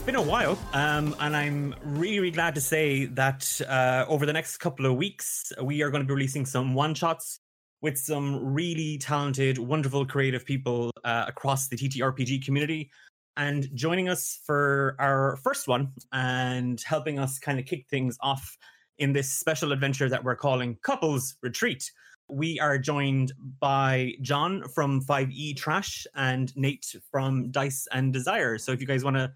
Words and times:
It's 0.00 0.06
been 0.06 0.14
a 0.14 0.22
while, 0.22 0.58
um, 0.72 1.14
and 1.20 1.36
I'm 1.36 1.74
really, 1.84 2.30
glad 2.30 2.54
to 2.54 2.60
say 2.62 3.04
that 3.04 3.60
uh, 3.68 4.06
over 4.08 4.24
the 4.24 4.32
next 4.32 4.56
couple 4.56 4.86
of 4.86 4.96
weeks, 4.96 5.52
we 5.62 5.82
are 5.82 5.90
going 5.90 6.02
to 6.02 6.06
be 6.06 6.14
releasing 6.14 6.46
some 6.46 6.72
one 6.72 6.94
shots 6.94 7.38
with 7.82 7.98
some 7.98 8.42
really 8.42 8.96
talented, 8.96 9.58
wonderful, 9.58 10.06
creative 10.06 10.46
people 10.46 10.90
uh, 11.04 11.26
across 11.28 11.68
the 11.68 11.76
TTRPG 11.76 12.42
community. 12.42 12.90
And 13.36 13.68
joining 13.74 14.08
us 14.08 14.40
for 14.46 14.96
our 14.98 15.36
first 15.44 15.68
one 15.68 15.92
and 16.12 16.80
helping 16.80 17.18
us 17.18 17.38
kind 17.38 17.58
of 17.58 17.66
kick 17.66 17.84
things 17.90 18.16
off 18.22 18.56
in 18.96 19.12
this 19.12 19.30
special 19.30 19.70
adventure 19.70 20.08
that 20.08 20.24
we're 20.24 20.34
calling 20.34 20.78
Couples 20.82 21.36
Retreat. 21.42 21.90
We 22.26 22.58
are 22.58 22.78
joined 22.78 23.32
by 23.60 24.14
John 24.22 24.66
from 24.74 25.02
5e 25.02 25.58
Trash 25.58 26.06
and 26.14 26.56
Nate 26.56 26.94
from 27.10 27.50
Dice 27.50 27.86
and 27.92 28.14
Desire. 28.14 28.56
So 28.56 28.72
if 28.72 28.80
you 28.80 28.86
guys 28.86 29.04
want 29.04 29.16
to 29.16 29.30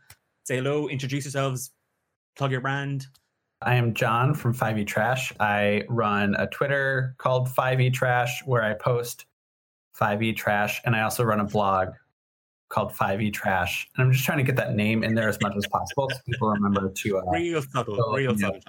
say 0.45 0.57
hello, 0.57 0.89
introduce 0.89 1.25
yourselves, 1.25 1.71
plug 2.37 2.53
your 2.53 2.61
brand. 2.61 3.07
I 3.63 3.77
am 3.77 3.95
John 3.95 4.35
from 4.35 4.55
5e 4.55 4.87
Trash. 4.87 5.33
I 5.41 5.85
run 5.89 6.35
a 6.35 6.47
Twitter 6.47 7.15
called 7.17 7.49
5e 7.49 7.95
Trash 7.95 8.43
where 8.45 8.63
I 8.63 8.75
post 8.75 9.25
5e 9.99 10.37
Trash, 10.37 10.83
and 10.85 10.95
I 10.95 11.03
also 11.03 11.25
run 11.25 11.41
a 11.41 11.45
blog 11.45 11.89
called 12.69 12.93
5e 12.93 13.33
Trash. 13.33 13.89
And 13.97 14.05
I'm 14.05 14.13
just 14.13 14.27
trying 14.27 14.37
to 14.37 14.45
get 14.45 14.57
that 14.57 14.75
name 14.75 15.03
in 15.03 15.15
there 15.15 15.31
as 15.31 15.39
much 15.41 15.55
as 15.57 15.67
possible 15.69 16.11
so 16.11 16.17
people 16.27 16.51
remember 16.51 16.91
to. 16.91 17.19
Uh, 17.19 17.23
real 17.31 17.63
subtle, 17.63 17.97
so, 17.97 18.13
real 18.13 18.37
subtle. 18.37 18.61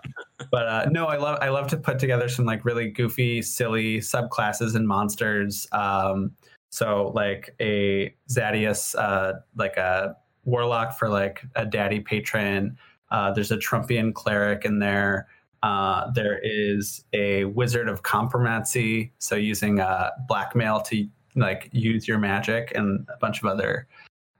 but 0.52 0.68
uh, 0.68 0.86
no, 0.92 1.08
I 1.08 1.18
love 1.18 1.40
I 1.42 1.50
love 1.50 1.68
to 1.70 1.78
put 1.78 2.00
together 2.00 2.30
some 2.30 2.46
like 2.46 2.64
really 2.64 2.90
goofy, 2.90 3.42
silly 3.42 3.98
subclasses 3.98 4.76
and 4.76 4.88
monsters. 4.88 5.68
Um, 5.74 6.32
so 6.70 7.12
like 7.14 7.54
a 7.60 8.16
Zadius, 8.30 8.96
uh, 8.98 9.40
like 9.58 9.76
a 9.76 10.16
warlock 10.46 10.98
for 10.98 11.10
like 11.10 11.44
a 11.56 11.66
daddy 11.66 12.00
patron. 12.00 12.78
Uh, 13.12 13.32
there's 13.32 13.52
a 13.52 13.58
Trumpian 13.58 14.14
cleric 14.14 14.66
in 14.66 14.80
there. 14.80 15.28
Uh, 15.64 16.12
there 16.12 16.40
is 16.44 17.04
a 17.14 17.46
wizard 17.46 17.90
of 17.90 18.04
compromancy, 18.04 19.12
so 19.18 19.36
using 19.36 19.80
uh, 19.80 20.12
blackmail 20.28 20.80
to 20.82 21.08
like 21.36 21.70
use 21.74 22.08
your 22.08 22.20
magic, 22.20 22.72
and 22.76 23.06
a 23.14 23.18
bunch 23.18 23.42
of 23.42 23.46
other 23.46 23.88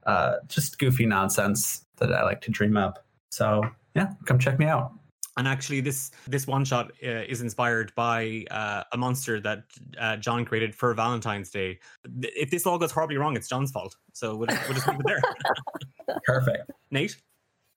uh, 0.06 0.36
just 0.46 0.78
goofy 0.78 1.04
nonsense 1.04 1.84
that 1.96 2.12
I 2.12 2.22
like 2.22 2.40
to 2.42 2.50
dream 2.50 2.76
up. 2.76 3.04
So 3.30 3.62
yeah, 3.94 4.12
come 4.24 4.38
check 4.38 4.58
me 4.58 4.66
out. 4.66 4.92
And 5.38 5.46
actually, 5.46 5.80
this 5.80 6.12
this 6.26 6.46
one 6.46 6.64
shot 6.64 6.92
uh, 7.04 7.24
is 7.28 7.42
inspired 7.42 7.92
by 7.94 8.44
uh, 8.50 8.84
a 8.92 8.96
monster 8.96 9.38
that 9.40 9.64
uh, 10.00 10.16
John 10.16 10.46
created 10.46 10.74
for 10.74 10.94
Valentine's 10.94 11.50
Day. 11.50 11.78
If 12.22 12.50
this 12.50 12.66
all 12.66 12.78
goes 12.78 12.90
horribly 12.90 13.18
wrong, 13.18 13.36
it's 13.36 13.48
John's 13.48 13.70
fault. 13.70 13.96
So 14.14 14.34
we'll, 14.34 14.48
we'll 14.48 14.74
just 14.74 14.88
leave 14.88 15.00
it 15.00 15.06
there. 15.06 15.20
Perfect. 16.24 16.70
Nate, 16.90 17.16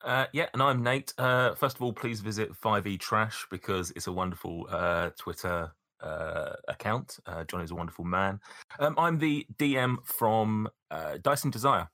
Uh, 0.03 0.25
yeah, 0.33 0.47
and 0.53 0.61
I'm 0.61 0.81
Nate. 0.83 1.13
Uh, 1.17 1.55
first 1.55 1.75
of 1.75 1.81
all, 1.81 1.91
please 1.94 2.22
visit 2.22 2.53
5e 2.53 2.99
Trash 2.99 3.45
because 3.52 3.91
it's 3.95 4.08
a 4.08 4.11
wonderful 4.11 4.67
uh, 4.69 5.09
Twitter 5.17 5.72
uh, 6.02 6.53
account. 6.67 7.19
Uh, 7.25 7.44
John 7.44 7.61
is 7.61 7.72
a 7.72 7.75
wonderful 7.75 8.05
man. 8.05 8.39
Um, 8.80 8.95
I'm 8.97 9.17
the 9.17 9.45
DM 9.57 9.97
from 10.05 10.69
uh, 10.91 11.17
Dice 11.22 11.44
and 11.44 11.53
Desire, 11.53 11.89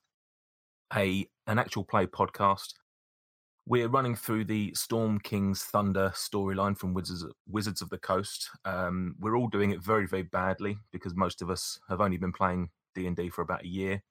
a 0.96 1.28
an 1.48 1.60
actual 1.60 1.84
play 1.84 2.06
podcast. 2.06 2.74
We're 3.68 3.88
running 3.88 4.16
through 4.16 4.46
the 4.46 4.72
Storm 4.76 5.20
King's 5.20 5.64
Thunder 5.64 6.12
storyline 6.14 6.78
from 6.78 6.94
Wizards 6.94 7.26
Wizards 7.50 7.82
of 7.82 7.90
the 7.90 7.98
Coast. 7.98 8.52
Um, 8.64 9.16
we're 9.20 9.36
all 9.36 9.48
doing 9.48 9.72
it 9.72 9.82
very, 9.82 10.06
very 10.06 10.24
badly 10.24 10.78
because 10.92 11.16
most 11.16 11.42
of 11.42 11.50
us 11.50 11.80
have 11.90 12.02
only 12.02 12.18
been 12.18 12.34
playing 12.34 12.70
D 12.94 13.08
and 13.08 13.16
D 13.16 13.30
for 13.30 13.42
about 13.42 13.64
a 13.64 13.68
year. 13.68 14.04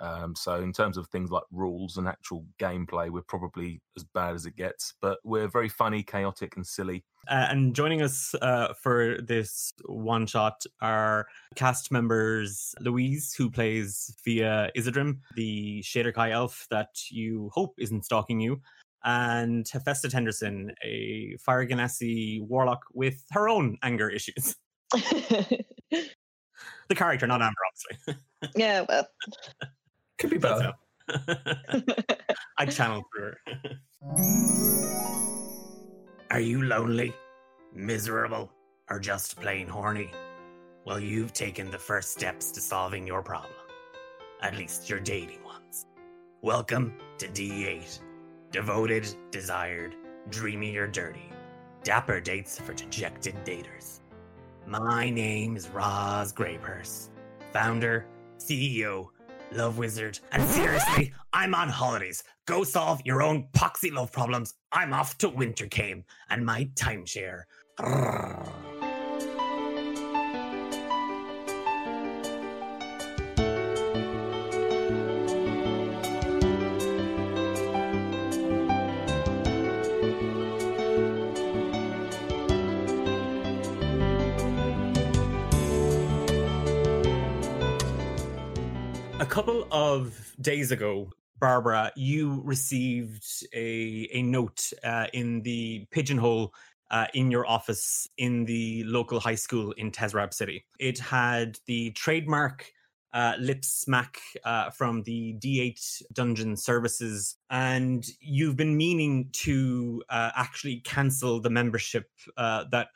Um, 0.00 0.34
so 0.34 0.54
in 0.54 0.72
terms 0.72 0.96
of 0.96 1.08
things 1.08 1.30
like 1.30 1.42
rules 1.50 1.96
and 1.96 2.08
actual 2.08 2.44
gameplay, 2.58 3.10
we're 3.10 3.22
probably 3.22 3.80
as 3.96 4.04
bad 4.04 4.34
as 4.34 4.46
it 4.46 4.56
gets. 4.56 4.94
But 5.00 5.18
we're 5.24 5.48
very 5.48 5.68
funny, 5.68 6.02
chaotic, 6.02 6.56
and 6.56 6.66
silly. 6.66 7.04
uh, 7.28 7.48
and 7.50 7.74
joining 7.74 8.02
us 8.02 8.34
uh, 8.40 8.72
for 8.74 9.18
this 9.20 9.72
one 9.86 10.26
shot 10.26 10.64
are 10.80 11.26
cast 11.54 11.92
members 11.92 12.74
Louise, 12.80 13.34
who 13.34 13.50
plays 13.50 14.14
via 14.24 14.70
Isidrim, 14.76 15.18
the 15.36 15.82
Shadar-kai 15.82 16.30
elf 16.30 16.66
that 16.70 16.96
you 17.10 17.50
hope 17.52 17.74
isn't 17.78 18.04
stalking 18.04 18.40
you, 18.40 18.60
and 19.04 19.68
Hephaestus 19.68 20.12
Henderson, 20.12 20.72
a 20.82 21.36
Fire 21.40 21.66
Genasi 21.66 22.42
warlock 22.46 22.80
with 22.94 23.22
her 23.32 23.48
own 23.48 23.76
anger 23.82 24.08
issues. 24.08 24.56
The 26.90 26.96
character, 26.96 27.26
not 27.28 27.40
Amber, 27.40 27.54
obviously. 27.70 28.22
yeah, 28.56 28.84
well, 28.88 29.06
Could 30.20 30.30
be 30.30 30.36
both. 30.36 30.60
how. 30.60 30.74
I 32.58 32.66
channeled 32.66 33.04
through 33.10 33.32
her. 33.46 33.56
Are 36.30 36.40
you 36.40 36.62
lonely, 36.62 37.14
miserable, 37.74 38.52
or 38.90 39.00
just 39.00 39.40
plain 39.40 39.66
horny? 39.66 40.10
Well, 40.84 41.00
you've 41.00 41.32
taken 41.32 41.70
the 41.70 41.78
first 41.78 42.12
steps 42.12 42.50
to 42.52 42.60
solving 42.60 43.06
your 43.06 43.22
problem. 43.22 43.54
At 44.42 44.58
least 44.58 44.90
your 44.90 45.00
dating 45.00 45.42
ones. 45.42 45.86
Welcome 46.42 46.92
to 47.16 47.26
D8. 47.26 48.00
Devoted, 48.52 49.08
desired, 49.30 49.96
dreamy 50.28 50.76
or 50.76 50.86
dirty. 50.86 51.30
Dapper 51.82 52.20
dates 52.20 52.58
for 52.58 52.74
dejected 52.74 53.36
daters. 53.46 54.00
My 54.66 55.08
name 55.08 55.56
is 55.56 55.70
Roz 55.70 56.34
Graypurse, 56.34 57.08
founder, 57.54 58.04
CEO, 58.36 59.08
love 59.52 59.78
wizard, 59.78 60.18
and 60.32 60.42
seriously, 60.48 61.12
I'm 61.32 61.54
on 61.54 61.68
holidays. 61.68 62.22
Go 62.46 62.64
solve 62.64 63.00
your 63.04 63.22
own 63.22 63.48
poxy 63.52 63.92
love 63.92 64.12
problems. 64.12 64.54
I'm 64.72 64.92
off 64.92 65.18
to 65.18 65.28
Wintercame 65.28 66.04
and 66.28 66.44
my 66.44 66.70
timeshare. 66.74 67.42
Couple 89.30 89.64
of 89.70 90.34
days 90.40 90.72
ago, 90.72 91.08
Barbara, 91.38 91.92
you 91.94 92.42
received 92.44 93.24
a 93.54 94.08
a 94.12 94.22
note 94.22 94.72
uh, 94.82 95.06
in 95.12 95.40
the 95.42 95.86
pigeonhole 95.92 96.52
uh, 96.90 97.06
in 97.14 97.30
your 97.30 97.46
office 97.46 98.08
in 98.18 98.44
the 98.44 98.82
local 98.84 99.20
high 99.20 99.36
school 99.36 99.70
in 99.72 99.92
Tezrab 99.92 100.34
City. 100.34 100.64
It 100.80 100.98
had 100.98 101.60
the 101.66 101.92
trademark 101.92 102.72
uh, 103.14 103.34
lip 103.38 103.64
smack 103.64 104.18
uh, 104.44 104.70
from 104.70 105.04
the 105.04 105.36
D8 105.38 106.02
Dungeon 106.12 106.56
Services, 106.56 107.36
and 107.50 108.04
you've 108.20 108.56
been 108.56 108.76
meaning 108.76 109.30
to 109.44 110.02
uh, 110.08 110.30
actually 110.34 110.78
cancel 110.78 111.40
the 111.40 111.50
membership 111.50 112.10
uh, 112.36 112.64
that 112.72 112.88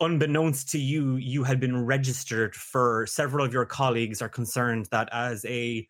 unbeknownst 0.00 0.70
to 0.70 0.78
you, 0.78 1.16
you 1.16 1.44
had 1.44 1.60
been 1.60 1.84
registered 1.84 2.54
for 2.54 3.06
several 3.06 3.44
of 3.44 3.52
your 3.52 3.66
colleagues 3.66 4.22
are 4.22 4.28
concerned 4.28 4.88
that 4.90 5.08
as 5.12 5.44
a 5.44 5.86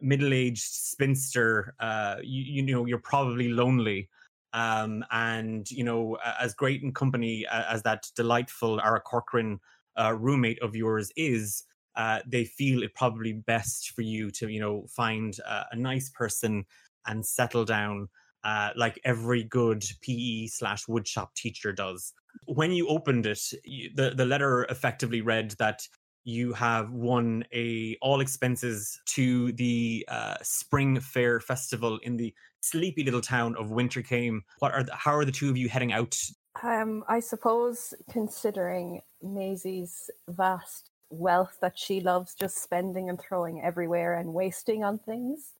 middle-aged 0.00 0.62
spinster, 0.62 1.74
uh, 1.80 2.16
you, 2.22 2.62
you 2.62 2.74
know, 2.74 2.84
you're 2.86 2.98
probably 2.98 3.48
lonely. 3.48 4.08
Um, 4.54 5.04
and 5.10 5.70
you 5.70 5.84
know, 5.84 6.16
as 6.40 6.54
great 6.54 6.82
in 6.82 6.92
company 6.92 7.46
as 7.50 7.82
that 7.82 8.06
delightful 8.16 8.80
Aarakocra 8.80 9.58
uh, 10.00 10.14
roommate 10.14 10.60
of 10.62 10.74
yours 10.74 11.12
is, 11.16 11.64
uh, 11.96 12.20
they 12.26 12.44
feel 12.44 12.82
it 12.82 12.94
probably 12.94 13.34
best 13.34 13.90
for 13.90 14.02
you 14.02 14.30
to, 14.30 14.48
you 14.48 14.60
know, 14.60 14.86
find 14.88 15.36
uh, 15.46 15.64
a 15.72 15.76
nice 15.76 16.08
person 16.08 16.64
and 17.06 17.26
settle 17.26 17.64
down, 17.64 18.08
uh, 18.44 18.70
like 18.76 19.00
every 19.04 19.44
good 19.44 19.84
PE 20.02 20.46
slash 20.46 20.86
woodshop 20.86 21.28
teacher 21.34 21.72
does 21.72 22.12
when 22.46 22.72
you 22.72 22.88
opened 22.88 23.26
it, 23.26 23.40
you, 23.64 23.90
the 23.94 24.10
the 24.10 24.24
letter 24.24 24.64
effectively 24.64 25.20
read 25.20 25.52
that 25.58 25.86
you 26.24 26.52
have 26.52 26.92
won 26.92 27.44
a 27.54 27.96
all 28.02 28.20
expenses 28.20 29.00
to 29.06 29.52
the 29.52 30.04
uh, 30.08 30.36
spring 30.42 31.00
fair 31.00 31.40
festival 31.40 31.98
in 32.02 32.16
the 32.16 32.34
sleepy 32.60 33.04
little 33.04 33.20
town 33.20 33.56
of 33.56 33.68
Wintercame. 33.68 34.40
What 34.58 34.72
are 34.72 34.82
the, 34.82 34.94
how 34.94 35.14
are 35.14 35.24
the 35.24 35.32
two 35.32 35.48
of 35.48 35.56
you 35.56 35.68
heading 35.68 35.92
out? 35.92 36.16
Um, 36.62 37.04
I 37.08 37.20
suppose 37.20 37.94
considering 38.10 39.00
Maisie's 39.22 40.10
vast 40.28 40.90
wealth 41.10 41.56
that 41.62 41.78
she 41.78 42.00
loves 42.00 42.34
just 42.34 42.62
spending 42.62 43.08
and 43.08 43.18
throwing 43.18 43.62
everywhere 43.62 44.18
and 44.18 44.34
wasting 44.34 44.84
on 44.84 44.98
things, 44.98 45.52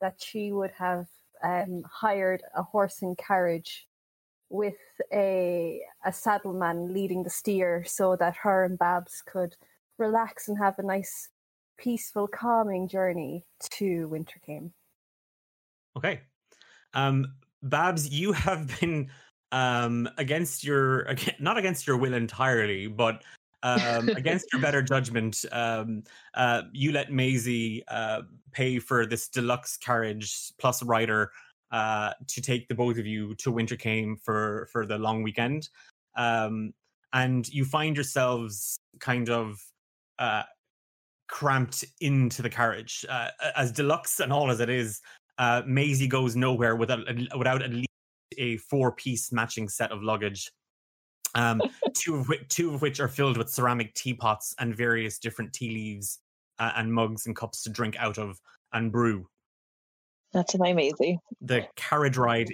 that 0.00 0.22
she 0.22 0.52
would 0.52 0.72
have 0.78 1.06
um, 1.42 1.82
hired 1.90 2.42
a 2.56 2.62
horse 2.62 3.02
and 3.02 3.16
carriage 3.16 3.86
with 4.50 4.76
a 5.12 5.80
a 6.04 6.12
saddleman 6.12 6.92
leading 6.92 7.22
the 7.22 7.30
steer 7.30 7.84
so 7.86 8.16
that 8.16 8.36
her 8.36 8.64
and 8.64 8.78
Babs 8.78 9.22
could 9.26 9.56
relax 9.98 10.48
and 10.48 10.58
have 10.58 10.78
a 10.78 10.82
nice 10.82 11.28
peaceful 11.76 12.26
calming 12.26 12.88
journey 12.88 13.44
to 13.60 14.08
Wintercame. 14.08 14.70
Okay. 15.96 16.20
Um, 16.94 17.34
Babs, 17.62 18.08
you 18.08 18.32
have 18.32 18.80
been 18.80 19.10
um, 19.52 20.08
against 20.18 20.64
your 20.64 21.14
not 21.38 21.58
against 21.58 21.86
your 21.86 21.96
will 21.96 22.14
entirely, 22.14 22.86
but 22.86 23.22
um, 23.62 24.08
against 24.16 24.52
your 24.52 24.62
better 24.62 24.82
judgment, 24.82 25.44
um, 25.52 26.02
uh, 26.34 26.62
you 26.72 26.92
let 26.92 27.12
Maisie 27.12 27.82
uh, 27.88 28.22
pay 28.52 28.78
for 28.78 29.06
this 29.06 29.28
deluxe 29.28 29.76
carriage 29.76 30.52
plus 30.58 30.82
rider 30.82 31.30
uh, 31.70 32.12
to 32.26 32.40
take 32.40 32.68
the 32.68 32.74
both 32.74 32.98
of 32.98 33.06
you 33.06 33.34
to 33.36 33.52
Wintercame 33.52 34.16
for 34.22 34.68
for 34.72 34.86
the 34.86 34.98
long 34.98 35.22
weekend, 35.22 35.68
um, 36.16 36.72
and 37.12 37.48
you 37.48 37.64
find 37.64 37.96
yourselves 37.96 38.78
kind 39.00 39.28
of 39.28 39.60
uh, 40.18 40.42
cramped 41.28 41.84
into 42.00 42.42
the 42.42 42.50
carriage, 42.50 43.04
uh, 43.08 43.28
as 43.56 43.70
deluxe 43.70 44.20
and 44.20 44.32
all 44.32 44.50
as 44.50 44.60
it 44.60 44.70
is. 44.70 45.00
Uh, 45.36 45.62
Maisie 45.66 46.08
goes 46.08 46.34
nowhere 46.34 46.74
without 46.74 47.00
without 47.36 47.62
at 47.62 47.70
least 47.70 47.88
a 48.38 48.56
four 48.56 48.92
piece 48.92 49.30
matching 49.30 49.68
set 49.68 49.92
of 49.92 50.02
luggage. 50.02 50.50
Um, 51.34 51.60
two 51.94 52.16
of 52.16 52.28
which, 52.28 52.48
two 52.48 52.74
of 52.74 52.82
which 52.82 53.00
are 53.00 53.08
filled 53.08 53.36
with 53.36 53.50
ceramic 53.50 53.94
teapots 53.94 54.54
and 54.58 54.74
various 54.74 55.18
different 55.18 55.52
tea 55.52 55.70
leaves 55.70 56.20
uh, 56.58 56.72
and 56.76 56.92
mugs 56.92 57.26
and 57.26 57.36
cups 57.36 57.62
to 57.64 57.70
drink 57.70 57.96
out 57.98 58.18
of 58.18 58.40
and 58.72 58.92
brew. 58.92 59.26
That's 60.32 60.58
Maisie. 60.58 61.18
The 61.40 61.66
carriage 61.76 62.16
ride, 62.16 62.48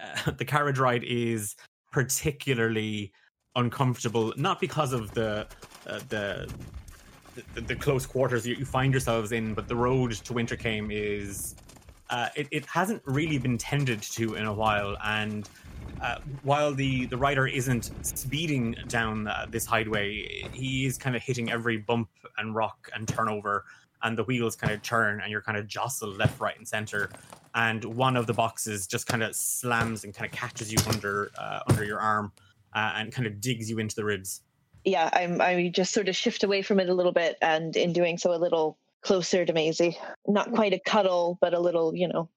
uh, 0.00 0.30
the 0.38 0.44
carriage 0.44 0.78
ride 0.78 1.04
is 1.04 1.54
particularly 1.92 3.12
uncomfortable, 3.54 4.32
not 4.36 4.60
because 4.60 4.92
of 4.92 5.12
the 5.12 5.46
uh, 5.86 6.00
the, 6.08 6.52
the, 7.54 7.60
the 7.60 7.76
close 7.76 8.06
quarters 8.06 8.46
you, 8.46 8.54
you, 8.54 8.64
find 8.64 8.92
yourselves 8.92 9.32
in, 9.32 9.54
but 9.54 9.68
the 9.68 9.76
road 9.76 10.12
to 10.12 10.32
Wintercame 10.32 10.88
is 10.90 11.54
uh, 12.10 12.28
it, 12.34 12.48
it 12.50 12.66
hasn't 12.66 13.02
really 13.04 13.38
been 13.38 13.58
tended 13.58 14.00
to 14.02 14.34
in 14.34 14.46
a 14.46 14.52
while, 14.52 14.96
and 15.04 15.48
uh, 16.00 16.18
while 16.42 16.74
the 16.74 17.06
the 17.06 17.16
rider 17.16 17.46
isn't 17.46 17.90
speeding 18.04 18.76
down 18.88 19.28
uh, 19.28 19.46
this 19.48 19.66
highway, 19.66 20.46
he 20.52 20.86
is 20.86 20.98
kind 20.98 21.16
of 21.16 21.22
hitting 21.22 21.50
every 21.50 21.76
bump 21.76 22.08
and 22.38 22.54
rock 22.54 22.90
and 22.94 23.08
turnover, 23.08 23.64
and 24.02 24.16
the 24.16 24.24
wheels 24.24 24.56
kind 24.56 24.72
of 24.72 24.82
turn, 24.82 25.20
and 25.20 25.30
you're 25.30 25.42
kind 25.42 25.58
of 25.58 25.66
jostled 25.66 26.16
left, 26.16 26.40
right, 26.40 26.56
and 26.56 26.66
center. 26.66 27.10
And 27.54 27.84
one 27.84 28.16
of 28.16 28.26
the 28.26 28.34
boxes 28.34 28.86
just 28.86 29.06
kind 29.06 29.22
of 29.22 29.34
slams 29.34 30.04
and 30.04 30.14
kind 30.14 30.30
of 30.30 30.36
catches 30.36 30.70
you 30.70 30.78
under 30.88 31.30
uh, 31.38 31.60
under 31.68 31.84
your 31.84 32.00
arm, 32.00 32.32
uh, 32.74 32.92
and 32.96 33.12
kind 33.12 33.26
of 33.26 33.40
digs 33.40 33.70
you 33.70 33.78
into 33.78 33.96
the 33.96 34.04
ribs. 34.04 34.42
Yeah, 34.84 35.10
I'm. 35.12 35.40
I 35.40 35.68
just 35.68 35.92
sort 35.92 36.08
of 36.08 36.16
shift 36.16 36.44
away 36.44 36.62
from 36.62 36.78
it 36.80 36.88
a 36.88 36.94
little 36.94 37.12
bit, 37.12 37.36
and 37.42 37.74
in 37.76 37.92
doing 37.92 38.18
so, 38.18 38.34
a 38.34 38.36
little 38.36 38.78
closer 39.02 39.44
to 39.44 39.52
Maisie. 39.52 39.98
Not 40.26 40.52
quite 40.52 40.72
a 40.72 40.78
cuddle, 40.78 41.38
but 41.40 41.54
a 41.54 41.60
little, 41.60 41.94
you 41.94 42.08
know. 42.08 42.28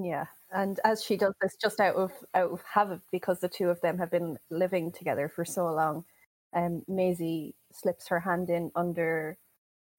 Yeah. 0.00 0.26
And 0.50 0.80
as 0.84 1.02
she 1.02 1.16
does 1.16 1.34
this 1.40 1.56
just 1.56 1.80
out 1.80 1.96
of 1.96 2.12
out 2.34 2.50
of 2.50 2.62
habit 2.62 3.00
because 3.12 3.40
the 3.40 3.48
two 3.48 3.68
of 3.68 3.80
them 3.80 3.98
have 3.98 4.10
been 4.10 4.38
living 4.50 4.92
together 4.92 5.28
for 5.28 5.44
so 5.44 5.66
long, 5.66 6.04
um, 6.54 6.82
Maisie 6.88 7.54
slips 7.72 8.08
her 8.08 8.20
hand 8.20 8.48
in 8.48 8.70
under 8.74 9.36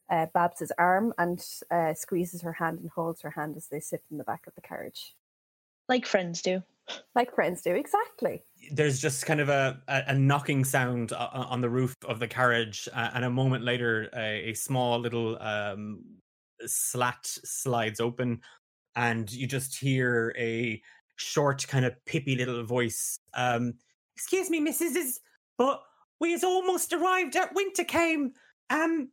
uh, 0.09 0.25
Babs's 0.33 0.71
arm 0.77 1.13
and 1.17 1.43
uh, 1.69 1.93
squeezes 1.93 2.41
her 2.41 2.53
hand 2.53 2.79
and 2.79 2.89
holds 2.89 3.21
her 3.21 3.29
hand 3.29 3.57
as 3.57 3.67
they 3.67 3.79
sit 3.79 4.01
in 4.09 4.17
the 4.17 4.23
back 4.23 4.47
of 4.47 4.55
the 4.55 4.61
carriage. 4.61 5.15
Like 5.87 6.05
friends 6.05 6.41
do. 6.41 6.63
Like 7.13 7.33
friends 7.35 7.61
do, 7.61 7.75
exactly. 7.75 8.41
There's 8.71 8.99
just 8.99 9.25
kind 9.27 9.39
of 9.39 9.49
a, 9.49 9.79
a, 9.87 10.03
a 10.07 10.13
knocking 10.15 10.63
sound 10.63 11.13
on 11.13 11.61
the 11.61 11.69
roof 11.69 11.95
of 12.07 12.19
the 12.19 12.27
carriage, 12.27 12.89
uh, 12.93 13.11
and 13.13 13.25
a 13.25 13.29
moment 13.29 13.63
later, 13.63 14.09
a, 14.15 14.49
a 14.49 14.53
small 14.55 14.97
little 14.97 15.39
um, 15.39 16.03
slat 16.65 17.19
slides 17.23 17.99
open, 17.99 18.41
and 18.99 19.31
you 19.31 19.47
just 19.47 19.77
hear 19.77 20.35
a 20.37 20.81
short, 21.15 21.65
kind 21.69 21.85
of 21.85 21.95
pippy 22.05 22.37
little 22.37 22.63
voice. 22.65 23.17
Um, 23.33 23.75
Excuse 24.17 24.49
me, 24.49 24.59
Mrs. 24.59 25.19
But 25.57 25.81
we 26.19 26.33
has 26.33 26.43
almost 26.43 26.91
arrived 26.91 27.37
at 27.37 27.55
Wintercame. 27.55 28.31
Um, 28.69 29.09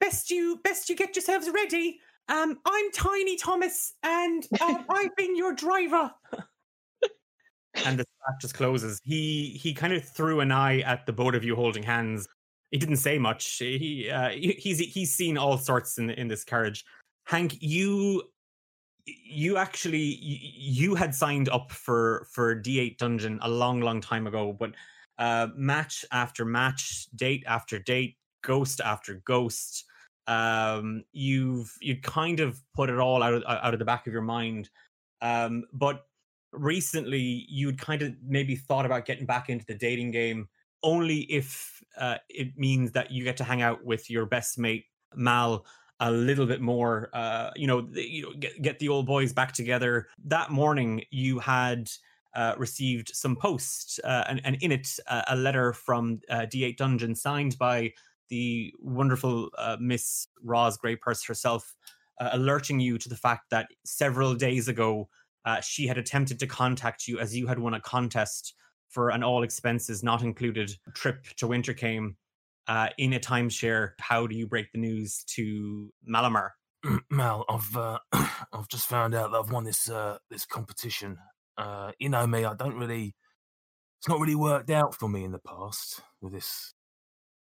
best 0.00 0.30
you 0.30 0.60
best 0.62 0.90
you 0.90 0.96
get 0.96 1.16
yourselves 1.16 1.48
ready. 1.48 1.98
Um, 2.28 2.58
I'm 2.66 2.92
Tiny 2.92 3.36
Thomas, 3.36 3.94
and 4.02 4.46
uh, 4.60 4.82
I've 4.90 5.16
been 5.16 5.34
your 5.34 5.54
driver. 5.54 6.10
and 7.86 7.98
the 7.98 8.04
slap 8.04 8.40
just 8.40 8.54
closes. 8.54 9.00
He 9.02 9.58
he 9.62 9.72
kind 9.72 9.94
of 9.94 10.06
threw 10.06 10.40
an 10.40 10.52
eye 10.52 10.80
at 10.80 11.06
the 11.06 11.12
both 11.14 11.34
of 11.34 11.42
you 11.42 11.56
holding 11.56 11.82
hands, 11.82 12.28
he 12.70 12.76
didn't 12.76 12.96
say 12.96 13.18
much. 13.18 13.46
He 13.56 14.10
uh, 14.10 14.28
he's 14.28 14.78
he's 14.78 15.14
seen 15.14 15.38
all 15.38 15.56
sorts 15.56 15.96
in 15.96 16.10
in 16.10 16.28
this 16.28 16.44
carriage. 16.44 16.84
Hank, 17.24 17.56
you 17.60 18.22
you 19.06 19.56
actually 19.56 20.18
you 20.20 20.94
had 20.94 21.14
signed 21.14 21.48
up 21.48 21.70
for 21.70 22.26
for 22.30 22.60
D8 22.60 22.98
dungeon 22.98 23.38
a 23.42 23.48
long 23.48 23.80
long 23.80 24.00
time 24.00 24.26
ago, 24.26 24.52
but 24.52 24.72
uh, 25.18 25.48
match 25.56 26.04
after 26.12 26.44
match, 26.44 27.06
date 27.14 27.44
after 27.46 27.78
date, 27.78 28.16
ghost 28.42 28.80
after 28.80 29.22
ghost, 29.24 29.84
um, 30.26 31.04
you've 31.12 31.72
you 31.80 32.00
kind 32.00 32.40
of 32.40 32.60
put 32.74 32.90
it 32.90 32.98
all 32.98 33.22
out 33.22 33.34
of 33.34 33.42
out 33.46 33.72
of 33.72 33.78
the 33.78 33.84
back 33.84 34.06
of 34.06 34.12
your 34.12 34.22
mind. 34.22 34.68
Um, 35.22 35.64
but 35.72 36.06
recently, 36.52 37.46
you'd 37.48 37.78
kind 37.78 38.02
of 38.02 38.14
maybe 38.26 38.56
thought 38.56 38.86
about 38.86 39.06
getting 39.06 39.26
back 39.26 39.48
into 39.48 39.64
the 39.66 39.74
dating 39.74 40.10
game 40.10 40.48
only 40.82 41.20
if 41.22 41.82
uh, 41.98 42.16
it 42.28 42.56
means 42.58 42.92
that 42.92 43.10
you 43.10 43.24
get 43.24 43.36
to 43.38 43.44
hang 43.44 43.62
out 43.62 43.84
with 43.84 44.10
your 44.10 44.26
best 44.26 44.58
mate 44.58 44.84
Mal 45.14 45.64
a 46.00 46.10
little 46.10 46.46
bit 46.46 46.60
more. 46.60 47.10
Uh, 47.12 47.50
you 47.56 47.66
know, 47.66 47.80
the, 47.80 48.02
you 48.02 48.22
know, 48.22 48.32
get, 48.38 48.60
get 48.62 48.78
the 48.78 48.88
old 48.88 49.06
boys 49.06 49.32
back 49.32 49.52
together. 49.52 50.08
That 50.24 50.50
morning, 50.50 51.04
you 51.10 51.38
had 51.38 51.90
uh, 52.34 52.54
received 52.58 53.10
some 53.14 53.36
posts, 53.36 53.98
uh, 54.04 54.24
and, 54.28 54.40
and, 54.44 54.56
in 54.60 54.72
it, 54.72 54.88
uh, 55.06 55.22
a 55.28 55.36
letter 55.36 55.72
from 55.72 56.20
uh, 56.28 56.40
D8 56.40 56.76
Dungeon 56.76 57.14
signed 57.14 57.56
by 57.58 57.92
the 58.28 58.74
wonderful 58.78 59.50
uh, 59.56 59.76
Miss 59.80 60.28
Roz 60.42 60.76
Greypurse 60.76 61.26
herself, 61.26 61.74
alerting 62.18 62.80
you 62.80 62.98
to 62.98 63.08
the 63.08 63.16
fact 63.16 63.50
that 63.50 63.68
several 63.84 64.34
days 64.34 64.68
ago 64.68 65.08
she 65.62 65.86
had 65.86 65.96
attempted 65.96 66.40
to 66.40 66.46
contact 66.46 67.06
you 67.06 67.20
as 67.20 67.36
you 67.36 67.46
had 67.46 67.58
won 67.58 67.74
a 67.74 67.80
contest 67.80 68.54
for 68.88 69.10
an 69.10 69.22
all 69.22 69.42
expenses 69.42 70.02
not 70.02 70.22
included 70.22 70.72
trip 70.94 71.24
to 71.36 71.46
Wintercame 71.46 72.16
uh, 72.68 72.88
in 72.98 73.12
a 73.12 73.20
timeshare. 73.20 73.90
How 74.00 74.26
do 74.26 74.34
you 74.36 74.46
break 74.46 74.72
the 74.72 74.78
news 74.78 75.24
to 75.34 75.92
Malamar? 76.08 76.50
Mal, 77.10 77.44
I've 77.48 77.76
uh, 77.76 77.98
I've 78.12 78.68
just 78.68 78.86
found 78.86 79.14
out 79.14 79.32
that 79.32 79.38
I've 79.38 79.50
won 79.50 79.64
this 79.64 79.90
uh, 79.90 80.18
this 80.30 80.46
competition. 80.46 81.18
Uh, 81.58 81.92
you 81.98 82.08
know 82.08 82.26
me, 82.26 82.44
I 82.44 82.54
don't 82.54 82.76
really. 82.76 83.14
It's 83.98 84.08
not 84.08 84.20
really 84.20 84.34
worked 84.34 84.70
out 84.70 84.94
for 84.94 85.08
me 85.08 85.24
in 85.24 85.32
the 85.32 85.38
past 85.38 86.00
with 86.20 86.32
this 86.32 86.74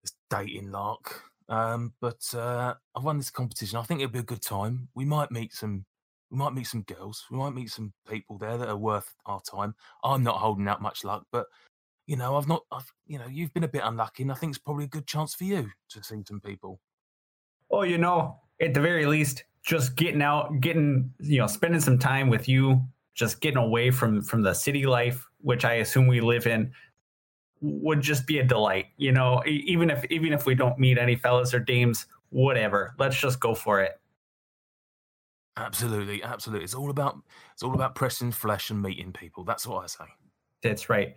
this 0.03 0.13
dating 0.31 0.71
lark. 0.71 1.23
Um, 1.49 1.93
but 2.01 2.23
uh, 2.35 2.75
I've 2.95 3.05
won 3.05 3.19
this 3.19 3.31
competition. 3.31 3.79
I 3.79 3.83
think 3.83 4.01
it'll 4.01 4.13
be 4.13 4.19
a 4.19 4.23
good 4.23 4.43
time. 4.43 4.89
We 4.95 5.05
might 5.05 5.31
meet 5.31 5.53
some 5.53 5.87
we 6.31 6.39
might 6.39 6.55
meet 6.55 6.67
some 6.67 6.83
girls. 6.83 7.25
We 7.31 7.39
might 7.39 7.55
meet 7.55 7.71
some 7.71 7.93
people 8.09 8.39
there 8.39 8.59
that 8.59 8.69
are 8.69 8.77
worth 8.77 9.15
our 9.25 9.41
time. 9.41 9.75
I'm 10.03 10.25
not 10.25 10.39
holding 10.39 10.67
out 10.67 10.83
much 10.83 11.05
luck, 11.05 11.27
but 11.31 11.47
you 12.07 12.17
know, 12.17 12.37
I've 12.37 12.49
not, 12.49 12.63
I've, 12.71 12.93
you 13.07 13.19
know, 13.19 13.27
you've 13.27 13.53
been 13.55 13.65
a 13.65 13.69
bit 13.69 13.83
unlucky, 13.85 14.23
and 14.23 14.33
I 14.33 14.35
think 14.35 14.51
it's 14.51 14.59
probably 14.59 14.85
a 14.85 14.89
good 14.89 15.07
chance 15.07 15.35
for 15.35 15.45
you 15.45 15.71
to 15.91 16.03
see 16.03 16.23
some 16.27 16.41
people. 16.41 16.81
Oh, 17.71 17.83
you 17.83 17.99
know, 17.99 18.41
at 18.61 18.75
the 18.75 18.81
very 18.81 19.07
least, 19.07 19.45
just 19.65 19.97
getting 19.97 20.23
out, 20.23 20.61
getting, 20.61 21.13
you 21.21 21.39
know, 21.39 21.47
spending 21.47 21.81
some 21.81 21.99
time 21.99 22.29
with 22.29 22.49
you, 22.49 22.83
just 23.15 23.41
getting 23.41 23.59
away 23.59 23.91
from 23.91 24.23
from 24.23 24.43
the 24.43 24.55
city 24.55 24.87
life, 24.87 25.27
which 25.41 25.65
I 25.65 25.75
assume 25.75 26.07
we 26.07 26.21
live 26.21 26.47
in, 26.47 26.73
would 27.61 28.01
just 28.01 28.27
be 28.27 28.39
a 28.39 28.45
delight. 28.45 28.87
You 28.97 29.13
know, 29.13 29.43
even 29.47 29.91
if 29.91 30.05
even 30.11 30.33
if 30.33 30.47
we 30.47 30.55
don't 30.55 30.79
meet 30.79 30.99
any 30.99 31.17
fellas 31.17 31.55
or 31.55 31.61
dames, 31.61 32.07
whatever, 32.31 32.95
let's 32.99 33.19
just 33.19 33.41
go 33.41 33.55
for 33.55 33.81
it. 33.81 33.99
Absolutely, 35.57 36.23
absolutely. 36.23 36.65
It's 36.65 36.75
all 36.75 36.91
about 36.91 37.17
it's 37.53 37.63
all 37.63 37.75
about 37.75 37.95
pressing 37.95 38.33
flesh 38.33 38.71
and 38.71 38.83
meeting 38.83 39.13
people. 39.13 39.45
That's 39.45 39.67
what 39.67 39.85
I 39.85 39.87
say. 39.87 40.05
That's 40.63 40.91
right. 40.91 41.15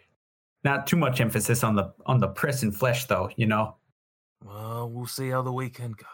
Not 0.63 0.87
too 0.87 0.97
much 0.97 1.21
emphasis 1.21 1.63
on 1.63 1.75
the 1.75 1.93
on 2.05 2.19
the 2.19 2.27
pressing 2.27 2.71
flesh, 2.71 3.05
though. 3.05 3.29
You 3.35 3.47
know. 3.47 3.77
Well, 4.43 4.89
we'll 4.89 5.07
see 5.07 5.29
how 5.29 5.41
the 5.41 5.51
weekend 5.51 5.97
goes. 5.97 6.07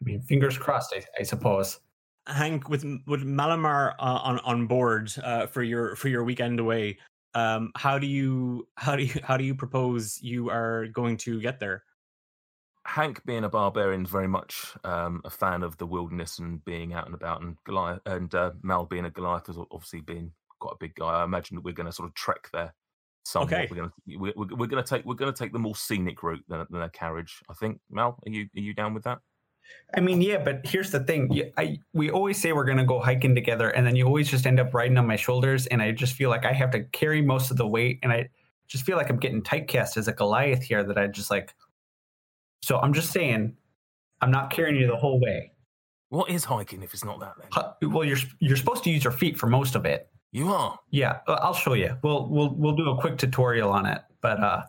I 0.00 0.04
mean, 0.04 0.22
fingers 0.22 0.58
crossed. 0.58 0.94
I, 0.94 1.02
I 1.18 1.22
suppose. 1.22 1.80
Hank, 2.26 2.68
with 2.68 2.84
with 3.06 3.22
Malamar 3.22 3.94
uh, 3.98 4.20
on 4.22 4.38
on 4.40 4.66
board 4.66 5.12
uh, 5.22 5.46
for 5.46 5.62
your 5.62 5.94
for 5.96 6.08
your 6.08 6.24
weekend 6.24 6.58
away, 6.58 6.98
um, 7.34 7.70
how 7.76 7.98
do 7.98 8.06
you 8.06 8.66
how 8.76 8.96
do 8.96 9.04
you 9.04 9.20
how 9.22 9.36
do 9.36 9.44
you 9.44 9.54
propose 9.54 10.18
you 10.22 10.50
are 10.50 10.86
going 10.88 11.16
to 11.18 11.40
get 11.40 11.60
there? 11.60 11.84
Hank, 12.86 13.24
being 13.24 13.44
a 13.44 13.48
barbarian, 13.48 14.04
is 14.04 14.10
very 14.10 14.28
much 14.28 14.74
um, 14.84 15.22
a 15.24 15.30
fan 15.30 15.62
of 15.62 15.76
the 15.78 15.86
wilderness 15.86 16.38
and 16.38 16.62
being 16.64 16.92
out 16.92 17.06
and 17.06 17.14
about, 17.14 17.40
and 17.40 17.56
Goliath 17.64 18.00
and 18.06 18.34
uh, 18.34 18.52
Mal 18.62 18.84
being 18.84 19.06
a 19.06 19.10
Goliath 19.10 19.48
is 19.48 19.56
obviously 19.70 20.00
being 20.00 20.32
quite 20.60 20.74
a 20.74 20.78
big 20.80 20.94
guy. 20.94 21.20
I 21.20 21.24
imagine 21.24 21.56
that 21.56 21.64
we're 21.64 21.72
going 21.72 21.86
to 21.86 21.92
sort 21.92 22.08
of 22.08 22.14
trek 22.14 22.48
there. 22.52 22.74
Somewhat. 23.24 23.52
Okay. 23.52 23.68
We're 23.70 23.76
going 23.76 23.90
to 23.90 24.16
we're, 24.18 24.32
we're 24.36 24.66
going 24.66 24.82
to 24.84 24.88
take 24.88 25.04
we're 25.04 25.14
going 25.14 25.32
to 25.32 25.38
take 25.38 25.52
the 25.52 25.58
more 25.58 25.74
scenic 25.74 26.22
route 26.22 26.44
than, 26.48 26.66
than 26.70 26.82
a 26.82 26.90
carriage. 26.90 27.40
I 27.48 27.54
think. 27.54 27.80
Mel, 27.90 28.18
are 28.26 28.30
you 28.30 28.48
are 28.56 28.60
you 28.60 28.74
down 28.74 28.94
with 28.94 29.04
that? 29.04 29.18
I 29.96 30.00
mean, 30.00 30.20
yeah, 30.20 30.36
but 30.36 30.60
here's 30.66 30.90
the 30.90 31.00
thing. 31.00 31.32
You- 31.32 31.50
I 31.56 31.78
we 31.94 32.10
always 32.10 32.40
say 32.40 32.52
we're 32.52 32.66
gonna 32.66 32.84
go 32.84 33.00
hiking 33.00 33.34
together, 33.34 33.70
and 33.70 33.86
then 33.86 33.96
you 33.96 34.06
always 34.06 34.30
just 34.30 34.46
end 34.46 34.60
up 34.60 34.74
riding 34.74 34.98
on 34.98 35.06
my 35.06 35.16
shoulders, 35.16 35.66
and 35.68 35.80
I 35.80 35.90
just 35.92 36.14
feel 36.14 36.28
like 36.28 36.44
I 36.44 36.52
have 36.52 36.70
to 36.72 36.84
carry 36.84 37.22
most 37.22 37.50
of 37.50 37.56
the 37.56 37.66
weight, 37.66 37.98
and 38.02 38.12
I 38.12 38.28
just 38.68 38.84
feel 38.84 38.98
like 38.98 39.08
I'm 39.08 39.18
getting 39.18 39.42
typecast 39.42 39.96
as 39.96 40.06
a 40.06 40.12
Goliath 40.12 40.62
here. 40.62 40.84
That 40.84 40.98
I 40.98 41.06
just 41.06 41.30
like. 41.30 41.54
So 42.62 42.78
I'm 42.78 42.92
just 42.92 43.10
saying, 43.10 43.56
I'm 44.20 44.30
not 44.30 44.50
carrying 44.50 44.76
you 44.76 44.86
the 44.86 44.96
whole 44.96 45.20
way. 45.20 45.52
What 46.10 46.30
is 46.30 46.44
hiking 46.44 46.82
if 46.82 46.92
it's 46.94 47.04
not 47.04 47.20
that 47.20 47.34
then? 47.80 47.90
Well, 47.90 48.04
you're 48.04 48.18
you're 48.40 48.56
supposed 48.56 48.84
to 48.84 48.90
use 48.90 49.02
your 49.02 49.12
feet 49.12 49.38
for 49.38 49.46
most 49.46 49.74
of 49.74 49.86
it. 49.86 50.08
You 50.34 50.48
are. 50.52 50.80
Yeah, 50.90 51.20
uh, 51.28 51.38
I'll 51.42 51.54
show 51.54 51.74
you. 51.74 51.96
We'll 52.02 52.28
we'll 52.28 52.52
we'll 52.56 52.74
do 52.74 52.90
a 52.90 53.00
quick 53.00 53.18
tutorial 53.18 53.70
on 53.70 53.86
it, 53.86 54.02
but 54.20 54.42
uh, 54.42 54.62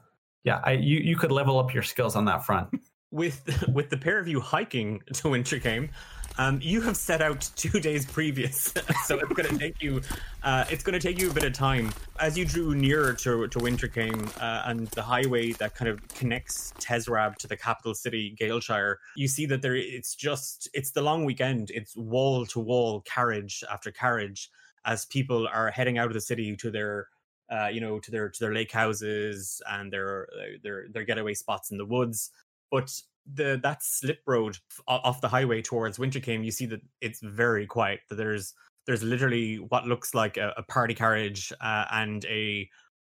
yeah, 0.43 0.61
I 0.63 0.73
you 0.73 0.99
you 0.99 1.17
could 1.17 1.31
level 1.31 1.57
up 1.57 1.73
your 1.73 1.81
skills 1.81 2.15
on 2.15 2.25
that 2.25 2.45
front. 2.45 2.69
with 3.11 3.67
with 3.73 3.89
the 3.89 3.97
pair 3.97 4.19
of 4.19 4.27
you 4.27 4.39
hiking 4.39 5.01
to 5.07 5.23
Wintercame, 5.23 5.89
um, 6.37 6.59
you 6.61 6.81
have 6.81 6.95
set 6.95 7.19
out 7.19 7.49
two 7.55 7.79
days 7.79 8.05
previous, 8.05 8.75
so 9.05 9.17
it's 9.17 9.33
going 9.33 9.49
to 9.49 9.57
take 9.57 9.81
you 9.81 10.01
uh, 10.43 10.65
it's 10.69 10.83
going 10.83 10.93
to 10.93 10.99
take 10.99 11.19
you 11.19 11.31
a 11.31 11.33
bit 11.33 11.43
of 11.43 11.53
time 11.53 11.91
as 12.19 12.37
you 12.37 12.45
drew 12.45 12.75
nearer 12.75 13.13
to 13.13 13.47
to 13.47 13.57
Wintercame 13.57 14.29
uh, 14.39 14.69
and 14.69 14.85
the 14.89 15.01
highway 15.01 15.51
that 15.53 15.73
kind 15.73 15.89
of 15.89 16.07
connects 16.09 16.73
Tesrab 16.73 17.37
to 17.37 17.47
the 17.47 17.57
capital 17.57 17.95
city 17.95 18.35
Galeshire. 18.37 18.99
You 19.15 19.27
see 19.27 19.47
that 19.47 19.63
there 19.63 19.75
it's 19.75 20.13
just 20.13 20.69
it's 20.75 20.91
the 20.91 21.01
long 21.01 21.25
weekend. 21.25 21.71
It's 21.71 21.97
wall 21.97 22.45
to 22.45 22.59
wall 22.59 23.01
carriage 23.01 23.63
after 23.71 23.89
carriage 23.89 24.51
as 24.85 25.05
people 25.05 25.47
are 25.47 25.71
heading 25.71 25.97
out 25.97 26.07
of 26.07 26.13
the 26.13 26.21
city 26.21 26.55
to 26.55 26.71
their 26.71 27.07
uh, 27.51 27.67
you 27.67 27.81
know 27.81 27.99
to 27.99 28.11
their 28.11 28.29
to 28.29 28.39
their 28.39 28.53
lake 28.53 28.71
houses 28.71 29.61
and 29.69 29.91
their 29.91 30.27
their 30.63 30.87
their 30.89 31.03
getaway 31.03 31.33
spots 31.33 31.71
in 31.71 31.77
the 31.77 31.85
woods 31.85 32.31
but 32.71 32.91
the 33.33 33.59
that 33.63 33.83
slip 33.83 34.19
road 34.27 34.57
off 34.87 35.21
the 35.21 35.27
highway 35.27 35.61
towards 35.61 35.97
Wintercame, 35.97 36.45
you 36.45 36.51
see 36.51 36.65
that 36.67 36.81
it's 37.01 37.19
very 37.21 37.65
quiet. 37.65 38.01
That 38.09 38.15
there's 38.15 38.53
there's 38.85 39.03
literally 39.03 39.57
what 39.57 39.87
looks 39.87 40.13
like 40.13 40.37
a, 40.37 40.53
a 40.57 40.63
party 40.63 40.93
carriage 40.93 41.51
uh, 41.59 41.85
and 41.91 42.23
a 42.25 42.69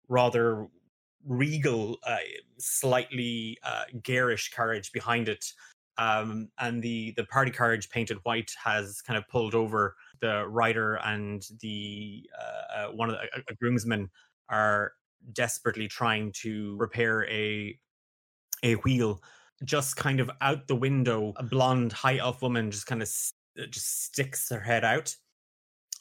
rather 0.08 0.68
regal, 1.26 1.98
uh, 2.06 2.18
slightly 2.60 3.58
uh, 3.64 3.86
garish 4.04 4.52
carriage 4.52 4.92
behind 4.92 5.30
it. 5.30 5.46
Um, 5.98 6.50
and 6.60 6.82
the 6.82 7.14
the 7.18 7.26
party 7.26 7.52
carriage 7.52 7.90
painted 7.90 8.18
white 8.24 8.52
has 8.64 9.02
kind 9.02 9.18
of 9.18 9.28
pulled 9.28 9.56
over. 9.56 9.96
The 10.24 10.48
rider 10.48 10.96
and 11.04 11.46
the 11.60 12.24
uh, 12.40 12.78
uh, 12.78 12.88
one 12.94 13.10
of 13.10 13.16
the 13.16 13.22
a, 13.24 13.44
a 13.52 13.56
groomsman 13.56 14.10
are 14.50 14.94
desperately 15.34 15.88
trying 15.88 16.32
to 16.44 16.78
repair 16.78 17.26
a 17.30 17.78
a 18.64 18.76
wheel 18.76 19.22
just 19.66 19.98
kind 19.98 20.20
of 20.22 20.32
out 20.40 20.68
the 20.68 20.76
window. 20.76 21.34
A 21.36 21.44
blonde 21.44 21.92
high 21.92 22.18
elf 22.18 22.42
woman 22.42 22.72
just 22.72 22.88
kind 22.88 23.02
of 23.02 23.10
uh, 23.60 23.66
just 23.70 24.06
sticks 24.06 24.50
her 24.50 24.62
head 24.62 24.86
out 24.86 25.14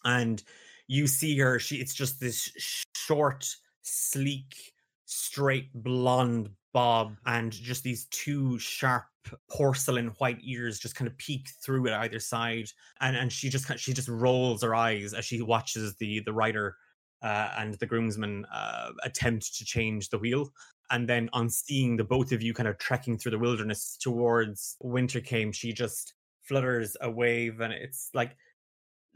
and 0.05 0.43
you 0.89 1.07
see 1.07 1.39
her 1.39 1.59
she 1.59 1.77
it's 1.77 1.95
just 1.95 2.21
this 2.21 2.51
short 2.95 3.47
sleek 3.83 4.73
straight 5.07 5.71
blonde 5.75 6.49
bob 6.73 7.17
and 7.27 7.53
just 7.53 7.83
these 7.83 8.07
two 8.07 8.59
sharp 8.59 9.05
porcelain 9.49 10.09
white 10.19 10.39
ears 10.43 10.79
just 10.79 10.97
kind 10.97 11.09
of 11.09 11.17
peek 11.19 11.49
through 11.65 11.87
at 11.89 12.01
either 12.01 12.19
side 12.19 12.69
and 13.01 13.17
and 13.17 13.33
she 13.33 13.49
just 13.49 13.67
kind 13.67 13.79
she 13.79 13.93
just 13.93 14.09
rolls 14.09 14.63
her 14.63 14.75
eyes 14.75 15.15
as 15.15 15.25
she 15.25 15.41
watches 15.41 15.95
the 15.97 16.21
the 16.21 16.33
rider 16.33 16.77
uh, 17.23 17.51
and 17.59 17.75
the 17.75 17.87
groomsman 17.87 18.45
uh, 18.53 18.91
attempt 19.05 19.57
to 19.57 19.65
change 19.65 20.09
the 20.09 20.19
wheel 20.19 20.51
and 20.91 21.09
then 21.09 21.31
on 21.33 21.49
seeing 21.49 21.97
the 21.97 22.03
both 22.03 22.33
of 22.33 22.43
you 22.43 22.53
kind 22.53 22.69
of 22.69 22.77
trekking 22.79 23.17
through 23.17 23.31
the 23.31 23.39
wilderness 23.39 23.97
towards 24.01 24.77
Wintercame 24.83 25.55
she 25.55 25.73
just 25.73 26.15
flutters 26.43 26.97
a 27.01 27.11
wave 27.11 27.61
and 27.61 27.73
it's 27.73 28.11
like 28.13 28.37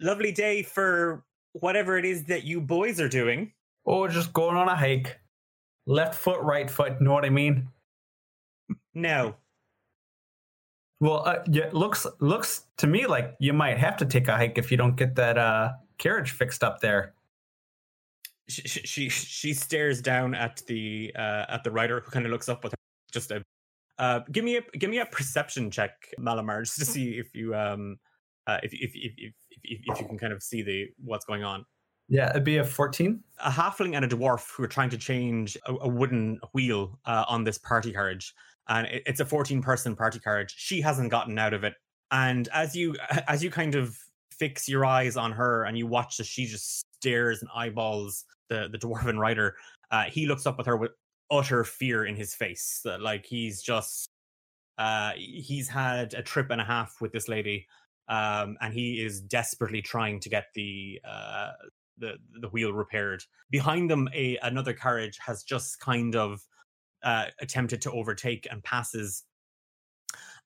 lovely 0.01 0.31
day 0.31 0.63
for 0.63 1.25
whatever 1.53 1.99
it 1.99 2.05
is 2.05 2.25
that 2.27 2.45
you 2.45 2.61
boys 2.61 3.01
are 3.01 3.09
doing 3.09 3.53
Oh, 3.87 4.09
just 4.09 4.33
going 4.33 4.57
on 4.57 4.69
a 4.69 4.75
hike. 4.75 5.21
Left 5.87 6.15
foot, 6.15 6.41
right 6.41 6.69
foot. 6.69 7.01
Know 7.01 7.13
what 7.13 7.25
I 7.25 7.31
mean? 7.31 7.69
no 8.95 9.37
Well, 11.01 11.23
uh, 11.27 11.39
yeah, 11.51 11.69
looks 11.73 12.07
looks 12.21 12.65
to 12.79 12.87
me 12.87 13.07
like 13.07 13.35
you 13.39 13.53
might 13.53 13.79
have 13.79 13.97
to 13.99 14.07
take 14.07 14.29
a 14.29 14.37
hike 14.37 14.57
if 14.59 14.71
you 14.71 14.77
don't 14.77 14.97
get 14.97 15.15
that 15.17 15.37
uh, 15.37 15.73
carriage 15.99 16.31
fixed 16.31 16.65
up 16.65 16.81
there. 16.81 17.15
she 18.49 18.63
she 18.63 19.09
she, 19.09 19.53
stares 19.53 20.01
down 20.01 20.33
at 20.35 20.63
the 20.69 21.13
uh 21.17 21.45
at 21.49 21.65
the 21.65 21.71
writer 21.71 22.01
who 22.01 22.11
kind 22.13 22.25
of 22.27 22.31
looks 22.31 22.49
up 22.49 22.63
with 22.63 22.73
her 22.73 22.79
just 23.13 23.33
a 23.33 23.43
uh 23.99 24.21
give 24.31 24.45
me 24.45 24.57
a 24.57 24.63
give 24.79 24.89
me 24.89 24.99
a 24.99 25.07
perception 25.07 25.69
check 25.71 25.91
malamar 26.21 26.63
just 26.63 26.79
to 26.79 26.85
see 26.85 27.19
if 27.19 27.35
you 27.35 27.55
um 27.57 27.97
uh 28.47 28.59
if 28.63 28.73
if 28.73 28.93
if 28.95 29.13
if, 29.17 29.33
if, 29.65 29.81
if 29.85 30.01
you 30.01 30.07
can 30.07 30.17
kind 30.17 30.33
of 30.33 30.43
see 30.43 30.63
the 30.63 30.87
what's 31.03 31.25
going 31.25 31.43
on 31.43 31.65
Yeah, 32.09 32.31
it'd 32.31 32.45
be 32.45 32.59
a 32.59 32.65
fourteen. 32.65 33.25
a 33.45 33.51
halfling 33.51 33.97
and 33.97 34.05
a 34.05 34.09
dwarf 34.09 34.53
who 34.55 34.63
are 34.63 34.69
trying 34.69 34.91
to 34.91 34.99
change 34.99 35.57
a, 35.67 35.75
a 35.75 35.89
wooden 35.89 36.39
wheel 36.53 37.01
uh, 37.05 37.25
on 37.27 37.43
this 37.43 37.59
party 37.59 37.93
carriage 37.93 38.33
and 38.69 38.87
it, 38.87 39.03
it's 39.07 39.21
a 39.21 39.25
14 39.25 39.63
person 39.63 39.97
party 39.97 40.19
carriage 40.19 40.55
she 40.57 40.81
hasn't 40.81 41.11
gotten 41.11 41.39
out 41.39 41.55
of 41.55 41.65
it 41.65 41.75
and 42.11 42.49
as 42.53 42.75
you 42.75 42.95
as 43.29 43.43
you 43.43 43.51
kind 43.51 43.75
of 43.75 43.97
fix 44.33 44.69
your 44.69 44.85
eyes 44.85 45.17
on 45.17 45.33
her 45.33 45.65
and 45.65 45.79
you 45.79 45.87
watch 45.87 46.21
as 46.21 46.27
she 46.27 46.47
just 46.47 46.85
stares 46.95 47.41
and 47.41 47.51
eyeballs 47.55 48.25
the 48.49 48.69
the 48.71 48.79
dwarven 48.79 49.19
rider 49.19 49.55
uh, 49.91 50.05
he 50.05 50.27
looks 50.27 50.47
up 50.47 50.59
at 50.59 50.67
her 50.67 50.77
with 50.77 50.91
utter 51.31 51.65
fear 51.65 52.05
in 52.05 52.15
his 52.15 52.35
face 52.35 52.81
that 52.85 53.01
like 53.01 53.25
he's 53.25 53.63
just 53.63 54.09
uh 54.79 55.13
he's 55.17 55.69
had 55.69 56.13
a 56.15 56.23
trip 56.23 56.51
and 56.51 56.61
a 56.61 56.65
half 56.65 56.97
with 57.01 57.13
this 57.13 57.29
lady 57.29 57.67
um 58.09 58.57
and 58.61 58.75
he 58.75 59.05
is 59.05 59.21
desperately 59.21 59.81
trying 59.83 60.21
to 60.21 60.29
get 60.29 60.47
the 60.55 61.01
uh 61.09 61.51
the 61.99 62.15
the 62.41 62.49
wheel 62.49 62.73
repaired. 62.73 63.23
Behind 63.51 63.91
them, 63.91 64.09
a 64.15 64.39
another 64.43 64.73
carriage 64.73 65.19
has 65.25 65.43
just 65.43 65.81
kind 65.81 66.17
of 66.17 66.41
uh, 67.07 67.27
attempted 67.41 67.81
to 67.81 67.93
overtake 67.93 68.49
and 68.51 68.63
passes, 68.65 69.23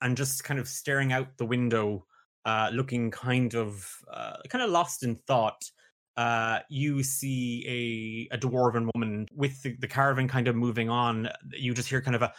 and 0.03 0.17
just 0.17 0.45
kind 0.45 0.61
of 0.61 0.69
staring 0.69 1.13
out 1.13 1.27
the 1.39 1.47
window, 1.47 2.05
uh, 2.45 2.71
looking 2.73 3.11
kind 3.11 3.55
of 3.55 3.91
uh, 4.13 4.37
kind 4.49 4.63
of 4.63 4.71
lost 4.71 5.03
in 5.03 5.17
thought. 5.17 5.65
Uh, 6.17 6.59
you 6.69 7.03
see 7.03 8.29
a 8.31 8.35
a 8.35 8.39
dwarven 8.39 8.91
woman 8.95 9.27
with 9.35 9.61
the, 9.63 9.75
the 9.81 9.89
caravan 9.89 10.29
kind 10.29 10.49
of 10.49 10.55
moving 10.55 10.91
on. 10.91 11.31
You 11.51 11.73
just 11.73 11.89
hear 11.89 12.03
kind 12.03 12.17
of 12.17 12.31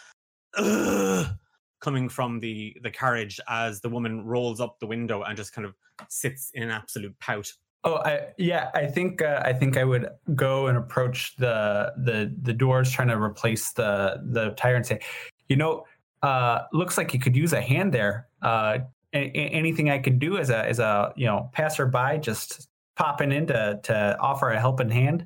a 0.56 1.38
coming 1.82 2.08
from 2.08 2.40
the 2.40 2.78
the 2.84 2.92
carriage 2.92 3.40
as 3.50 3.82
the 3.82 3.90
woman 3.90 4.24
rolls 4.24 4.62
up 4.62 4.80
the 4.80 4.86
window 4.86 5.24
and 5.24 5.36
just 5.36 5.52
kind 5.52 5.66
of 5.66 5.74
sits 6.10 6.52
in 6.54 6.62
an 6.62 6.70
absolute 6.70 7.18
pout. 7.20 7.52
Oh, 7.84 7.96
I, 7.96 8.28
yeah. 8.38 8.70
I 8.76 8.86
think 8.86 9.22
uh, 9.22 9.42
I 9.44 9.54
think 9.54 9.76
I 9.76 9.84
would 9.84 10.08
go 10.36 10.68
and 10.68 10.78
approach 10.78 11.36
the 11.38 11.94
the 11.98 12.34
the 12.42 12.54
doors, 12.54 12.92
trying 12.92 13.08
to 13.08 13.18
replace 13.20 13.72
the 13.74 14.22
the 14.24 14.52
tire, 14.52 14.76
and 14.76 14.86
say, 14.86 15.00
you 15.48 15.56
know, 15.56 15.86
uh, 16.22 16.60
looks 16.74 16.98
like 16.98 17.14
you 17.14 17.20
could 17.20 17.36
use 17.36 17.54
a 17.54 17.62
hand 17.62 17.92
there. 17.92 18.28
Uh, 18.42 18.80
a- 19.14 19.18
anything 19.18 19.90
I 19.90 19.98
could 19.98 20.20
do 20.20 20.38
as 20.38 20.50
a 20.50 20.66
as 20.68 20.80
a 20.80 21.12
you 21.16 21.26
know 21.26 21.50
passerby, 21.54 22.20
just 22.22 22.68
popping 22.96 23.32
in 23.32 23.48
to 23.48 23.80
to 23.84 24.18
offer 24.20 24.50
a 24.52 24.60
helping 24.60 24.90
hand. 24.90 25.26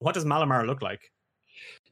What 0.00 0.14
does 0.14 0.24
Malamar 0.24 0.66
look 0.66 0.82
like? 0.82 1.12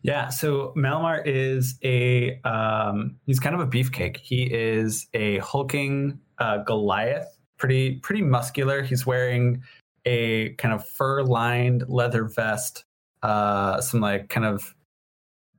Yeah, 0.03 0.29
so 0.29 0.73
Malamar 0.77 1.23
is 1.25 1.79
a 1.83 2.41
um, 2.43 3.17
he's 3.27 3.41
kind 3.41 3.55
of 3.55 3.61
a 3.61 3.67
beefcake. 3.67 4.17
He 4.19 4.45
is 4.45 5.07
a 5.15 5.39
hulking 5.39 6.19
uh, 6.39 6.59
Goliath, 6.59 7.36
pretty 7.57 7.97
pretty 7.97 8.23
muscular. 8.23 8.83
He's 8.83 9.07
wearing 9.07 9.63
a 10.05 10.51
kind 10.55 10.73
of 10.73 10.89
fur 10.89 11.23
lined 11.23 11.85
leather 11.89 12.25
vest, 12.25 12.85
uh, 13.23 13.81
some 13.81 14.01
like 14.01 14.29
kind 14.29 14.47
of 14.47 14.75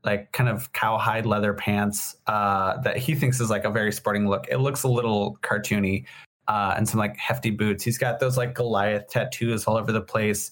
like 0.04 0.32
kind 0.32 0.50
of 0.50 0.72
cowhide 0.74 1.26
leather 1.26 1.54
pants 1.54 2.16
uh, 2.28 2.78
that 2.82 2.98
he 2.98 3.14
thinks 3.14 3.42
is 3.42 3.50
like 3.50 3.66
a 3.66 3.70
very 3.70 3.92
sporting 3.92 4.28
look. 4.28 4.48
It 4.50 4.58
looks 4.58 4.84
a 4.84 4.88
little 4.88 5.38
cartoony, 5.42 6.06
uh, 6.48 6.74
and 6.78 6.88
some 6.88 7.00
like 7.00 7.18
hefty 7.18 7.52
boots. 7.52 7.84
He's 7.84 7.98
got 7.98 8.20
those 8.20 8.38
like 8.38 8.56
Goliath 8.56 9.10
tattoos 9.10 9.66
all 9.66 9.78
over 9.78 9.92
the 9.92 10.02
place. 10.02 10.52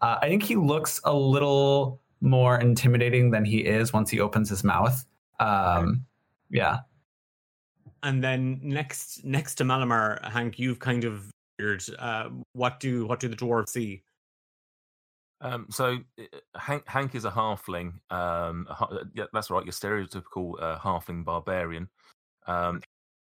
Uh, 0.00 0.18
I 0.20 0.28
think 0.28 0.42
he 0.42 0.56
looks 0.56 1.00
a 1.04 1.14
little 1.14 2.00
more 2.20 2.58
intimidating 2.58 3.30
than 3.30 3.44
he 3.44 3.58
is 3.58 3.92
once 3.92 4.10
he 4.10 4.20
opens 4.20 4.48
his 4.48 4.64
mouth. 4.64 5.04
Um, 5.40 6.04
yeah. 6.50 6.78
And 8.04 8.22
then 8.22 8.60
next 8.62 9.24
next 9.24 9.56
to 9.56 9.64
Malamar, 9.64 10.22
Hank, 10.30 10.58
you've 10.58 10.78
kind 10.78 11.04
of 11.04 11.30
weird. 11.58 11.82
Uh, 11.98 12.28
what 12.52 12.78
do 12.78 13.06
what 13.06 13.18
do 13.18 13.28
the 13.28 13.36
dwarves 13.36 13.70
see? 13.70 14.02
Um, 15.40 15.66
so 15.70 15.98
uh, 16.18 16.58
Hank, 16.58 16.84
Hank 16.86 17.14
is 17.14 17.24
a 17.24 17.30
halfling. 17.30 17.94
Um, 18.10 18.66
uh, 18.68 19.04
yeah, 19.14 19.24
that's 19.32 19.50
right. 19.50 19.64
Your 19.64 19.72
stereotypical 19.72 20.62
uh, 20.62 20.78
halfling 20.78 21.24
barbarian. 21.24 21.88
Um, 22.46 22.82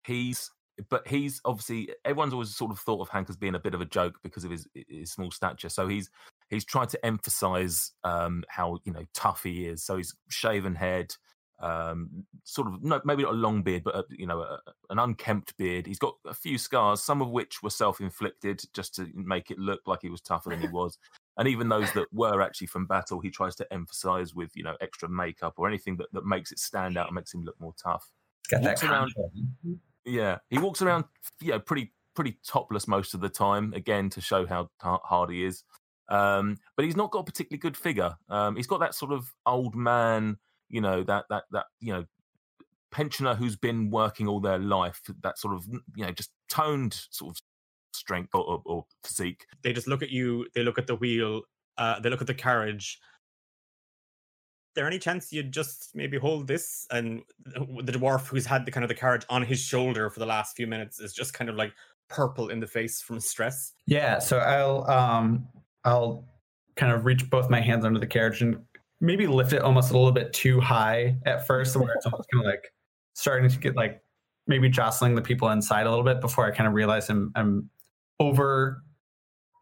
he's, 0.05 0.51
but 0.89 1.07
he's 1.07 1.41
obviously 1.45 1.89
everyone's 2.05 2.33
always 2.33 2.55
sort 2.55 2.71
of 2.71 2.79
thought 2.79 3.01
of 3.01 3.09
Hank 3.09 3.29
as 3.29 3.37
being 3.37 3.55
a 3.55 3.59
bit 3.59 3.73
of 3.73 3.81
a 3.81 3.85
joke 3.85 4.15
because 4.21 4.43
of 4.43 4.51
his, 4.51 4.67
his 4.73 5.11
small 5.11 5.31
stature. 5.31 5.69
So 5.69 5.87
he's 5.87 6.09
he's 6.49 6.65
tried 6.65 6.89
to 6.89 7.05
emphasize 7.05 7.91
um, 8.03 8.43
how 8.49 8.79
you 8.83 8.91
know 8.91 9.05
tough 9.13 9.43
he 9.43 9.65
is. 9.65 9.83
So 9.83 9.97
he's 9.97 10.13
shaven 10.29 10.75
head, 10.75 11.15
um, 11.59 12.25
sort 12.43 12.67
of 12.67 12.83
no, 12.83 13.01
maybe 13.03 13.23
not 13.23 13.33
a 13.33 13.35
long 13.35 13.63
beard, 13.63 13.83
but 13.83 13.95
a, 13.95 14.05
you 14.09 14.27
know, 14.27 14.41
a, 14.41 14.59
an 14.89 14.99
unkempt 14.99 15.57
beard. 15.57 15.87
He's 15.87 15.99
got 15.99 16.15
a 16.25 16.33
few 16.33 16.57
scars, 16.57 17.01
some 17.01 17.21
of 17.21 17.29
which 17.29 17.63
were 17.63 17.69
self-inflicted, 17.69 18.61
just 18.73 18.95
to 18.95 19.09
make 19.13 19.51
it 19.51 19.57
look 19.57 19.81
like 19.87 19.99
he 20.01 20.09
was 20.09 20.21
tougher 20.21 20.49
than 20.49 20.61
he 20.61 20.67
was. 20.67 20.97
And 21.37 21.47
even 21.47 21.69
those 21.69 21.91
that 21.93 22.11
were 22.11 22.41
actually 22.41 22.67
from 22.67 22.85
battle, 22.85 23.19
he 23.19 23.29
tries 23.29 23.55
to 23.55 23.73
emphasize 23.73 24.33
with 24.33 24.55
you 24.55 24.63
know 24.63 24.75
extra 24.81 25.09
makeup 25.09 25.55
or 25.57 25.67
anything 25.67 25.97
that, 25.97 26.07
that 26.13 26.25
makes 26.25 26.51
it 26.51 26.59
stand 26.59 26.97
out 26.97 27.07
and 27.07 27.15
makes 27.15 27.33
him 27.33 27.43
look 27.43 27.59
more 27.59 27.73
tough. 27.81 28.11
Got 28.49 28.61
Walks 28.61 28.83
around-. 28.83 29.13
Yeah, 30.05 30.37
he 30.49 30.57
walks 30.57 30.81
around, 30.81 31.05
you 31.41 31.51
know, 31.51 31.59
pretty 31.59 31.93
pretty 32.15 32.37
topless 32.47 32.87
most 32.87 33.13
of 33.13 33.19
the 33.19 33.29
time. 33.29 33.73
Again, 33.73 34.09
to 34.11 34.21
show 34.21 34.45
how 34.45 34.69
ha- 34.79 35.01
hard 35.03 35.29
he 35.29 35.43
is. 35.43 35.63
Um, 36.09 36.57
but 36.75 36.85
he's 36.85 36.95
not 36.95 37.11
got 37.11 37.19
a 37.19 37.23
particularly 37.23 37.59
good 37.59 37.75
figure. 37.75 38.15
Um, 38.29 38.55
he's 38.55 38.67
got 38.67 38.79
that 38.79 38.95
sort 38.95 39.11
of 39.11 39.33
old 39.45 39.75
man, 39.75 40.37
you 40.69 40.81
know, 40.81 41.03
that 41.03 41.25
that 41.29 41.43
that 41.51 41.65
you 41.79 41.93
know, 41.93 42.05
pensioner 42.91 43.35
who's 43.35 43.55
been 43.55 43.89
working 43.89 44.27
all 44.27 44.39
their 44.39 44.59
life. 44.59 45.01
That 45.21 45.37
sort 45.37 45.55
of 45.55 45.65
you 45.95 46.05
know, 46.05 46.11
just 46.11 46.31
toned 46.49 46.99
sort 47.11 47.35
of 47.35 47.41
strength 47.93 48.33
or, 48.33 48.41
or, 48.41 48.61
or 48.65 48.85
physique. 49.03 49.45
They 49.63 49.73
just 49.73 49.87
look 49.87 50.01
at 50.01 50.09
you. 50.09 50.47
They 50.53 50.63
look 50.63 50.77
at 50.77 50.87
the 50.87 50.95
wheel. 50.95 51.41
Uh, 51.77 51.99
they 51.99 52.09
look 52.09 52.21
at 52.21 52.27
the 52.27 52.33
carriage. 52.33 52.99
There 54.75 54.85
any 54.85 54.99
chance 54.99 55.33
you'd 55.33 55.51
just 55.51 55.91
maybe 55.95 56.17
hold 56.17 56.47
this? 56.47 56.85
And 56.91 57.23
the 57.45 57.91
dwarf 57.91 58.27
who's 58.27 58.45
had 58.45 58.65
the 58.65 58.71
kind 58.71 58.83
of 58.83 58.89
the 58.89 58.95
carriage 58.95 59.25
on 59.29 59.41
his 59.41 59.59
shoulder 59.59 60.09
for 60.09 60.19
the 60.19 60.25
last 60.25 60.55
few 60.55 60.67
minutes 60.67 60.99
is 60.99 61.13
just 61.13 61.33
kind 61.33 61.49
of 61.49 61.55
like 61.55 61.73
purple 62.09 62.49
in 62.49 62.59
the 62.59 62.67
face 62.67 63.01
from 63.01 63.19
stress. 63.19 63.73
Yeah, 63.85 64.19
so 64.19 64.37
I'll 64.37 64.89
um 64.89 65.47
I'll 65.83 66.25
kind 66.75 66.91
of 66.91 67.05
reach 67.05 67.29
both 67.29 67.49
my 67.49 67.59
hands 67.59 67.85
under 67.85 67.99
the 67.99 68.07
carriage 68.07 68.41
and 68.41 68.57
maybe 68.99 69.27
lift 69.27 69.53
it 69.53 69.61
almost 69.61 69.91
a 69.91 69.93
little 69.93 70.11
bit 70.11 70.33
too 70.33 70.59
high 70.59 71.17
at 71.25 71.45
first, 71.45 71.75
where 71.75 71.93
it's 71.95 72.05
almost 72.05 72.29
kind 72.31 72.45
of 72.45 72.49
like 72.51 72.73
starting 73.13 73.49
to 73.49 73.57
get 73.57 73.75
like 73.75 74.01
maybe 74.47 74.69
jostling 74.69 75.15
the 75.15 75.21
people 75.21 75.49
inside 75.49 75.85
a 75.85 75.89
little 75.89 76.05
bit 76.05 76.21
before 76.21 76.45
I 76.45 76.51
kind 76.51 76.67
of 76.67 76.73
realize 76.73 77.09
I'm 77.09 77.31
I'm 77.35 77.69
over 78.19 78.83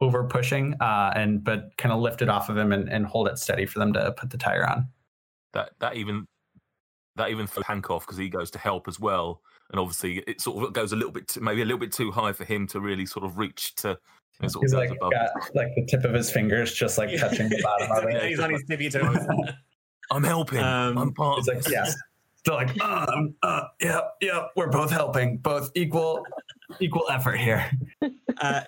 over 0.02 0.26
pushing 0.26 0.76
uh 0.82 1.12
and 1.16 1.44
but 1.44 1.70
kind 1.78 1.94
of 1.94 2.00
lift 2.00 2.22
it 2.22 2.30
off 2.30 2.50
of 2.50 2.58
him 2.58 2.72
and, 2.72 2.90
and 2.90 3.06
hold 3.06 3.28
it 3.28 3.40
steady 3.40 3.66
for 3.66 3.80
them 3.80 3.94
to 3.94 4.12
put 4.18 4.30
the 4.30 4.38
tire 4.38 4.68
on. 4.68 4.88
That 5.54 5.72
that 5.80 5.96
even 5.96 6.28
that 7.16 7.30
even 7.30 7.48
throws 7.48 7.66
Hank 7.66 7.90
off 7.90 8.06
because 8.06 8.18
he 8.18 8.30
goes 8.30 8.52
to 8.52 8.60
help 8.60 8.88
as 8.88 9.00
well. 9.00 9.42
And 9.72 9.80
obviously, 9.80 10.20
it 10.28 10.42
sort 10.42 10.66
of 10.66 10.74
goes 10.74 10.92
a 10.92 10.96
little 10.96 11.12
bit, 11.12 11.28
too, 11.28 11.42
maybe 11.42 11.62
a 11.62 11.66
little 11.66 11.80
bit 11.80 11.92
too 11.92 12.12
high 12.12 12.34
for 12.34 12.44
him 12.44 12.68
to 12.68 12.80
really 12.80 13.06
sort 13.06 13.26
of 13.26 13.38
reach 13.38 13.76
to. 13.76 13.98
You 14.40 14.44
know, 14.44 14.48
sort 14.50 14.66
of 14.66 14.72
He's 14.72 14.74
goes 14.74 14.80
like 14.80 14.98
above. 14.98 15.12
got 15.12 15.56
like 15.56 15.76
the 15.76 15.86
tip 15.86 16.04
of 16.04 16.14
his 16.14 16.30
fingers 16.30 16.74
just 16.74 16.98
like 16.98 17.18
touching 17.18 17.50
the 17.50 17.62
bottom 17.62 17.92
of 17.92 18.04
he's, 18.12 18.16
it. 18.16 18.30
he's 18.30 18.40
on 18.40 18.52
his 18.52 18.64
tippy 18.64 18.90
toes. 18.90 19.18
I'm 20.12 20.24
helping. 20.24 20.60
Um, 20.60 20.98
I'm 20.98 21.14
part. 21.14 21.40
He's 21.40 21.48
of 21.48 21.56
like, 21.56 21.64
this." 21.64 21.74
yes. 21.74 21.96
Still 22.46 22.56
like, 22.56 22.80
uh, 22.80 23.08
um, 23.12 23.34
uh, 23.42 23.64
yeah, 23.82 24.02
yeah, 24.22 24.46
we're 24.56 24.70
both 24.70 24.92
helping, 24.92 25.38
both 25.38 25.72
equal, 25.74 26.24
equal 26.80 27.06
effort 27.10 27.38
here. 27.38 27.72
uh, 28.38 28.62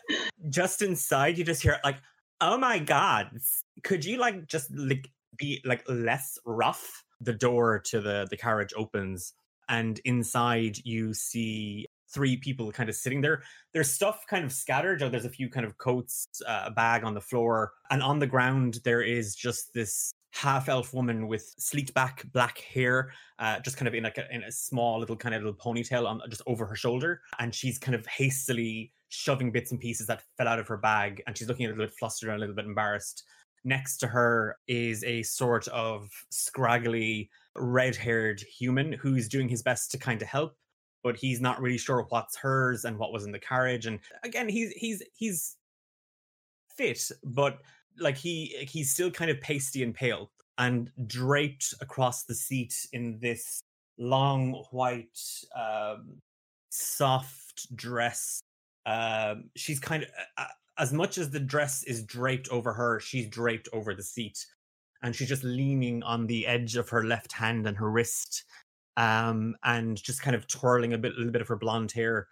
just 0.50 0.82
inside, 0.82 1.38
you 1.38 1.44
just 1.44 1.62
hear 1.62 1.80
like, 1.84 1.98
"Oh 2.42 2.58
my 2.58 2.80
god! 2.80 3.38
Could 3.84 4.04
you 4.04 4.18
like 4.18 4.48
just 4.48 4.76
like 4.76 5.12
be 5.38 5.62
like 5.64 5.84
less 5.88 6.40
rough?" 6.44 7.04
The 7.22 7.34
door 7.34 7.80
to 7.86 8.02
the 8.02 8.26
the 8.30 8.38
carriage 8.38 8.74
opens, 8.76 9.34
and 9.70 10.00
inside 10.06 10.80
you 10.84 11.14
see 11.14 11.86
three 12.14 12.38
people 12.38 12.72
kind 12.72 12.90
of 12.90 12.96
sitting 12.96 13.22
there. 13.22 13.44
There's 13.74 13.92
stuff 13.92 14.26
kind 14.30 14.46
of 14.46 14.52
scattered. 14.52 15.00
There's 15.00 15.26
a 15.26 15.30
few 15.30 15.50
kind 15.50 15.66
of 15.66 15.78
coats, 15.78 16.28
uh, 16.48 16.64
a 16.66 16.72
bag 16.72 17.04
on 17.04 17.14
the 17.14 17.22
floor, 17.22 17.74
and 17.90 18.02
on 18.02 18.20
the 18.20 18.28
ground 18.28 18.80
there 18.84 19.02
is 19.02 19.36
just 19.36 19.74
this 19.74 20.14
half 20.34 20.70
elf 20.70 20.94
woman 20.94 21.28
with 21.28 21.54
sleeked 21.58 21.94
back 21.94 22.24
black 22.32 22.60
hair 22.60 23.12
uh, 23.40 23.60
just 23.60 23.78
kind 23.78 23.88
of 23.88 23.96
in 23.96 24.04
like 24.04 24.18
a, 24.18 24.34
in 24.34 24.44
a 24.44 24.52
small 24.52 25.00
little 25.00 25.16
kind 25.16 25.34
of 25.34 25.42
little 25.42 25.58
ponytail 25.58 26.06
on 26.06 26.22
just 26.30 26.44
over 26.46 26.66
her 26.66 26.76
shoulder 26.76 27.22
and 27.40 27.56
she's 27.56 27.80
kind 27.80 27.96
of 27.96 28.06
hastily 28.06 28.92
shoving 29.10 29.52
bits 29.52 29.72
and 29.72 29.80
pieces 29.80 30.06
that 30.06 30.22
fell 30.38 30.48
out 30.48 30.60
of 30.60 30.68
her 30.68 30.78
bag 30.78 31.24
and 31.26 31.38
she's 31.38 31.48
looking 31.48 31.66
a 31.66 31.70
little 31.70 31.86
bit 31.86 31.94
flustered 31.98 32.30
and 32.30 32.38
a 32.38 32.40
little 32.40 32.54
bit 32.54 32.66
embarrassed 32.66 33.24
next 33.64 33.98
to 33.98 34.08
her 34.08 34.58
is 34.68 35.04
a 35.04 35.24
sort 35.24 35.68
of 35.70 36.10
scraggly 36.30 37.30
red-haired 37.56 38.40
human 38.42 38.94
who's 38.94 39.28
doing 39.28 39.50
his 39.50 39.64
best 39.64 39.90
to 39.92 39.98
kind 39.98 40.22
of 40.22 40.28
help 40.28 40.56
but 41.04 41.16
he's 41.16 41.42
not 41.42 41.62
really 41.62 41.78
sure 41.78 42.06
what's 42.10 42.36
hers 42.36 42.86
and 42.86 42.98
what 42.98 43.12
was 43.14 43.26
in 43.26 43.32
the 43.32 43.40
carriage 43.40 43.86
and 43.86 44.00
again 44.24 44.50
he's 44.50 44.72
he's 44.74 45.04
he's 45.14 45.58
fit 46.70 47.02
but 47.24 47.60
like 48.00 48.18
he 48.18 48.56
he's 48.70 48.92
still 48.92 49.10
kind 49.10 49.32
of 49.32 49.42
pasty 49.42 49.84
and 49.84 49.96
pale 49.96 50.32
and 50.58 50.92
draped 51.06 51.74
across 51.82 52.24
the 52.24 52.34
seat 52.34 52.88
in 52.94 53.20
this 53.20 53.62
long 53.98 54.64
white 54.72 55.20
um 55.56 56.22
soft 56.70 57.76
dress. 57.76 58.42
Um 58.86 59.50
she's 59.56 59.80
kind 59.80 60.04
of 60.04 60.10
uh, 60.38 60.46
as 60.78 60.94
much 60.94 61.18
as 61.18 61.30
the 61.30 61.40
dress 61.40 61.84
is 61.84 62.04
draped 62.04 62.50
over 62.50 62.74
her 62.74 63.00
she's 63.00 63.28
draped 63.28 63.68
over 63.74 63.96
the 63.96 64.04
seat 64.04 64.46
and 65.02 65.16
she's 65.16 65.30
just 65.30 65.44
leaning 65.44 66.04
on 66.04 66.28
the 66.28 66.46
edge 66.46 66.76
of 66.76 66.90
her 66.90 67.04
left 67.04 67.32
hand 67.32 67.68
and 67.68 67.78
her 67.78 67.90
wrist 67.90 68.44
um 68.98 69.56
and 69.64 70.02
just 70.02 70.22
kind 70.22 70.36
of 70.36 70.48
twirling 70.48 70.94
a 70.94 70.98
bit 70.98 71.14
a 71.14 71.18
little 71.18 71.32
bit 71.32 71.42
of 71.42 71.48
her 71.48 71.56
blonde 71.56 71.92
hair 71.92 72.28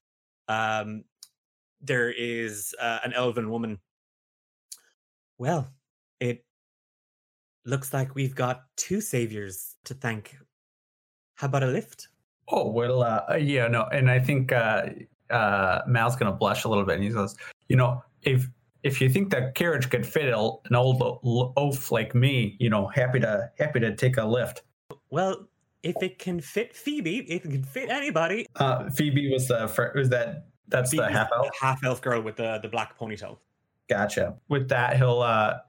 um 0.49 1.03
there 1.81 2.11
is 2.11 2.73
uh, 2.81 2.99
an 3.03 3.13
elven 3.13 3.49
woman 3.49 3.79
well, 5.37 5.69
it 6.19 6.45
looks 7.65 7.93
like 7.93 8.15
we've 8.15 8.35
got 8.35 8.63
two 8.77 9.01
saviors 9.01 9.75
to 9.85 9.93
thank. 9.93 10.37
How 11.35 11.47
about 11.47 11.63
a 11.63 11.67
lift? 11.67 12.07
Oh 12.47 12.69
well, 12.69 13.03
uh, 13.03 13.23
uh, 13.31 13.35
yeah, 13.35 13.67
no, 13.67 13.83
and 13.91 14.09
I 14.09 14.19
think 14.19 14.51
uh, 14.51 14.87
uh, 15.29 15.81
Mal's 15.87 16.15
gonna 16.15 16.31
blush 16.31 16.63
a 16.63 16.69
little 16.69 16.85
bit, 16.85 16.95
and 16.95 17.03
he 17.03 17.11
says, 17.11 17.35
you 17.67 17.75
know, 17.75 18.03
if 18.21 18.47
if 18.83 19.01
you 19.01 19.09
think 19.09 19.31
that 19.31 19.55
carriage 19.55 19.89
could 19.89 20.05
fit 20.05 20.25
an 20.27 20.75
old 20.75 21.51
oaf 21.57 21.91
like 21.91 22.15
me, 22.15 22.55
you 22.59 22.69
know, 22.69 22.87
happy 22.87 23.19
to 23.19 23.49
happy 23.57 23.79
to 23.79 23.95
take 23.95 24.17
a 24.17 24.25
lift. 24.25 24.61
Well, 25.09 25.47
if 25.85 25.95
it 26.01 26.19
can 26.19 26.41
fit 26.41 26.75
Phoebe, 26.75 27.19
if 27.19 27.45
it 27.45 27.51
can 27.51 27.63
fit 27.63 27.89
anybody. 27.89 28.47
Uh, 28.55 28.89
Phoebe 28.89 29.31
was 29.31 29.47
the 29.47 29.67
fir- 29.67 29.93
was 29.95 30.09
that 30.09 30.47
that's 30.67 30.91
the 30.91 31.07
half 31.07 31.29
elf. 31.33 31.49
half 31.61 31.83
elf 31.83 32.01
girl 32.01 32.21
with 32.21 32.37
the, 32.37 32.59
the 32.61 32.67
black 32.67 32.97
ponytail. 32.97 33.37
Gotcha. 33.87 34.35
With 34.49 34.69
that, 34.69 34.97
he'll 34.97 35.21
uh, 35.21 35.59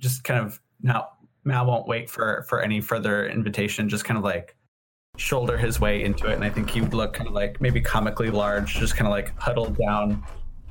just 0.00 0.24
kind 0.24 0.44
of 0.44 0.60
now 0.80 1.10
Mal 1.44 1.66
won't 1.66 1.86
wait 1.86 2.08
for 2.08 2.44
for 2.48 2.62
any 2.62 2.80
further 2.80 3.28
invitation. 3.28 3.88
Just 3.88 4.04
kind 4.04 4.16
of 4.16 4.24
like 4.24 4.56
shoulder 5.18 5.58
his 5.58 5.78
way 5.78 6.02
into 6.02 6.26
it, 6.28 6.34
and 6.34 6.44
I 6.44 6.50
think 6.50 6.70
he 6.70 6.80
would 6.80 6.94
look 6.94 7.12
kind 7.12 7.28
of 7.28 7.34
like 7.34 7.60
maybe 7.60 7.80
comically 7.80 8.30
large, 8.30 8.74
just 8.74 8.96
kind 8.96 9.06
of 9.06 9.12
like 9.12 9.38
huddled 9.38 9.76
down, 9.76 10.24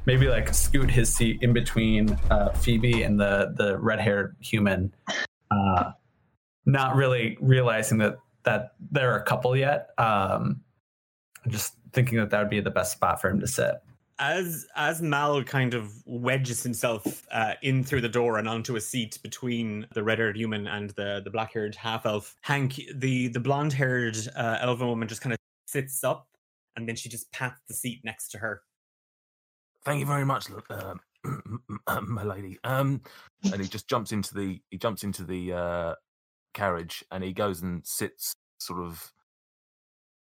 maybe 0.07 0.27
like 0.27 0.51
scoot 0.53 0.89
his 0.89 1.13
seat 1.13 1.37
in 1.41 1.53
between 1.53 2.09
uh, 2.31 2.53
Phoebe 2.53 3.03
and 3.03 3.19
the 3.19 3.53
the 3.55 3.77
red 3.77 3.99
haired 3.99 4.35
human, 4.39 4.91
uh, 5.51 5.91
not 6.65 6.95
really 6.95 7.37
realizing 7.39 7.99
that 7.99 8.17
that 8.45 8.73
they're 8.91 9.15
a 9.15 9.23
couple 9.23 9.55
yet. 9.55 9.89
Um, 9.97 10.61
just 11.47 11.73
thinking 11.93 12.17
that 12.17 12.29
that 12.31 12.39
would 12.39 12.49
be 12.49 12.59
the 12.59 12.71
best 12.71 12.93
spot 12.93 13.21
for 13.21 13.29
him 13.29 13.39
to 13.39 13.47
sit. 13.47 13.75
As 14.17 14.65
as 14.77 15.01
Mal 15.01 15.43
kind 15.43 15.73
of 15.73 15.91
wedges 16.05 16.63
himself 16.63 17.27
uh, 17.31 17.55
in 17.61 17.83
through 17.83 18.01
the 18.01 18.09
door 18.09 18.37
and 18.37 18.47
onto 18.47 18.77
a 18.77 18.81
seat 18.81 19.19
between 19.21 19.85
the 19.93 20.03
red-haired 20.03 20.37
human 20.37 20.67
and 20.67 20.91
the 20.91 21.21
the 21.23 21.29
black-haired 21.29 21.75
half 21.75 22.05
elf, 22.05 22.35
Hank, 22.41 22.79
the 22.95 23.27
the 23.27 23.41
blonde-haired 23.41 24.17
uh, 24.37 24.57
elven 24.61 24.87
woman, 24.87 25.09
just 25.09 25.21
kind 25.21 25.33
of 25.33 25.39
sits 25.67 26.03
up, 26.03 26.29
and 26.77 26.87
then 26.87 26.95
she 26.95 27.09
just 27.09 27.29
pats 27.33 27.59
the 27.67 27.73
seat 27.73 28.01
next 28.05 28.29
to 28.29 28.37
her. 28.37 28.61
Thank 29.83 29.99
you 29.99 30.05
very 30.05 30.25
much, 30.25 30.47
uh, 30.69 30.93
my 32.01 32.23
lady. 32.23 32.57
Um, 32.63 33.01
and 33.51 33.61
he 33.61 33.67
just 33.67 33.89
jumps 33.89 34.13
into 34.13 34.33
the 34.33 34.61
he 34.69 34.77
jumps 34.77 35.03
into 35.03 35.23
the 35.23 35.53
uh, 35.53 35.95
carriage 36.55 37.03
and 37.11 37.23
he 37.23 37.33
goes 37.33 37.61
and 37.61 37.85
sits 37.85 38.33
sort 38.57 38.81
of 38.81 39.11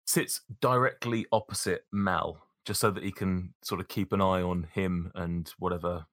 sits 0.05 0.41
directly 0.61 1.27
opposite 1.31 1.85
Mal, 1.93 2.39
just 2.65 2.81
so 2.81 2.91
that 2.91 3.05
he 3.05 3.13
can 3.13 3.55
sort 3.63 3.81
of 3.81 3.89
keep 3.89 4.13
an 4.13 4.21
eye 4.21 4.43
on 4.43 4.67
him 4.75 5.13
and 5.15 5.53
whatever 5.59 6.07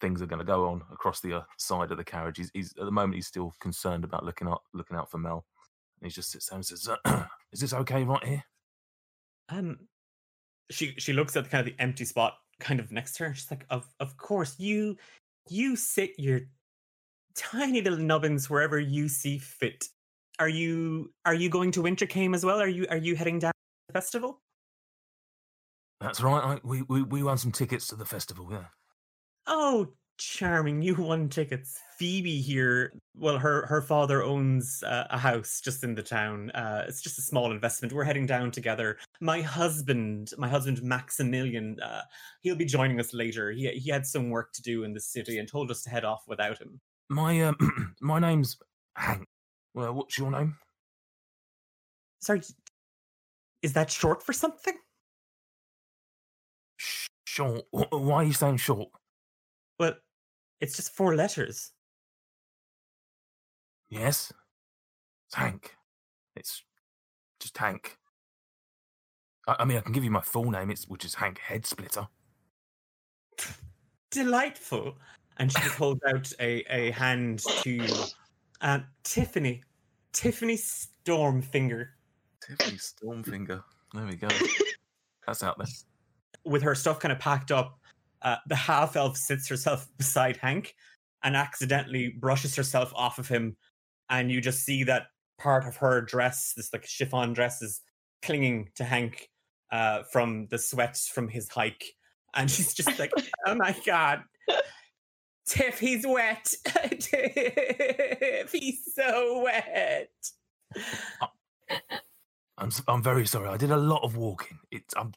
things 0.00 0.20
are 0.20 0.26
going 0.26 0.40
to 0.40 0.44
go 0.44 0.68
on 0.68 0.82
across 0.92 1.20
the 1.20 1.32
uh, 1.32 1.42
side 1.56 1.90
of 1.90 1.96
the 1.96 2.04
carriage. 2.04 2.36
He's, 2.36 2.50
he's 2.52 2.74
at 2.78 2.84
the 2.84 2.90
moment 2.90 3.14
he's 3.14 3.26
still 3.26 3.54
concerned 3.60 4.04
about 4.04 4.24
looking 4.24 4.48
out 4.48 4.62
looking 4.74 4.96
out 4.96 5.10
for 5.10 5.18
Mel. 5.18 5.44
And 6.00 6.10
he 6.10 6.14
just 6.14 6.30
sits 6.30 6.48
there 6.48 6.56
and 6.56 6.66
says, 6.66 6.88
uh, 6.88 7.24
"Is 7.52 7.60
this 7.60 7.72
okay 7.72 8.04
right 8.04 8.24
here?" 8.24 8.44
Um, 9.48 9.78
she 10.70 10.94
she 10.98 11.12
looks 11.12 11.36
at 11.36 11.44
the 11.44 11.50
kind 11.50 11.66
of 11.66 11.74
the 11.74 11.82
empty 11.82 12.04
spot 12.04 12.34
kind 12.60 12.80
of 12.80 12.92
next 12.92 13.16
to 13.16 13.24
her. 13.24 13.34
She's 13.34 13.50
like, 13.50 13.64
"Of 13.70 13.86
of 14.00 14.16
course, 14.16 14.58
you 14.58 14.96
you 15.48 15.76
sit 15.76 16.12
your 16.18 16.40
tiny 17.36 17.80
little 17.80 17.98
nubbins 17.98 18.50
wherever 18.50 18.78
you 18.78 19.08
see 19.08 19.38
fit. 19.38 19.88
Are 20.38 20.48
you 20.48 21.12
are 21.24 21.34
you 21.34 21.48
going 21.48 21.70
to 21.72 21.82
Wintercame 21.82 22.34
as 22.34 22.44
well? 22.44 22.60
Are 22.60 22.68
you 22.68 22.86
are 22.90 22.96
you 22.96 23.16
heading 23.16 23.38
down 23.38 23.52
to 23.52 23.86
the 23.88 23.92
festival? 23.92 24.40
That's 26.00 26.20
right. 26.20 26.42
I, 26.42 26.60
we, 26.62 26.82
we 26.82 27.02
we 27.02 27.22
won 27.22 27.38
some 27.38 27.52
tickets 27.52 27.86
to 27.88 27.96
the 27.96 28.04
festival. 28.04 28.48
Yeah. 28.50 28.64
Oh, 29.46 29.88
charming. 30.18 30.82
You 30.82 30.94
won 30.94 31.28
tickets. 31.28 31.80
Phoebe 31.98 32.40
here. 32.42 32.92
Well, 33.14 33.38
her 33.38 33.64
her 33.66 33.80
father 33.80 34.22
owns 34.22 34.82
uh, 34.82 35.06
a 35.08 35.16
house 35.16 35.62
just 35.62 35.84
in 35.84 35.94
the 35.94 36.02
town. 36.02 36.50
Uh, 36.50 36.84
it's 36.86 37.00
just 37.00 37.18
a 37.18 37.22
small 37.22 37.50
investment. 37.50 37.94
We're 37.94 38.04
heading 38.04 38.26
down 38.26 38.50
together. 38.50 38.98
My 39.20 39.40
husband, 39.40 40.32
my 40.36 40.48
husband 40.48 40.82
Maximilian, 40.82 41.80
uh, 41.80 42.02
he'll 42.42 42.56
be 42.56 42.66
joining 42.66 43.00
us 43.00 43.14
later. 43.14 43.52
He 43.52 43.68
he 43.70 43.90
had 43.90 44.06
some 44.06 44.28
work 44.28 44.52
to 44.52 44.62
do 44.62 44.84
in 44.84 44.92
the 44.92 45.00
city 45.00 45.38
and 45.38 45.48
told 45.48 45.70
us 45.70 45.82
to 45.84 45.90
head 45.90 46.04
off 46.04 46.24
without 46.28 46.58
him. 46.58 46.78
My 47.08 47.40
um, 47.42 47.94
my 48.00 48.18
name's 48.18 48.56
Hank. 48.96 49.26
Well, 49.74 49.92
what's 49.94 50.18
your 50.18 50.30
name? 50.30 50.56
Sorry, 52.20 52.40
is 53.62 53.72
that 53.74 53.90
short 53.90 54.22
for 54.22 54.32
something? 54.32 54.74
Short. 57.24 57.62
Why 57.70 58.16
are 58.16 58.24
you 58.24 58.32
saying 58.32 58.56
short? 58.58 58.88
Well, 59.78 59.94
it's 60.60 60.76
just 60.76 60.92
four 60.92 61.14
letters. 61.14 61.72
Yes. 63.88 64.32
It's 65.28 65.34
Hank. 65.34 65.76
It's 66.34 66.62
just 67.40 67.56
Hank. 67.58 67.98
I, 69.46 69.56
I 69.60 69.64
mean, 69.64 69.76
I 69.76 69.80
can 69.80 69.92
give 69.92 70.04
you 70.04 70.10
my 70.10 70.20
full 70.20 70.50
name, 70.50 70.70
it's 70.70 70.88
which 70.88 71.04
is 71.04 71.14
Hank 71.14 71.40
Headsplitter. 71.48 72.08
Delightful. 74.10 74.94
And 75.38 75.52
she 75.52 75.60
just 75.60 75.74
holds 75.76 76.00
out 76.08 76.32
a, 76.40 76.64
a 76.70 76.90
hand 76.92 77.42
to 77.62 77.86
uh, 78.60 78.80
Tiffany. 79.04 79.62
Tiffany 80.12 80.56
Stormfinger. 80.56 81.88
Tiffany 82.46 82.78
Stormfinger. 82.78 83.62
There 83.92 84.06
we 84.06 84.16
go. 84.16 84.28
That's 85.26 85.42
out 85.42 85.58
there. 85.58 85.66
with 86.44 86.62
her 86.62 86.74
stuff 86.74 87.00
kind 87.00 87.12
of 87.12 87.18
packed 87.18 87.50
up, 87.50 87.78
uh, 88.22 88.36
the 88.46 88.56
half 88.56 88.96
elf 88.96 89.16
sits 89.16 89.48
herself 89.48 89.88
beside 89.98 90.36
Hank 90.38 90.74
and 91.22 91.36
accidentally 91.36 92.08
brushes 92.08 92.56
herself 92.56 92.92
off 92.94 93.18
of 93.18 93.28
him. 93.28 93.56
And 94.08 94.30
you 94.30 94.40
just 94.40 94.64
see 94.64 94.84
that 94.84 95.08
part 95.38 95.66
of 95.66 95.76
her 95.76 96.00
dress, 96.00 96.54
this 96.56 96.72
like 96.72 96.86
chiffon 96.86 97.32
dress, 97.32 97.60
is 97.60 97.80
clinging 98.22 98.70
to 98.76 98.84
Hank 98.84 99.28
uh, 99.72 100.04
from 100.12 100.46
the 100.50 100.58
sweat 100.58 100.96
from 100.96 101.28
his 101.28 101.48
hike. 101.48 101.84
And 102.34 102.50
she's 102.50 102.72
just 102.74 102.98
like, 102.98 103.12
oh 103.46 103.54
my 103.54 103.74
God. 103.84 104.22
Tiff, 105.46 105.78
he's 105.78 106.06
wet. 106.06 106.52
Tiff, 107.00 108.50
he's 108.52 108.94
so 108.94 109.42
wet. 109.42 110.10
I'm 112.58 112.68
s- 112.68 112.82
I'm 112.88 113.02
very 113.02 113.26
sorry. 113.26 113.48
I 113.48 113.56
did 113.56 113.70
a 113.70 113.76
lot 113.76 114.02
of 114.02 114.16
walking. 114.16 114.58
It's 114.70 114.94
I'm 114.96 115.12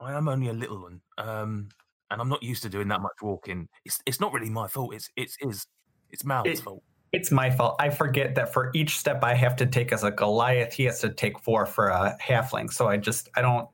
I 0.00 0.12
am 0.12 0.28
only 0.28 0.48
a 0.48 0.52
little 0.52 0.82
one. 0.82 1.00
Um 1.18 1.68
and 2.10 2.20
I'm 2.20 2.28
not 2.28 2.42
used 2.42 2.62
to 2.64 2.68
doing 2.68 2.88
that 2.88 3.00
much 3.00 3.12
walking. 3.22 3.68
It's 3.84 4.00
it's 4.06 4.20
not 4.20 4.32
really 4.32 4.50
my 4.50 4.68
fault. 4.68 4.94
It's 4.94 5.08
it's 5.16 5.36
his 5.40 5.66
it's 6.10 6.24
Mal's 6.24 6.46
It- 6.48 6.58
fault. 6.60 6.82
It's 7.12 7.30
my 7.30 7.50
fault. 7.50 7.76
I 7.78 7.88
forget 7.88 8.34
that 8.34 8.52
for 8.52 8.70
each 8.74 8.98
step 8.98 9.22
I 9.22 9.32
have 9.32 9.56
to 9.56 9.64
take 9.64 9.92
as 9.92 10.02
a 10.02 10.10
Goliath, 10.10 10.74
he 10.74 10.84
has 10.84 11.00
to 11.00 11.08
take 11.08 11.38
four 11.38 11.64
for 11.64 11.88
a 11.88 12.14
halfling. 12.20 12.70
So 12.70 12.88
I 12.88 12.96
just 12.98 13.28
I 13.36 13.40
don't 13.42 13.68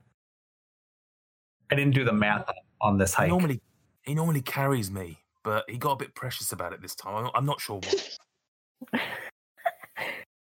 I 1.71 1.75
didn't 1.75 1.95
do 1.95 2.05
the 2.05 2.13
math 2.13 2.45
on 2.83 2.99
this 2.99 3.15
hike. 3.15 3.25
He 3.27 3.31
normally 3.31 3.61
he 4.03 4.15
normally 4.15 4.43
carries 4.43 4.91
me, 4.91 5.19
but 5.45 5.65
he 5.69 5.79
got 5.79 5.93
a 5.93 5.97
bit 5.97 6.15
precious 6.15 6.53
about 6.53 6.73
it 6.73 6.83
this 6.83 6.95
time. 6.95 7.27
I'm, 7.27 7.31
I'm 7.35 7.47
not 7.47 7.61
sure 7.61 7.81
what. 7.81 9.01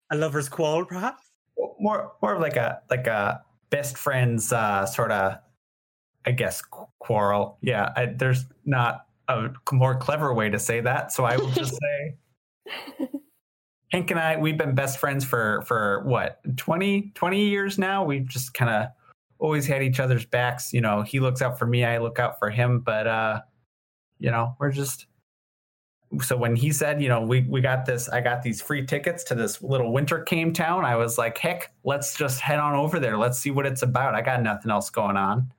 A 0.09 0.15
lover's 0.15 0.47
quarrel, 0.47 0.85
perhaps? 0.85 1.27
more 1.79 2.13
more 2.21 2.35
of 2.35 2.41
like 2.41 2.55
a 2.55 2.81
like 2.89 3.07
a 3.07 3.41
best 3.69 3.97
friends 3.97 4.53
uh 4.53 4.85
sort 4.85 5.11
of 5.11 5.37
I 6.25 6.31
guess 6.31 6.61
qu- 6.61 6.87
quarrel. 6.99 7.57
Yeah, 7.61 7.93
I, 7.95 8.07
there's 8.07 8.45
not 8.65 9.05
a 9.29 9.49
more 9.71 9.95
clever 9.95 10.33
way 10.33 10.49
to 10.49 10.59
say 10.59 10.81
that, 10.81 11.11
so 11.11 11.23
I 11.23 11.37
will 11.37 11.51
just 11.51 11.73
say 11.81 13.09
Hank 13.91 14.11
and 14.11 14.19
I 14.19 14.37
we've 14.37 14.57
been 14.57 14.75
best 14.75 14.99
friends 14.99 15.23
for 15.23 15.61
for 15.65 16.03
what 16.05 16.39
20 16.57 17.11
20 17.15 17.45
years 17.45 17.77
now. 17.77 18.03
We've 18.03 18.27
just 18.27 18.53
kind 18.53 18.71
of 18.71 18.89
always 19.39 19.67
had 19.67 19.83
each 19.83 19.99
other's 19.99 20.25
backs, 20.25 20.73
you 20.73 20.81
know, 20.81 21.01
he 21.01 21.19
looks 21.19 21.41
out 21.41 21.59
for 21.59 21.65
me, 21.67 21.85
I 21.85 21.99
look 21.99 22.19
out 22.19 22.39
for 22.39 22.49
him, 22.49 22.79
but 22.79 23.07
uh 23.07 23.41
you 24.19 24.31
know, 24.31 24.55
we're 24.59 24.71
just 24.71 25.07
so 26.21 26.37
when 26.37 26.55
he 26.55 26.71
said, 26.71 27.01
you 27.01 27.09
know, 27.09 27.21
we 27.21 27.41
we 27.41 27.61
got 27.61 27.85
this, 27.85 28.07
I 28.09 28.21
got 28.21 28.41
these 28.41 28.61
free 28.61 28.85
tickets 28.85 29.23
to 29.25 29.35
this 29.35 29.61
little 29.61 29.91
Wintercame 29.91 30.53
town. 30.53 30.85
I 30.85 30.95
was 30.95 31.17
like, 31.17 31.37
heck, 31.37 31.73
let's 31.83 32.15
just 32.15 32.39
head 32.39 32.59
on 32.59 32.75
over 32.75 32.99
there. 32.99 33.17
Let's 33.17 33.39
see 33.39 33.51
what 33.51 33.65
it's 33.65 33.81
about. 33.81 34.15
I 34.15 34.21
got 34.21 34.41
nothing 34.41 34.71
else 34.71 34.89
going 34.89 35.17
on. 35.17 35.51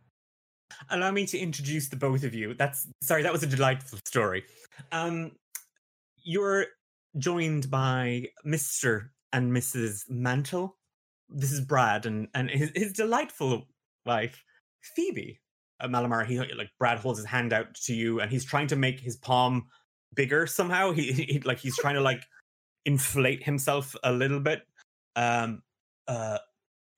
allow 0.91 1.11
me 1.11 1.27
to 1.27 1.39
introduce 1.39 1.89
the 1.89 1.97
both 1.97 2.25
of 2.25 2.35
you. 2.35 2.55
That's 2.55 2.87
sorry, 3.03 3.23
that 3.23 3.33
was 3.33 3.43
a 3.43 3.47
delightful 3.47 3.99
story. 4.07 4.45
Um, 4.91 5.33
you're 6.25 6.67
joined 7.19 7.71
by 7.71 8.29
Mr. 8.47 9.09
and 9.33 9.53
Mrs. 9.53 10.09
Mantle. 10.09 10.77
This 11.29 11.53
is 11.53 11.61
Brad 11.61 12.07
and 12.07 12.29
and 12.35 12.49
his, 12.51 12.71
his 12.75 12.93
delightful 12.93 13.67
wife, 14.07 14.43
Phoebe. 14.81 15.41
Malamar, 15.87 16.27
he 16.27 16.39
like 16.39 16.71
Brad 16.79 16.99
holds 16.99 17.19
his 17.19 17.27
hand 17.27 17.53
out 17.53 17.75
to 17.75 17.95
you, 17.95 18.21
and 18.21 18.31
he's 18.31 18.45
trying 18.45 18.67
to 18.69 18.77
make 18.77 19.01
his 19.01 19.17
palm 19.17 19.67
bigger 20.15 20.47
somehow. 20.47 20.93
He, 20.99 21.13
he 21.13 21.41
like 21.41 21.59
he's 21.59 21.77
trying 21.77 21.95
to 21.95 22.01
like 22.01 22.25
inflate 22.85 23.45
himself 23.45 23.95
a 24.03 24.13
little 24.13 24.41
bit. 24.41 24.63
Um, 25.15 25.63
uh, 26.07 26.39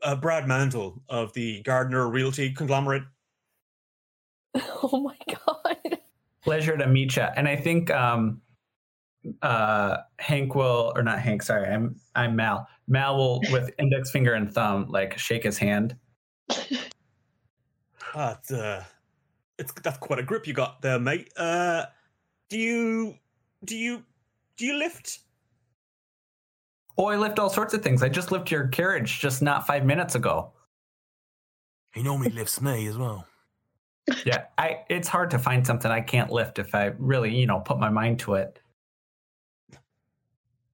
uh, 0.03 0.17
Brad 0.17 0.47
Mantle 0.47 1.03
of 1.09 1.33
the 1.35 1.63
Gardner 1.63 2.09
Realty 2.09 2.53
conglomerate. 2.53 3.03
oh 4.55 5.01
my 5.01 5.17
god. 5.47 5.99
Pleasure 6.43 6.77
to 6.77 6.87
meet 6.87 7.17
you. 7.17 7.23
And 7.23 7.47
I 7.47 7.57
think 7.57 7.91
um 7.91 8.41
uh 9.43 9.99
Hank 10.19 10.55
will 10.55 10.93
or 10.97 11.03
not 11.03 11.21
Hank, 11.21 11.43
sorry, 11.43 11.69
I'm 11.69 11.97
I'm 12.15 12.37
Mal. 12.37 12.67
Mal 12.89 13.17
will 13.17 13.41
with 13.51 13.71
index 13.79 14.11
finger 14.11 14.35
and 14.35 14.53
thumb 14.53 14.87
like 14.89 15.19
shake 15.19 15.45
his 15.45 15.59
hand. 15.59 15.97
Ah, 18.15 18.37
it's, 18.39 18.51
uh, 18.51 18.85
it's 19.59 19.73
that's 19.83 19.99
quite 19.99 20.19
a 20.19 20.23
grip 20.23 20.47
you 20.47 20.53
got 20.53 20.83
there, 20.83 20.99
mate. 20.99 21.33
Uh, 21.37 21.87
do 22.49 22.59
you 22.59 23.15
do 23.65 23.77
you 23.77 24.03
do 24.57 24.67
you 24.67 24.75
lift? 24.75 25.21
Oh, 26.99 27.07
I 27.07 27.17
lift 27.17 27.39
all 27.39 27.49
sorts 27.49 27.73
of 27.73 27.83
things. 27.83 28.03
I 28.03 28.09
just 28.09 28.33
lift 28.33 28.51
your 28.51 28.69
carriage 28.69 29.21
just 29.21 29.43
not 29.43 29.67
five 29.67 29.85
minutes 29.85 30.15
ago. 30.15 30.53
He 31.95 32.03
normally 32.03 32.31
lifts 32.31 32.61
me 32.61 32.87
as 32.87 32.99
well. 32.99 33.27
Yeah, 34.25 34.47
I 34.59 34.81
it's 34.89 35.09
hard 35.09 35.31
to 35.31 35.39
find 35.39 35.67
something 35.67 35.91
I 35.91 36.01
can't 36.01 36.31
lift 36.31 36.59
if 36.59 36.75
I 36.75 36.93
really, 36.99 37.35
you 37.35 37.47
know, 37.47 37.61
put 37.61 37.79
my 37.79 37.91
mind 37.91 38.19
to 38.21 38.35
it. 38.35 38.61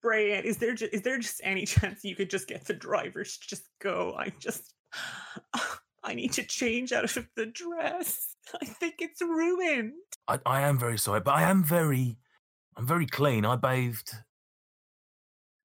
Brian, 0.01 0.45
is 0.45 0.57
there 0.59 0.75
just, 0.75 0.95
is 0.95 1.03
there 1.03 1.19
just 1.19 1.41
any 1.43 1.67
chance 1.67 2.05
you 2.05 2.15
could 2.15 2.31
just 2.31 2.49
get 2.49 2.65
the 2.65 2.75
drivers 2.75 3.39
to 3.39 3.49
just 3.49 3.69
go? 3.81 4.15
I 4.17 4.33
just 4.39 4.73
I 6.07 6.15
need 6.15 6.33
to 6.35 6.45
change 6.45 6.93
out 6.93 7.17
of 7.17 7.29
the 7.35 7.47
dress. 7.47 8.37
I 8.63 8.65
think 8.65 8.97
it's 9.01 9.21
ruined. 9.21 9.93
I, 10.29 10.39
I 10.47 10.61
am 10.63 10.79
very 10.79 10.99
sorry, 10.99 11.21
but 11.21 11.35
I 11.35 11.43
am 11.43 11.65
very 11.65 12.17
I'm 12.77 12.87
very 12.87 13.07
clean. 13.07 13.45
I 13.45 13.57
bathed 13.57 14.13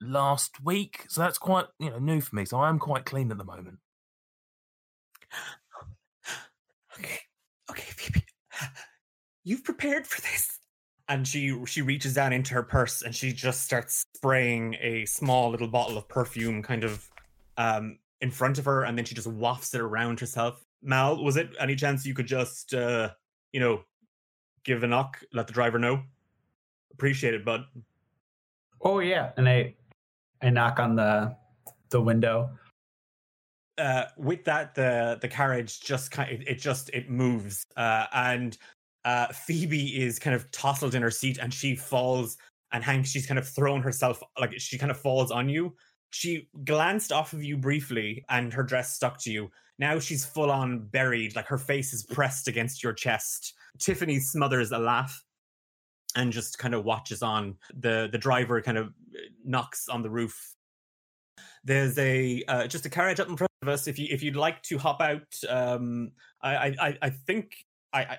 last 0.02 0.64
week, 0.64 1.06
so 1.10 1.22
that's 1.22 1.38
quite 1.38 1.66
you 1.80 1.92
know 1.92 2.00
new 2.00 2.22
for 2.22 2.36
me. 2.36 2.46
So 2.46 2.58
I 2.58 2.70
am 2.70 2.80
quite 2.80 3.06
clean 3.06 3.32
at 3.32 3.38
the 3.38 3.46
moment. 3.46 3.78
Okay, 7.00 7.20
okay, 7.70 7.88
Phoebe, 7.96 8.26
you've 9.46 9.64
prepared 9.64 10.06
for 10.06 10.20
this. 10.22 10.60
And 11.08 11.26
she 11.26 11.58
she 11.66 11.82
reaches 11.82 12.14
down 12.14 12.34
into 12.34 12.54
her 12.54 12.64
purse 12.64 13.02
and 13.02 13.16
she 13.16 13.32
just 13.32 13.62
starts 13.62 14.06
spraying 14.14 14.76
a 14.82 15.06
small 15.06 15.50
little 15.50 15.70
bottle 15.70 15.98
of 15.98 16.10
perfume, 16.10 16.62
kind 16.62 16.84
of 16.84 17.10
um, 17.58 17.98
in 18.22 18.32
front 18.32 18.58
of 18.60 18.66
her, 18.66 18.84
and 18.84 18.98
then 18.98 19.06
she 19.06 19.16
just 19.16 19.28
wafts 19.28 19.74
it 19.74 19.82
around 19.82 20.20
herself. 20.20 20.64
Mal, 20.82 21.24
was 21.24 21.38
it 21.38 21.50
any 21.60 21.76
chance 21.76 22.06
you 22.06 22.14
could 22.14 22.28
just 22.28 22.74
uh, 22.74 23.10
you 23.52 23.60
know 23.60 23.84
give 24.64 24.84
a 24.84 24.88
knock, 24.88 25.22
let 25.34 25.48
the 25.48 25.54
driver 25.54 25.80
know? 25.80 26.02
Appreciate 26.94 27.34
it, 27.34 27.44
bud. 27.44 27.66
Oh 28.82 29.00
yeah, 29.00 29.32
and 29.38 29.48
I 29.50 29.76
I 30.42 30.50
knock 30.50 30.80
on 30.80 30.96
the 30.96 31.36
the 31.90 32.02
window. 32.02 32.50
uh, 33.78 34.06
with 34.18 34.44
that, 34.46 34.76
the 34.76 35.18
the 35.22 35.28
carriage 35.28 35.80
just 35.82 36.12
kind 36.12 36.30
it, 36.32 36.48
it 36.48 36.56
just 36.56 36.90
it 36.94 37.10
moves, 37.10 37.66
uh, 37.78 38.06
and 38.14 38.58
uh, 39.06 39.28
Phoebe 39.28 40.02
is 40.02 40.20
kind 40.20 40.36
of 40.36 40.50
tousled 40.52 40.96
in 40.96 41.02
her 41.02 41.12
seat, 41.12 41.38
and 41.40 41.54
she 41.54 41.76
falls. 41.76 42.38
And 42.74 42.84
Hank, 42.84 43.06
she's 43.06 43.26
kind 43.26 43.38
of 43.38 43.46
thrown 43.46 43.82
herself 43.82 44.24
like 44.40 44.58
she 44.58 44.78
kind 44.78 44.92
of 44.92 44.98
falls 44.98 45.30
on 45.30 45.50
you. 45.50 45.76
She 46.12 46.48
glanced 46.66 47.12
off 47.12 47.34
of 47.34 47.44
you 47.44 47.58
briefly, 47.58 48.24
and 48.30 48.54
her 48.54 48.64
dress 48.64 48.94
stuck 48.96 49.18
to 49.22 49.32
you. 49.32 49.52
Now 49.80 49.98
she's 50.00 50.24
full 50.26 50.52
on 50.52 50.88
buried, 50.88 51.36
like 51.36 51.48
her 51.48 51.58
face 51.58 51.94
is 51.94 52.04
pressed 52.04 52.48
against 52.48 52.84
your 52.84 52.94
chest. 52.94 53.54
Tiffany 53.80 54.20
smothers 54.20 54.72
a 54.72 54.78
laugh 54.78 55.24
and 56.16 56.32
just 56.32 56.60
kind 56.60 56.74
of 56.76 56.84
watches 56.86 57.24
on. 57.24 57.58
The 57.80 58.10
the 58.12 58.18
driver 58.18 58.62
kind 58.62 58.78
of 58.78 58.88
uh, 58.88 59.20
knocks 59.44 59.88
on 59.90 60.04
the 60.04 60.10
roof 60.10 60.56
there's 61.64 61.98
a 62.00 62.44
uh, 62.48 62.68
just 62.68 62.86
a 62.86 62.90
carriage 62.90 63.20
up 63.20 63.30
in 63.30 63.38
front 63.38 63.52
of 63.62 63.68
us. 63.68 63.88
If 63.88 64.00
you 64.00 64.08
if 64.10 64.24
you'd 64.24 64.36
like 64.36 64.62
to 64.64 64.78
hop 64.78 65.00
out, 65.02 65.22
um, 65.48 66.12
I 66.42 66.56
I 66.56 66.76
I- 66.88 66.98
I 67.04 67.10
think 67.10 67.54
I 67.94 68.18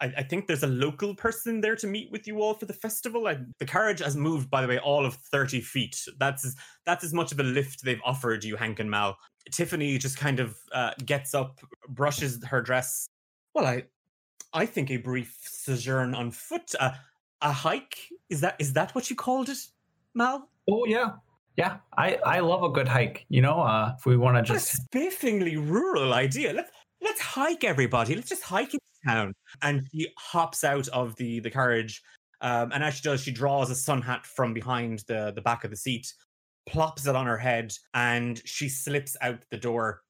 I, 0.00 0.06
I 0.06 0.08
I, 0.08 0.14
I, 0.18 0.22
think 0.22 0.46
there's 0.46 0.62
a 0.62 0.68
local 0.68 1.14
person 1.14 1.60
there 1.60 1.76
to 1.76 1.86
meet 1.86 2.10
with 2.10 2.26
you 2.26 2.40
all 2.40 2.54
for 2.54 2.66
the 2.66 2.72
festival. 2.72 3.26
And 3.26 3.54
the 3.58 3.66
carriage 3.66 4.00
has 4.00 4.16
moved, 4.16 4.50
by 4.50 4.62
the 4.62 4.68
way, 4.68 4.78
all 4.78 5.04
of 5.04 5.14
30 5.14 5.60
feet. 5.60 6.00
That's 6.18 6.54
that's 6.84 7.04
as 7.04 7.12
much 7.12 7.32
of 7.32 7.40
a 7.40 7.42
lift 7.42 7.84
they've 7.84 8.00
offered 8.04 8.44
you, 8.44 8.56
Hank 8.56 8.80
and 8.80 8.90
Mal. 8.90 9.16
Tiffany 9.50 9.98
just 9.98 10.16
kind 10.16 10.40
of 10.40 10.56
uh, 10.72 10.92
gets 11.04 11.34
up, 11.34 11.60
brushes 11.88 12.44
her 12.44 12.60
dress. 12.60 13.06
Well, 13.54 13.66
I 13.66 13.84
I 14.52 14.66
think 14.66 14.90
a 14.90 14.96
brief 14.96 15.36
sojourn 15.42 16.14
on 16.14 16.30
foot, 16.30 16.74
uh, 16.80 16.92
a 17.42 17.52
hike. 17.52 18.08
Is 18.30 18.40
that 18.40 18.56
is 18.58 18.72
that 18.74 18.94
what 18.94 19.10
you 19.10 19.16
called 19.16 19.48
it, 19.48 19.58
Mal? 20.14 20.48
Oh 20.68 20.86
yeah, 20.86 21.12
yeah. 21.56 21.78
I 21.96 22.18
I 22.24 22.40
love 22.40 22.62
a 22.62 22.70
good 22.70 22.88
hike. 22.88 23.26
You 23.28 23.42
know, 23.42 23.60
uh, 23.60 23.94
if 23.98 24.06
we 24.06 24.16
want 24.16 24.36
to 24.36 24.42
just 24.42 24.74
a 24.74 24.78
spiffingly 24.78 25.56
rural 25.56 26.14
idea. 26.14 26.52
Let's 26.52 26.70
let's 27.02 27.20
hike, 27.20 27.64
everybody. 27.64 28.14
Let's 28.14 28.28
just 28.28 28.42
hike 28.42 28.74
into 28.74 28.85
town. 29.06 29.34
And 29.62 29.86
she 29.92 30.08
hops 30.18 30.64
out 30.64 30.88
of 30.88 31.16
the 31.16 31.40
the 31.40 31.50
carriage. 31.50 32.02
Um, 32.40 32.70
and 32.72 32.84
as 32.84 32.94
she 32.94 33.02
does, 33.02 33.22
she 33.22 33.30
draws 33.30 33.70
a 33.70 33.74
sun 33.74 34.02
hat 34.02 34.26
from 34.26 34.52
behind 34.52 35.04
the 35.08 35.32
the 35.34 35.42
back 35.42 35.64
of 35.64 35.70
the 35.70 35.76
seat, 35.76 36.12
plops 36.68 37.06
it 37.06 37.16
on 37.16 37.26
her 37.26 37.38
head, 37.38 37.72
and 37.94 38.40
she 38.44 38.68
slips 38.68 39.16
out 39.22 39.40
the 39.50 39.56
door. 39.56 40.02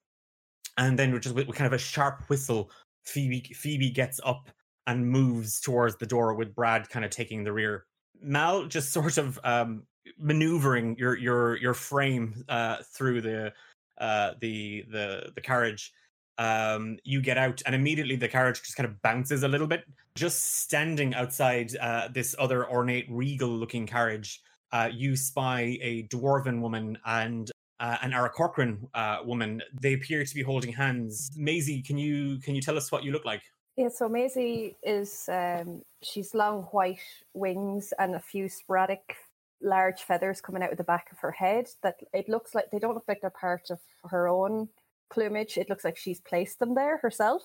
And 0.79 0.99
then, 0.99 1.19
just 1.21 1.35
with, 1.35 1.47
with 1.47 1.57
kind 1.57 1.67
of 1.67 1.73
a 1.73 1.79
sharp 1.79 2.29
whistle, 2.29 2.71
Phoebe 3.05 3.53
Phoebe 3.55 3.91
gets 3.91 4.21
up 4.25 4.51
and 4.87 5.09
moves 5.09 5.61
towards 5.61 5.97
the 5.97 6.07
door 6.07 6.35
with 6.35 6.55
Brad 6.55 6.89
kind 6.89 7.05
of 7.05 7.11
taking 7.11 7.45
the 7.45 7.53
rear. 7.53 7.87
Mal 8.21 8.67
just 8.67 8.93
sort 8.93 9.19
of 9.19 9.39
um, 9.45 9.85
maneuvering 10.19 10.97
your 10.99 11.17
your 11.17 11.57
your 11.57 11.75
frame 11.75 12.45
uh, 12.49 12.79
through 12.95 13.21
the 13.21 13.53
uh, 13.99 14.33
the 14.41 14.85
the 14.91 15.33
the 15.35 15.41
carriage. 15.41 15.93
Um, 16.38 16.99
you 17.05 17.22
get 17.22 17.38
out, 17.38 17.62
and 17.64 17.75
immediately 17.75 18.16
the 18.16 18.29
carriage 18.29 18.62
just 18.62 18.77
kind 18.77 18.87
of 18.87 19.01
bounces 19.03 19.42
a 19.42 19.49
little 19.49 19.66
bit. 19.66 19.85
Just 20.14 20.61
standing 20.61 21.14
outside 21.14 21.75
uh, 21.77 22.09
this 22.12 22.35
other 22.38 22.68
ornate, 22.68 23.07
regal-looking 23.11 23.87
carriage, 23.87 24.42
uh, 24.72 24.90
you 24.92 25.16
spy 25.16 25.79
a 25.81 26.03
dwarven 26.09 26.61
woman 26.61 26.99
and 27.07 27.51
uh, 27.81 27.96
an 28.03 28.12
Aarakocra 28.12 28.79
uh, 28.94 29.18
woman. 29.25 29.62
They 29.81 29.94
appear 29.94 30.25
to 30.25 30.35
be 30.35 30.42
holding 30.42 30.72
hands. 30.72 31.31
Maisie, 31.37 31.83
can 31.83 31.99
you 31.99 32.38
can 32.38 32.55
you 32.55 32.62
tell 32.62 32.77
us 32.77 32.90
what 32.90 33.05
you 33.05 33.12
look 33.12 33.25
like? 33.25 33.42
Yeah, 33.77 33.88
so 33.88 34.09
Maisie 34.09 34.77
is 34.83 35.29
um, 35.29 35.83
she's 36.03 36.35
long 36.35 36.62
white 36.72 37.01
wings 37.35 37.92
and 37.99 38.14
a 38.14 38.20
few 38.20 38.49
sporadic 38.49 39.16
large 39.62 40.03
feathers 40.03 40.40
coming 40.40 40.62
out 40.62 40.72
of 40.72 40.79
the 40.79 40.85
back 40.85 41.09
of 41.12 41.18
her 41.18 41.33
head. 41.33 41.68
That 41.83 41.96
it 42.12 42.29
looks 42.29 42.55
like 42.55 42.70
they 42.70 42.79
don't 42.79 42.94
look 42.94 43.05
like 43.07 43.20
they're 43.20 43.31
part 43.31 43.70
of 43.70 43.79
her 44.11 44.29
own 44.29 44.68
plumage. 45.11 45.59
It 45.59 45.69
looks 45.69 45.85
like 45.85 45.97
she's 45.97 46.21
placed 46.21 46.59
them 46.59 46.75
there 46.75 46.99
herself. 46.99 47.42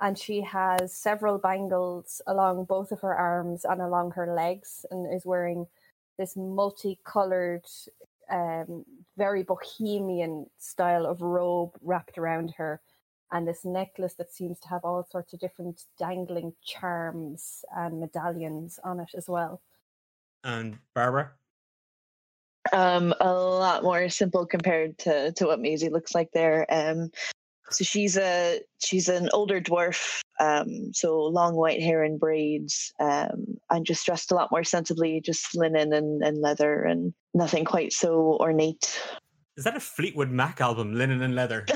And 0.00 0.18
she 0.18 0.40
has 0.42 0.94
several 0.96 1.38
bangles 1.38 2.20
along 2.26 2.64
both 2.64 2.90
of 2.90 3.00
her 3.00 3.14
arms 3.14 3.64
and 3.64 3.80
along 3.80 4.12
her 4.12 4.34
legs, 4.34 4.84
and 4.90 5.12
is 5.12 5.24
wearing 5.24 5.66
this 6.18 6.36
multicolored 6.36 7.66
um, 8.30 8.84
very 9.16 9.42
bohemian 9.42 10.46
style 10.58 11.06
of 11.06 11.20
robe 11.20 11.76
wrapped 11.82 12.18
around 12.18 12.54
her 12.56 12.80
and 13.32 13.48
this 13.48 13.64
necklace 13.64 14.14
that 14.14 14.30
seems 14.30 14.60
to 14.60 14.68
have 14.68 14.84
all 14.84 15.06
sorts 15.10 15.32
of 15.32 15.40
different 15.40 15.84
dangling 15.98 16.52
charms 16.62 17.64
and 17.74 17.98
medallions 17.98 18.78
on 18.84 19.00
it 19.00 19.10
as 19.16 19.26
well. 19.26 19.62
And 20.44 20.78
Barbara? 20.94 21.32
Um, 22.72 23.14
a 23.20 23.32
lot 23.32 23.82
more 23.82 24.08
simple 24.08 24.46
compared 24.46 24.98
to, 24.98 25.32
to 25.32 25.46
what 25.46 25.60
Maisie 25.60 25.90
looks 25.90 26.14
like 26.14 26.30
there. 26.32 26.66
Um, 26.70 27.10
so 27.70 27.84
she's 27.84 28.16
a 28.16 28.60
she's 28.78 29.08
an 29.08 29.28
older 29.32 29.60
dwarf, 29.60 30.20
um, 30.40 30.92
so 30.92 31.20
long 31.22 31.54
white 31.54 31.82
hair 31.82 32.02
and 32.02 32.20
braids, 32.20 32.92
um, 33.00 33.58
and 33.70 33.86
just 33.86 34.04
dressed 34.04 34.30
a 34.30 34.34
lot 34.34 34.50
more 34.50 34.64
sensibly, 34.64 35.20
just 35.20 35.56
linen 35.56 35.92
and, 35.92 36.22
and 36.22 36.38
leather, 36.38 36.82
and 36.82 37.14
nothing 37.34 37.64
quite 37.64 37.92
so 37.92 38.36
ornate. 38.40 39.00
Is 39.56 39.64
that 39.64 39.76
a 39.76 39.80
Fleetwood 39.80 40.30
Mac 40.30 40.60
album, 40.60 40.94
Linen 40.94 41.22
and 41.22 41.34
Leather? 41.34 41.66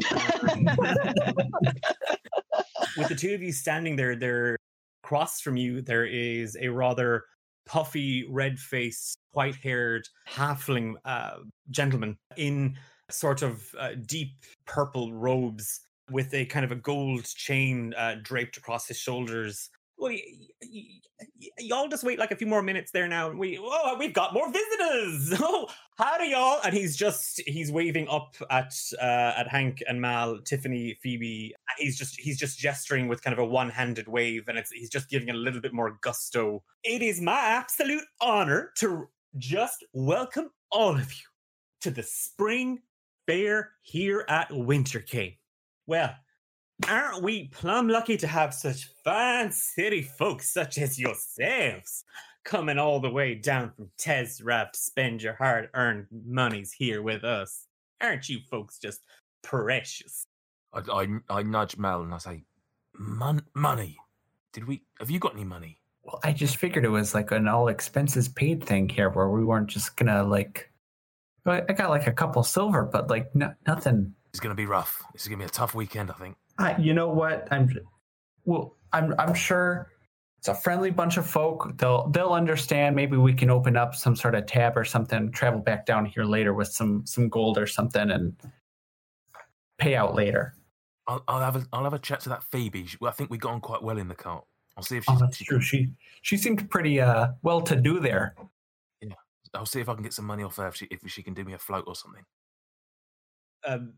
With 2.96 3.09
the 3.09 3.14
two 3.14 3.35
of 3.35 3.42
you 3.42 3.52
standing 3.52 3.96
there, 3.96 4.16
there 4.16 4.56
across 5.04 5.42
from 5.42 5.59
you, 5.59 5.82
there 5.82 6.06
is 6.06 6.56
a 6.61 6.68
rather 6.68 7.24
puffy, 7.66 8.24
red 8.29 8.59
faced, 8.59 9.18
white 9.33 9.57
haired 9.57 10.09
halfling 10.29 10.94
uh, 11.05 11.37
gentleman 11.70 12.16
in 12.37 12.76
sort 13.11 13.42
of 13.42 13.62
uh, 13.79 13.90
deep 14.07 14.31
purple 14.66 15.12
robes 15.12 15.81
with 16.11 16.33
a 16.35 16.44
kind 16.46 16.64
of 16.64 16.72
a 16.72 16.76
gold 16.76 17.24
chain 17.24 17.92
uh, 17.96 18.16
draped 18.22 18.57
across 18.57 18.87
his 18.87 18.98
shoulders. 18.98 19.70
Well, 19.98 20.12
y- 20.12 20.22
y- 20.62 21.00
y- 21.40 21.48
y'all 21.59 21.88
just 21.88 22.04
wait 22.04 22.18
like 22.18 22.30
a 22.30 22.37
few 22.37 22.46
more 22.46 22.62
minutes 22.62 22.90
there 22.92 23.09
now. 23.09 23.30
We 23.30 23.59
oh, 23.61 23.96
we've 23.98 24.12
got 24.12 24.35
more 24.35 24.50
visitors. 24.52 25.35
Oh, 25.42 25.68
howdy, 25.98 26.30
y'all! 26.30 26.61
And 26.64 26.74
he's 26.74 26.96
just 26.96 27.40
he's 27.46 27.72
waving 27.72 28.09
up 28.09 28.37
at 28.50 28.74
uh, 29.00 29.32
at 29.37 29.48
Hank 29.48 29.82
and 29.88 30.00
Mal, 30.00 30.38
Tiffany, 30.42 30.98
Phoebe. 31.02 31.54
And 31.68 31.85
he's 31.87 31.96
just 31.98 32.18
he's 32.20 32.38
just 32.38 32.59
gesturing 32.59 33.09
with 33.09 33.22
kind 33.22 33.32
of 33.32 33.38
a 33.38 33.44
one 33.44 33.70
handed 33.70 34.06
wave, 34.09 34.44
and 34.48 34.59
it's 34.59 34.70
he's 34.70 34.90
just 34.90 35.09
giving 35.09 35.30
a 35.30 35.35
little 35.35 35.61
bit 35.61 35.72
more 35.72 35.98
gusto. 36.02 36.62
It 36.85 37.02
is 37.02 37.20
my 37.20 37.40
absolute 37.40 38.04
honor 38.20 38.72
to 38.78 39.09
just 39.38 39.85
welcome 39.92 40.50
all 40.70 40.94
of 40.96 41.12
you 41.12 41.24
to 41.82 41.90
the 41.90 42.02
spring 42.02 42.80
fair 43.26 43.72
here 43.82 44.24
at 44.28 44.48
Wintercame. 44.50 45.37
Well, 45.87 46.14
aren't 46.88 47.22
we 47.22 47.48
plumb 47.48 47.88
lucky 47.88 48.16
to 48.18 48.26
have 48.26 48.52
such 48.52 48.90
fine 49.04 49.50
city 49.52 50.02
folks 50.02 50.52
such 50.52 50.78
as 50.78 50.98
yourselves 50.98 52.04
coming 52.44 52.78
all 52.78 53.00
the 53.00 53.10
way 53.10 53.34
down 53.34 53.72
from 53.74 53.90
Tezrab 53.98 54.72
to 54.72 54.78
spend 54.78 55.22
your 55.22 55.34
hard 55.34 55.68
earned 55.74 56.06
monies 56.26 56.72
here 56.72 57.02
with 57.02 57.24
us? 57.24 57.66
Aren't 58.00 58.28
you 58.28 58.40
folks 58.50 58.78
just 58.78 59.00
precious? 59.42 60.26
I, 60.72 60.80
I, 60.92 61.06
I 61.30 61.42
nudge 61.42 61.76
Mel 61.76 62.02
and 62.02 62.12
I 62.12 62.18
say, 62.18 62.44
Mon- 62.98 63.46
money. 63.54 63.98
Did 64.52 64.66
we? 64.66 64.82
Have 65.00 65.10
you 65.10 65.18
got 65.18 65.34
any 65.34 65.44
money? 65.44 65.80
Well, 66.02 66.20
I 66.24 66.32
just 66.32 66.56
figured 66.56 66.84
it 66.84 66.90
was 66.90 67.14
like 67.14 67.30
an 67.30 67.48
all 67.48 67.68
expenses 67.68 68.28
paid 68.28 68.64
thing 68.64 68.88
here, 68.88 69.10
where 69.10 69.28
we 69.28 69.44
weren't 69.44 69.68
just 69.68 69.96
gonna 69.96 70.22
like. 70.22 70.70
I 71.44 71.60
got 71.60 71.90
like 71.90 72.06
a 72.06 72.12
couple 72.12 72.42
silver, 72.42 72.82
but 72.82 73.08
like 73.08 73.34
no, 73.34 73.54
nothing 73.66 74.14
it's 74.36 74.40
going 74.42 74.54
to 74.54 74.54
be 74.54 74.66
rough. 74.66 75.02
This 75.14 75.22
is 75.22 75.28
going 75.28 75.38
to 75.38 75.44
be 75.44 75.48
a 75.48 75.50
tough 75.50 75.74
weekend, 75.74 76.10
I 76.10 76.12
think. 76.12 76.36
Uh, 76.58 76.74
you 76.78 76.94
know 76.94 77.08
what? 77.08 77.48
I'm 77.50 77.70
well. 78.44 78.76
I'm 78.92 79.14
I'm 79.18 79.34
sure 79.34 79.90
it's 80.38 80.48
a 80.48 80.54
friendly 80.54 80.90
bunch 80.90 81.16
of 81.16 81.26
folk. 81.26 81.76
They'll 81.78 82.08
they'll 82.10 82.32
understand. 82.32 82.94
Maybe 82.94 83.16
we 83.16 83.34
can 83.34 83.50
open 83.50 83.76
up 83.76 83.94
some 83.94 84.16
sort 84.16 84.34
of 84.34 84.46
tab 84.46 84.76
or 84.76 84.84
something. 84.84 85.32
Travel 85.32 85.60
back 85.60 85.86
down 85.86 86.06
here 86.06 86.24
later 86.24 86.54
with 86.54 86.68
some 86.68 87.04
some 87.04 87.28
gold 87.28 87.58
or 87.58 87.66
something 87.66 88.10
and 88.10 88.34
pay 89.78 89.96
out 89.96 90.14
later. 90.14 90.54
I'll, 91.06 91.22
I'll 91.28 91.40
have 91.40 91.56
a 91.56 91.66
I'll 91.72 91.84
have 91.84 91.94
a 91.94 91.98
chat 91.98 92.20
to 92.20 92.28
that 92.30 92.44
Phoebe. 92.44 92.86
I 93.04 93.10
think 93.10 93.30
we 93.30 93.38
got 93.38 93.52
on 93.52 93.60
quite 93.60 93.82
well 93.82 93.98
in 93.98 94.08
the 94.08 94.14
cart. 94.14 94.44
I'll 94.76 94.82
see 94.82 94.96
if 94.96 95.04
she's. 95.04 95.16
Oh, 95.16 95.18
that's 95.18 95.38
true. 95.38 95.60
She 95.60 95.92
she 96.22 96.36
seemed 96.36 96.68
pretty 96.70 97.00
uh 97.00 97.28
well 97.42 97.60
to 97.62 97.76
do 97.76 98.00
there. 98.00 98.34
Yeah, 99.00 99.14
I'll 99.54 99.66
see 99.66 99.80
if 99.80 99.88
I 99.88 99.94
can 99.94 100.02
get 100.02 100.12
some 100.12 100.26
money 100.26 100.42
off 100.42 100.56
her 100.56 100.68
if 100.68 100.76
she 100.76 100.86
if 100.90 101.00
she 101.06 101.22
can 101.22 101.34
do 101.34 101.44
me 101.44 101.54
a 101.54 101.58
float 101.58 101.84
or 101.86 101.94
something. 101.94 102.24
Um, 103.66 103.94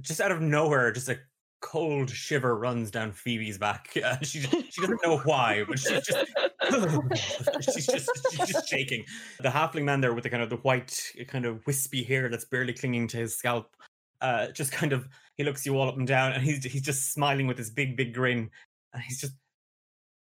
just 0.00 0.20
out 0.20 0.30
of 0.30 0.42
nowhere, 0.42 0.92
just 0.92 1.08
a 1.08 1.18
cold 1.60 2.10
shiver 2.10 2.56
runs 2.56 2.90
down 2.90 3.12
Phoebe's 3.12 3.58
back. 3.58 3.88
Uh, 4.04 4.16
she 4.22 4.40
she 4.40 4.80
doesn't 4.80 5.00
know 5.04 5.18
why, 5.18 5.64
but 5.68 5.78
she's 5.78 6.06
just 6.06 6.10
she's 7.74 7.86
just 7.86 8.10
she's 8.30 8.48
just 8.48 8.68
shaking. 8.68 9.04
The 9.40 9.50
halfling 9.50 9.84
man 9.84 10.00
there 10.00 10.14
with 10.14 10.24
the 10.24 10.30
kind 10.30 10.42
of 10.42 10.48
the 10.48 10.56
white 10.56 10.98
kind 11.28 11.44
of 11.44 11.64
wispy 11.66 12.02
hair 12.02 12.28
that's 12.28 12.46
barely 12.46 12.72
clinging 12.72 13.08
to 13.08 13.18
his 13.18 13.36
scalp, 13.36 13.76
uh, 14.20 14.48
just 14.48 14.72
kind 14.72 14.92
of 14.92 15.08
he 15.36 15.44
looks 15.44 15.66
you 15.66 15.76
all 15.76 15.88
up 15.88 15.98
and 15.98 16.06
down, 16.06 16.32
and 16.32 16.42
he's 16.42 16.64
he's 16.64 16.82
just 16.82 17.12
smiling 17.12 17.46
with 17.46 17.58
his 17.58 17.70
big 17.70 17.96
big 17.96 18.14
grin, 18.14 18.50
and 18.94 19.02
he's 19.02 19.20
just 19.20 19.34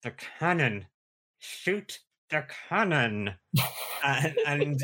the 0.04 0.12
cannon, 0.40 0.86
shoot 1.40 2.00
the 2.30 2.46
cannon, 2.70 3.34
and, 4.04 4.36
and 4.48 4.84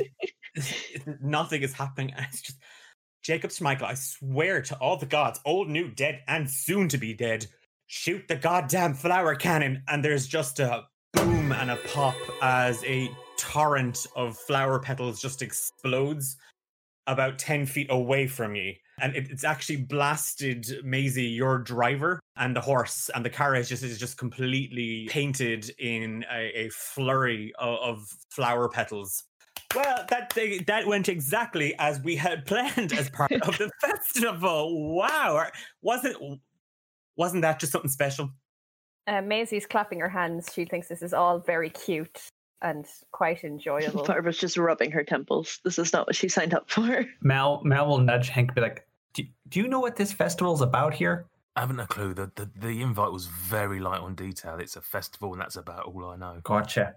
nothing 1.21 1.63
is 1.63 1.73
happening. 1.73 2.13
And 2.15 2.25
it's 2.29 2.41
just 2.41 2.57
Jacob 3.27 3.51
Schmeichel, 3.51 3.83
I 3.83 3.95
swear 3.95 4.61
to 4.61 4.75
all 4.77 4.95
the 4.95 5.05
gods, 5.05 5.41
old, 5.43 5.67
new, 5.67 5.89
dead, 5.89 6.21
and 6.29 6.49
soon 6.49 6.87
to 6.87 6.97
be 6.97 7.13
dead, 7.13 7.45
shoot 7.87 8.25
the 8.29 8.37
goddamn 8.37 8.93
flower 8.93 9.35
cannon. 9.35 9.83
And 9.89 10.01
there's 10.01 10.27
just 10.27 10.61
a 10.61 10.85
boom 11.11 11.51
and 11.51 11.69
a 11.69 11.75
pop 11.75 12.15
as 12.41 12.81
a 12.85 13.11
torrent 13.37 14.07
of 14.15 14.37
flower 14.37 14.79
petals 14.79 15.21
just 15.21 15.41
explodes 15.41 16.37
about 17.05 17.37
10 17.37 17.65
feet 17.65 17.87
away 17.89 18.27
from 18.27 18.55
you. 18.55 18.73
And 19.01 19.13
it, 19.13 19.27
it's 19.29 19.43
actually 19.43 19.83
blasted 19.83 20.65
Maisie, 20.85 21.23
your 21.23 21.57
driver, 21.57 22.21
and 22.37 22.55
the 22.55 22.61
horse, 22.61 23.09
and 23.13 23.25
the 23.25 23.29
carriage 23.29 23.67
just 23.67 23.83
is 23.83 23.99
just 23.99 24.17
completely 24.17 25.05
painted 25.09 25.69
in 25.79 26.23
a, 26.33 26.67
a 26.67 26.69
flurry 26.69 27.51
of, 27.59 27.77
of 27.79 28.07
flower 28.31 28.69
petals. 28.69 29.25
Well, 29.75 30.05
that 30.09 30.31
thing, 30.31 30.63
that 30.67 30.87
went 30.87 31.09
exactly 31.09 31.75
as 31.77 31.99
we 32.01 32.15
had 32.15 32.45
planned 32.45 32.93
as 32.93 33.09
part 33.09 33.31
of 33.31 33.57
the 33.57 33.69
festival. 33.81 34.95
Wow, 34.95 35.47
wasn't 35.81 36.39
wasn't 37.15 37.41
that 37.41 37.59
just 37.59 37.71
something 37.71 37.89
special? 37.89 38.29
Uh, 39.07 39.21
Maisie's 39.21 39.65
clapping 39.65 39.99
her 39.99 40.09
hands. 40.09 40.51
She 40.53 40.65
thinks 40.65 40.87
this 40.87 41.01
is 41.01 41.13
all 41.13 41.39
very 41.39 41.69
cute 41.69 42.29
and 42.61 42.85
quite 43.11 43.43
enjoyable. 43.43 44.03
Barbara's 44.07 44.37
just 44.37 44.57
rubbing 44.57 44.91
her 44.91 45.03
temples. 45.03 45.59
This 45.63 45.79
is 45.79 45.93
not 45.93 46.07
what 46.07 46.15
she 46.15 46.29
signed 46.29 46.53
up 46.53 46.69
for. 46.69 47.05
Mal 47.21 47.61
Mal 47.63 47.87
will 47.87 47.99
nudge 47.99 48.29
Hank, 48.29 48.55
be 48.55 48.61
like, 48.61 48.87
do, 49.13 49.23
"Do 49.49 49.59
you 49.59 49.67
know 49.67 49.79
what 49.79 49.95
this 49.95 50.13
festival's 50.13 50.61
about 50.61 50.93
here?" 50.93 51.25
I 51.55 51.61
haven't 51.61 51.79
a 51.79 51.87
clue. 51.87 52.13
The, 52.13 52.31
the 52.35 52.49
the 52.55 52.81
invite 52.81 53.11
was 53.11 53.25
very 53.25 53.79
light 53.79 54.01
on 54.01 54.15
detail. 54.15 54.57
It's 54.59 54.75
a 54.75 54.81
festival, 54.81 55.33
and 55.33 55.41
that's 55.41 55.55
about 55.55 55.85
all 55.85 56.05
I 56.05 56.15
know. 56.15 56.39
Gotcha. 56.43 56.95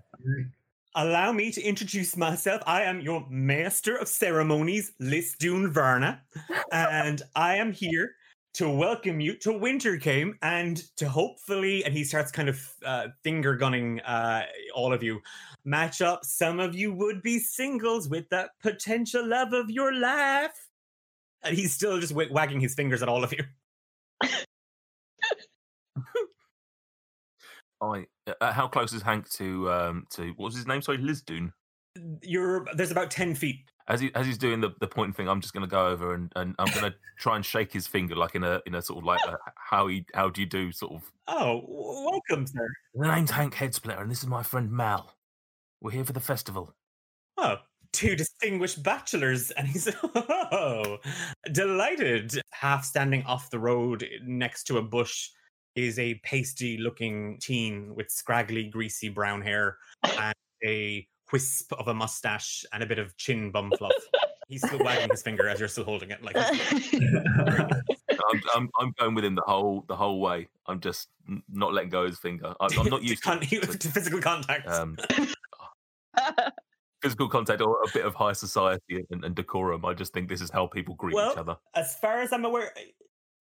Allow 0.97 1.31
me 1.33 1.53
to 1.53 1.63
introduce 1.63 2.17
myself. 2.17 2.63
I 2.67 2.83
am 2.83 3.01
your 3.01 3.25
master 3.31 3.95
of 3.95 4.09
ceremonies, 4.09 4.93
Lisdune 5.01 5.71
Verna, 5.71 6.23
and 6.73 7.23
I 7.37 7.57
am 7.57 7.71
here 7.71 8.17
to 8.55 8.69
welcome 8.69 9.21
you 9.21 9.37
to 9.37 9.51
Wintercame 9.51 10.33
and 10.43 10.79
to 10.97 11.09
hopefully, 11.09 11.85
and 11.85 11.95
he 11.95 12.03
starts 12.03 12.33
kind 12.33 12.49
of 12.49 12.61
uh, 12.85 13.07
finger 13.23 13.55
gunning 13.55 14.01
uh, 14.01 14.47
all 14.75 14.93
of 14.93 15.05
you, 15.05 15.21
match 15.65 16.03
up 16.03 16.25
some 16.25 16.59
of 16.59 16.75
you 16.75 16.93
would 16.93 17.23
be 17.23 17.39
singles 17.39 18.09
with 18.09 18.29
that 18.31 18.51
potential 18.61 19.25
love 19.25 19.53
of 19.53 19.71
your 19.71 19.95
life. 19.95 20.67
And 21.45 21.57
he's 21.57 21.73
still 21.73 22.01
just 22.01 22.13
w- 22.13 22.33
wagging 22.33 22.59
his 22.59 22.75
fingers 22.75 23.01
at 23.01 23.09
all 23.09 23.23
of 23.23 23.33
you. 23.33 23.45
I. 27.81 28.07
Uh, 28.41 28.53
how 28.53 28.69
close 28.69 28.93
is 28.93 29.03
Hank 29.03 29.29
to 29.31 29.71
um 29.71 30.07
to 30.11 30.29
what 30.37 30.47
was 30.47 30.57
his 30.57 30.67
name? 30.67 30.83
Sorry, 30.83 30.99
Lisdoon. 30.99 31.53
You're 32.23 32.67
there's 32.75 32.91
about 32.91 33.11
ten 33.11 33.35
feet. 33.35 33.71
As 33.89 34.01
he 34.01 34.15
as 34.15 34.27
he's 34.27 34.39
doing 34.39 34.61
the, 34.61 34.71
the 34.81 34.87
pointing 34.87 35.15
thing, 35.15 35.29
I'm 35.29 35.41
just 35.41 35.53
going 35.53 35.69
to 35.69 35.71
go 35.71 35.89
over 35.89 36.15
and, 36.15 36.33
and 36.37 36.55
I'm 36.59 36.73
going 36.73 36.91
to 36.91 36.95
try 37.19 37.35
and 37.35 37.45
shake 37.45 37.73
his 37.73 37.87
finger 37.87 38.15
like 38.15 38.35
in 38.35 38.45
a 38.45 38.61
in 38.67 38.75
a 38.75 38.83
sort 38.83 38.99
of 38.99 39.05
like 39.05 39.21
a, 39.27 39.37
how 39.57 39.89
he 39.89 40.05
how 40.15 40.29
do 40.31 40.41
you 40.41 40.47
do 40.47 40.71
sort 40.71 40.93
of. 40.93 41.11
Oh, 41.27 41.65
welcome, 41.69 42.47
sir. 42.47 42.69
The 42.95 43.09
name's 43.09 43.31
Hank 43.33 43.55
Headsplitter, 43.55 44.01
and 44.01 44.11
this 44.11 44.23
is 44.23 44.29
my 44.29 44.43
friend 44.43 44.71
Mal. 44.71 45.13
We're 45.81 45.93
here 45.93 46.05
for 46.05 46.13
the 46.13 46.21
festival. 46.21 46.75
Oh, 47.39 47.57
two 47.93 48.17
distinguished 48.17 48.83
bachelors. 48.83 49.51
And 49.53 49.67
he's, 49.67 49.89
oh, 50.15 50.99
delighted. 51.53 52.41
Half 52.53 52.85
standing 52.85 53.25
off 53.25 53.51
the 53.51 53.59
road 53.59 54.07
next 54.25 54.65
to 54.65 54.79
a 54.79 54.83
bush 54.83 55.31
is 55.75 55.99
a 55.99 56.15
pasty 56.25 56.79
looking 56.79 57.39
teen 57.41 57.95
with 57.95 58.11
scraggly, 58.11 58.65
greasy 58.65 59.09
brown 59.09 59.41
hair 59.43 59.77
and 60.19 60.35
a 60.65 61.07
wisp 61.33 61.73
of 61.75 61.89
a 61.89 61.95
mustache 61.95 62.65
and 62.73 62.83
a 62.83 62.87
bit 62.87 62.99
of 62.99 63.17
chin 63.17 63.51
bum 63.51 63.73
fluff. 63.79 63.93
He's 64.49 64.67
still 64.67 64.81
wagging 64.81 65.11
his 65.11 65.23
finger 65.23 65.49
as 65.49 65.61
you're 65.61 65.69
still 65.69 65.85
holding 65.85 66.11
it. 66.11 66.23
Like, 66.25 66.35
I'm, 66.41 68.41
I'm 68.55 68.69
I'm 68.81 68.93
going 68.99 69.15
with 69.15 69.25
him 69.25 69.37
the 69.37 69.45
whole 69.47 69.85
the 69.87 69.95
whole 69.95 70.21
way. 70.21 70.49
I'm 70.67 70.81
just 70.81 71.09
not 71.49 71.73
letting 71.73 71.91
go 71.91 72.03
of 72.03 72.09
his 72.11 72.19
finger. 72.19 72.53
I'm, 72.61 72.77
I'm 72.79 72.89
not 72.89 73.03
to 73.03 73.07
used 73.07 73.23
con- 73.23 73.39
to, 73.41 73.61
to 73.61 73.89
physical 73.89 74.21
contact. 74.21 74.67
um, 74.69 74.97
physical 77.03 77.29
contact 77.29 77.63
or 77.63 77.81
a 77.83 77.87
bit 77.95 78.05
of 78.05 78.15
high 78.15 78.33
society 78.33 79.05
and, 79.11 79.25
and 79.25 79.35
decorum. 79.37 79.85
I 79.85 79.95
just 79.95 80.13
think 80.13 80.29
this 80.29 80.41
is 80.41 80.51
how 80.51 80.67
people 80.67 80.95
greet 80.97 81.15
Well, 81.15 81.31
each 81.33 81.39
other. 81.39 81.57
as 81.75 81.95
far 81.97 82.21
as 82.21 82.33
I'm 82.33 82.45
aware, 82.45 82.73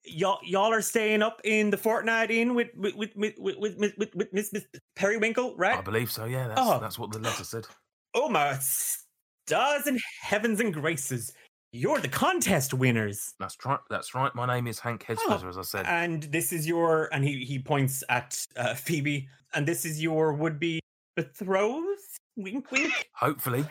y'all 0.05 0.39
y'all 0.43 0.71
are 0.73 0.81
staying 0.81 1.21
up 1.21 1.41
in 1.43 1.69
the 1.69 1.77
Fortnight 1.77 2.31
Inn 2.31 2.55
with 2.55 2.69
with 2.75 2.95
with 2.95 3.11
with 3.15 3.35
with, 3.37 3.57
with, 3.77 3.93
with, 3.97 4.15
with 4.15 4.33
Miss 4.33 4.51
Miss 4.53 4.65
Periwinkle, 4.95 5.55
right? 5.57 5.77
I 5.77 5.81
believe 5.81 6.11
so. 6.11 6.25
Yeah, 6.25 6.47
that's 6.47 6.61
Oh. 6.61 6.79
that's 6.79 6.97
what 6.99 7.11
the 7.11 7.19
letter 7.19 7.43
said. 7.43 7.65
Oh 8.13 8.29
my 8.29 8.57
stars 8.59 9.87
and 9.87 9.99
heavens 10.21 10.59
and 10.59 10.73
graces! 10.73 11.31
You're 11.71 11.99
the 11.99 12.07
contest 12.07 12.73
winners, 12.73 13.35
That's 13.39 13.55
right. 13.63 13.77
That's 13.91 14.15
right. 14.15 14.33
My 14.33 14.47
name 14.47 14.65
is 14.65 14.79
Hank 14.79 15.05
Headsplitter, 15.05 15.47
as 15.49 15.57
I 15.57 15.61
said. 15.61 15.85
and 15.85 16.23
this 16.23 16.51
is 16.51 16.65
your. 16.67 17.09
And 17.13 17.23
he 17.23 17.45
he 17.45 17.59
points 17.59 18.03
at 18.09 18.43
uh, 18.57 18.73
Phoebe, 18.73 19.27
and 19.53 19.67
this 19.67 19.85
is 19.85 20.01
your 20.01 20.33
would 20.33 20.59
be 20.59 20.79
betrothed. 21.15 21.99
Wink, 22.37 22.71
wink. 22.71 22.91
Hopefully, 23.13 23.65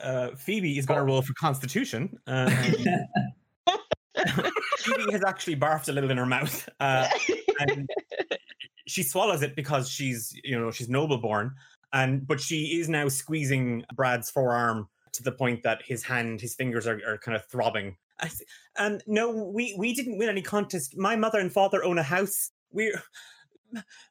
Uh, 0.00 0.30
Phoebe 0.36 0.78
is 0.78 0.86
going 0.86 1.00
to 1.00 1.04
roll 1.04 1.20
for 1.20 1.34
Constitution. 1.34 2.16
Um, 2.28 2.48
Phoebe 4.88 5.12
has 5.12 5.24
actually 5.24 5.56
barfed 5.56 5.88
a 5.88 5.92
little 5.92 6.10
in 6.10 6.16
her 6.16 6.26
mouth, 6.26 6.68
uh, 6.80 7.08
and 7.60 7.88
she 8.86 9.02
swallows 9.02 9.42
it 9.42 9.56
because 9.56 9.88
she's 9.88 10.38
you 10.44 10.58
know 10.58 10.70
she's 10.70 10.88
noble 10.88 11.18
born, 11.18 11.54
and 11.92 12.26
but 12.26 12.40
she 12.40 12.78
is 12.78 12.88
now 12.88 13.08
squeezing 13.08 13.84
Brad's 13.94 14.30
forearm 14.30 14.88
to 15.12 15.22
the 15.22 15.32
point 15.32 15.62
that 15.62 15.82
his 15.82 16.02
hand, 16.02 16.40
his 16.40 16.54
fingers 16.54 16.86
are, 16.86 17.00
are 17.06 17.18
kind 17.18 17.36
of 17.36 17.44
throbbing. 17.46 17.96
And 18.76 19.02
no, 19.06 19.30
we 19.30 19.74
we 19.78 19.94
didn't 19.94 20.18
win 20.18 20.28
any 20.28 20.42
contest. 20.42 20.96
My 20.96 21.16
mother 21.16 21.38
and 21.38 21.52
father 21.52 21.84
own 21.84 21.98
a 21.98 22.02
house. 22.02 22.50
We're 22.70 23.02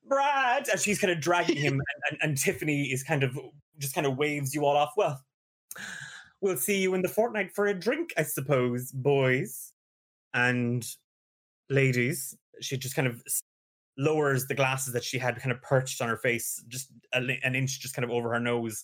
Brad, 0.08 0.70
and 0.70 0.80
she's 0.80 1.00
kind 1.00 1.12
of 1.12 1.20
dragging 1.20 1.58
him, 1.58 1.74
and, 1.74 1.82
and, 2.12 2.20
and 2.22 2.38
Tiffany 2.38 2.84
is 2.84 3.04
kind 3.04 3.24
of 3.24 3.38
just 3.78 3.94
kind 3.94 4.08
of 4.08 4.18
waves 4.18 4.54
you 4.54 4.66
all 4.66 4.78
off. 4.78 4.94
Well, 4.96 5.22
we'll 6.42 6.58
see 6.58 6.80
you 6.80 6.94
in 6.94 7.02
the 7.02 7.10
fortnight 7.10 7.54
for 7.54 7.68
a 7.68 7.74
drink, 7.74 8.14
I 8.18 8.24
suppose, 8.24 8.92
boys 8.92 9.74
and 10.34 10.86
ladies. 11.70 12.36
She 12.62 12.78
just 12.78 12.96
kind 12.96 13.08
of 13.08 13.22
lowers 13.98 14.46
the 14.46 14.56
glasses 14.56 14.94
that 14.94 15.04
she 15.04 15.18
had 15.18 15.40
kind 15.40 15.52
of 15.52 15.62
perched 15.62 16.02
on 16.02 16.10
her 16.10 16.18
face, 16.18 16.64
just 16.68 16.92
an 17.14 17.56
inch, 17.56 17.80
just 17.80 17.96
kind 17.96 18.04
of 18.04 18.12
over 18.12 18.32
her 18.32 18.40
nose, 18.40 18.84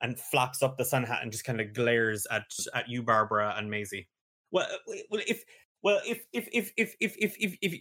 and 0.00 0.18
flaps 0.18 0.62
up 0.62 0.76
the 0.76 0.84
sun 0.84 1.04
hat 1.04 1.20
and 1.22 1.32
just 1.32 1.44
kind 1.44 1.60
of 1.60 1.72
glares 1.74 2.26
at 2.30 2.44
at 2.74 2.88
you, 2.88 3.02
Barbara 3.02 3.54
and 3.56 3.70
Maisie. 3.70 4.08
Well, 4.50 4.66
uh, 4.70 4.94
well, 5.10 5.22
if 5.26 5.42
well, 5.82 6.00
if 6.06 6.24
if 6.32 6.48
if 6.52 6.72
if 6.76 6.94
if 7.00 7.16
if 7.18 7.36
if, 7.40 7.56
if 7.62 7.72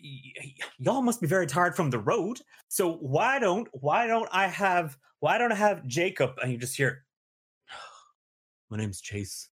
y'all 0.77 1.01
must 1.01 1.21
be 1.21 1.27
very 1.27 1.47
tired 1.47 1.75
from 1.75 1.89
the 1.89 1.99
road, 1.99 2.39
so 2.67 2.93
why 2.93 3.39
don't 3.39 3.67
why 3.71 4.07
don't 4.07 4.29
I 4.31 4.47
have 4.47 4.97
why 5.19 5.37
don't 5.37 5.51
I 5.51 5.55
have 5.55 5.85
Jacob 5.87 6.37
and 6.41 6.51
you 6.51 6.57
just 6.57 6.77
hear, 6.77 7.05
my 8.69 8.77
name's 8.77 9.01
Chase. 9.01 9.49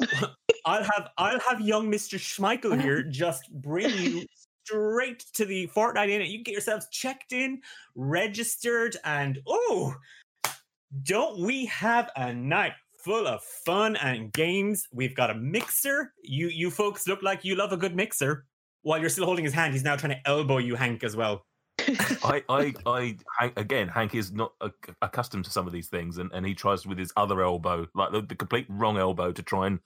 I'll 0.66 0.82
have 0.82 1.08
I'll 1.16 1.40
have 1.40 1.60
young 1.60 1.88
Mister 1.88 2.18
Schmeichel 2.18 2.80
here 2.82 3.02
just 3.02 3.50
bring 3.52 3.96
you 3.96 4.26
straight 4.64 5.24
to 5.34 5.44
the 5.44 5.66
Fortnight 5.68 6.10
Inn. 6.10 6.22
You 6.22 6.38
can 6.38 6.42
get 6.42 6.52
yourselves 6.52 6.88
checked 6.90 7.32
in, 7.32 7.62
registered, 7.94 8.96
and 9.04 9.38
oh, 9.46 9.94
don't 11.04 11.38
we 11.40 11.66
have 11.66 12.10
a 12.16 12.34
night 12.34 12.72
full 12.98 13.28
of 13.28 13.42
fun 13.64 13.94
and 13.96 14.32
games? 14.32 14.88
We've 14.92 15.14
got 15.14 15.30
a 15.30 15.34
mixer. 15.34 16.12
You 16.22 16.48
you 16.48 16.70
folks 16.70 17.06
look 17.06 17.22
like 17.22 17.44
you 17.44 17.54
love 17.54 17.72
a 17.72 17.76
good 17.76 17.94
mixer. 17.94 18.44
While 18.82 19.00
you're 19.00 19.10
still 19.10 19.24
holding 19.24 19.44
his 19.44 19.54
hand, 19.54 19.72
he's 19.72 19.82
now 19.82 19.96
trying 19.96 20.12
to 20.12 20.28
elbow 20.28 20.58
you, 20.58 20.76
Hank, 20.76 21.02
as 21.02 21.16
well. 21.16 21.42
I, 22.22 22.42
I, 22.48 22.74
I, 22.86 23.16
Hank, 23.38 23.52
again, 23.56 23.88
Hank 23.88 24.14
is 24.14 24.32
not 24.32 24.52
ac- 24.62 24.94
accustomed 25.02 25.44
to 25.44 25.50
some 25.50 25.66
of 25.66 25.72
these 25.72 25.88
things, 25.88 26.18
and, 26.18 26.30
and 26.32 26.46
he 26.46 26.54
tries 26.54 26.86
with 26.86 26.96
his 26.96 27.12
other 27.16 27.42
elbow, 27.42 27.86
like 27.96 28.12
the, 28.12 28.22
the 28.22 28.36
complete 28.36 28.66
wrong 28.68 28.96
elbow, 28.96 29.32
to 29.32 29.42
try 29.42 29.66
and 29.66 29.80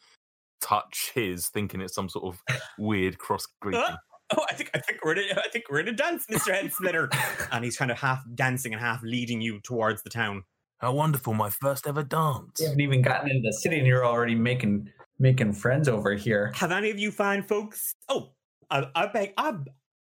touch 0.61 1.11
his, 1.15 1.49
thinking 1.49 1.81
it's 1.81 1.95
some 1.95 2.09
sort 2.09 2.35
of 2.35 2.59
weird 2.79 3.19
cross 3.19 3.47
greeting. 3.61 3.83
Oh, 4.33 4.47
I 4.49 4.55
think 4.55 4.71
I 4.75 4.79
think 4.79 5.05
we're 5.05 5.15
in 5.15 5.29
a, 5.37 5.41
I 5.41 5.49
think 5.53 5.65
we're 5.69 5.81
in 5.81 5.89
a 5.89 5.93
dance, 5.93 6.25
Mister 6.31 6.53
Headsplitter. 6.53 7.13
and 7.53 7.65
he's 7.65 7.77
kind 7.77 7.91
of 7.91 7.99
half 7.99 8.23
dancing 8.37 8.73
and 8.73 8.81
half 8.81 9.03
leading 9.03 9.41
you 9.41 9.59
towards 9.61 10.05
the 10.05 10.11
town. 10.11 10.45
How 10.79 10.93
wonderful! 10.93 11.35
My 11.35 11.51
first 11.51 11.85
ever 11.89 12.05
dance. 12.05 12.61
You 12.61 12.67
haven't 12.67 12.81
even 12.81 13.03
gotten 13.03 13.29
into 13.29 13.49
the 13.49 13.53
city, 13.53 13.79
and 13.79 13.87
you're 13.89 14.07
already 14.07 14.37
making 14.37 14.89
making 15.19 15.55
friends 15.55 15.89
over 15.89 16.15
here. 16.15 16.53
Have 16.55 16.71
any 16.71 16.91
of 16.91 16.99
you 17.01 17.11
fine 17.11 17.43
folks? 17.43 17.93
Oh, 18.09 18.31
I, 18.71 18.87
I 18.95 19.07
beg. 19.09 19.33
I 19.37 19.53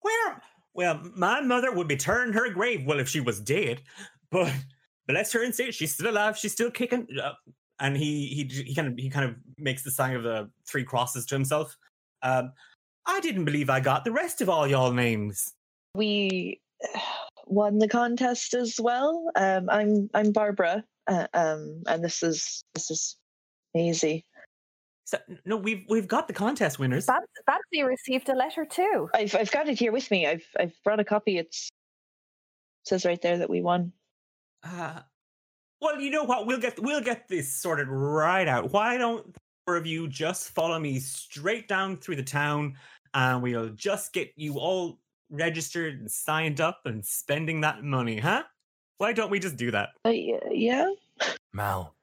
where? 0.02 0.42
Well, 0.74 1.00
my 1.16 1.40
mother 1.40 1.72
would 1.72 1.88
be 1.88 1.96
turning 1.96 2.35
her 2.35 2.52
grave. 2.52 2.85
Well, 2.87 3.00
if 3.00 3.09
she 3.09 3.20
was 3.20 3.40
dead, 3.40 3.81
but 4.31 4.52
bless 5.09 5.33
her 5.33 5.42
and 5.42 5.55
say 5.55 5.70
she's 5.70 5.94
still 5.94 6.11
alive. 6.11 6.37
She's 6.37 6.52
still 6.52 6.70
kicking. 6.70 7.07
Uh, 7.22 7.33
and 7.83 7.97
he 7.97 8.27
he 8.29 8.62
he 8.62 8.75
kind 8.75 8.88
of 8.88 8.95
he 8.97 9.11
kind 9.11 9.29
of 9.29 9.35
makes 9.59 9.83
the 9.83 9.90
sign 9.90 10.14
of 10.14 10.23
the 10.23 10.49
three 10.66 10.85
crosses 10.85 11.26
to 11.26 11.35
himself. 11.35 11.76
Um, 12.22 12.53
I 13.07 13.20
didn't 13.20 13.45
believe 13.45 13.68
I 13.68 13.80
got 13.80 14.05
the 14.05 14.12
rest 14.12 14.41
of 14.41 14.49
all 14.49 14.66
y'all 14.66 14.93
names. 14.93 15.53
we 15.95 16.61
won 17.47 17.78
the 17.78 17.89
contest 17.89 18.55
as 18.55 18.76
well. 18.80 19.30
Um, 19.35 19.68
I'm 19.68 20.09
I'm 20.14 20.33
Barbara, 20.33 20.85
uh, 21.09 21.26
um, 21.35 21.83
and 21.89 22.03
this 22.03 22.22
is 22.22 22.64
this 22.74 22.91
is 22.91 23.16
Maisie. 23.74 24.24
So, 25.05 25.18
no, 25.45 25.57
we've 25.57 25.85
we've 25.91 26.09
got 26.09 26.28
the 26.28 26.35
contest 26.35 26.78
winners. 26.78 27.07
Bab- 27.07 27.22
Babsy 27.47 27.83
received 27.83 28.28
a 28.28 28.35
letter 28.35 28.64
too. 28.64 29.11
I've 29.12 29.35
I've 29.35 29.51
got 29.51 29.68
it 29.68 29.78
here 29.78 29.93
with 29.93 30.09
me. 30.12 30.28
I've 30.28 30.47
I've 30.59 30.74
brought 30.85 31.01
a 31.01 31.05
copy. 31.05 31.37
It's 31.37 31.68
it 32.85 32.89
says 32.89 33.05
right 33.05 33.20
there 33.20 33.39
that 33.39 33.51
we 33.51 33.61
won. 33.61 33.93
Uh, 34.62 35.01
well, 35.83 36.01
you 36.01 36.11
know 36.11 36.22
what? 36.22 36.47
We'll 36.47 36.61
get 36.61 36.80
we'll 36.80 37.01
get 37.01 37.28
this 37.28 37.55
sorted 37.55 37.89
right 37.89 38.47
out. 38.47 38.72
Why 38.72 38.97
don't 38.97 39.35
the 39.35 39.41
four 39.66 39.76
of 39.76 39.85
you 39.85 40.07
just 40.09 40.51
follow 40.51 40.78
me 40.78 41.01
straight 41.01 41.66
down 41.66 41.97
through 41.97 42.16
the 42.16 42.22
town, 42.22 42.76
and 43.14 43.43
we'll 43.43 43.70
just 43.70 44.12
get 44.12 44.33
you 44.37 44.59
all 44.59 45.01
registered 45.28 45.99
and 45.99 46.09
signed 46.09 46.61
up 46.61 46.83
and 46.85 47.05
spending 47.05 47.61
that 47.62 47.83
money, 47.83 48.18
huh? 48.20 48.45
Why 48.99 49.12
don't 49.12 49.30
we 49.30 49.41
just 49.41 49.57
do 49.57 49.72
that? 49.72 49.89
Uh, 50.05 50.11
yeah. 50.11 50.89
Mal, 51.53 51.97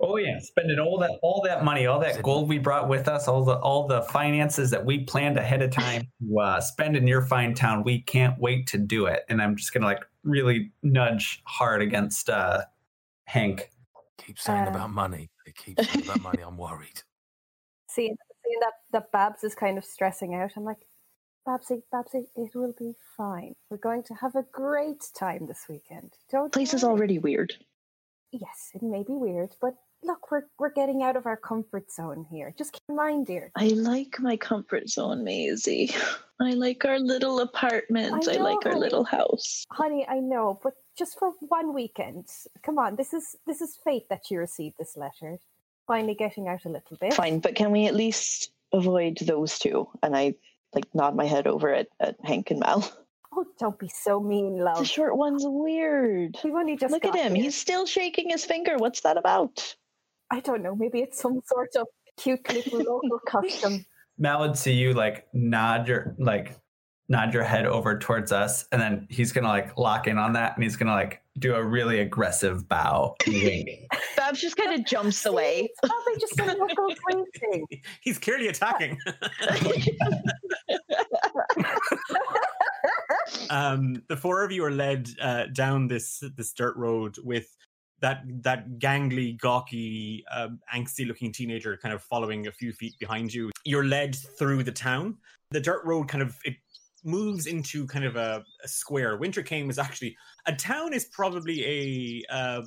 Oh 0.00 0.16
yeah, 0.16 0.40
spending 0.40 0.80
all 0.80 0.98
that 0.98 1.12
all 1.22 1.40
that 1.46 1.64
money, 1.64 1.86
all 1.86 2.00
that 2.00 2.20
gold 2.22 2.48
we 2.48 2.58
brought 2.58 2.88
with 2.88 3.06
us, 3.06 3.28
all 3.28 3.44
the 3.44 3.56
all 3.58 3.86
the 3.86 4.02
finances 4.02 4.68
that 4.70 4.84
we 4.84 5.04
planned 5.04 5.38
ahead 5.38 5.62
of 5.62 5.70
time 5.70 6.02
to 6.28 6.40
uh, 6.40 6.60
spend 6.60 6.96
in 6.96 7.06
your 7.06 7.22
fine 7.22 7.54
town. 7.54 7.84
We 7.84 8.00
can't 8.00 8.38
wait 8.38 8.66
to 8.68 8.78
do 8.78 9.06
it. 9.06 9.24
And 9.28 9.40
I'm 9.40 9.56
just 9.56 9.72
gonna 9.72 9.86
like 9.86 10.04
really 10.24 10.72
nudge 10.82 11.42
hard 11.44 11.80
against 11.80 12.28
uh, 12.28 12.62
Hank. 13.26 13.70
Keep 14.18 14.38
saying 14.38 14.66
Uh, 14.66 14.70
about 14.70 14.90
money. 14.90 15.30
They 15.44 15.52
keep 15.52 15.80
saying 15.80 16.04
about 16.04 16.22
money. 16.22 16.42
I'm 16.46 16.56
worried. 16.56 17.02
Seeing, 17.88 18.16
seeing 18.44 18.60
that, 18.60 18.74
that 18.92 19.12
Babs 19.12 19.44
is 19.44 19.54
kind 19.54 19.78
of 19.78 19.84
stressing 19.84 20.34
out, 20.34 20.52
I'm 20.56 20.64
like, 20.64 20.86
Babsy, 21.46 21.82
Babsy, 21.92 22.26
it 22.36 22.54
will 22.54 22.74
be 22.78 22.94
fine. 23.16 23.54
We're 23.70 23.76
going 23.76 24.02
to 24.04 24.14
have 24.14 24.34
a 24.34 24.44
great 24.50 25.04
time 25.14 25.46
this 25.46 25.66
weekend. 25.68 26.14
Don't 26.30 26.52
Place 26.52 26.72
is 26.72 26.84
already 26.84 27.18
weird. 27.18 27.52
Yes, 28.32 28.70
it 28.74 28.82
may 28.82 29.02
be 29.02 29.12
weird, 29.12 29.54
but 29.60 29.74
look, 30.02 30.30
we're 30.30 30.44
we're 30.58 30.72
getting 30.72 31.02
out 31.02 31.16
of 31.16 31.26
our 31.26 31.36
comfort 31.36 31.90
zone 31.92 32.26
here. 32.30 32.54
Just 32.56 32.72
keep 32.72 32.82
in 32.88 32.96
mind, 32.96 33.26
dear. 33.26 33.52
I 33.56 33.68
like 33.68 34.18
my 34.20 34.36
comfort 34.36 34.88
zone, 34.88 35.22
Maisie. 35.22 35.94
I 36.40 36.52
like 36.54 36.84
our 36.84 36.98
little 36.98 37.40
apartment. 37.40 38.26
I, 38.28 38.36
like 38.36 38.66
our 38.66 38.76
little 38.76 39.04
house. 39.04 39.64
Honey, 39.70 40.06
I 40.08 40.18
know, 40.18 40.58
but 40.62 40.74
just 40.96 41.18
for 41.18 41.32
one 41.40 41.74
weekend. 41.74 42.26
Come 42.62 42.78
on, 42.78 42.96
this 42.96 43.12
is 43.12 43.36
this 43.46 43.60
is 43.60 43.78
fate 43.84 44.08
that 44.10 44.30
you 44.30 44.38
received 44.38 44.76
this 44.78 44.96
letter. 44.96 45.38
Finally 45.86 46.14
getting 46.14 46.48
out 46.48 46.64
a 46.64 46.68
little 46.68 46.96
bit. 46.98 47.12
Fine, 47.14 47.40
but 47.40 47.54
can 47.54 47.70
we 47.70 47.86
at 47.86 47.94
least 47.94 48.52
avoid 48.72 49.18
those 49.18 49.58
two? 49.58 49.86
And 50.02 50.16
I 50.16 50.34
like 50.74 50.86
nod 50.94 51.14
my 51.14 51.26
head 51.26 51.46
over 51.46 51.72
at, 51.74 51.88
at 52.00 52.16
Hank 52.24 52.50
and 52.50 52.60
Mal. 52.60 52.88
Oh, 53.36 53.44
don't 53.58 53.76
be 53.76 53.88
so 53.88 54.20
mean, 54.20 54.58
love. 54.58 54.78
The 54.78 54.84
short 54.84 55.16
one's 55.16 55.42
weird. 55.44 56.38
We've 56.44 56.54
only 56.54 56.76
just 56.76 56.92
Look 56.92 57.04
at 57.04 57.16
him. 57.16 57.34
here. 57.34 57.42
He's 57.42 57.56
still 57.56 57.84
shaking 57.84 58.30
his 58.30 58.44
finger. 58.44 58.76
What's 58.76 59.00
that 59.00 59.16
about? 59.16 59.74
I 60.30 60.38
don't 60.38 60.62
know. 60.62 60.76
Maybe 60.76 61.00
it's 61.00 61.20
some 61.20 61.40
sort 61.44 61.74
of 61.74 61.88
cute 62.16 62.48
little 62.54 63.00
local 63.02 63.18
custom. 63.26 63.84
Mal 64.18 64.38
would 64.38 64.56
see 64.56 64.74
you 64.74 64.92
like 64.94 65.26
nod 65.32 65.88
your 65.88 66.14
like 66.20 66.56
nod 67.08 67.34
your 67.34 67.42
head 67.44 67.66
over 67.66 67.98
towards 67.98 68.32
us, 68.32 68.66
and 68.72 68.80
then 68.80 69.06
he's 69.10 69.32
gonna 69.32 69.48
like 69.48 69.76
lock 69.76 70.06
in 70.06 70.18
on 70.18 70.32
that, 70.34 70.54
and 70.56 70.62
he's 70.62 70.76
gonna 70.76 70.92
like 70.94 71.20
do 71.38 71.54
a 71.54 71.62
really 71.62 71.98
aggressive 72.00 72.68
bow 72.68 73.14
and 73.26 73.34
wink. 73.42 73.68
Babs 74.16 74.40
just 74.40 74.56
kind 74.56 74.78
of 74.78 74.86
jumps 74.86 75.26
away. 75.30 75.62
See, 75.62 75.68
It's 75.82 75.92
probably 75.92 76.20
just 76.20 76.40
a 76.40 76.44
local 76.58 76.94
greeting. 77.04 77.66
He's 78.02 78.18
clearly 78.18 78.48
attacking. 78.48 78.98
um, 83.50 84.02
the 84.08 84.16
four 84.16 84.42
of 84.44 84.52
you 84.52 84.64
are 84.64 84.70
led 84.70 85.08
uh, 85.20 85.46
down 85.52 85.88
this 85.88 86.22
this 86.36 86.52
dirt 86.52 86.76
road 86.76 87.16
with 87.22 87.56
that 88.00 88.22
that 88.42 88.78
gangly, 88.78 89.38
gawky, 89.38 90.24
um, 90.34 90.60
angsty-looking 90.74 91.32
teenager 91.32 91.76
kind 91.76 91.94
of 91.94 92.02
following 92.02 92.46
a 92.46 92.52
few 92.52 92.72
feet 92.72 92.94
behind 92.98 93.32
you. 93.32 93.50
You're 93.64 93.84
led 93.84 94.16
through 94.38 94.62
the 94.64 94.72
town. 94.72 95.16
The 95.50 95.60
dirt 95.60 95.84
road 95.84 96.08
kind 96.08 96.22
of 96.22 96.36
it 96.44 96.56
moves 97.04 97.46
into 97.46 97.86
kind 97.86 98.04
of 98.04 98.16
a, 98.16 98.44
a 98.62 98.68
square. 98.68 99.18
Wintercame 99.18 99.70
is 99.70 99.78
actually 99.78 100.16
a 100.46 100.54
town. 100.54 100.92
Is 100.92 101.04
probably 101.06 101.64
a 101.64 102.34
uh, 102.34 102.62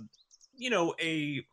you 0.56 0.70
know 0.70 0.94
a 1.02 1.44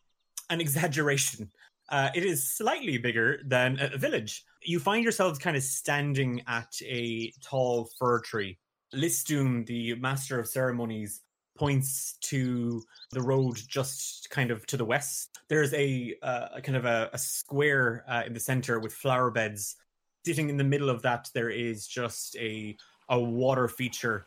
an 0.50 0.60
exaggeration. 0.60 1.50
Uh, 1.90 2.08
it 2.14 2.24
is 2.24 2.48
slightly 2.56 2.98
bigger 2.98 3.40
than 3.46 3.78
a 3.80 3.96
village. 3.98 4.44
You 4.62 4.80
find 4.80 5.02
yourselves 5.02 5.38
kind 5.38 5.56
of 5.56 5.62
standing 5.62 6.42
at 6.46 6.72
a 6.82 7.32
tall 7.42 7.90
fir 7.98 8.20
tree. 8.20 8.58
Listoon, 8.92 9.64
the 9.66 9.94
master 9.96 10.38
of 10.38 10.48
ceremonies, 10.48 11.20
points 11.56 12.16
to 12.20 12.82
the 13.12 13.22
road 13.22 13.56
just 13.68 14.28
kind 14.30 14.50
of 14.50 14.66
to 14.66 14.76
the 14.76 14.84
west. 14.84 15.38
There's 15.48 15.72
a, 15.74 16.14
uh, 16.22 16.48
a 16.54 16.62
kind 16.62 16.76
of 16.76 16.84
a, 16.84 17.10
a 17.12 17.18
square 17.18 18.04
uh, 18.08 18.22
in 18.26 18.32
the 18.32 18.40
center 18.40 18.80
with 18.80 18.92
flower 18.92 19.30
beds. 19.30 19.76
Sitting 20.24 20.48
in 20.48 20.56
the 20.56 20.64
middle 20.64 20.90
of 20.90 21.02
that, 21.02 21.30
there 21.34 21.50
is 21.50 21.86
just 21.86 22.36
a 22.36 22.76
a 23.08 23.20
water 23.20 23.68
feature 23.68 24.26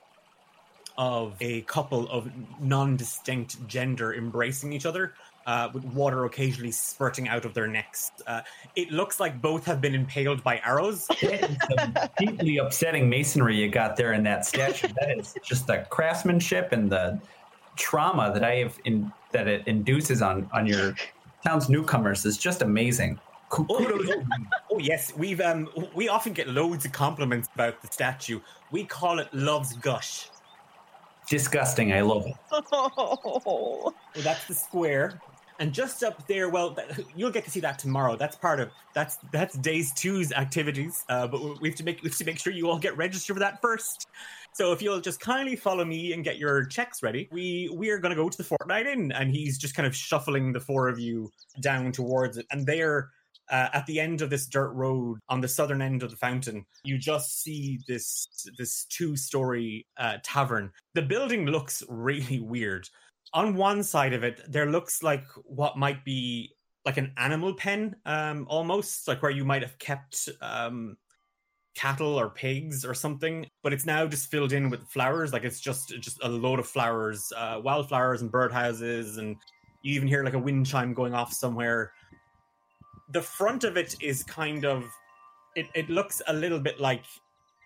of 0.97 1.35
a 1.41 1.61
couple 1.61 2.09
of 2.09 2.29
non-distinct 2.59 3.67
gender 3.67 4.15
embracing 4.15 4.73
each 4.73 4.85
other 4.85 5.13
uh, 5.45 5.69
with 5.73 5.83
water 5.85 6.25
occasionally 6.25 6.71
spurting 6.71 7.27
out 7.27 7.45
of 7.45 7.53
their 7.53 7.67
necks. 7.67 8.11
Uh, 8.25 8.41
it 8.75 8.91
looks 8.91 9.19
like 9.19 9.41
both 9.41 9.63
have 9.65 9.79
been 9.79 9.95
impaled 9.95 10.43
by 10.43 10.59
arrows. 10.65 11.07
Deeply 12.19 12.57
upsetting 12.57 13.09
masonry 13.09 13.55
you 13.55 13.69
got 13.69 13.95
there 13.95 14.13
in 14.13 14.23
that 14.23 14.45
statue. 14.45 14.89
That 14.99 15.17
is 15.17 15.35
just 15.43 15.67
the 15.67 15.85
craftsmanship 15.89 16.71
and 16.71 16.91
the 16.91 17.19
trauma 17.77 18.31
that 18.33 18.43
I 18.43 18.55
have 18.55 18.77
in 18.85 19.11
that 19.31 19.47
it 19.47 19.67
induces 19.67 20.21
on 20.21 20.49
on 20.51 20.65
your 20.65 20.95
town's 21.45 21.69
newcomers 21.69 22.25
is 22.25 22.37
just 22.37 22.61
amazing. 22.61 23.19
Ku- 23.49 23.65
Oh, 23.69 23.77
Kudos. 23.77 24.25
oh 24.71 24.79
yes, 24.79 25.13
we've 25.15 25.39
um 25.39 25.69
we 25.95 26.09
often 26.09 26.33
get 26.33 26.47
loads 26.49 26.85
of 26.85 26.91
compliments 26.91 27.47
about 27.55 27.81
the 27.81 27.87
statue. 27.87 28.39
We 28.71 28.83
call 28.83 29.19
it 29.19 29.27
Love's 29.33 29.73
Gush. 29.73 30.29
Disgusting. 31.29 31.93
I 31.93 32.01
love 32.01 32.25
it. 32.25 32.35
Oh, 32.71 33.93
Well, 34.15 34.23
that's 34.23 34.45
the 34.47 34.53
square. 34.53 35.21
And 35.59 35.73
just 35.73 36.03
up 36.03 36.27
there, 36.27 36.49
well, 36.49 36.75
th- 36.75 37.07
you'll 37.15 37.31
get 37.31 37.43
to 37.45 37.49
see 37.49 37.59
that 37.61 37.79
tomorrow. 37.79 38.15
That's 38.15 38.35
part 38.35 38.59
of 38.59 38.69
that's 38.93 39.17
that's 39.31 39.57
days 39.57 39.91
two's 39.93 40.31
activities. 40.31 41.03
Uh, 41.09 41.27
but 41.27 41.59
we 41.61 41.69
have 41.69 41.77
to 41.77 41.83
make 41.83 42.01
we 42.03 42.09
have 42.09 42.17
to 42.17 42.25
make 42.25 42.37
sure 42.39 42.53
you 42.53 42.69
all 42.69 42.77
get 42.77 42.95
registered 42.95 43.35
for 43.35 43.39
that 43.39 43.59
first. 43.61 44.07
So 44.53 44.71
if 44.71 44.81
you'll 44.81 45.01
just 45.01 45.19
kindly 45.19 45.55
follow 45.55 45.83
me 45.85 46.13
and 46.13 46.23
get 46.23 46.37
your 46.37 46.65
checks 46.65 47.01
ready, 47.01 47.27
we 47.31 47.69
we 47.73 47.89
are 47.89 47.97
going 47.97 48.11
to 48.11 48.15
go 48.21 48.29
to 48.29 48.37
the 48.37 48.43
Fortnight 48.43 48.85
Inn, 48.87 49.11
and 49.13 49.31
he's 49.31 49.57
just 49.57 49.73
kind 49.73 49.87
of 49.87 49.95
shuffling 49.95 50.53
the 50.53 50.59
four 50.59 50.87
of 50.89 50.99
you 50.99 51.31
down 51.61 51.91
towards 51.91 52.37
it, 52.37 52.45
and 52.51 52.65
they're. 52.65 53.09
Uh, 53.49 53.69
at 53.73 53.85
the 53.85 53.99
end 53.99 54.21
of 54.21 54.29
this 54.29 54.47
dirt 54.47 54.71
road, 54.71 55.19
on 55.29 55.39
the 55.41 55.47
southern 55.47 55.81
end 55.81 56.03
of 56.03 56.09
the 56.11 56.17
fountain, 56.17 56.65
you 56.83 56.97
just 56.97 57.41
see 57.41 57.79
this 57.87 58.27
this 58.57 58.85
two-story 58.85 59.85
uh, 59.97 60.17
tavern. 60.23 60.71
The 60.93 61.01
building 61.01 61.45
looks 61.45 61.83
really 61.89 62.39
weird. 62.39 62.89
On 63.33 63.55
one 63.55 63.83
side 63.83 64.13
of 64.13 64.23
it 64.23 64.41
there 64.49 64.65
looks 64.67 65.03
like 65.03 65.25
what 65.43 65.77
might 65.77 66.03
be 66.05 66.53
like 66.85 66.95
an 66.95 67.11
animal 67.17 67.53
pen 67.53 67.93
um 68.05 68.45
almost 68.49 69.05
like 69.09 69.21
where 69.21 69.31
you 69.31 69.43
might 69.43 69.61
have 69.61 69.77
kept 69.77 70.29
um 70.41 70.95
cattle 71.75 72.17
or 72.17 72.29
pigs 72.29 72.85
or 72.85 72.93
something 72.93 73.45
but 73.61 73.73
it's 73.73 73.85
now 73.85 74.07
just 74.07 74.31
filled 74.31 74.53
in 74.53 74.69
with 74.69 74.87
flowers. 74.87 75.33
Like 75.33 75.43
it's 75.43 75.59
just 75.59 75.89
just 75.99 76.17
a 76.23 76.29
load 76.29 76.59
of 76.59 76.67
flowers 76.67 77.31
uh 77.35 77.59
wildflowers 77.61 78.21
and 78.21 78.31
birdhouses 78.31 79.17
and 79.17 79.35
you 79.83 79.93
even 79.93 80.07
hear 80.07 80.23
like 80.23 80.33
a 80.33 80.39
wind 80.39 80.65
chime 80.65 80.93
going 80.93 81.13
off 81.13 81.33
somewhere 81.33 81.91
the 83.09 83.21
front 83.21 83.63
of 83.63 83.77
it 83.77 83.95
is 84.01 84.23
kind 84.23 84.65
of 84.65 84.85
it, 85.55 85.67
it 85.73 85.89
looks 85.89 86.21
a 86.27 86.33
little 86.33 86.59
bit 86.59 86.79
like 86.79 87.03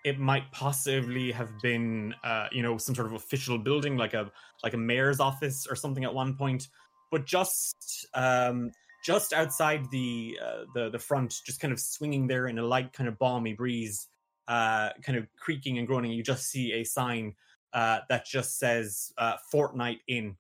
it 0.04 0.20
might 0.20 0.52
possibly 0.52 1.32
have 1.32 1.50
been 1.62 2.14
uh 2.24 2.48
you 2.52 2.64
know 2.64 2.78
some 2.78 2.96
sort 2.96 3.08
of 3.08 3.14
official 3.14 3.58
building 3.58 3.98
like 3.98 4.14
a 4.14 4.32
like 4.64 4.74
a 4.74 4.78
mayor's 4.78 5.20
office 5.20 5.68
or 5.70 5.76
something 5.76 6.04
at 6.04 6.14
one 6.14 6.36
point. 6.36 6.68
But 7.12 7.26
just 7.26 8.08
um 8.14 8.72
just 9.04 9.34
outside 9.34 9.90
the 9.92 10.38
uh, 10.44 10.66
the 10.74 10.90
the 10.90 11.00
front 11.00 11.34
just 11.46 11.60
kind 11.60 11.74
of 11.74 11.80
swinging 11.80 12.28
there 12.28 12.48
in 12.48 12.60
a 12.60 12.66
light 12.66 12.94
kind 12.94 13.10
of 13.10 13.18
balmy 13.18 13.54
breeze 13.54 14.08
uh 14.48 14.90
kind 15.04 15.18
of 15.18 15.28
creaking 15.38 15.78
and 15.78 15.88
groaning 15.88 16.12
you 16.12 16.24
just 16.24 16.50
see 16.50 16.74
a 16.74 16.84
sign 16.84 17.34
uh 17.74 18.00
that 18.10 18.26
just 18.26 18.60
says 18.60 19.12
uh 19.18 19.36
fortnight 19.52 20.00
in 20.08 20.36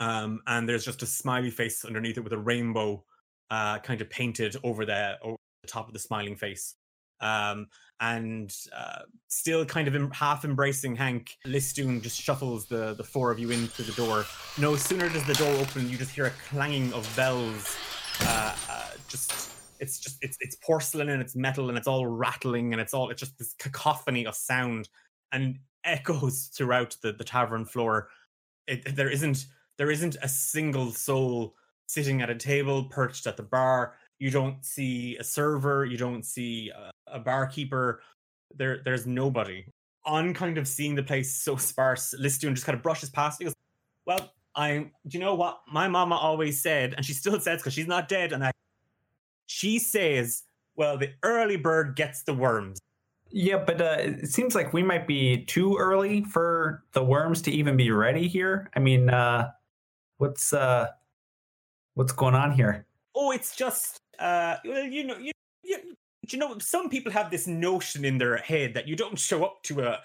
um 0.00 0.40
and 0.46 0.68
there's 0.68 0.84
just 0.84 1.02
a 1.02 1.06
smiley 1.06 1.50
face 1.50 1.84
underneath 1.84 2.18
it 2.18 2.24
with 2.24 2.32
a 2.32 2.38
rainbow 2.38 3.02
uh 3.54 3.78
kind 3.78 4.00
of 4.00 4.08
painted 4.10 4.56
over 4.62 4.82
the 4.84 5.16
over 5.22 5.36
the 5.62 5.68
top 5.68 5.86
of 5.88 5.92
the 5.92 5.98
smiling 5.98 6.36
face 6.36 6.74
um 7.20 7.66
and 8.00 8.54
uh, 8.76 9.02
still 9.28 9.64
kind 9.64 9.88
of 9.88 9.94
em- 9.94 10.10
half 10.10 10.44
embracing 10.44 10.96
Hank, 10.96 11.36
Listoon 11.46 12.00
just 12.00 12.20
shuffles 12.20 12.66
the, 12.66 12.94
the 12.94 13.04
four 13.04 13.30
of 13.30 13.38
you 13.38 13.50
in 13.50 13.66
through 13.66 13.86
the 13.86 13.92
door. 13.92 14.24
No 14.58 14.76
sooner 14.76 15.08
does 15.08 15.24
the 15.26 15.34
door 15.34 15.54
open, 15.54 15.88
you 15.88 15.96
just 15.96 16.10
hear 16.10 16.26
a 16.26 16.32
clanging 16.48 16.92
of 16.92 17.10
bells. 17.16 17.76
Uh, 18.20 18.54
uh, 18.68 18.90
just 19.08 19.52
it's 19.80 19.98
just 19.98 20.18
it's 20.22 20.36
it's 20.40 20.56
porcelain 20.56 21.08
and 21.08 21.22
it's 21.22 21.36
metal 21.36 21.68
and 21.68 21.78
it's 21.78 21.86
all 21.86 22.06
rattling 22.06 22.72
and 22.72 22.80
it's 22.80 22.94
all 22.94 23.10
it's 23.10 23.20
just 23.20 23.38
this 23.38 23.54
cacophony 23.58 24.26
of 24.26 24.34
sound 24.34 24.88
and 25.32 25.58
echoes 25.84 26.50
throughout 26.54 26.96
the, 27.02 27.12
the 27.12 27.24
tavern 27.24 27.64
floor. 27.64 28.08
It, 28.66 28.96
there 28.96 29.10
isn't 29.10 29.46
there 29.78 29.90
isn't 29.90 30.16
a 30.22 30.28
single 30.28 30.90
soul 30.90 31.54
sitting 31.86 32.22
at 32.22 32.30
a 32.30 32.34
table 32.34 32.84
perched 32.84 33.26
at 33.26 33.36
the 33.36 33.42
bar. 33.42 33.94
You 34.18 34.30
don't 34.30 34.64
see 34.64 35.16
a 35.18 35.24
server. 35.24 35.84
You 35.84 35.96
don't 35.96 36.24
see 36.24 36.70
a, 36.70 36.90
a 37.06 37.18
barkeeper. 37.18 38.00
There, 38.56 38.80
there's 38.84 39.06
nobody. 39.06 39.66
On 40.06 40.34
kind 40.34 40.58
of 40.58 40.68
seeing 40.68 40.94
the 40.94 41.02
place 41.02 41.34
so 41.34 41.56
sparse, 41.56 42.14
Listoon 42.18 42.54
just 42.54 42.66
kind 42.66 42.76
of 42.76 42.82
brushes 42.82 43.10
past. 43.10 43.38
He 43.38 43.44
goes, 43.44 43.54
"Well, 44.06 44.32
I, 44.54 44.90
do 45.06 45.18
you 45.18 45.20
know 45.20 45.34
what 45.34 45.60
my 45.70 45.88
mama 45.88 46.14
always 46.14 46.62
said, 46.62 46.94
and 46.96 47.04
she 47.04 47.12
still 47.12 47.38
says 47.40 47.60
because 47.60 47.72
she's 47.72 47.86
not 47.86 48.08
dead, 48.08 48.32
and 48.32 48.44
I, 48.44 48.52
she 49.46 49.78
says, 49.78 50.44
well, 50.76 50.98
the 50.98 51.10
early 51.22 51.56
bird 51.56 51.96
gets 51.96 52.22
the 52.22 52.34
worms. 52.34 52.80
Yeah, 53.30 53.62
but 53.64 53.80
uh, 53.80 53.96
it 53.98 54.28
seems 54.28 54.54
like 54.54 54.72
we 54.72 54.82
might 54.82 55.06
be 55.06 55.44
too 55.44 55.76
early 55.76 56.22
for 56.24 56.84
the 56.92 57.02
worms 57.02 57.42
to 57.42 57.50
even 57.50 57.76
be 57.76 57.90
ready 57.90 58.28
here. 58.28 58.70
I 58.76 58.80
mean, 58.80 59.10
uh, 59.10 59.50
what's 60.18 60.52
uh, 60.52 60.88
What's 61.94 62.12
going 62.12 62.34
on 62.34 62.52
here? 62.52 62.86
Oh, 63.14 63.30
it's 63.30 63.54
just 63.54 63.98
uh, 64.18 64.56
well, 64.64 64.84
you 64.84 65.04
know, 65.04 65.16
you, 65.16 65.32
you, 65.62 65.78
you 66.28 66.38
know, 66.38 66.58
some 66.58 66.88
people 66.88 67.12
have 67.12 67.30
this 67.30 67.46
notion 67.46 68.04
in 68.04 68.18
their 68.18 68.36
head 68.36 68.74
that 68.74 68.88
you 68.88 68.96
don't 68.96 69.18
show 69.18 69.44
up 69.44 69.62
to 69.64 69.82
a 69.82 69.98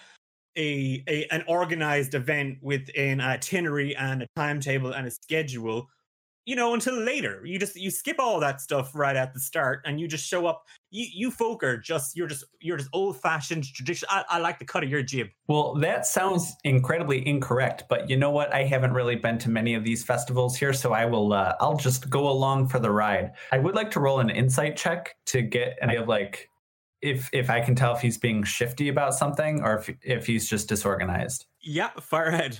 a, 0.56 1.04
a 1.08 1.28
an 1.32 1.44
organized 1.48 2.14
event 2.14 2.58
with 2.62 2.90
an 2.96 3.22
itinerary 3.22 3.96
and 3.96 4.24
a 4.24 4.28
timetable 4.36 4.92
and 4.92 5.08
a 5.08 5.12
schedule 5.12 5.88
you 6.46 6.56
know 6.56 6.74
until 6.74 7.00
later 7.00 7.42
you 7.46 7.60
just 7.60 7.76
you 7.76 7.92
skip 7.92 8.16
all 8.20 8.40
that 8.40 8.60
stuff 8.62 8.92
right 8.96 9.16
at 9.16 9.34
the 9.34 9.40
start 9.40 9.82
and 9.86 10.00
you 10.00 10.08
just 10.08 10.26
show 10.26 10.46
up 10.48 10.64
you 10.90 11.06
you 11.14 11.30
folk 11.32 11.64
are 11.64 11.78
just 11.78 12.16
you're 12.16 12.28
just 12.28 12.44
you're 12.60 12.78
just 12.78 12.90
old 12.94 13.20
fashioned 13.22 13.64
tradition 13.74 14.08
I, 14.10 14.24
I 14.30 14.40
like 14.40 14.58
the 14.58 14.66
cut 14.66 14.84
of 14.84 14.90
your 14.90 15.04
jib 15.04 15.28
Well, 15.48 15.76
that 15.76 16.06
sounds 16.06 16.56
incredibly 16.64 17.28
incorrect, 17.28 17.84
but 17.90 18.10
you 18.10 18.18
know 18.18 18.32
what? 18.32 18.54
I 18.54 18.64
haven't 18.64 18.94
really 18.94 19.16
been 19.16 19.38
to 19.40 19.50
many 19.50 19.76
of 19.76 19.84
these 19.84 20.04
festivals 20.04 20.56
here, 20.58 20.74
so 20.74 20.94
I 20.94 21.06
will. 21.06 21.34
Uh, 21.34 21.56
I'll 21.60 21.78
just 21.78 22.10
go 22.10 22.30
along 22.30 22.70
for 22.70 22.80
the 22.80 22.92
ride. 22.92 23.32
I 23.52 23.60
would 23.60 23.76
like 23.76 23.92
to 23.92 24.00
roll 24.00 24.20
an 24.20 24.30
insight 24.30 24.76
check 24.78 25.16
to 25.28 25.42
get 25.42 25.78
an 25.82 25.90
idea 25.90 26.02
of 26.02 26.08
like 26.08 26.50
if 27.02 27.30
if 27.34 27.50
I 27.50 27.62
can 27.62 27.76
tell 27.76 27.96
if 27.96 28.02
he's 28.02 28.18
being 28.18 28.44
shifty 28.44 28.90
about 28.90 29.14
something 29.14 29.62
or 29.62 29.78
if 29.78 29.90
if 30.02 30.26
he's 30.26 30.50
just 30.50 30.68
disorganized. 30.70 31.46
yeah 31.62 31.90
fire 32.00 32.26
ahead 32.28 32.60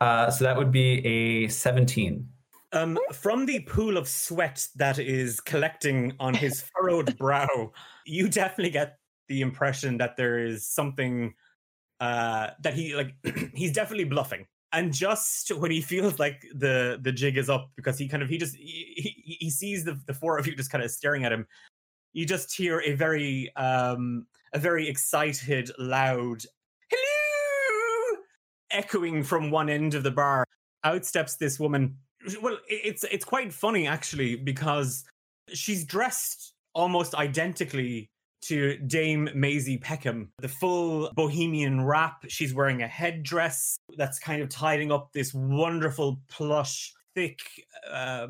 Uh, 0.00 0.30
so 0.30 0.42
that 0.44 0.56
would 0.56 0.72
be 0.72 1.04
a 1.06 1.48
seventeen. 1.48 2.28
Um, 2.72 2.98
from 3.12 3.44
the 3.44 3.60
pool 3.60 3.98
of 3.98 4.08
sweat 4.08 4.66
that 4.76 4.98
is 4.98 5.40
collecting 5.40 6.14
on 6.18 6.32
his 6.32 6.64
furrowed 6.74 7.16
brow, 7.18 7.72
you 8.06 8.28
definitely 8.28 8.70
get 8.70 8.98
the 9.28 9.42
impression 9.42 9.98
that 9.98 10.16
there 10.16 10.38
is 10.38 10.66
something 10.66 11.34
uh, 12.00 12.50
that 12.60 12.74
he 12.74 12.94
like. 12.94 13.14
he's 13.54 13.72
definitely 13.72 14.04
bluffing, 14.04 14.46
and 14.72 14.92
just 14.92 15.54
when 15.56 15.70
he 15.70 15.82
feels 15.82 16.18
like 16.18 16.46
the 16.54 16.98
the 17.02 17.12
jig 17.12 17.36
is 17.36 17.50
up, 17.50 17.70
because 17.76 17.98
he 17.98 18.08
kind 18.08 18.22
of 18.22 18.30
he 18.30 18.38
just 18.38 18.56
he, 18.56 19.36
he, 19.38 19.50
sees 19.50 19.84
the 19.84 20.00
the 20.06 20.14
four 20.14 20.38
of 20.38 20.46
you 20.46 20.56
just 20.56 20.70
kind 20.70 20.82
of 20.82 20.90
staring 20.90 21.24
at 21.24 21.32
him. 21.32 21.46
You 22.14 22.26
just 22.26 22.54
hear 22.54 22.80
a 22.80 22.94
very 22.94 23.54
um 23.56 24.26
a 24.54 24.58
very 24.58 24.88
excited, 24.88 25.70
loud 25.78 26.42
hello 26.90 28.18
echoing 28.70 29.22
from 29.22 29.50
one 29.50 29.68
end 29.68 29.94
of 29.94 30.02
the 30.02 30.10
bar. 30.10 30.46
Out 30.84 31.04
steps 31.04 31.36
this 31.36 31.60
woman 31.60 31.96
well 32.40 32.58
it's 32.68 33.04
it's 33.04 33.24
quite 33.24 33.52
funny 33.52 33.86
actually 33.86 34.36
because 34.36 35.04
she's 35.52 35.84
dressed 35.84 36.54
almost 36.74 37.14
identically 37.14 38.08
to 38.42 38.76
Dame 38.78 39.30
Maisie 39.34 39.78
Peckham, 39.78 40.30
the 40.38 40.48
full 40.48 41.10
bohemian 41.14 41.84
wrap. 41.84 42.24
She's 42.28 42.52
wearing 42.52 42.82
a 42.82 42.88
headdress 42.88 43.76
that's 43.96 44.18
kind 44.18 44.42
of 44.42 44.48
tidying 44.48 44.90
up 44.90 45.12
this 45.12 45.32
wonderful 45.32 46.20
plush, 46.28 46.92
thick, 47.14 47.40
uh, 47.88 48.28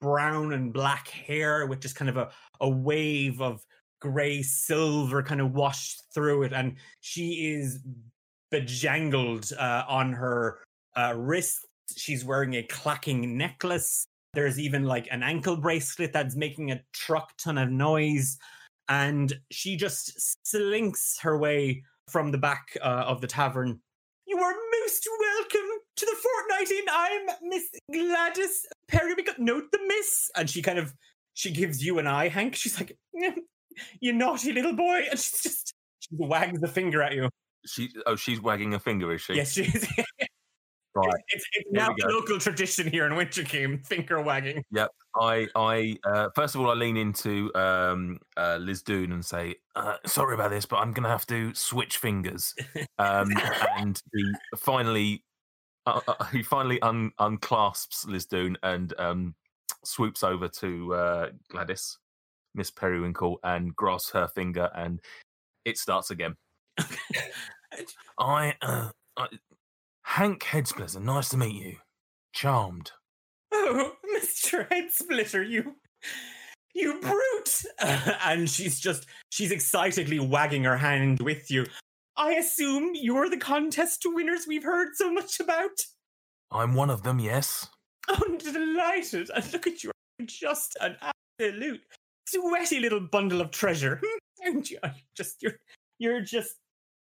brown 0.00 0.52
and 0.52 0.72
black 0.72 1.08
hair 1.08 1.66
with 1.66 1.80
just 1.80 1.96
kind 1.96 2.08
of 2.08 2.16
a, 2.16 2.30
a 2.60 2.68
wave 2.68 3.40
of 3.40 3.64
gray 4.00 4.42
silver 4.42 5.22
kind 5.22 5.40
of 5.40 5.52
washed 5.52 6.02
through 6.14 6.44
it. 6.44 6.52
And 6.52 6.76
she 7.00 7.52
is 7.52 7.80
bejangled 8.52 9.52
uh, 9.58 9.84
on 9.88 10.12
her 10.12 10.60
uh, 10.96 11.14
wrist 11.16 11.66
she's 11.96 12.24
wearing 12.24 12.54
a 12.54 12.62
clacking 12.62 13.36
necklace. 13.36 14.06
There's 14.34 14.58
even 14.58 14.84
like 14.84 15.08
an 15.10 15.22
ankle 15.22 15.56
bracelet 15.56 16.12
that's 16.12 16.36
making 16.36 16.70
a 16.70 16.80
truck 16.92 17.32
ton 17.38 17.58
of 17.58 17.70
noise. 17.70 18.38
And 18.88 19.32
she 19.50 19.76
just 19.76 20.46
slinks 20.46 21.18
her 21.20 21.38
way 21.38 21.84
from 22.08 22.30
the 22.30 22.38
back 22.38 22.76
uh, 22.82 23.04
of 23.06 23.20
the 23.20 23.26
tavern. 23.26 23.80
You 24.26 24.38
are 24.38 24.54
most 24.80 25.08
welcome 25.20 25.70
to 25.96 26.06
the 26.06 26.16
fortnight 26.16 26.70
inn. 26.70 26.84
I'm 26.90 27.48
Miss 27.48 27.68
Gladys 27.92 28.66
Perry. 28.88 29.14
We 29.14 29.22
got 29.22 29.38
note 29.38 29.64
the 29.72 29.80
miss. 29.86 30.30
And 30.36 30.48
she 30.48 30.62
kind 30.62 30.78
of 30.78 30.94
she 31.34 31.50
gives 31.50 31.84
you 31.84 31.98
an 31.98 32.06
eye, 32.06 32.28
Hank. 32.28 32.54
She's 32.54 32.78
like, 32.78 32.96
you 34.00 34.12
naughty 34.12 34.52
little 34.52 34.74
boy. 34.74 35.02
And 35.10 35.18
she's 35.18 35.42
just 35.42 35.74
she 36.00 36.10
wags 36.12 36.60
the 36.60 36.68
finger 36.68 37.02
at 37.02 37.14
you. 37.14 37.28
She 37.66 37.90
oh, 38.06 38.16
she's 38.16 38.40
wagging 38.40 38.74
a 38.74 38.80
finger, 38.80 39.12
is 39.12 39.20
she? 39.20 39.34
Yes, 39.34 39.52
she 39.52 39.62
is. 39.64 39.86
Right. 40.94 41.22
It's, 41.28 41.46
it's 41.54 41.72
now 41.72 41.94
go. 41.94 42.08
local 42.08 42.38
tradition 42.38 42.90
here 42.90 43.06
in 43.06 43.12
Wintercame, 43.12 43.86
finger 43.86 44.20
wagging. 44.20 44.62
Yep. 44.72 44.90
I, 45.14 45.46
I, 45.54 45.96
uh, 46.04 46.28
first 46.34 46.54
of 46.54 46.60
all, 46.60 46.70
I 46.70 46.74
lean 46.74 46.96
into 46.96 47.54
um, 47.54 48.18
uh, 48.36 48.58
Liz 48.60 48.82
Doon 48.82 49.12
and 49.12 49.24
say, 49.24 49.56
uh, 49.74 49.96
"Sorry 50.06 50.34
about 50.34 50.50
this, 50.50 50.66
but 50.66 50.76
I'm 50.76 50.92
going 50.92 51.04
to 51.04 51.08
have 51.08 51.26
to 51.26 51.54
switch 51.54 51.96
fingers." 51.98 52.54
Um, 52.98 53.32
and 53.76 54.00
he 54.14 54.32
finally, 54.56 55.24
uh, 55.86 56.00
uh, 56.06 56.24
he 56.26 56.42
finally 56.42 56.80
un- 56.82 57.12
unclasps 57.18 58.06
Liz 58.06 58.26
Doon 58.26 58.56
and 58.62 58.94
um, 58.98 59.34
swoops 59.84 60.22
over 60.22 60.46
to 60.48 60.94
uh, 60.94 61.28
Gladys, 61.48 61.98
Miss 62.54 62.70
Periwinkle, 62.70 63.40
and 63.44 63.74
grasps 63.74 64.10
her 64.10 64.28
finger, 64.28 64.70
and 64.74 65.00
it 65.64 65.78
starts 65.78 66.10
again. 66.10 66.36
I, 68.18 68.54
uh, 68.62 68.90
I 69.16 69.26
Hank 70.12 70.42
Headsplitter, 70.42 71.00
nice 71.00 71.30
to 71.30 71.38
meet 71.38 71.54
you. 71.54 71.76
Charmed. 72.34 72.92
Oh, 73.54 73.92
Mr. 74.14 74.68
Headsplitter, 74.68 75.48
you, 75.48 75.76
you 76.74 77.00
brute! 77.00 77.62
and 78.24 78.48
she's 78.48 78.80
just, 78.80 79.06
she's 79.30 79.50
excitedly 79.50 80.18
wagging 80.18 80.64
her 80.64 80.76
hand 80.76 81.20
with 81.20 81.50
you. 81.50 81.66
I 82.16 82.32
assume 82.32 82.90
you're 82.94 83.30
the 83.30 83.38
contest 83.38 84.02
winners 84.04 84.46
we've 84.46 84.64
heard 84.64 84.88
so 84.94 85.12
much 85.12 85.38
about. 85.40 85.86
I'm 86.50 86.74
one 86.74 86.90
of 86.90 87.02
them, 87.02 87.18
yes. 87.18 87.68
I'm 88.08 88.36
delighted. 88.36 89.30
And 89.34 89.52
look 89.52 89.66
at 89.66 89.82
you, 89.82 89.90
you're 90.18 90.26
just 90.26 90.76
an 90.80 90.96
absolute 91.40 91.82
sweaty 92.28 92.80
little 92.80 93.00
bundle 93.00 93.40
of 93.40 93.50
treasure. 93.50 94.00
And 94.44 94.68
you're 94.70 94.80
just, 95.16 95.42
you're, 95.42 95.56
you're 95.98 96.20
just 96.20 96.56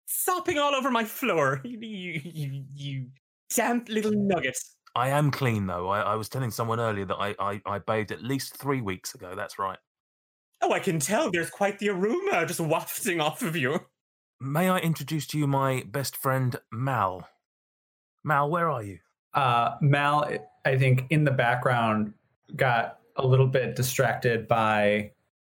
sopping 0.05 0.57
all 0.57 0.75
over 0.75 0.91
my 0.91 1.03
floor. 1.03 1.61
You, 1.65 1.79
you, 1.79 2.21
you, 2.23 2.63
you 2.75 3.07
damp 3.55 3.89
little 3.89 4.11
nugget. 4.13 4.57
I 4.95 5.09
am 5.09 5.31
clean 5.31 5.65
though. 5.65 5.89
I, 5.89 6.01
I 6.01 6.15
was 6.15 6.29
telling 6.29 6.51
someone 6.51 6.79
earlier 6.79 7.05
that 7.05 7.15
I, 7.15 7.35
I, 7.39 7.61
I 7.65 7.79
bathed 7.79 8.11
at 8.11 8.23
least 8.23 8.57
three 8.57 8.81
weeks 8.81 9.15
ago. 9.15 9.33
That's 9.35 9.57
right. 9.57 9.79
Oh, 10.61 10.71
I 10.71 10.79
can 10.79 10.99
tell. 10.99 11.31
There's 11.31 11.49
quite 11.49 11.79
the 11.79 11.89
aroma 11.89 12.45
just 12.45 12.59
wafting 12.59 13.19
off 13.19 13.41
of 13.41 13.55
you. 13.55 13.79
May 14.39 14.69
I 14.69 14.79
introduce 14.79 15.25
to 15.27 15.37
you 15.37 15.47
my 15.47 15.83
best 15.87 16.15
friend 16.15 16.55
Mal? 16.71 17.27
Mal, 18.23 18.49
where 18.49 18.69
are 18.69 18.83
you? 18.83 18.99
Uh, 19.33 19.71
Mal, 19.81 20.29
I 20.63 20.77
think 20.77 21.05
in 21.09 21.23
the 21.23 21.31
background, 21.31 22.13
got 22.55 22.99
a 23.15 23.25
little 23.25 23.47
bit 23.47 23.75
distracted 23.75 24.47
by 24.47 25.11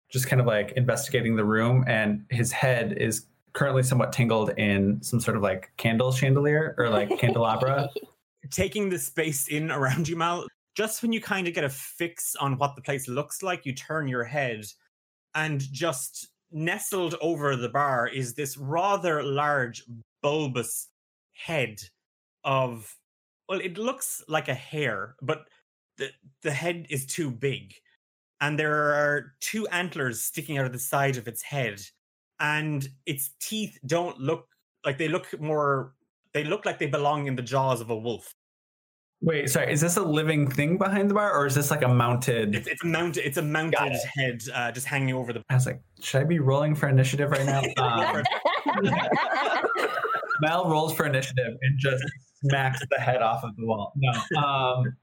just 0.10 0.28
kind 0.28 0.40
of 0.40 0.48
like 0.48 0.74
investigating 0.76 1.36
the 1.36 1.46
room, 1.46 1.84
and 1.88 2.26
his 2.30 2.52
head 2.52 2.94
is 2.98 3.27
currently 3.58 3.82
somewhat 3.82 4.14
tangled 4.14 4.52
in 4.52 5.02
some 5.02 5.20
sort 5.20 5.36
of 5.36 5.42
like 5.42 5.72
candle 5.78 6.12
chandelier 6.12 6.76
or 6.78 6.90
like 6.90 7.10
candelabra. 7.18 7.90
Taking 8.52 8.88
the 8.88 9.00
space 9.00 9.48
in 9.48 9.72
around 9.72 10.08
you, 10.08 10.16
Mal, 10.16 10.46
just 10.76 11.02
when 11.02 11.12
you 11.12 11.20
kind 11.20 11.48
of 11.48 11.56
get 11.56 11.64
a 11.64 11.70
fix 11.70 12.36
on 12.36 12.60
what 12.60 12.76
the 12.76 12.84
place 12.84 13.08
looks 13.08 13.42
like, 13.42 13.66
you 13.66 13.74
turn 13.74 14.08
your 14.08 14.24
head 14.24 14.64
and 15.34 15.60
just 15.74 16.28
nestled 16.52 17.16
over 17.20 17.56
the 17.56 17.68
bar 17.68 18.08
is 18.08 18.36
this 18.36 18.58
rather 18.58 19.24
large, 19.24 19.84
bulbous 20.22 20.90
head 21.34 21.82
of, 22.44 22.96
well, 23.50 23.60
it 23.60 23.80
looks 23.80 24.24
like 24.28 24.50
a 24.50 24.54
hare, 24.54 25.16
but 25.24 25.48
the, 25.98 26.10
the 26.44 26.52
head 26.52 26.86
is 26.92 27.08
too 27.08 27.32
big. 27.32 27.74
And 28.40 28.58
there 28.58 28.94
are 28.94 29.34
two 29.40 29.68
antlers 29.70 30.22
sticking 30.22 30.60
out 30.60 30.68
of 30.68 30.74
the 30.74 30.80
side 30.80 31.18
of 31.18 31.28
its 31.28 31.42
head. 31.42 31.82
And 32.40 32.88
its 33.06 33.32
teeth 33.40 33.78
don't 33.86 34.20
look 34.20 34.48
like 34.86 34.98
they 34.98 35.08
look 35.08 35.40
more, 35.40 35.94
they 36.34 36.44
look 36.44 36.66
like 36.66 36.80
they 36.80 36.88
belong 36.88 37.28
in 37.28 37.36
the 37.36 37.42
jaws 37.42 37.82
of 37.82 37.90
a 37.90 37.98
wolf. 37.98 38.34
Wait, 39.22 39.50
sorry, 39.50 39.74
is 39.74 39.82
this 39.82 39.98
a 39.98 40.02
living 40.02 40.50
thing 40.50 40.78
behind 40.78 41.10
the 41.10 41.16
bar, 41.16 41.34
or 41.36 41.48
is 41.48 41.56
this 41.56 41.72
like 41.72 41.82
a 41.82 41.88
mounted? 41.88 42.54
It's, 42.54 42.68
it's 42.68 42.84
a 42.84 42.88
mounted, 42.88 43.26
it's 43.26 43.38
a 43.38 43.42
mounted 43.42 43.98
head 44.16 44.42
uh, 44.54 44.72
just 44.72 44.86
hanging 44.86 45.16
over 45.16 45.34
the 45.34 45.44
I 45.50 45.56
was 45.56 45.66
like, 45.66 45.82
should 46.00 46.22
I 46.22 46.24
be 46.24 46.38
rolling 46.38 46.76
for 46.76 46.88
initiative 46.88 47.32
right 47.32 47.46
now? 47.46 47.62
Um, 48.78 49.88
Mal 50.42 50.70
rolls 50.70 50.94
for 50.94 51.06
initiative 51.06 51.58
and 51.62 51.80
just 51.80 52.04
smacks 52.44 52.80
the 52.92 53.00
head 53.00 53.22
off 53.22 53.44
of 53.44 53.56
the 53.56 53.66
wall. 53.66 53.94
No, 53.96 54.12
um, 54.40 54.96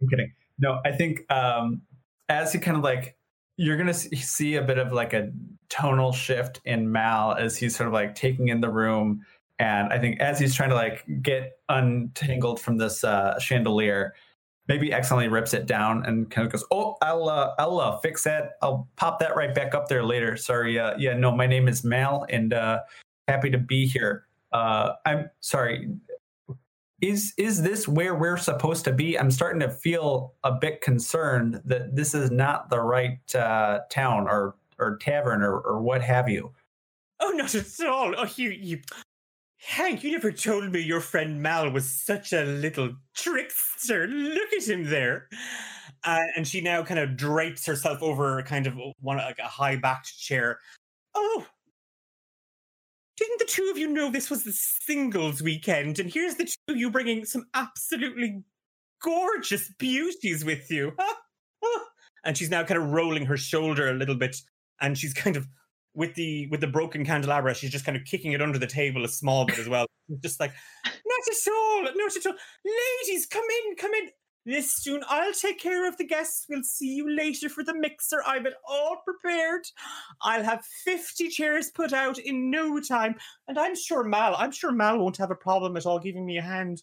I'm 0.00 0.08
kidding. 0.08 0.32
No, 0.58 0.80
I 0.84 0.92
think 0.92 1.30
um, 1.30 1.82
as 2.28 2.52
he 2.52 2.58
kind 2.58 2.76
of 2.76 2.82
like, 2.82 3.16
you're 3.60 3.76
gonna 3.76 3.92
see 3.92 4.54
a 4.54 4.62
bit 4.62 4.78
of 4.78 4.90
like 4.90 5.12
a 5.12 5.30
tonal 5.68 6.12
shift 6.12 6.62
in 6.64 6.90
Mal 6.90 7.34
as 7.34 7.58
he's 7.58 7.76
sort 7.76 7.88
of 7.88 7.92
like 7.92 8.14
taking 8.14 8.48
in 8.48 8.62
the 8.62 8.70
room, 8.70 9.22
and 9.58 9.92
I 9.92 9.98
think 9.98 10.18
as 10.18 10.38
he's 10.38 10.54
trying 10.54 10.70
to 10.70 10.74
like 10.74 11.04
get 11.20 11.58
untangled 11.68 12.58
from 12.58 12.78
this 12.78 13.04
uh, 13.04 13.38
chandelier, 13.38 14.14
maybe 14.66 14.94
accidentally 14.94 15.28
rips 15.28 15.52
it 15.52 15.66
down 15.66 16.06
and 16.06 16.30
kind 16.30 16.46
of 16.46 16.52
goes, 16.52 16.64
"Oh, 16.70 16.96
I'll 17.02 17.28
uh, 17.28 17.52
I'll 17.58 17.80
uh, 17.80 17.98
fix 17.98 18.24
that. 18.24 18.52
I'll 18.62 18.88
pop 18.96 19.18
that 19.20 19.36
right 19.36 19.54
back 19.54 19.74
up 19.74 19.88
there 19.88 20.04
later." 20.04 20.38
Sorry. 20.38 20.78
Uh, 20.78 20.96
yeah, 20.96 21.12
no, 21.12 21.30
my 21.30 21.46
name 21.46 21.68
is 21.68 21.84
Mal, 21.84 22.24
and 22.30 22.54
uh, 22.54 22.80
happy 23.28 23.50
to 23.50 23.58
be 23.58 23.86
here. 23.86 24.24
Uh, 24.52 24.94
I'm 25.04 25.28
sorry. 25.40 25.90
Is 27.02 27.34
is 27.36 27.62
this 27.62 27.88
where 27.88 28.14
we're 28.14 28.36
supposed 28.36 28.84
to 28.84 28.92
be? 28.92 29.18
I'm 29.18 29.30
starting 29.30 29.60
to 29.60 29.70
feel 29.70 30.34
a 30.44 30.52
bit 30.52 30.80
concerned 30.80 31.60
that 31.64 31.94
this 31.94 32.14
is 32.14 32.30
not 32.30 32.70
the 32.70 32.80
right 32.80 33.34
uh, 33.34 33.80
town 33.90 34.28
or 34.28 34.56
or 34.78 34.96
tavern 34.96 35.42
or, 35.42 35.58
or 35.60 35.80
what 35.80 36.02
have 36.02 36.28
you. 36.28 36.52
Oh, 37.20 37.30
not 37.30 37.54
at 37.54 37.80
all. 37.86 38.14
Oh, 38.16 38.26
you, 38.36 38.50
you, 38.50 38.80
Hank, 39.58 40.02
you 40.02 40.12
never 40.12 40.32
told 40.32 40.72
me 40.72 40.80
your 40.80 41.02
friend 41.02 41.42
Mal 41.42 41.70
was 41.70 41.88
such 41.88 42.32
a 42.32 42.44
little 42.44 42.94
trickster. 43.14 44.06
Look 44.06 44.52
at 44.54 44.66
him 44.66 44.84
there. 44.84 45.28
Uh, 46.02 46.22
and 46.34 46.48
she 46.48 46.62
now 46.62 46.82
kind 46.82 46.98
of 46.98 47.16
drapes 47.16 47.66
herself 47.66 48.02
over 48.02 48.42
kind 48.42 48.66
of 48.66 48.74
one 49.00 49.18
like 49.18 49.38
a 49.38 49.42
high 49.42 49.76
backed 49.76 50.18
chair. 50.18 50.58
Oh, 51.14 51.44
didn't 53.20 53.38
the 53.38 53.44
two 53.44 53.68
of 53.70 53.76
you 53.76 53.86
know 53.86 54.10
this 54.10 54.30
was 54.30 54.44
the 54.44 54.52
singles 54.52 55.42
weekend? 55.42 55.98
And 55.98 56.10
here's 56.10 56.36
the 56.36 56.46
two 56.46 56.56
of 56.70 56.76
you 56.76 56.90
bringing 56.90 57.26
some 57.26 57.44
absolutely 57.52 58.42
gorgeous 59.02 59.70
beauties 59.78 60.42
with 60.42 60.70
you. 60.70 60.92
and 62.24 62.36
she's 62.36 62.48
now 62.48 62.64
kind 62.64 62.80
of 62.80 62.88
rolling 62.88 63.26
her 63.26 63.36
shoulder 63.36 63.90
a 63.90 63.94
little 63.94 64.14
bit, 64.14 64.36
and 64.80 64.96
she's 64.96 65.12
kind 65.12 65.36
of 65.36 65.46
with 65.94 66.14
the 66.14 66.46
with 66.48 66.60
the 66.60 66.66
broken 66.66 67.04
candelabra, 67.04 67.54
she's 67.54 67.70
just 67.70 67.84
kind 67.84 67.96
of 67.96 68.04
kicking 68.04 68.32
it 68.32 68.40
under 68.40 68.58
the 68.58 68.66
table 68.66 69.04
a 69.04 69.08
small 69.08 69.44
bit 69.44 69.58
as 69.58 69.68
well. 69.68 69.86
just 70.22 70.40
like, 70.40 70.52
not 70.84 70.94
at 70.94 71.52
all, 71.52 71.82
not 71.82 72.16
at 72.16 72.26
all. 72.26 72.34
Ladies, 73.04 73.26
come 73.26 73.44
in, 73.66 73.76
come 73.76 73.92
in. 73.92 74.08
Listen, 74.46 75.02
I'll 75.08 75.34
take 75.34 75.60
care 75.60 75.86
of 75.86 75.96
the 75.98 76.06
guests. 76.06 76.46
We'll 76.48 76.62
see 76.62 76.94
you 76.94 77.14
later 77.14 77.48
for 77.48 77.62
the 77.62 77.74
mixer. 77.74 78.22
I've 78.26 78.46
it 78.46 78.54
all 78.66 78.96
prepared. 79.04 79.62
I'll 80.22 80.42
have 80.42 80.64
50 80.84 81.28
chairs 81.28 81.70
put 81.70 81.92
out 81.92 82.18
in 82.18 82.50
no 82.50 82.80
time. 82.80 83.16
And 83.48 83.58
I'm 83.58 83.76
sure 83.76 84.02
Mal, 84.02 84.34
I'm 84.36 84.50
sure 84.50 84.72
Mal 84.72 84.98
won't 84.98 85.18
have 85.18 85.30
a 85.30 85.36
problem 85.36 85.76
at 85.76 85.84
all 85.84 85.98
giving 85.98 86.24
me 86.24 86.38
a 86.38 86.42
hand. 86.42 86.82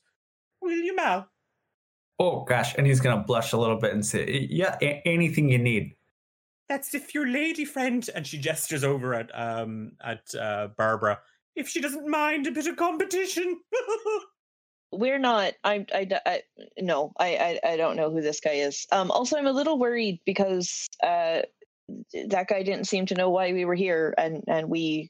Will 0.61 0.77
you, 0.77 0.95
Mal? 0.95 1.27
Oh, 2.19 2.43
gosh. 2.43 2.75
And 2.77 2.85
he's 2.85 2.99
going 2.99 3.17
to 3.17 3.23
blush 3.23 3.53
a 3.53 3.57
little 3.57 3.79
bit 3.79 3.93
and 3.93 4.05
say, 4.05 4.47
Yeah, 4.49 4.77
a- 4.81 5.01
anything 5.05 5.49
you 5.49 5.57
need. 5.57 5.95
That's 6.69 6.93
if 6.93 7.13
your 7.15 7.27
lady 7.27 7.63
friend, 7.63 8.07
and 8.13 8.27
she 8.27 8.37
gestures 8.37 8.83
over 8.83 9.13
at 9.13 9.31
um 9.33 9.93
at 10.03 10.35
uh, 10.35 10.67
Barbara, 10.77 11.19
if 11.55 11.69
she 11.69 11.79
doesn't 11.79 12.09
mind 12.09 12.45
a 12.45 12.51
bit 12.51 12.67
of 12.67 12.75
competition. 12.75 13.61
we're 14.91 15.19
not 15.19 15.53
I, 15.63 15.85
I 15.93 16.07
i 16.25 16.41
no 16.79 17.11
I, 17.19 17.59
I 17.63 17.71
i 17.73 17.77
don't 17.77 17.97
know 17.97 18.09
who 18.09 18.21
this 18.21 18.39
guy 18.39 18.51
is. 18.51 18.85
Um 18.91 19.11
also 19.11 19.37
i'm 19.37 19.47
a 19.47 19.51
little 19.51 19.77
worried 19.77 20.19
because 20.25 20.87
uh 21.03 21.41
that 22.29 22.47
guy 22.47 22.63
didn't 22.63 22.85
seem 22.85 23.05
to 23.07 23.15
know 23.15 23.29
why 23.29 23.53
we 23.53 23.65
were 23.65 23.75
here 23.75 24.13
and 24.17 24.43
and 24.47 24.69
we 24.69 25.09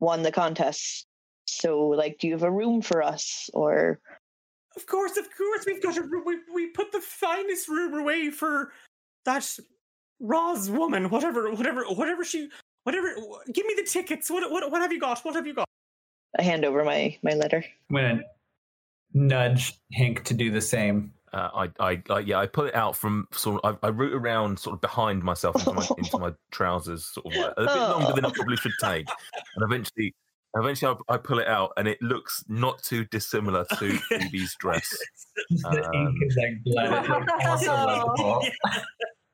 won 0.00 0.22
the 0.22 0.32
contest. 0.32 1.06
So 1.46 1.88
like 1.88 2.18
do 2.18 2.26
you 2.26 2.34
have 2.34 2.42
a 2.42 2.50
room 2.50 2.82
for 2.82 3.02
us 3.02 3.50
or 3.54 4.00
of 4.76 4.86
course 4.86 5.16
of 5.16 5.26
course 5.36 5.64
we've 5.66 5.82
got 5.82 5.96
a 5.96 6.02
room 6.02 6.24
we, 6.26 6.36
we 6.54 6.66
put 6.68 6.92
the 6.92 7.00
finest 7.00 7.68
room 7.68 7.94
away 7.94 8.30
for 8.30 8.72
that 9.24 9.58
Roz 10.20 10.70
woman 10.70 11.10
whatever 11.10 11.50
whatever 11.52 11.84
whatever 11.84 12.24
she 12.24 12.48
whatever 12.84 13.14
give 13.52 13.66
me 13.66 13.74
the 13.76 13.84
tickets 13.84 14.30
what 14.30 14.50
what 14.50 14.70
what 14.70 14.82
have 14.82 14.92
you 14.92 15.00
got 15.00 15.20
what 15.24 15.34
have 15.34 15.46
you 15.46 15.54
got? 15.54 15.68
I 16.38 16.42
hand 16.42 16.64
over 16.64 16.84
my 16.84 17.18
my 17.22 17.34
letter. 17.34 17.64
I'm 17.90 17.96
gonna 17.96 18.22
nudge 19.14 19.78
Hank 19.92 20.24
to 20.24 20.34
do 20.34 20.50
the 20.50 20.60
same. 20.60 21.12
Uh, 21.32 21.66
I, 21.80 21.92
I, 21.92 22.02
I, 22.10 22.18
yeah, 22.20 22.38
I 22.38 22.46
pull 22.46 22.66
it 22.66 22.74
out 22.74 22.94
from 22.94 23.26
sort 23.32 23.64
of. 23.64 23.78
I, 23.82 23.86
I 23.86 23.90
root 23.90 24.12
around 24.12 24.58
sort 24.58 24.74
of 24.74 24.80
behind 24.82 25.22
myself 25.22 25.56
into 25.56 25.72
my, 25.72 25.88
into 25.96 26.18
my 26.18 26.32
trousers, 26.50 27.06
sort 27.06 27.26
of 27.26 27.32
like, 27.34 27.54
a 27.56 27.60
bit 27.62 27.74
longer 27.74 28.12
than 28.12 28.24
I 28.26 28.30
probably 28.30 28.56
should 28.56 28.72
take, 28.82 29.06
and 29.56 29.64
eventually, 29.64 30.14
eventually, 30.54 30.94
I, 31.08 31.14
I, 31.14 31.16
pull 31.16 31.38
it 31.38 31.48
out, 31.48 31.72
and 31.78 31.88
it 31.88 32.02
looks 32.02 32.44
not 32.48 32.82
too 32.82 33.06
dissimilar 33.06 33.64
to 33.78 33.98
Phoebe's 34.08 34.54
dress. 34.56 34.94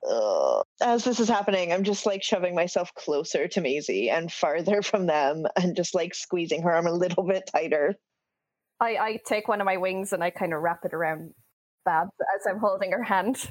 Um, 0.08 0.62
as 0.80 1.04
this 1.04 1.20
is 1.20 1.28
happening, 1.28 1.72
I'm 1.72 1.84
just 1.84 2.06
like 2.06 2.22
shoving 2.22 2.54
myself 2.54 2.94
closer 2.94 3.46
to 3.48 3.60
Maisie 3.60 4.08
and 4.08 4.32
farther 4.32 4.80
from 4.80 5.06
them, 5.06 5.44
and 5.56 5.76
just 5.76 5.94
like 5.94 6.14
squeezing 6.14 6.62
her 6.62 6.72
arm 6.72 6.86
a 6.86 6.92
little 6.92 7.24
bit 7.24 7.50
tighter. 7.52 7.96
I, 8.80 8.96
I 8.96 9.20
take 9.26 9.48
one 9.48 9.60
of 9.60 9.64
my 9.64 9.76
wings 9.76 10.12
and 10.12 10.22
I 10.22 10.30
kind 10.30 10.54
of 10.54 10.62
wrap 10.62 10.84
it 10.84 10.94
around 10.94 11.34
Babs 11.84 12.12
as 12.36 12.46
I'm 12.46 12.60
holding 12.60 12.92
her 12.92 13.02
hand. 13.02 13.50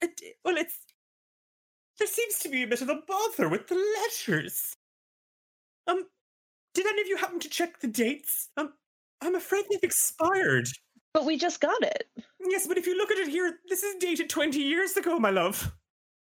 It, 0.00 0.20
well, 0.44 0.56
it's 0.56 0.78
there 1.98 2.08
seems 2.08 2.38
to 2.40 2.48
be 2.48 2.62
a 2.62 2.66
bit 2.66 2.82
of 2.82 2.88
a 2.88 3.00
bother 3.06 3.48
with 3.48 3.68
the 3.68 3.76
letters. 4.02 4.76
Um, 5.86 6.04
did 6.74 6.86
any 6.86 7.02
of 7.02 7.06
you 7.06 7.16
happen 7.16 7.38
to 7.40 7.48
check 7.48 7.80
the 7.80 7.86
dates? 7.86 8.48
Um, 8.56 8.72
I'm 9.20 9.34
afraid 9.34 9.64
they've 9.70 9.82
expired. 9.82 10.68
But 11.12 11.24
we 11.24 11.36
just 11.36 11.60
got 11.60 11.80
it. 11.82 12.08
Yes, 12.40 12.66
but 12.66 12.76
if 12.76 12.86
you 12.86 12.96
look 12.96 13.12
at 13.12 13.18
it 13.18 13.28
here, 13.28 13.54
this 13.68 13.82
is 13.82 13.94
dated 14.00 14.28
20 14.28 14.58
years 14.58 14.96
ago, 14.96 15.18
my 15.18 15.30
love. 15.30 15.72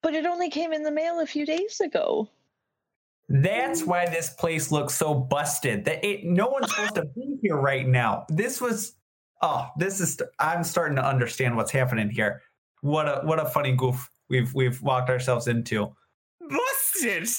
But 0.04 0.14
it 0.14 0.26
only 0.26 0.50
came 0.50 0.74
in 0.74 0.84
the 0.84 0.92
mail 0.92 1.20
a 1.20 1.26
few 1.26 1.46
days 1.46 1.80
ago. 1.80 2.30
That's 3.30 3.84
why 3.84 4.08
this 4.08 4.32
place 4.32 4.72
looks 4.72 4.94
so 4.94 5.14
busted. 5.14 5.86
That 5.86 6.06
it, 6.06 6.26
no 6.26 6.48
one's 6.48 6.70
supposed 6.70 6.96
to 6.96 7.06
be 7.16 7.38
here 7.42 7.56
right 7.56 7.88
now. 7.88 8.26
This 8.30 8.60
was 8.60 8.96
oh, 9.42 9.70
this 9.78 10.00
is 10.00 10.22
I'm 10.40 10.64
starting 10.64 10.96
to 10.98 11.06
understand 11.06 11.56
what's 11.56 11.72
happening 11.72 12.10
here. 12.10 12.42
What 12.82 13.08
a 13.08 13.22
what 13.26 13.40
a 13.40 13.46
funny 13.46 13.76
goof 13.76 14.10
we've 14.30 14.54
we've 14.54 14.82
walked 14.82 15.10
ourselves 15.10 15.48
into. 15.48 15.94
Busted. 16.42 17.30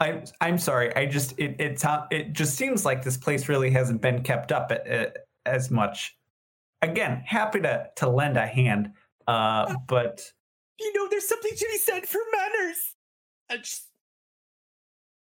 I'm 0.00 0.24
I'm 0.40 0.58
sorry. 0.58 0.94
I 0.94 1.06
just 1.06 1.38
it 1.38 1.56
it 1.60 1.82
it 2.10 2.32
just 2.32 2.56
seems 2.56 2.84
like 2.84 3.02
this 3.02 3.16
place 3.16 3.48
really 3.48 3.70
hasn't 3.70 4.02
been 4.02 4.22
kept 4.22 4.52
up 4.52 4.70
at, 4.70 4.86
at, 4.86 5.16
as 5.44 5.70
much. 5.70 6.16
Again, 6.82 7.22
happy 7.24 7.60
to 7.62 7.88
to 7.96 8.08
lend 8.08 8.36
a 8.36 8.46
hand, 8.46 8.92
uh, 9.26 9.74
but 9.88 10.30
you 10.78 10.92
know, 10.92 11.08
there's 11.08 11.26
something 11.26 11.52
to 11.56 11.66
be 11.72 11.78
said 11.78 12.06
for 12.06 12.20
manners. 12.32 12.94
I 13.50 13.56
just 13.56 13.88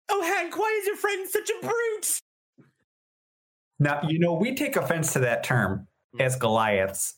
Oh, 0.08 0.22
Hank, 0.22 0.56
why 0.56 0.78
is 0.80 0.86
your 0.86 0.96
friend 0.96 1.28
such 1.28 1.50
a 1.50 1.66
brute? 1.66 2.20
Now, 3.78 4.00
you 4.08 4.18
know, 4.18 4.34
we 4.34 4.54
take 4.54 4.76
offense 4.76 5.12
to 5.14 5.18
that 5.20 5.44
term 5.44 5.86
hmm. 6.14 6.20
as 6.20 6.36
Goliaths. 6.36 7.14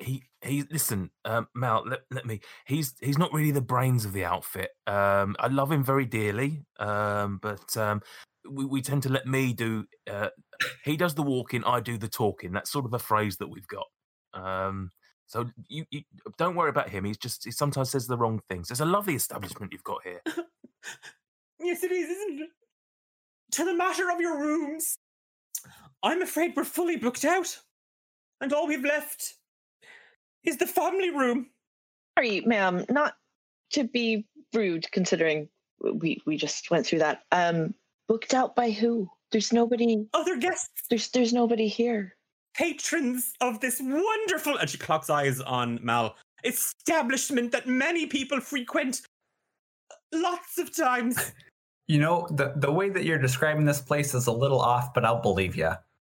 He 0.00 0.24
he 0.42 0.64
listen, 0.70 1.10
um, 1.24 1.46
Mal, 1.54 1.84
let, 1.86 2.00
let 2.10 2.26
me 2.26 2.40
he's 2.66 2.94
he's 3.00 3.18
not 3.18 3.32
really 3.32 3.52
the 3.52 3.60
brains 3.60 4.04
of 4.04 4.12
the 4.12 4.24
outfit. 4.24 4.70
Um, 4.86 5.36
I 5.38 5.46
love 5.46 5.70
him 5.70 5.84
very 5.84 6.06
dearly. 6.06 6.64
Um, 6.78 7.38
but 7.40 7.76
um 7.76 8.02
we, 8.50 8.64
we 8.64 8.82
tend 8.82 9.04
to 9.04 9.10
let 9.10 9.26
me 9.26 9.52
do 9.52 9.84
uh, 10.10 10.30
he 10.84 10.96
does 10.96 11.14
the 11.14 11.22
walking, 11.22 11.62
I 11.64 11.80
do 11.80 11.98
the 11.98 12.08
talking. 12.08 12.52
That's 12.52 12.70
sort 12.70 12.84
of 12.84 12.94
a 12.94 12.98
phrase 12.98 13.36
that 13.36 13.48
we've 13.48 13.68
got. 13.68 13.86
Um 14.34 14.90
so 15.26 15.48
you, 15.68 15.84
you 15.90 16.02
don't 16.38 16.56
worry 16.56 16.70
about 16.70 16.88
him. 16.88 17.04
He's 17.04 17.18
just 17.18 17.44
he 17.44 17.52
sometimes 17.52 17.90
says 17.90 18.08
the 18.08 18.18
wrong 18.18 18.40
things. 18.48 18.72
It's 18.72 18.80
a 18.80 18.84
lovely 18.84 19.14
establishment 19.14 19.72
you've 19.72 19.84
got 19.84 20.02
here. 20.02 20.20
Yes, 21.60 21.82
it 21.82 21.92
is, 21.92 22.08
isn't 22.08 22.40
it? 22.40 22.50
To 23.52 23.64
the 23.64 23.74
matter 23.74 24.10
of 24.10 24.20
your 24.20 24.38
rooms, 24.38 24.96
I'm 26.02 26.22
afraid 26.22 26.54
we're 26.56 26.64
fully 26.64 26.96
booked 26.96 27.24
out, 27.24 27.58
and 28.40 28.52
all 28.52 28.66
we've 28.66 28.84
left 28.84 29.34
is 30.44 30.56
the 30.56 30.66
family 30.66 31.10
room. 31.10 31.50
Sorry, 32.16 32.40
ma'am, 32.42 32.84
not 32.88 33.14
to 33.72 33.84
be 33.84 34.26
rude, 34.54 34.90
considering 34.92 35.48
we 35.80 36.22
we 36.26 36.36
just 36.36 36.70
went 36.70 36.86
through 36.86 37.00
that. 37.00 37.22
Um, 37.32 37.74
booked 38.08 38.34
out 38.34 38.54
by 38.54 38.70
who? 38.70 39.10
There's 39.32 39.52
nobody. 39.52 40.06
Other 40.14 40.36
guests. 40.36 40.82
There's 40.88 41.08
there's 41.08 41.32
nobody 41.32 41.68
here. 41.68 42.16
Patrons 42.56 43.32
of 43.40 43.60
this 43.60 43.80
wonderful, 43.80 44.56
and 44.56 44.68
she 44.68 44.78
clocks 44.78 45.08
eyes 45.10 45.40
on 45.40 45.78
Mal, 45.82 46.16
establishment 46.44 47.52
that 47.52 47.66
many 47.66 48.06
people 48.06 48.40
frequent 48.40 49.02
lots 50.12 50.58
of 50.58 50.74
times. 50.74 51.32
You 51.90 51.98
know, 51.98 52.28
the 52.30 52.52
the 52.54 52.70
way 52.70 52.88
that 52.88 53.02
you're 53.02 53.18
describing 53.18 53.64
this 53.64 53.80
place 53.80 54.14
is 54.14 54.28
a 54.28 54.32
little 54.32 54.60
off, 54.60 54.94
but 54.94 55.04
I'll 55.04 55.20
believe 55.20 55.56
you. 55.56 55.72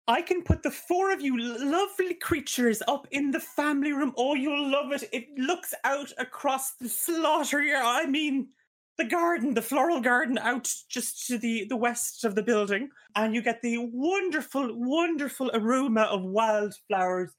I 0.05 0.22
can 0.22 0.43
put 0.43 0.63
the 0.63 0.69
four 0.69 1.13
of 1.13 1.22
you 1.22 1.39
lovely 1.39 2.13
creatures 2.15 2.84
up 2.89 3.07
in 3.11 3.32
the 3.32 3.39
family 3.39 3.93
room. 3.93 4.13
Oh, 4.17 4.36
you'll 4.36 4.69
love 4.69 4.91
it. 4.91 5.05
It 5.13 5.28
looks 5.38 5.74
out 5.86 6.11
across 6.17 6.74
the 6.74 6.89
slaughter. 6.89 7.59
I 7.74 8.05
mean, 8.05 8.49
the 8.97 9.05
garden, 9.05 9.53
the 9.53 9.61
floral 9.61 10.01
garden 10.01 10.38
out 10.39 10.69
just 10.89 11.26
to 11.28 11.38
the, 11.38 11.67
the 11.69 11.78
west 11.78 12.26
of 12.26 12.36
the 12.36 12.43
building. 12.43 12.89
And 13.15 13.34
you 13.34 13.41
get 13.41 13.61
the 13.61 13.78
wonderful, 13.78 14.67
wonderful 14.74 15.51
aroma 15.53 16.01
of 16.01 16.22
wildflowers 16.22 17.32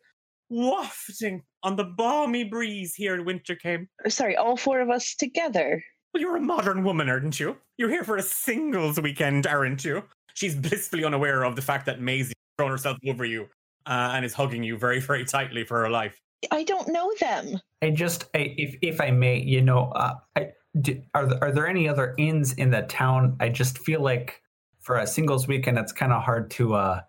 wafting 0.48 1.42
on 1.62 1.76
the 1.76 1.84
balmy 1.84 2.44
breeze 2.44 2.94
here 2.94 3.14
in 3.14 3.26
Wintercame. 3.26 3.88
Sorry, 4.08 4.36
all 4.36 4.56
four 4.56 4.80
of 4.80 4.88
us 4.88 5.14
together. 5.14 5.84
Well, 6.12 6.20
you're 6.20 6.36
a 6.36 6.40
modern 6.40 6.84
woman, 6.84 7.08
aren't 7.08 7.40
you? 7.40 7.56
You're 7.78 7.88
here 7.88 8.04
for 8.04 8.18
a 8.18 8.22
singles 8.22 9.00
weekend, 9.00 9.46
aren't 9.46 9.82
you? 9.84 10.04
She's 10.34 10.54
blissfully 10.54 11.04
unaware 11.04 11.42
of 11.42 11.56
the 11.56 11.62
fact 11.62 11.86
that 11.86 12.00
Maisie 12.00 12.34
thrown 12.58 12.70
herself 12.70 12.98
over 13.08 13.24
you 13.24 13.48
uh, 13.86 14.12
and 14.14 14.24
is 14.24 14.34
hugging 14.34 14.62
you 14.62 14.76
very, 14.76 15.00
very 15.00 15.24
tightly 15.24 15.64
for 15.64 15.80
her 15.80 15.88
life. 15.88 16.20
I 16.50 16.64
don't 16.64 16.88
know 16.88 17.10
them. 17.18 17.60
I 17.80 17.90
just, 17.90 18.24
I, 18.34 18.54
if 18.58 18.76
if 18.82 19.00
I 19.00 19.10
may, 19.10 19.40
you 19.40 19.62
know, 19.62 19.90
uh, 19.92 20.14
I, 20.36 20.48
do, 20.80 21.00
are 21.14 21.26
there, 21.26 21.44
are 21.44 21.52
there 21.52 21.66
any 21.66 21.88
other 21.88 22.14
inns 22.18 22.52
in 22.54 22.70
the 22.70 22.82
town? 22.82 23.36
I 23.40 23.48
just 23.48 23.78
feel 23.78 24.00
like 24.02 24.42
for 24.80 24.98
a 24.98 25.06
singles 25.06 25.46
weekend, 25.46 25.78
it's 25.78 25.92
kind 25.92 26.12
of 26.12 26.22
hard 26.22 26.50
to, 26.52 26.74
uh, 26.74 27.00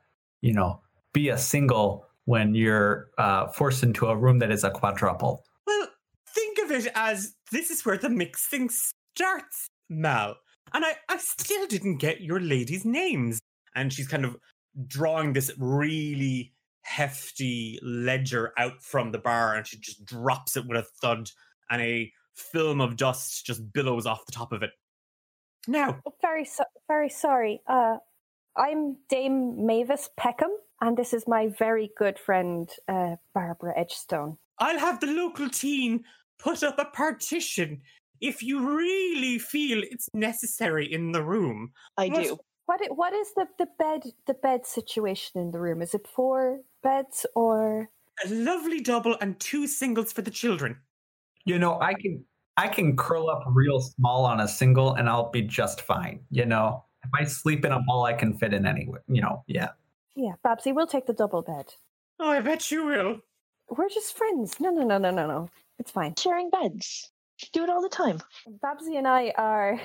you 0.42 0.54
know, 0.54 0.82
be 1.12 1.30
a 1.30 1.38
single 1.38 2.08
when 2.26 2.56
you're 2.56 3.10
uh, 3.18 3.48
forced 3.48 3.84
into 3.84 4.06
a 4.06 4.16
room 4.16 4.40
that 4.40 4.52
is 4.52 4.64
a 4.64 4.72
quadruple. 4.72 5.44
It 6.74 6.92
as 6.96 7.36
this 7.52 7.70
is 7.70 7.86
where 7.86 7.98
the 7.98 8.10
mixing 8.10 8.70
starts, 8.70 9.68
Mal. 9.90 10.36
And 10.74 10.84
I, 10.84 10.96
I 11.08 11.18
still 11.18 11.68
didn't 11.68 11.98
get 11.98 12.22
your 12.22 12.40
ladies' 12.40 12.84
names. 12.84 13.40
And 13.76 13.94
she's 13.94 14.08
kind 14.08 14.26
of 14.26 14.36
drawing 14.88 15.34
this 15.34 15.52
really 15.58 16.52
hefty 16.82 17.80
ledger 17.84 18.54
out 18.58 18.82
from 18.82 19.12
the 19.12 19.18
bar 19.18 19.56
and 19.56 19.66
she 19.66 19.78
just 19.78 20.04
drops 20.04 20.58
it 20.58 20.66
with 20.68 20.78
a 20.78 20.86
thud 21.02 21.30
and 21.70 21.82
a 21.82 22.12
film 22.36 22.82
of 22.82 22.98
dust 22.98 23.46
just 23.46 23.72
billows 23.72 24.06
off 24.06 24.26
the 24.26 24.32
top 24.32 24.52
of 24.52 24.64
it. 24.64 24.72
Now, 25.68 26.02
very 26.22 26.46
so- 26.46 26.66
very 26.88 27.10
sorry. 27.10 27.62
Uh, 27.68 27.98
I'm 28.58 28.98
Dame 29.10 29.66
Mavis 29.66 30.10
Peckham, 30.18 30.52
and 30.82 30.98
this 30.98 31.14
is 31.14 31.28
my 31.28 31.48
very 31.48 31.92
good 31.98 32.20
friend 32.20 32.70
uh, 32.88 33.16
Barbara 33.34 33.74
Edgestone. 33.78 34.38
I'll 34.60 34.80
have 34.80 35.00
the 35.00 35.08
local 35.08 35.50
teen 35.50 36.04
put 36.40 36.64
up 36.64 36.80
a 36.80 36.86
partition 36.86 37.82
if 38.22 38.42
you 38.42 38.76
really 38.78 39.38
feel 39.40 39.84
it's 39.84 40.10
necessary 40.14 40.92
in 40.92 41.12
the 41.12 41.24
room. 41.24 41.74
I 41.98 42.08
What- 42.08 42.24
do. 42.24 42.38
What 42.66 42.80
what 42.96 43.12
is 43.14 43.34
the, 43.36 43.46
the 43.58 43.68
bed 43.78 44.04
the 44.26 44.34
bed 44.36 44.66
situation 44.66 45.42
in 45.42 45.52
the 45.52 45.60
room? 45.60 45.82
Is 45.82 45.94
it 45.94 46.08
four 46.08 46.62
beds 46.82 47.26
or 47.36 47.90
A 48.24 48.30
lovely 48.30 48.80
double 48.80 49.18
and 49.20 49.38
two 49.40 49.68
singles 49.68 50.14
for 50.14 50.22
the 50.22 50.32
children. 50.32 50.78
You 51.46 51.60
know, 51.60 51.80
I 51.82 51.94
can 51.94 52.24
I 52.56 52.70
can 52.70 52.96
curl 52.96 53.30
up 53.30 53.44
real 53.48 53.82
small 53.82 54.26
on 54.26 54.40
a 54.40 54.48
single 54.48 54.94
and 54.94 55.10
I'll 55.10 55.30
be 55.30 55.42
just 55.42 55.82
fine. 55.82 56.22
You 56.30 56.46
know, 56.46 56.86
if 57.04 57.10
I 57.14 57.26
sleep 57.26 57.66
in 57.66 57.72
a 57.74 57.82
ball, 57.82 58.06
I 58.06 58.14
can 58.14 58.34
fit 58.34 58.54
in 58.54 58.66
anywhere. 58.66 59.04
You 59.08 59.22
know, 59.24 59.44
yeah. 59.48 59.70
yeah, 60.16 60.34
Babsy, 60.44 60.72
we'll 60.72 60.88
take 60.88 61.06
the 61.08 61.14
double 61.14 61.42
bed. 61.42 61.74
Oh, 62.20 62.30
I 62.30 62.40
bet 62.40 62.72
you 62.72 62.86
will. 62.86 63.20
We're 63.70 63.90
just 63.90 64.16
friends. 64.16 64.60
No, 64.60 64.70
no, 64.70 64.84
no, 64.84 64.98
no, 65.00 65.12
no, 65.12 65.28
no. 65.28 65.50
It's 65.84 65.92
fine. 65.92 66.16
Sharing 66.16 66.50
beds. 66.50 67.12
Do 67.52 67.66
it 67.66 67.70
all 67.70 67.82
the 67.82 67.90
time. 67.90 68.22
Babsy 68.62 68.96
and 68.96 69.06
I 69.06 69.34
are 69.38 69.82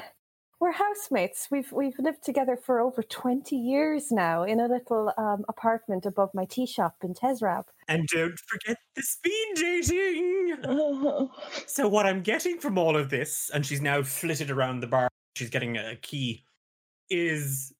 we're 0.60 0.70
housemates. 0.70 1.48
We've 1.50 1.72
we've 1.72 1.98
lived 1.98 2.22
together 2.22 2.56
for 2.56 2.78
over 2.78 3.02
twenty 3.02 3.56
years 3.56 4.12
now 4.12 4.44
in 4.44 4.60
a 4.60 4.68
little 4.68 5.12
um, 5.18 5.44
apartment 5.48 6.06
above 6.06 6.30
my 6.34 6.44
tea 6.44 6.66
shop 6.66 6.94
in 7.02 7.14
Tesrab. 7.14 7.64
And 7.88 8.06
don't 8.06 8.38
forget 8.46 8.76
the 8.94 9.02
speed 9.02 9.54
dating. 9.56 10.54
Oh. 10.68 11.32
So 11.66 11.88
what 11.88 12.06
I'm 12.06 12.22
getting 12.22 12.60
from 12.60 12.78
all 12.78 12.96
of 12.96 13.10
this, 13.10 13.50
and 13.52 13.66
she's 13.66 13.80
now 13.80 14.04
flitted 14.04 14.52
around 14.52 14.78
the 14.78 14.86
bar, 14.86 15.08
she's 15.34 15.50
getting 15.50 15.76
a 15.78 15.96
key, 15.96 16.44
is 17.10 17.72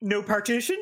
no 0.00 0.22
partition. 0.22 0.76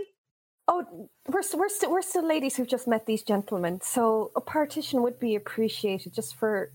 Oh, 0.69 1.09
we're 1.29 1.43
we're 1.55 1.69
still 1.69 1.91
we're 1.91 2.03
still 2.03 2.27
ladies 2.27 2.57
who've 2.57 2.69
just 2.69 2.87
met 2.87 3.07
these 3.07 3.23
gentlemen, 3.23 3.81
so 3.83 4.31
a 4.37 4.41
partition 4.41 5.03
would 5.03 5.19
be 5.19 5.35
appreciated 5.35 6.15
just 6.15 6.37
for 6.37 6.73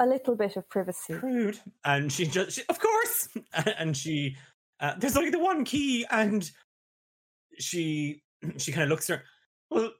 a 0.00 0.06
little 0.06 0.34
bit 0.34 0.56
of 0.56 0.68
privacy. 0.68 1.14
Rude. 1.14 1.60
And 1.84 2.10
she 2.10 2.26
just, 2.26 2.56
she, 2.56 2.62
of 2.68 2.80
course. 2.80 3.28
And 3.78 3.96
she, 3.96 4.36
uh, 4.80 4.94
there's 4.98 5.16
only 5.16 5.30
the 5.30 5.38
one 5.38 5.64
key, 5.64 6.06
and 6.10 6.50
she, 7.58 8.22
she 8.56 8.72
kind 8.72 8.84
of 8.84 8.88
looks 8.88 9.10
at 9.10 9.18
her. 9.18 9.24
Well, 9.70 9.92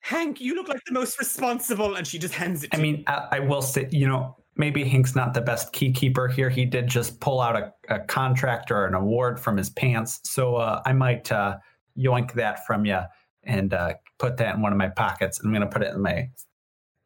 Hank, 0.00 0.40
you 0.40 0.54
look 0.54 0.68
like 0.68 0.80
the 0.86 0.92
most 0.92 1.18
responsible, 1.18 1.94
and 1.94 2.06
she 2.06 2.18
just 2.18 2.34
hands 2.34 2.64
it. 2.64 2.70
I 2.72 2.76
to 2.76 2.84
you. 2.84 2.92
mean, 2.92 3.04
I, 3.06 3.28
I 3.32 3.38
will 3.40 3.62
say, 3.62 3.88
you 3.90 4.08
know, 4.08 4.36
maybe 4.56 4.82
Hank's 4.84 5.14
not 5.14 5.32
the 5.32 5.40
best 5.40 5.72
key 5.72 5.92
keeper 5.92 6.26
here. 6.26 6.50
He 6.50 6.64
did 6.64 6.88
just 6.88 7.20
pull 7.20 7.40
out 7.40 7.56
a, 7.56 7.72
a 7.88 8.00
contract 8.00 8.70
or 8.70 8.86
an 8.86 8.94
award 8.94 9.38
from 9.38 9.56
his 9.56 9.70
pants. 9.70 10.20
So 10.24 10.56
uh, 10.56 10.82
I 10.84 10.92
might 10.92 11.30
uh, 11.30 11.58
yoink 11.98 12.32
that 12.34 12.66
from 12.66 12.84
you 12.84 13.00
and 13.42 13.72
uh, 13.72 13.94
put 14.18 14.36
that 14.38 14.54
in 14.54 14.62
one 14.62 14.72
of 14.72 14.78
my 14.78 14.88
pockets. 14.88 15.40
I'm 15.40 15.50
going 15.50 15.62
to 15.62 15.66
put 15.66 15.82
it 15.82 15.94
in 15.94 16.00
my 16.00 16.30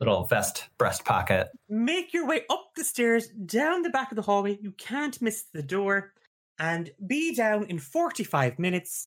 little 0.01 0.24
vest 0.26 0.68
breast 0.78 1.05
pocket. 1.05 1.49
make 1.68 2.12
your 2.12 2.26
way 2.26 2.43
up 2.51 2.70
the 2.76 2.84
stairs, 2.84 3.28
down 3.28 3.82
the 3.82 3.90
back 3.90 4.11
of 4.11 4.16
the 4.16 4.22
hallway. 4.22 4.59
You 4.61 4.72
can't 4.72 5.20
miss 5.22 5.45
the 5.53 5.62
door, 5.62 6.12
and 6.59 6.90
be 7.07 7.34
down 7.34 7.64
in 7.66 7.78
45 7.78 8.59
minutes 8.59 9.07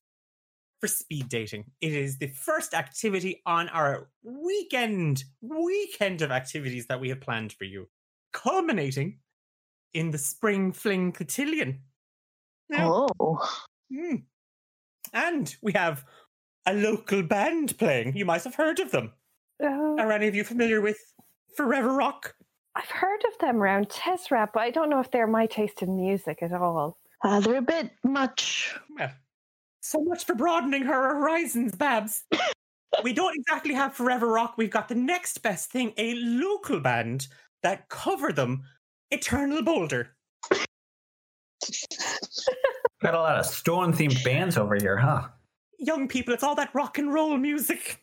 for 0.80 0.88
speed 0.88 1.28
dating. 1.28 1.64
It 1.80 1.92
is 1.92 2.18
the 2.18 2.28
first 2.28 2.74
activity 2.74 3.42
on 3.46 3.68
our 3.70 4.08
weekend, 4.22 5.24
weekend 5.40 6.22
of 6.22 6.30
activities 6.30 6.86
that 6.88 7.00
we 7.00 7.08
have 7.10 7.20
planned 7.20 7.52
for 7.52 7.64
you, 7.64 7.88
culminating 8.32 9.18
in 9.94 10.10
the 10.10 10.18
spring 10.18 10.72
fling 10.72 11.12
cotillion. 11.12 11.80
Now, 12.68 13.06
Oh. 13.20 13.38
hmm. 13.90 14.16
And 15.16 15.56
we 15.62 15.72
have 15.72 16.04
a 16.66 16.74
local 16.74 17.22
band 17.22 17.78
playing. 17.78 18.14
You 18.14 18.26
might 18.26 18.44
have 18.44 18.54
heard 18.54 18.80
of 18.80 18.90
them. 18.90 19.12
Uh, 19.62 19.66
Are 19.66 20.12
any 20.12 20.28
of 20.28 20.34
you 20.34 20.44
familiar 20.44 20.82
with 20.82 20.98
Forever 21.56 21.94
Rock? 21.94 22.34
I've 22.74 22.90
heard 22.90 23.24
of 23.24 23.38
them 23.38 23.62
around 23.62 23.88
Tesrab, 23.88 24.50
but 24.52 24.60
I 24.60 24.70
don't 24.70 24.90
know 24.90 25.00
if 25.00 25.10
they're 25.10 25.26
my 25.26 25.46
taste 25.46 25.80
in 25.80 25.96
music 25.96 26.42
at 26.42 26.52
all. 26.52 26.98
Uh, 27.24 27.40
they're 27.40 27.56
a 27.56 27.62
bit 27.62 27.92
much. 28.04 28.76
Well, 28.98 29.10
so 29.80 30.02
much 30.02 30.26
for 30.26 30.34
broadening 30.34 30.82
her 30.82 31.14
horizons, 31.14 31.74
Babs. 31.74 32.24
we 33.02 33.14
don't 33.14 33.34
exactly 33.34 33.72
have 33.72 33.94
Forever 33.94 34.28
Rock. 34.28 34.56
We've 34.58 34.70
got 34.70 34.88
the 34.88 34.94
next 34.94 35.42
best 35.42 35.70
thing 35.70 35.94
a 35.96 36.14
local 36.14 36.80
band 36.80 37.28
that 37.62 37.88
cover 37.88 38.32
them 38.32 38.64
Eternal 39.10 39.62
Boulder. 39.62 40.15
Got 43.02 43.14
a 43.14 43.20
lot 43.20 43.38
of 43.38 43.46
stone 43.46 43.92
themed 43.92 44.22
bands 44.24 44.56
over 44.56 44.76
here, 44.76 44.96
huh? 44.96 45.28
Young 45.78 46.08
people, 46.08 46.32
it's 46.32 46.42
all 46.42 46.54
that 46.54 46.74
rock 46.74 46.98
and 46.98 47.12
roll 47.12 47.36
music. 47.36 48.02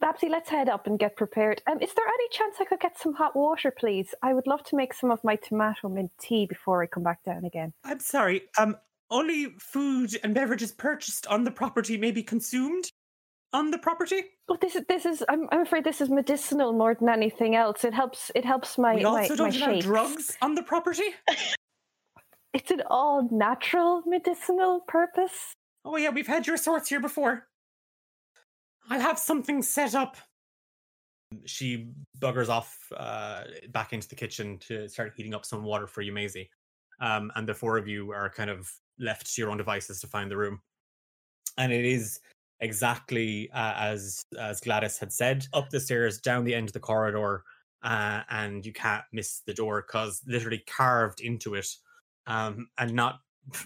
Babsy, 0.00 0.28
let's 0.28 0.48
head 0.48 0.68
up 0.68 0.86
and 0.86 0.98
get 0.98 1.16
prepared. 1.16 1.60
Um, 1.66 1.80
is 1.80 1.92
there 1.94 2.06
any 2.06 2.28
chance 2.30 2.56
I 2.60 2.64
could 2.64 2.78
get 2.78 2.98
some 2.98 3.14
hot 3.14 3.34
water, 3.34 3.72
please? 3.76 4.14
I 4.22 4.32
would 4.32 4.46
love 4.46 4.62
to 4.64 4.76
make 4.76 4.94
some 4.94 5.10
of 5.10 5.22
my 5.24 5.36
tomato 5.36 5.88
mint 5.88 6.12
tea 6.20 6.46
before 6.46 6.82
I 6.82 6.86
come 6.86 7.02
back 7.02 7.24
down 7.24 7.44
again. 7.44 7.72
I'm 7.84 7.98
sorry. 7.98 8.42
Um, 8.56 8.76
only 9.10 9.54
food 9.58 10.16
and 10.22 10.34
beverages 10.34 10.70
purchased 10.70 11.26
on 11.26 11.44
the 11.44 11.50
property 11.50 11.96
may 11.96 12.12
be 12.12 12.22
consumed 12.22 12.90
on 13.52 13.70
the 13.70 13.78
property. 13.78 14.22
Well, 14.48 14.58
this 14.60 14.76
is 14.76 14.84
this 14.88 15.04
is. 15.04 15.24
I'm, 15.28 15.48
I'm 15.50 15.60
afraid 15.60 15.84
this 15.84 16.00
is 16.00 16.10
medicinal 16.10 16.72
more 16.72 16.94
than 16.94 17.08
anything 17.08 17.56
else. 17.56 17.84
It 17.84 17.94
helps. 17.94 18.30
It 18.34 18.44
helps 18.44 18.78
my 18.78 18.96
we 18.96 19.02
my, 19.02 19.08
also 19.08 19.34
my 19.34 19.50
don't 19.50 19.56
allow 19.56 19.72
shakes. 19.72 19.84
drugs 19.84 20.38
on 20.42 20.54
the 20.54 20.62
property. 20.62 21.14
It's 22.58 22.72
an 22.72 22.82
all 22.90 23.28
natural 23.30 24.02
medicinal 24.04 24.80
purpose. 24.80 25.52
Oh 25.84 25.96
yeah, 25.96 26.10
we've 26.10 26.26
had 26.26 26.44
your 26.44 26.56
sorts 26.56 26.88
here 26.88 26.98
before. 26.98 27.46
I'll 28.90 29.00
have 29.00 29.16
something 29.16 29.62
set 29.62 29.94
up. 29.94 30.16
She 31.44 31.92
buggers 32.18 32.48
off 32.48 32.76
uh, 32.96 33.44
back 33.68 33.92
into 33.92 34.08
the 34.08 34.16
kitchen 34.16 34.58
to 34.66 34.88
start 34.88 35.12
heating 35.16 35.34
up 35.34 35.46
some 35.46 35.62
water 35.62 35.86
for 35.86 36.02
you, 36.02 36.12
Maisie. 36.12 36.50
Um, 36.98 37.30
and 37.36 37.48
the 37.48 37.54
four 37.54 37.78
of 37.78 37.86
you 37.86 38.10
are 38.10 38.28
kind 38.28 38.50
of 38.50 38.68
left 38.98 39.32
to 39.32 39.40
your 39.40 39.52
own 39.52 39.58
devices 39.58 40.00
to 40.00 40.08
find 40.08 40.28
the 40.28 40.36
room. 40.36 40.60
And 41.58 41.72
it 41.72 41.84
is 41.84 42.18
exactly 42.58 43.48
uh, 43.52 43.74
as 43.76 44.20
as 44.36 44.60
Gladys 44.60 44.98
had 44.98 45.12
said, 45.12 45.46
up 45.52 45.70
the 45.70 45.78
stairs, 45.78 46.18
down 46.18 46.42
the 46.42 46.56
end 46.56 46.70
of 46.70 46.72
the 46.72 46.80
corridor, 46.80 47.44
uh, 47.84 48.22
and 48.30 48.66
you 48.66 48.72
can't 48.72 49.04
miss 49.12 49.42
the 49.46 49.54
door 49.54 49.84
because 49.86 50.20
literally 50.26 50.64
carved 50.66 51.20
into 51.20 51.54
it, 51.54 51.68
um, 52.28 52.68
and 52.78 52.92
not 52.92 53.20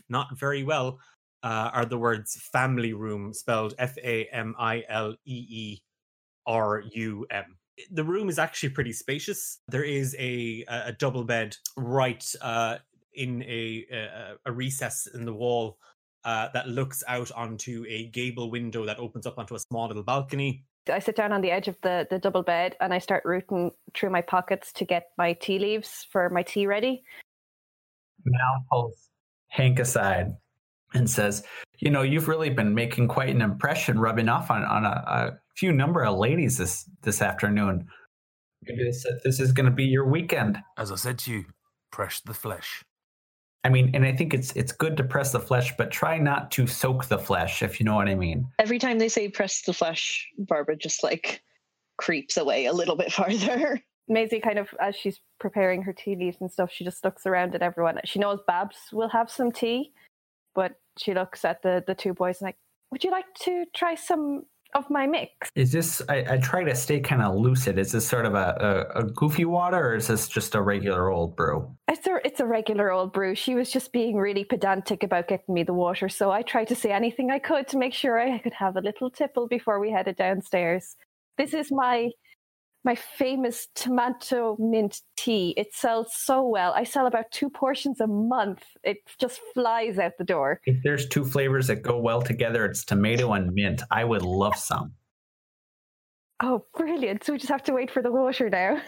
not 0.09 0.39
very 0.39 0.63
well, 0.63 0.99
uh, 1.43 1.71
are 1.75 1.85
the 1.85 1.99
words 1.99 2.41
family 2.53 2.93
room 2.95 3.35
spelled 3.35 3.75
F 3.79 3.99
A 3.99 4.27
M 4.33 4.55
I 4.59 4.85
L 4.89 5.15
E 5.27 5.47
E 5.49 5.83
R 6.47 6.83
U 6.93 7.27
M. 7.31 7.59
The 7.91 8.05
room 8.05 8.29
is 8.29 8.39
actually 8.39 8.71
pretty 8.71 8.93
spacious. 8.93 9.59
There 9.69 9.85
is 9.85 10.17
a 10.19 10.65
a 10.69 10.93
double 10.93 11.25
bed 11.25 11.57
right 11.77 12.25
uh, 12.41 12.79
in 13.13 13.43
a, 13.43 13.87
a 13.93 14.35
a 14.47 14.53
recess 14.53 15.07
in 15.13 15.25
the 15.25 15.35
wall 15.35 15.79
uh, 16.25 16.49
that 16.55 16.69
looks 16.69 17.03
out 17.09 17.31
onto 17.33 17.85
a 17.89 18.07
gable 18.09 18.51
window 18.51 18.87
that 18.87 18.99
opens 18.99 19.27
up 19.27 19.39
onto 19.39 19.55
a 19.55 19.59
small 19.59 19.89
little 19.89 20.05
balcony. 20.05 20.65
I 20.91 20.99
sit 20.99 21.15
down 21.15 21.33
on 21.33 21.43
the 21.43 21.51
edge 21.51 21.69
of 21.69 21.77
the, 21.83 22.07
the 22.11 22.19
double 22.19 22.43
bed 22.43 22.77
and 22.81 22.93
I 22.93 22.99
start 22.99 23.25
rooting 23.25 23.71
through 23.95 24.11
my 24.11 24.21
pockets 24.21 24.73
to 24.75 24.85
get 24.85 25.11
my 25.17 25.33
tea 25.35 25.59
leaves 25.59 26.07
for 26.11 26.29
my 26.29 26.43
tea 26.43 26.67
ready. 26.67 27.05
Mal 28.25 28.65
pulls 28.71 29.09
Hank 29.49 29.79
aside 29.79 30.33
and 30.95 31.09
says, 31.09 31.45
"You 31.79 31.91
know, 31.91 32.03
you've 32.03 32.29
really 32.29 32.51
been 32.51 32.75
making 32.75 33.09
quite 33.09 33.31
an 33.31 33.41
impression, 33.41 33.99
rubbing 33.99 34.29
off 34.29 34.51
on 34.51 34.65
on 34.65 34.85
a, 34.85 34.89
a 34.89 35.31
few 35.57 35.73
number 35.73 36.05
of 36.05 36.19
ladies 36.19 36.59
this 36.59 36.89
this 37.03 37.23
afternoon. 37.23 37.87
Maybe 38.63 38.85
this 38.85 39.07
this 39.25 39.41
is 39.41 39.53
going 39.53 39.67
to 39.67 39.75
be 39.75 39.85
your 39.85 40.07
weekend. 40.07 40.59
As 40.79 40.93
I 40.93 40.97
said 40.97 41.19
to 41.21 41.33
you, 41.33 41.45
press 41.91 42.21
the 42.21 42.35
flesh. 42.35 42.85
I 43.65 43.69
mean, 43.69 43.93
and 43.95 44.05
I 44.05 44.15
think 44.15 44.35
it's 44.35 44.53
it's 44.57 44.73
good 44.73 44.97
to 44.97 45.05
press 45.05 45.33
the 45.33 45.41
flesh, 45.41 45.73
but 45.77 45.91
try 45.91 46.19
not 46.19 46.51
to 46.53 46.67
soak 46.67 47.07
the 47.07 47.19
flesh, 47.19 47.63
if 47.63 47.79
you 47.79 47.87
know 47.87 47.95
what 47.95 48.09
I 48.09 48.15
mean. 48.15 48.47
Every 48.59 48.79
time 48.79 48.99
they 48.99 49.09
say 49.09 49.29
press 49.29 49.63
the 49.63 49.73
flesh, 49.73 50.29
Barbara 50.39 50.77
just 50.77 51.05
like 51.05 51.43
creeps 51.99 52.37
away 52.37 52.67
a 52.67 52.73
little 52.73 52.97
bit 52.97 53.13
farther. 53.13 53.81
Maisie 54.09 54.41
kind 54.41 54.59
of 54.59 54.69
as 54.81 54.97
she's 54.97 55.21
preparing 55.39 55.83
her 55.83 55.93
tea 55.93 56.17
leaves 56.17 56.39
and 56.41 56.51
stuff, 56.51 56.71
she 56.73 56.85
just 56.85 57.05
looks 57.05 57.27
around 57.27 57.55
at 57.55 57.63
everyone. 57.63 57.99
She 58.05 58.19
knows 58.19 58.41
Babs 58.47 58.77
will 58.93 59.09
have 59.11 59.31
some 59.31 59.53
tea, 59.53 59.93
but 60.55 60.73
she 60.99 61.15
looks 61.15 61.45
at 61.45 61.63
the 61.63 61.83
the 61.87 61.95
two 61.95 62.15
boys 62.15 62.41
and 62.41 62.49
like, 62.49 62.57
would 62.91 63.05
you 63.05 63.11
like 63.11 63.33
to 63.45 63.65
try 63.75 63.95
some 63.95 64.45
of 64.75 64.89
my 64.91 65.07
mix. 65.07 65.51
Is 65.55 65.73
this? 65.73 66.03
I, 66.09 66.35
I 66.35 66.39
try 66.39 66.65
to 66.65 66.75
stay 66.75 67.01
kind 67.01 67.23
of 67.23 67.37
lucid. 67.37 67.79
Is 67.79 67.93
this 67.93 68.07
sort 68.07 68.27
of 68.27 68.35
a, 68.35 68.89
a, 68.95 69.01
a 69.01 69.05
goofy 69.05 69.45
water, 69.45 69.89
or 69.89 69.97
is 69.97 70.07
this 70.07 70.29
just 70.29 70.55
a 70.55 70.63
regular 70.63 71.11
old 71.11 71.37
brew? 71.37 71.71
It's 71.89 72.07
a 72.07 72.19
it's 72.25 72.41
a 72.41 72.47
regular 72.47 72.91
old 72.91 73.13
brew. 73.13 73.35
She 73.35 73.55
was 73.55 73.71
just 73.71 73.93
being 73.93 74.17
really 74.17 74.45
pedantic 74.45 75.03
about 75.03 75.29
getting 75.29 75.55
me 75.55 75.63
the 75.63 75.75
water, 75.75 76.09
so 76.09 76.31
I 76.31 76.43
tried 76.43 76.69
to 76.69 76.75
say 76.75 76.93
anything 76.93 77.31
I 77.31 77.39
could 77.39 77.69
to 77.69 77.79
make 77.79 77.95
sure 77.95 78.19
I 78.19 78.39
could 78.39 78.55
have 78.55 78.77
a 78.77 78.81
little 78.81 79.11
tipple 79.11 79.47
before 79.47 79.79
we 79.79 79.91
headed 79.91 80.17
downstairs. 80.17 80.97
This 81.39 81.55
is 81.55 81.71
my 81.71 82.11
my 82.85 82.95
famous 82.95 83.69
tomato 83.75 84.57
mint 84.59 85.01
tea. 85.17 85.55
It 85.57 85.75
sells 85.75 86.13
so 86.15 86.47
well. 86.47 86.73
I 86.73 86.85
sell 86.85 87.07
about 87.07 87.31
two 87.31 87.49
portions 87.49 88.01
a 88.01 88.07
month. 88.07 88.65
It 88.83 88.99
just 89.19 89.41
flies 89.55 89.99
out 89.99 90.13
the 90.19 90.25
door. 90.25 90.61
If 90.67 90.83
there's 90.83 91.09
two 91.09 91.25
flavors 91.25 91.69
that 91.69 91.83
go 91.83 91.99
well 91.99 92.23
together, 92.23 92.65
it's 92.65 92.85
tomato 92.85 93.33
and 93.33 93.53
mint. 93.53 93.83
I 93.91 94.05
would 94.05 94.23
love 94.23 94.57
some. 94.57 94.93
Oh, 96.43 96.67
brilliant. 96.77 97.25
So 97.25 97.33
we 97.33 97.39
just 97.39 97.53
have 97.53 97.63
to 97.65 97.73
wait 97.73 97.91
for 97.91 98.03
the 98.03 98.11
water 98.11 98.51
now. 98.51 98.81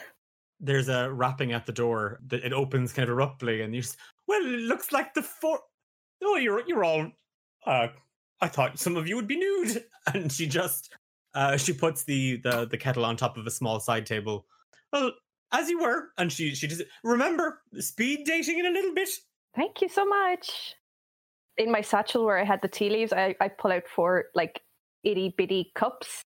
There's 0.59 0.89
a 0.89 1.13
rapping 1.13 1.53
at 1.53 1.67
the 1.67 1.73
door. 1.73 2.21
that 2.27 2.45
It 2.45 2.53
opens 2.53 2.93
kind 2.93 3.09
of 3.09 3.13
abruptly, 3.13 3.63
and 3.63 3.75
you 3.75 3.83
just, 3.83 3.97
well, 4.27 4.41
it 4.41 4.61
looks 4.61 4.93
like 4.93 5.15
the 5.15 5.23
four. 5.23 5.61
Oh, 6.23 6.37
you're 6.37 6.67
you're 6.67 6.85
all. 6.85 7.11
Uh, 7.67 7.89
I 8.41 8.49
thought 8.49 8.79
some 8.79 8.97
of 8.97 9.07
you 9.07 9.15
would 9.17 9.29
be 9.29 9.37
nude, 9.37 9.85
and 10.15 10.33
she 10.33 10.47
just 10.47 10.93
uh, 11.35 11.57
she 11.57 11.73
puts 11.73 12.05
the, 12.05 12.37
the 12.39 12.67
the 12.67 12.79
kettle 12.79 13.05
on 13.05 13.17
top 13.17 13.37
of 13.37 13.47
a 13.47 13.51
small 13.51 13.81
side 13.81 14.07
table. 14.07 14.47
Well, 14.93 15.13
as 15.53 15.69
you 15.71 15.81
were, 15.81 16.09
and 16.19 16.33
she 16.33 16.55
she 16.55 16.67
just 16.67 16.83
remember 17.03 17.61
speed 17.79 18.25
dating 18.25 18.59
in 18.59 18.67
a 18.67 18.71
little 18.71 18.95
bit. 18.95 19.09
Thank 19.55 19.83
you 19.83 19.89
so 19.89 20.05
much. 20.05 20.75
In 21.57 21.71
my 21.71 21.81
satchel 21.81 22.25
where 22.25 22.39
I 22.39 22.45
had 22.45 22.61
the 22.63 22.69
tea 22.69 22.91
leaves, 22.91 23.13
I, 23.13 23.37
I 23.41 23.49
pull 23.49 23.71
out 23.71 23.85
four 23.87 24.27
like 24.35 24.61
itty 25.05 25.33
bitty 25.37 25.71
cups, 25.77 26.25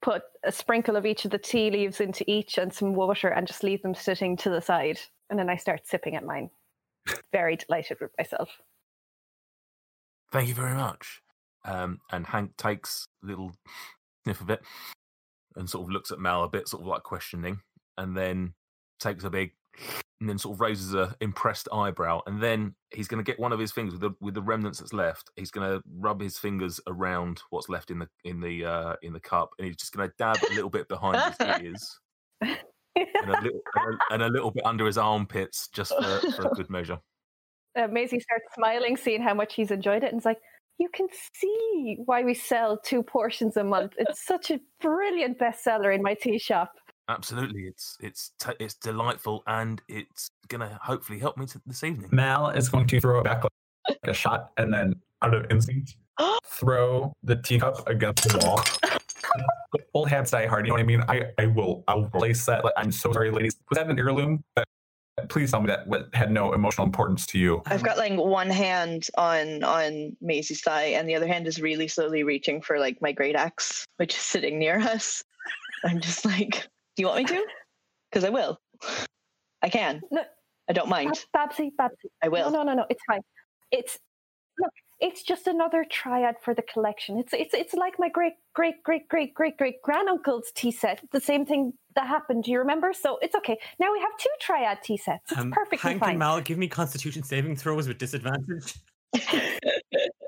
put 0.00 0.22
a 0.42 0.50
sprinkle 0.50 0.96
of 0.96 1.06
each 1.06 1.24
of 1.24 1.30
the 1.30 1.38
tea 1.38 1.70
leaves 1.70 2.00
into 2.00 2.28
each 2.28 2.58
and 2.58 2.72
some 2.72 2.94
water 2.94 3.28
and 3.28 3.46
just 3.46 3.62
leave 3.62 3.82
them 3.82 3.94
sitting 3.94 4.36
to 4.38 4.50
the 4.50 4.60
side. 4.60 4.98
And 5.30 5.38
then 5.38 5.48
I 5.48 5.56
start 5.56 5.86
sipping 5.86 6.16
at 6.16 6.24
mine. 6.24 6.50
Very 7.32 7.56
delighted 7.56 7.98
with 8.00 8.10
myself. 8.18 8.50
Thank 10.32 10.48
you 10.48 10.54
very 10.54 10.74
much. 10.74 11.22
Um, 11.64 12.00
and 12.10 12.26
Hank 12.26 12.56
takes 12.56 13.06
a 13.22 13.26
little 13.26 13.52
sniff 14.24 14.40
of 14.40 14.50
it 14.50 14.62
and 15.56 15.68
sort 15.68 15.84
of 15.84 15.90
looks 15.90 16.10
at 16.10 16.18
Mal 16.18 16.44
a 16.44 16.48
bit, 16.48 16.68
sort 16.68 16.82
of 16.82 16.86
like 16.86 17.02
questioning, 17.02 17.60
and 17.98 18.16
then 18.16 18.54
takes 19.00 19.24
a 19.24 19.30
big 19.30 19.52
and 20.20 20.28
then 20.28 20.38
sort 20.38 20.54
of 20.54 20.60
raises 20.60 20.94
a 20.94 21.16
impressed 21.20 21.68
eyebrow, 21.72 22.20
and 22.26 22.40
then 22.40 22.74
he's 22.94 23.08
going 23.08 23.22
to 23.22 23.28
get 23.28 23.40
one 23.40 23.52
of 23.52 23.58
his 23.58 23.72
fingers 23.72 23.94
with 23.94 24.02
the 24.02 24.10
with 24.20 24.34
the 24.34 24.42
remnants 24.42 24.78
that's 24.78 24.92
left. 24.92 25.30
He's 25.34 25.50
going 25.50 25.68
to 25.68 25.82
rub 25.98 26.20
his 26.20 26.38
fingers 26.38 26.80
around 26.86 27.42
what's 27.50 27.68
left 27.68 27.90
in 27.90 27.98
the 27.98 28.08
in 28.24 28.40
the 28.40 28.64
uh, 28.64 28.96
in 29.02 29.12
the 29.12 29.20
cup, 29.20 29.50
and 29.58 29.66
he's 29.66 29.76
just 29.76 29.92
going 29.92 30.08
to 30.08 30.14
dab 30.18 30.36
a 30.48 30.54
little 30.54 30.70
bit 30.70 30.88
behind 30.88 31.34
his 31.38 31.60
ears. 31.60 32.00
and, 32.40 33.30
a 33.30 33.42
little, 33.42 33.60
and, 34.10 34.22
a, 34.22 34.28
little 34.28 34.50
bit 34.50 34.64
under 34.64 34.86
his 34.86 34.98
armpits, 34.98 35.68
just 35.72 35.92
for, 35.92 36.32
for 36.32 36.46
a 36.46 36.50
good 36.50 36.70
measure. 36.70 36.98
Maisie 37.90 38.20
starts 38.20 38.54
smiling, 38.54 38.96
seeing 38.96 39.22
how 39.22 39.34
much 39.34 39.54
he's 39.54 39.70
enjoyed 39.70 40.04
it, 40.04 40.12
and 40.12 40.20
is 40.20 40.24
like, 40.24 40.40
you 40.78 40.88
can 40.92 41.06
see 41.34 41.98
why 42.04 42.22
we 42.22 42.34
sell 42.34 42.78
two 42.78 43.02
portions 43.02 43.56
a 43.56 43.64
month. 43.64 43.92
It's 43.98 44.24
such 44.26 44.50
a 44.50 44.60
brilliant 44.80 45.38
bestseller 45.38 45.94
in 45.94 46.02
my 46.02 46.14
tea 46.14 46.38
shop. 46.38 46.72
Absolutely, 47.08 47.62
it's 47.62 47.96
it's 48.00 48.32
t- 48.38 48.52
it's 48.60 48.74
delightful, 48.74 49.42
and 49.46 49.82
it's 49.88 50.30
gonna 50.48 50.78
hopefully 50.82 51.18
help 51.18 51.36
me 51.36 51.46
to 51.46 51.60
this 51.66 51.82
evening. 51.82 52.08
Mal 52.12 52.50
is 52.50 52.68
going 52.68 52.86
to 52.86 53.00
throw 53.00 53.20
it 53.20 53.24
back 53.24 53.42
like 53.42 53.98
a 54.04 54.14
shot, 54.14 54.50
and 54.56 54.72
then 54.72 54.94
out 55.20 55.34
of 55.34 55.50
instinct, 55.50 55.96
throw 56.46 57.12
the 57.22 57.36
teacup 57.36 57.88
against 57.88 58.28
the 58.28 58.38
wall. 58.38 58.62
Old 59.94 60.08
habits 60.08 60.30
die 60.30 60.46
hard. 60.46 60.66
You 60.66 60.70
know 60.70 60.74
what 60.74 60.82
I 60.82 60.84
mean? 60.84 61.02
I, 61.08 61.24
I 61.38 61.46
will 61.46 61.82
I'll 61.88 62.04
replace 62.04 62.46
that. 62.46 62.64
Like, 62.64 62.74
I'm 62.76 62.92
so 62.92 63.12
sorry, 63.12 63.30
ladies. 63.30 63.56
Was 63.68 63.78
that 63.78 63.88
an 63.88 63.98
heirloom? 63.98 64.44
Please 65.28 65.50
tell 65.50 65.60
me 65.60 65.68
that 65.68 65.86
had 66.14 66.30
no 66.30 66.52
emotional 66.52 66.86
importance 66.86 67.26
to 67.26 67.38
you. 67.38 67.62
I've 67.66 67.82
got 67.82 67.98
like 67.98 68.14
one 68.14 68.50
hand 68.50 69.08
on 69.16 69.62
on 69.62 70.16
Maisie's 70.20 70.62
thigh, 70.62 70.86
and 70.86 71.08
the 71.08 71.14
other 71.14 71.26
hand 71.26 71.46
is 71.46 71.60
really 71.60 71.88
slowly 71.88 72.22
reaching 72.22 72.62
for 72.62 72.78
like 72.78 73.00
my 73.00 73.12
great 73.12 73.36
axe, 73.36 73.84
which 73.96 74.14
is 74.14 74.20
sitting 74.20 74.58
near 74.58 74.78
us. 74.80 75.22
I'm 75.84 76.00
just 76.00 76.24
like, 76.24 76.68
do 76.96 77.02
you 77.02 77.06
want 77.06 77.18
me 77.18 77.24
to? 77.36 77.46
Because 78.10 78.24
I 78.24 78.30
will. 78.30 78.58
I 79.62 79.68
can. 79.68 80.00
No, 80.10 80.22
I 80.68 80.72
don't 80.72 80.88
mind. 80.88 81.24
Babsy, 81.32 81.72
Babsy. 81.78 82.08
I 82.22 82.28
will. 82.28 82.50
No, 82.50 82.62
no, 82.62 82.72
no, 82.72 82.74
no. 82.74 82.86
It's 82.88 83.02
fine. 83.06 83.22
It's 83.70 83.98
look. 84.58 84.72
It's 85.02 85.24
just 85.24 85.48
another 85.48 85.84
triad 85.84 86.36
for 86.40 86.54
the 86.54 86.62
collection. 86.62 87.18
It's 87.18 87.32
it's 87.34 87.52
it's 87.52 87.74
like 87.74 87.94
my 87.98 88.08
great 88.08 88.34
great 88.54 88.82
great 88.84 89.08
great 89.08 89.34
great 89.34 89.56
great 89.56 89.82
granduncle's 89.82 90.52
tea 90.54 90.70
set. 90.70 91.00
The 91.10 91.20
same 91.20 91.44
thing 91.44 91.72
that 91.96 92.06
happened. 92.06 92.44
Do 92.44 92.52
you 92.52 92.60
remember? 92.60 92.92
So 92.92 93.18
it's 93.20 93.34
okay. 93.34 93.58
Now 93.80 93.92
we 93.92 93.98
have 93.98 94.16
two 94.16 94.30
triad 94.40 94.78
tea 94.84 94.96
sets. 94.96 95.32
It's 95.32 95.40
um, 95.40 95.50
perfectly 95.50 95.90
Hank 95.90 96.00
fine. 96.00 96.10
and 96.10 96.18
Mal, 96.20 96.40
give 96.40 96.56
me 96.56 96.68
Constitution 96.68 97.24
saving 97.24 97.56
throws 97.56 97.88
with 97.88 97.98
disadvantage. 97.98 98.76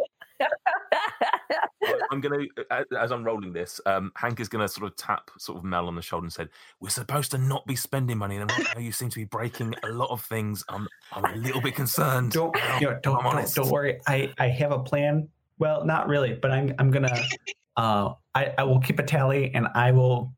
I'm 2.10 2.20
gonna, 2.20 2.44
as 2.98 3.12
I'm 3.12 3.24
rolling 3.24 3.52
this, 3.52 3.80
um, 3.86 4.12
Hank 4.16 4.40
is 4.40 4.48
gonna 4.48 4.68
sort 4.68 4.90
of 4.90 4.96
tap 4.96 5.30
sort 5.38 5.58
of 5.58 5.64
Mel 5.64 5.86
on 5.86 5.94
the 5.94 6.02
shoulder 6.02 6.24
and 6.24 6.32
said, 6.32 6.48
"We're 6.80 6.88
supposed 6.90 7.30
to 7.32 7.38
not 7.38 7.66
be 7.66 7.76
spending 7.76 8.18
money, 8.18 8.36
and 8.36 8.50
right 8.50 8.66
now 8.74 8.80
you 8.80 8.92
seem 8.92 9.10
to 9.10 9.16
be 9.16 9.24
breaking 9.24 9.74
a 9.82 9.88
lot 9.88 10.10
of 10.10 10.22
things. 10.22 10.64
I'm, 10.68 10.88
I'm 11.12 11.24
a 11.24 11.36
little 11.36 11.60
bit 11.60 11.74
concerned. 11.74 12.32
Don't, 12.32 12.54
you 12.80 12.86
know, 12.86 12.98
don't, 13.02 13.22
don't, 13.22 13.54
don't, 13.54 13.70
worry. 13.70 14.00
I, 14.06 14.32
I 14.38 14.48
have 14.48 14.72
a 14.72 14.78
plan. 14.78 15.28
Well, 15.58 15.84
not 15.84 16.08
really, 16.08 16.34
but 16.34 16.50
I'm, 16.50 16.74
I'm 16.78 16.90
gonna, 16.90 17.14
uh, 17.76 18.14
I, 18.34 18.52
I 18.58 18.64
will 18.64 18.80
keep 18.80 18.98
a 18.98 19.02
tally, 19.02 19.54
and 19.54 19.68
I 19.74 19.92
will. 19.92 20.32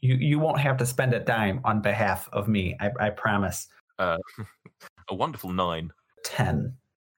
You, 0.00 0.16
you 0.16 0.38
won't 0.40 0.58
have 0.58 0.76
to 0.78 0.86
spend 0.86 1.14
a 1.14 1.20
dime 1.20 1.60
on 1.64 1.80
behalf 1.80 2.28
of 2.32 2.48
me. 2.48 2.76
I, 2.80 2.90
I 2.98 3.10
promise. 3.10 3.68
Uh, 3.98 4.18
a 5.10 5.14
wonderful 5.14 5.52
nine. 5.52 5.92
Ten. 6.24 6.74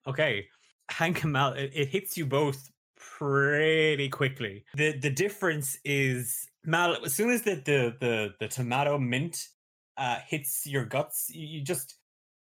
Okay, 0.07 0.47
Hank 0.91 1.23
and 1.23 1.33
Mal, 1.33 1.55
it, 1.55 1.71
it 1.75 1.89
hits 1.89 2.17
you 2.17 2.27
both 2.27 2.71
pretty 3.19 4.09
quickly. 4.09 4.65
The 4.75 4.99
the 4.99 5.11
difference 5.11 5.79
is 5.85 6.49
Mal, 6.65 6.97
as 7.05 7.15
soon 7.15 7.31
as 7.31 7.43
the 7.43 7.55
the 7.55 7.97
the, 8.01 8.35
the 8.41 8.49
tomato 8.49 8.99
mint 8.99 9.49
uh, 9.97 10.19
hits 10.27 10.67
your 10.67 10.85
guts, 10.85 11.31
you, 11.33 11.63
just 11.63 11.97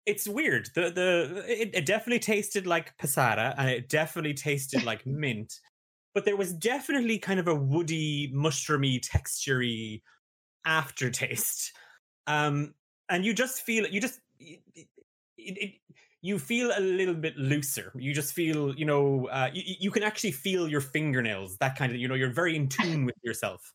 it's 0.06 0.28
weird. 0.28 0.70
The 0.76 0.92
the 0.92 1.44
it, 1.48 1.72
it, 1.74 1.86
definitely 1.86 2.20
tasted 2.20 2.68
like 2.68 2.98
passata 2.98 3.54
and 3.58 3.70
it 3.70 3.90
definitely 3.90 4.34
tasted 4.34 4.84
like 4.84 5.06
mint, 5.06 5.60
but 6.14 6.26
there 6.26 6.38
was 6.38 6.54
definitely 6.54 7.20
kind 7.20 7.40
of 7.40 7.48
a 7.48 7.56
woody, 7.56 8.32
mushroomy, 8.34 9.02
textury 9.02 10.02
aftertaste. 10.66 11.74
Um, 12.28 12.74
and 13.10 13.26
you 13.26 13.34
just 13.34 13.62
feel 13.62 13.88
you 13.88 14.00
just 14.00 14.20
it, 14.40 14.62
it, 15.38 15.74
you 16.26 16.40
feel 16.40 16.72
a 16.76 16.82
little 16.82 17.14
bit 17.14 17.38
looser. 17.38 17.92
You 17.96 18.12
just 18.12 18.34
feel, 18.34 18.74
you 18.74 18.86
know, 18.86 19.28
uh, 19.28 19.52
you, 19.54 19.76
you 19.80 19.92
can 19.92 20.02
actually 20.02 20.32
feel 20.32 20.68
your 20.68 20.82
fingernails. 20.82 21.56
That 21.58 21.76
kind 21.76 21.92
of, 21.92 22.00
you 22.00 22.08
know, 22.08 22.16
you're 22.16 22.34
very 22.34 22.56
in 22.56 22.68
tune 22.68 23.06
with 23.06 23.16
yourself. 23.22 23.72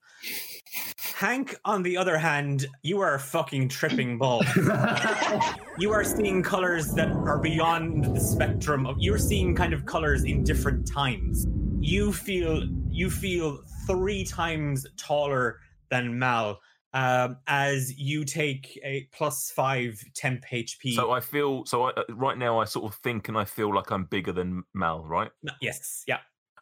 Hank, 1.15 1.55
on 1.65 1.85
the 1.85 1.97
other 1.97 2.19
hand, 2.19 2.67
you 2.83 3.01
are 3.01 3.15
a 3.15 3.21
fucking 3.21 3.69
tripping 3.69 4.19
ball. 4.19 4.43
you 5.79 5.93
are 5.93 6.03
seeing 6.03 6.43
colors 6.43 6.93
that 6.95 7.13
are 7.13 7.39
beyond 7.39 8.17
the 8.17 8.21
spectrum 8.21 8.85
of. 8.85 8.97
You're 8.99 9.19
seeing 9.19 9.55
kind 9.55 9.73
of 9.73 9.87
colors 9.87 10.25
in 10.25 10.43
different 10.43 10.91
times. 10.91 11.47
You 11.79 12.13
feel 12.13 12.65
you 12.89 13.11
feel 13.11 13.61
three 13.87 14.25
times 14.25 14.89
taller 14.97 15.61
than 15.89 16.19
Mal 16.19 16.61
um, 16.93 17.37
as 17.47 17.97
you 17.99 18.25
take 18.25 18.79
a 18.85 19.09
plus 19.13 19.51
five 19.51 20.03
temp 20.15 20.45
HP. 20.45 20.95
So 20.95 21.11
I 21.11 21.21
feel 21.21 21.65
so. 21.67 21.85
I, 21.85 21.91
uh, 21.91 22.05
right 22.11 22.37
now, 22.37 22.59
I 22.61 22.65
sort 22.65 22.91
of 22.91 22.99
think 23.01 23.29
and 23.29 23.37
I 23.37 23.45
feel 23.45 23.75
like 23.75 23.91
I'm 23.91 24.05
bigger 24.05 24.33
than 24.33 24.65
Mal, 24.75 25.05
right? 25.05 25.31
Yes. 25.61 26.05
Yeah. 26.07 26.19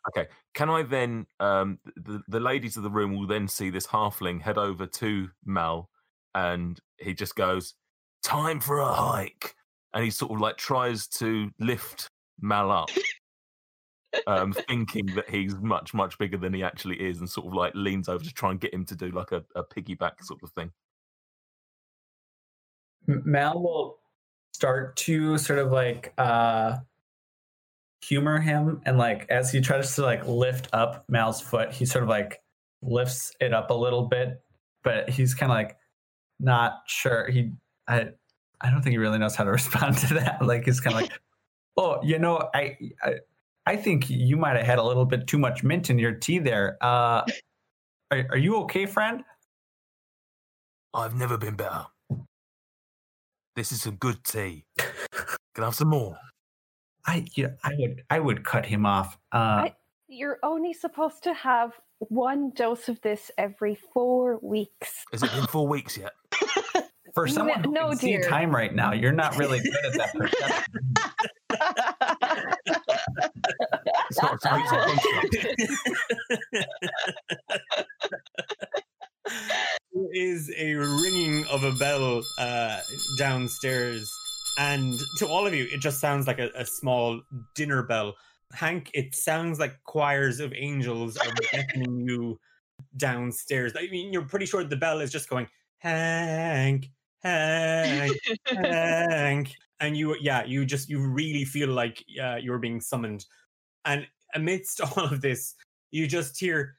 Okay. 0.09 0.29
Can 0.55 0.71
I 0.71 0.83
then? 0.83 1.27
Um, 1.41 1.79
the 1.97 2.23
the 2.29 2.41
ladies 2.41 2.77
of 2.77 2.83
the 2.83 2.91
room 2.91 3.17
will 3.17 3.27
then 3.27 3.49
see 3.49 3.71
this 3.71 3.87
halfling 3.87 4.41
head 4.41 4.59
over 4.59 4.87
to 4.87 5.29
Mal, 5.45 5.89
and 6.35 6.79
he 6.99 7.15
just 7.15 7.35
goes, 7.35 7.75
"Time 8.23 8.61
for 8.61 8.79
a 8.81 8.93
hike," 8.93 9.55
and 9.95 10.05
he 10.05 10.11
sort 10.11 10.33
of 10.33 10.41
like 10.41 10.57
tries 10.57 11.07
to 11.09 11.51
lift 11.59 12.11
Mal 12.41 12.71
up 12.71 12.91
um, 14.27 14.53
thinking 14.53 15.07
that 15.15 15.29
he's 15.29 15.55
much 15.57 15.95
much 15.95 16.19
bigger 16.19 16.37
than 16.37 16.55
he 16.55 16.63
actually 16.63 16.97
is, 16.97 17.19
and 17.19 17.29
sort 17.29 17.47
of 17.47 17.55
like 17.55 17.73
leans 17.75 18.09
over 18.09 18.25
to 18.25 18.33
try 18.33 18.51
and 18.51 18.61
get 18.61 18.73
him 18.73 18.85
to 18.87 18.97
do 18.97 19.11
like 19.11 19.33
a, 19.33 19.45
a 19.55 19.63
piggyback 19.63 20.23
sort 20.23 20.43
of 20.43 20.51
thing. 20.53 20.71
Mal 23.07 23.61
will 23.61 23.99
start 24.53 24.97
to 24.97 25.39
sort 25.39 25.59
of 25.59 25.71
like 25.71 26.13
uh 26.19 26.79
humor 28.05 28.39
him 28.39 28.81
and 28.87 28.99
like 28.99 29.27
as 29.29 29.51
he 29.51 29.61
tries 29.61 29.95
to 29.97 30.03
like 30.03 30.27
lift 30.27 30.69
up 30.73 31.05
Mal's 31.09 31.41
foot, 31.41 31.73
he 31.73 31.85
sort 31.87 32.05
of 32.05 32.09
like 32.09 32.41
lifts 32.83 33.33
it 33.41 33.53
up 33.53 33.71
a 33.71 33.75
little 33.75 34.07
bit, 34.07 34.41
but 34.83 35.11
he's 35.11 35.35
kind 35.35 35.51
of 35.51 35.57
like 35.57 35.77
not 36.41 36.81
sure. 36.87 37.29
He 37.29 37.53
I 37.87 38.11
I 38.61 38.71
don't 38.71 38.83
think 38.83 38.93
he 38.93 38.99
really 38.99 39.19
knows 39.19 39.37
how 39.37 39.45
to 39.45 39.51
respond 39.61 39.99
to 39.99 40.15
that. 40.15 40.45
Like 40.45 40.65
he's 40.65 40.81
kind 40.81 40.97
of 40.97 41.03
like, 41.03 41.13
oh, 41.77 42.03
you 42.03 42.19
know, 42.19 42.49
I, 42.55 42.77
I 43.03 43.15
I 43.69 43.77
think 43.77 44.09
you 44.09 44.39
might 44.39 44.57
have 44.57 44.65
had 44.65 44.79
a 44.79 44.83
little 44.83 45.05
bit 45.05 45.27
too 45.27 45.37
much 45.37 45.63
mint 45.63 45.91
in 45.91 45.99
your 45.99 46.13
tea 46.13 46.39
there. 46.39 46.79
Uh, 46.81 47.23
are, 48.11 48.27
are 48.31 48.39
you 48.39 48.57
okay, 48.61 48.87
friend? 48.87 49.23
I've 50.95 51.15
never 51.15 51.37
been 51.37 51.55
better. 51.55 51.85
This 53.57 53.71
is 53.71 53.83
some 53.83 53.97
good 53.97 54.25
tea. 54.25 54.65
Can 54.79 55.65
I 55.65 55.67
have 55.67 55.75
some 55.75 55.89
more? 55.89 56.17
I 57.07 57.27
yeah, 57.35 57.49
I 57.63 57.75
would 57.79 58.03
I 58.09 58.21
would 58.21 58.43
cut 58.43 58.65
him 58.65 58.87
off. 58.87 59.19
Uh, 59.35 59.37
I- 59.69 59.75
You're 60.09 60.39
only 60.43 60.73
supposed 60.73 61.23
to 61.25 61.35
have 61.35 61.73
one 61.99 62.53
dose 62.57 62.89
of 62.89 62.99
this 63.03 63.31
every 63.37 63.77
four 63.93 64.39
weeks. 64.41 65.05
Has 65.13 65.23
it 65.23 65.31
been 65.33 65.47
four 65.47 65.69
weeks 65.69 65.99
yet? 65.99 66.13
for 67.15 67.27
no- 67.27 67.33
someone 67.33 67.65
who 67.65 67.73
no, 67.73 67.89
can 67.91 67.99
see 67.99 68.13
dear. 68.13 68.23
time 68.23 68.55
right 68.55 68.75
now, 68.75 68.93
you're 68.93 69.13
not 69.13 69.37
really 69.37 69.61
good 69.61 69.85
at 69.85 69.93
that. 71.59 72.55
perception. 73.19 73.99
It's 74.11 74.23
not 74.23 74.33
a 74.33 74.39
it's 74.45 75.07
a. 76.55 76.67
There 79.93 80.09
is 80.15 80.51
a 80.57 80.75
ringing 80.75 81.45
of 81.47 81.65
a 81.65 81.73
bell 81.73 82.23
uh, 82.39 82.81
downstairs, 83.19 84.09
and 84.59 84.99
to 85.19 85.27
all 85.27 85.47
of 85.47 85.55
you, 85.55 85.67
it 85.71 85.81
just 85.81 86.01
sounds 86.01 86.27
like 86.27 86.39
a, 86.39 86.51
a 86.55 86.65
small 86.65 87.21
dinner 87.55 87.83
bell. 87.83 88.15
Hank, 88.53 88.91
it 88.95 89.15
sounds 89.15 89.59
like 89.59 89.83
choirs 89.85 90.41
of 90.41 90.53
angels 90.55 91.17
are 91.19 91.33
beckoning 91.53 92.09
you 92.09 92.39
downstairs. 92.97 93.75
I 93.77 93.89
mean, 93.89 94.13
you're 94.13 94.23
pretty 94.23 94.47
sure 94.47 94.65
the 94.65 94.77
bell 94.77 95.01
is 95.01 95.13
just 95.13 95.29
going, 95.29 95.49
Hank, 95.79 96.91
Hank, 97.23 98.17
Hank, 98.47 99.53
and 99.81 99.97
you, 99.97 100.17
yeah, 100.21 100.45
you 100.45 100.65
just 100.65 100.89
you 100.89 101.01
really 101.01 101.45
feel 101.45 101.69
like 101.69 102.05
uh, 102.23 102.37
you're 102.37 102.59
being 102.59 102.81
summoned, 102.81 103.25
and 103.85 104.07
amidst 104.35 104.81
all 104.97 105.05
of 105.05 105.21
this, 105.21 105.55
you 105.91 106.07
just 106.07 106.39
hear 106.39 106.77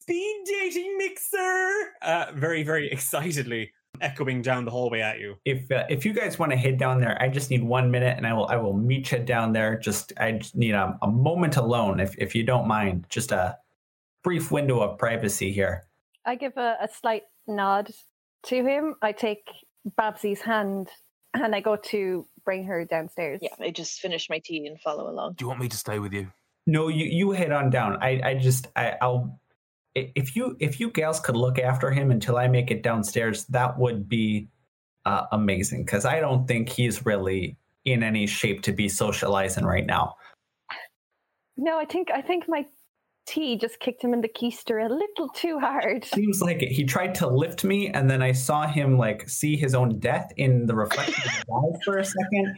speed 0.00 0.44
dating 0.46 0.96
mixer 0.96 1.92
uh, 2.02 2.26
very 2.34 2.62
very 2.62 2.88
excitedly 2.92 3.70
echoing 4.00 4.40
down 4.40 4.64
the 4.64 4.70
hallway 4.70 5.00
at 5.00 5.18
you 5.18 5.34
if 5.44 5.70
uh, 5.70 5.84
if 5.88 6.04
you 6.04 6.12
guys 6.12 6.38
want 6.38 6.52
to 6.52 6.56
head 6.56 6.78
down 6.78 7.00
there, 7.00 7.20
I 7.20 7.28
just 7.28 7.50
need 7.50 7.62
one 7.62 7.90
minute, 7.90 8.16
and 8.16 8.26
I 8.26 8.32
will 8.32 8.46
I 8.46 8.56
will 8.56 8.74
meet 8.76 9.12
you 9.12 9.18
down 9.18 9.52
there. 9.52 9.78
Just 9.78 10.12
I 10.18 10.32
just 10.32 10.56
need 10.56 10.72
a, 10.72 10.96
a 11.02 11.08
moment 11.08 11.56
alone, 11.56 12.00
if 12.00 12.16
if 12.18 12.34
you 12.34 12.42
don't 12.42 12.66
mind. 12.66 13.06
Just 13.08 13.32
a 13.32 13.56
brief 14.22 14.50
window 14.50 14.80
of 14.80 14.98
privacy 14.98 15.52
here. 15.52 15.84
I 16.26 16.34
give 16.34 16.56
a, 16.56 16.76
a 16.80 16.88
slight 16.88 17.22
nod 17.46 17.90
to 18.46 18.64
him. 18.64 18.94
I 19.02 19.12
take 19.12 19.48
Babsy's 19.96 20.42
hand 20.42 20.88
and 21.34 21.54
I 21.54 21.60
go 21.60 21.76
to 21.76 22.26
bring 22.48 22.64
her 22.64 22.82
downstairs. 22.86 23.40
yeah, 23.42 23.50
I 23.60 23.70
just 23.70 24.00
finished 24.00 24.30
my 24.30 24.38
tea 24.38 24.66
and 24.66 24.80
follow 24.80 25.10
along. 25.10 25.34
Do 25.34 25.44
you 25.44 25.48
want 25.48 25.60
me 25.60 25.68
to 25.68 25.76
stay 25.76 25.98
with 25.98 26.14
you? 26.14 26.32
No, 26.66 26.88
you 26.88 27.04
you 27.04 27.32
head 27.32 27.52
on 27.52 27.68
down. 27.68 27.98
I 28.00 28.20
I 28.24 28.34
just 28.36 28.68
I, 28.74 28.94
I'll 29.02 29.38
if 29.94 30.34
you 30.34 30.56
if 30.58 30.80
you 30.80 30.90
gals 30.90 31.20
could 31.20 31.36
look 31.36 31.58
after 31.58 31.90
him 31.90 32.10
until 32.10 32.38
I 32.38 32.48
make 32.48 32.70
it 32.70 32.82
downstairs, 32.82 33.44
that 33.46 33.78
would 33.78 34.08
be 34.08 34.48
uh, 35.04 35.24
amazing. 35.30 35.84
Because 35.84 36.06
I 36.06 36.20
don't 36.20 36.48
think 36.48 36.70
he's 36.70 37.04
really 37.04 37.58
in 37.84 38.02
any 38.02 38.26
shape 38.26 38.62
to 38.62 38.72
be 38.72 38.88
socializing 38.88 39.66
right 39.66 39.84
now. 39.84 40.14
No, 41.58 41.78
I 41.78 41.84
think 41.84 42.10
I 42.10 42.22
think 42.22 42.48
my 42.48 42.64
tea 43.28 43.56
just 43.56 43.78
kicked 43.78 44.02
him 44.02 44.14
in 44.14 44.22
the 44.22 44.28
keister 44.28 44.84
a 44.84 44.92
little 44.92 45.28
too 45.28 45.58
hard. 45.58 46.04
Seems 46.04 46.40
like 46.40 46.62
it. 46.62 46.72
He 46.72 46.84
tried 46.84 47.14
to 47.16 47.28
lift 47.28 47.62
me, 47.62 47.88
and 47.88 48.10
then 48.10 48.22
I 48.22 48.32
saw 48.32 48.66
him 48.66 48.96
like 48.96 49.28
see 49.28 49.56
his 49.56 49.74
own 49.74 49.98
death 49.98 50.32
in 50.36 50.66
the 50.66 50.74
reflection 50.74 51.22
of 51.24 51.32
his 51.32 51.44
eyes 51.54 51.80
for 51.84 51.98
a 51.98 52.04
second. 52.04 52.56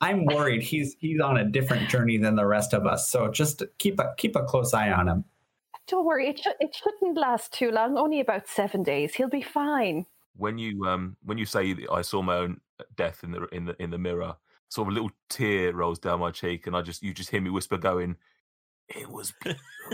I'm 0.00 0.26
worried 0.26 0.62
he's 0.62 0.96
he's 0.98 1.20
on 1.20 1.38
a 1.38 1.44
different 1.44 1.88
journey 1.88 2.18
than 2.18 2.34
the 2.34 2.46
rest 2.46 2.74
of 2.74 2.86
us. 2.86 3.08
So 3.08 3.30
just 3.30 3.62
keep 3.78 3.98
a 4.00 4.12
keep 4.18 4.36
a 4.36 4.42
close 4.42 4.74
eye 4.74 4.90
on 4.90 5.08
him. 5.08 5.24
Don't 5.88 6.04
worry, 6.04 6.30
it, 6.30 6.40
sh- 6.40 6.58
it 6.58 6.74
shouldn't 6.74 7.16
last 7.16 7.52
too 7.52 7.70
long. 7.70 7.96
Only 7.96 8.18
about 8.18 8.48
seven 8.48 8.82
days. 8.82 9.14
He'll 9.14 9.28
be 9.28 9.42
fine. 9.42 10.04
When 10.36 10.58
you 10.58 10.84
um 10.84 11.16
when 11.24 11.38
you 11.38 11.46
say 11.46 11.76
I 11.90 12.02
saw 12.02 12.22
my 12.22 12.36
own 12.36 12.60
death 12.96 13.22
in 13.22 13.30
the 13.30 13.46
in 13.52 13.64
the 13.66 13.82
in 13.82 13.90
the 13.90 13.98
mirror, 13.98 14.36
sort 14.68 14.88
of 14.88 14.92
a 14.92 14.94
little 14.94 15.12
tear 15.30 15.72
rolls 15.72 16.00
down 16.00 16.20
my 16.20 16.32
cheek, 16.32 16.66
and 16.66 16.76
I 16.76 16.82
just 16.82 17.02
you 17.02 17.14
just 17.14 17.30
hear 17.30 17.40
me 17.40 17.50
whisper, 17.50 17.78
going, 17.78 18.16
"It 18.88 19.10
was 19.10 19.32
beautiful." 19.42 19.66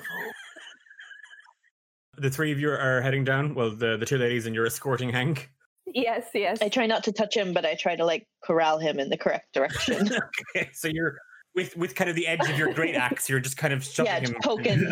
the 2.18 2.30
three 2.30 2.52
of 2.52 2.60
you 2.60 2.70
are 2.70 3.00
heading 3.00 3.24
down 3.24 3.54
well 3.54 3.74
the, 3.74 3.96
the 3.96 4.04
two 4.04 4.18
ladies 4.18 4.44
and 4.44 4.54
you're 4.54 4.66
escorting 4.66 5.10
hank 5.10 5.50
Yes, 5.94 6.28
yes. 6.34 6.58
I 6.62 6.68
try 6.68 6.86
not 6.86 7.04
to 7.04 7.12
touch 7.12 7.36
him, 7.36 7.52
but 7.52 7.66
I 7.66 7.74
try 7.74 7.96
to 7.96 8.04
like 8.04 8.26
corral 8.42 8.78
him 8.78 8.98
in 8.98 9.10
the 9.10 9.16
correct 9.16 9.52
direction. 9.52 10.10
okay 10.56 10.70
so 10.72 10.88
you're 10.88 11.16
with 11.54 11.76
with 11.76 11.94
kind 11.94 12.08
of 12.08 12.16
the 12.16 12.26
edge 12.26 12.48
of 12.48 12.56
your 12.56 12.72
great 12.72 12.94
axe 12.94 13.28
you're 13.28 13.40
just 13.40 13.58
kind 13.58 13.74
of 13.74 13.84
shoving 13.84 14.12
yeah, 14.12 14.20
him 14.20 14.36
poking, 14.42 14.90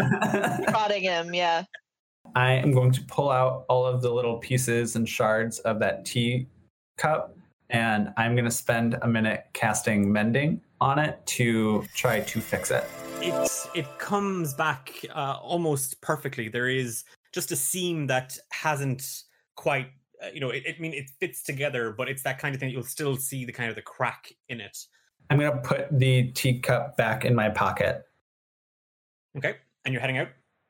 prodding 0.68 1.02
him. 1.02 1.34
Yeah. 1.34 1.64
I 2.34 2.52
am 2.52 2.72
going 2.72 2.92
to 2.92 3.02
pull 3.04 3.30
out 3.30 3.64
all 3.68 3.86
of 3.86 4.02
the 4.02 4.10
little 4.10 4.38
pieces 4.38 4.94
and 4.94 5.08
shards 5.08 5.58
of 5.60 5.78
that 5.80 6.04
tea 6.04 6.46
cup, 6.98 7.34
and 7.70 8.12
I'm 8.18 8.34
going 8.34 8.44
to 8.44 8.50
spend 8.50 8.98
a 9.02 9.08
minute 9.08 9.46
casting 9.54 10.12
mending 10.12 10.60
on 10.80 10.98
it 10.98 11.24
to 11.26 11.84
try 11.94 12.20
to 12.20 12.40
fix 12.40 12.70
it. 12.70 12.84
It 13.22 13.68
it 13.74 13.98
comes 13.98 14.54
back 14.54 15.04
uh, 15.14 15.36
almost 15.42 16.00
perfectly. 16.00 16.48
There 16.48 16.68
is 16.68 17.04
just 17.32 17.52
a 17.52 17.56
seam 17.56 18.06
that 18.08 18.36
hasn't 18.50 19.22
quite, 19.56 19.88
uh, 20.22 20.28
you 20.32 20.40
know, 20.40 20.50
it, 20.50 20.64
it 20.66 20.76
I 20.78 20.80
mean 20.80 20.94
it 20.94 21.10
fits 21.20 21.42
together, 21.42 21.94
but 21.96 22.08
it's 22.08 22.22
that 22.22 22.38
kind 22.38 22.54
of 22.54 22.60
thing. 22.60 22.70
You'll 22.70 22.82
still 22.82 23.16
see 23.16 23.44
the 23.44 23.52
kind 23.52 23.68
of 23.68 23.76
the 23.76 23.82
crack 23.82 24.32
in 24.48 24.60
it. 24.60 24.76
I'm 25.28 25.38
going 25.38 25.52
to 25.52 25.58
put 25.58 25.86
the 25.96 26.32
teacup 26.32 26.96
back 26.96 27.24
in 27.24 27.34
my 27.34 27.48
pocket. 27.48 28.02
Okay, 29.36 29.56
and 29.84 29.92
you're 29.92 30.00
heading 30.00 30.18
out. 30.18 30.28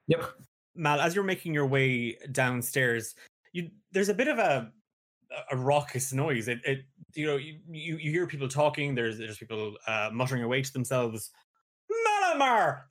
Yep. 0.08 0.24
Mal, 0.74 1.00
as 1.00 1.14
you're 1.14 1.24
making 1.24 1.54
your 1.54 1.66
way 1.66 2.18
downstairs, 2.32 3.14
you 3.52 3.70
there's 3.92 4.08
a 4.08 4.14
bit 4.14 4.28
of 4.28 4.38
a 4.38 4.70
a 5.50 5.56
raucous 5.56 6.12
noise. 6.12 6.48
It, 6.48 6.58
it 6.64 6.80
you 7.14 7.26
know 7.26 7.36
you, 7.36 7.58
you 7.70 7.96
you 7.96 8.10
hear 8.10 8.26
people 8.26 8.48
talking. 8.48 8.94
There's 8.94 9.18
there's 9.18 9.38
people 9.38 9.76
uh, 9.86 10.10
muttering 10.12 10.42
away 10.42 10.62
to 10.62 10.72
themselves. 10.72 11.30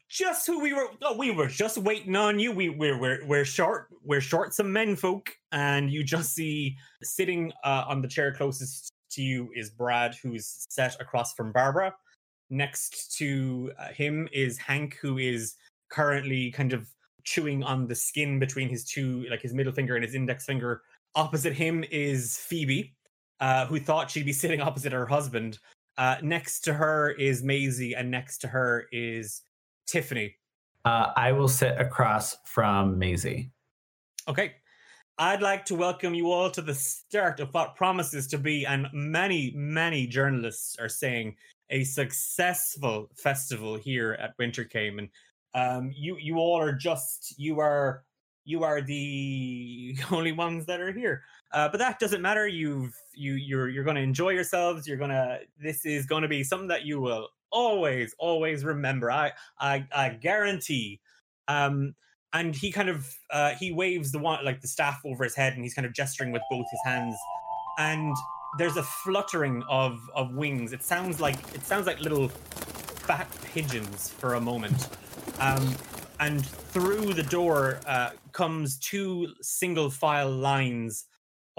Just 0.10 0.48
who 0.48 0.60
we 0.62 0.74
were. 0.74 0.88
Oh, 1.02 1.16
we 1.16 1.32
were 1.32 1.48
just 1.48 1.78
waiting 1.78 2.16
on 2.16 2.40
you. 2.40 2.52
We 2.52 2.70
we're 2.70 3.00
we're 3.00 3.26
we're 3.26 3.46
short. 3.46 3.88
We're 4.04 4.22
short 4.22 4.54
some 4.54 4.72
men 4.74 4.96
folk, 4.96 5.32
and 5.52 5.92
you 5.92 6.04
just 6.04 6.34
see 6.34 6.76
sitting 7.04 7.52
uh, 7.64 7.86
on 7.88 8.02
the 8.02 8.08
chair 8.08 8.34
closest 8.34 8.92
to 9.12 9.22
you 9.22 9.50
is 9.56 9.70
Brad, 9.70 10.16
who's 10.16 10.66
set 10.70 11.00
across 11.00 11.34
from 11.34 11.52
Barbara. 11.52 11.96
Next 12.50 13.16
to 13.18 13.72
uh, 13.80 13.90
him 13.90 14.28
is 14.32 14.58
Hank, 14.58 14.98
who 15.02 15.18
is 15.20 15.56
currently 15.90 16.52
kind 16.52 16.74
of 16.74 16.88
chewing 17.24 17.64
on 17.64 17.88
the 17.88 17.96
skin 17.96 18.40
between 18.40 18.70
his 18.70 18.84
two, 18.86 19.26
like 19.30 19.42
his 19.42 19.54
middle 19.54 19.74
finger 19.74 19.96
and 19.96 20.04
his 20.04 20.16
index 20.16 20.46
finger. 20.46 20.82
Opposite 21.16 21.54
him 21.54 21.84
is 21.92 22.38
Phoebe, 22.38 22.96
uh, 23.40 23.66
who 23.68 23.80
thought 23.80 24.10
she'd 24.10 24.26
be 24.26 24.34
sitting 24.44 24.62
opposite 24.62 24.92
her 24.92 25.06
husband. 25.06 25.60
Uh, 26.00 26.16
next 26.24 26.62
to 26.62 26.74
her 26.74 27.12
is 27.12 27.44
Maisie, 27.44 27.94
and 27.94 28.10
next 28.10 28.38
to 28.38 28.48
her 28.48 28.88
is 28.94 29.42
Tiffany. 29.86 30.34
Uh, 30.86 31.12
I 31.18 31.34
will 31.34 31.50
sit 31.50 31.78
across 31.78 32.38
from 32.46 32.98
Maisie. 32.98 33.52
Okay. 34.26 34.54
I'd 35.18 35.42
like 35.42 35.66
to 35.66 35.76
welcome 35.76 36.14
you 36.14 36.32
all 36.32 36.50
to 36.52 36.62
the 36.62 36.74
start 36.74 37.42
of 37.42 37.54
what 37.54 37.76
promises 37.76 38.28
to 38.28 38.38
be, 38.38 38.66
and 38.66 38.88
many, 38.94 39.52
many 39.54 40.08
journalists 40.08 40.78
are 40.80 40.88
saying, 40.88 41.36
a 41.70 41.84
successful 41.84 43.10
festival 43.18 43.76
here 43.76 44.14
at 44.22 44.38
Wintercame. 44.38 45.00
And 45.00 45.10
um, 45.54 45.92
you, 45.94 46.16
you 46.18 46.38
all 46.38 46.58
are 46.58 46.72
just, 46.72 47.38
you 47.38 47.60
are, 47.60 48.06
you 48.46 48.64
are 48.64 48.80
the 48.80 49.98
only 50.12 50.32
ones 50.32 50.66
that 50.68 50.80
are 50.80 50.94
here. 50.94 51.24
Uh, 51.52 51.68
but 51.70 51.78
that 51.80 52.00
doesn't 52.00 52.22
matter. 52.22 52.48
You've, 52.48 52.96
you, 53.14 53.34
you're, 53.34 53.70
you're 53.70 53.84
going 53.84 53.96
to 53.96 54.02
enjoy 54.02 54.30
yourselves. 54.32 54.88
You're 54.88 54.98
to, 54.98 55.40
this 55.62 55.86
is 55.86 56.06
going 56.06 56.22
to 56.22 56.28
be 56.28 56.44
something 56.44 56.68
that 56.68 56.86
you 56.86 57.02
will 57.02 57.30
always, 57.52 58.16
always 58.20 58.64
remember. 58.64 59.12
I, 59.12 59.32
I, 59.60 59.88
I 59.92 60.10
guarantee. 60.10 61.00
Um, 61.48 61.96
and 62.34 62.56
he 62.56 62.72
kind 62.72 62.90
of 62.90 63.08
uh, 63.32 63.52
he 63.52 63.72
waves 63.72 64.12
the 64.12 64.20
one 64.20 64.44
like 64.46 64.62
the 64.62 64.68
staff 64.68 65.02
over 65.06 65.24
his 65.24 65.36
head 65.36 65.54
and 65.54 65.64
he's 65.64 65.74
kind 65.74 65.86
of 65.86 65.94
gesturing 65.94 66.32
with 66.32 66.42
both 66.50 66.66
his 66.70 66.80
hands 66.86 67.16
and 67.78 68.16
there's 68.58 68.78
a 68.78 68.84
fluttering 68.84 69.64
of 69.70 70.00
of 70.16 70.34
wings 70.36 70.74
it 70.74 70.84
sounds 70.84 71.20
like 71.20 71.38
it 71.54 71.64
sounds 71.64 71.88
like 71.88 72.00
little 72.00 72.28
fat 72.28 73.28
pigeons 73.54 74.10
for 74.10 74.36
a 74.36 74.42
moment 74.42 74.90
um, 75.40 75.76
and 76.20 76.46
through 76.46 77.14
the 77.14 77.24
door 77.24 77.80
uh, 77.88 78.12
comes 78.32 78.78
two 78.78 79.28
single 79.42 79.90
file 79.90 80.32
lines 80.32 81.06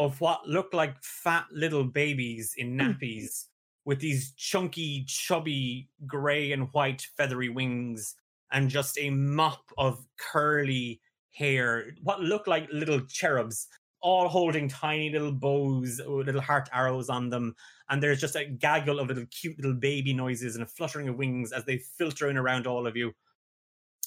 of 0.00 0.18
what 0.18 0.48
look 0.48 0.72
like 0.72 0.94
fat 1.02 1.44
little 1.52 1.84
babies 1.84 2.54
in 2.56 2.74
mm-hmm. 2.74 2.92
nappies 2.92 3.44
with 3.84 4.00
these 4.00 4.32
chunky 4.32 5.04
chubby 5.06 5.88
gray 6.06 6.52
and 6.52 6.72
white 6.72 7.06
feathery 7.18 7.50
wings 7.50 8.16
and 8.50 8.70
just 8.70 8.98
a 8.98 9.10
mop 9.10 9.62
of 9.76 10.02
curly 10.18 11.02
hair, 11.32 11.92
what 12.02 12.20
look 12.20 12.46
like 12.46 12.66
little 12.72 13.00
cherubs 13.02 13.68
all 14.00 14.26
holding 14.26 14.68
tiny 14.68 15.10
little 15.10 15.32
bows 15.32 16.00
with 16.06 16.26
little 16.26 16.40
heart 16.40 16.70
arrows 16.72 17.10
on 17.10 17.28
them. 17.28 17.54
And 17.90 18.02
there's 18.02 18.22
just 18.22 18.36
a 18.36 18.46
gaggle 18.46 19.00
of 19.00 19.08
little 19.08 19.26
cute 19.30 19.58
little 19.58 19.74
baby 19.74 20.14
noises 20.14 20.54
and 20.54 20.64
a 20.64 20.66
fluttering 20.66 21.10
of 21.10 21.16
wings 21.16 21.52
as 21.52 21.66
they 21.66 21.76
filter 21.76 22.30
in 22.30 22.38
around 22.38 22.66
all 22.66 22.86
of 22.86 22.96
you. 22.96 23.12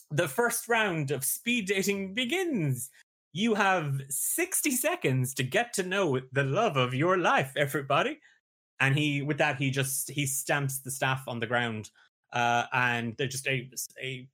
The 0.09 0.27
first 0.27 0.67
round 0.67 1.11
of 1.11 1.23
speed 1.23 1.67
dating 1.67 2.15
begins. 2.15 2.89
You 3.33 3.55
have 3.55 3.99
60 4.09 4.71
seconds 4.71 5.33
to 5.33 5.43
get 5.43 5.73
to 5.73 5.83
know 5.83 6.21
the 6.31 6.43
love 6.43 6.77
of 6.77 6.93
your 6.93 7.17
life, 7.17 7.51
everybody. 7.57 8.19
And 8.79 8.95
he, 8.95 9.23
with 9.23 9.39
that, 9.39 9.57
he 9.57 9.71
just 9.71 10.11
he 10.11 10.27
stamps 10.27 10.79
the 10.79 10.91
staff 10.91 11.23
on 11.27 11.39
the 11.39 11.47
ground, 11.47 11.89
uh, 12.31 12.65
and 12.71 13.15
there's 13.17 13.31
just 13.31 13.47
a 13.47 13.69
a 14.01 14.27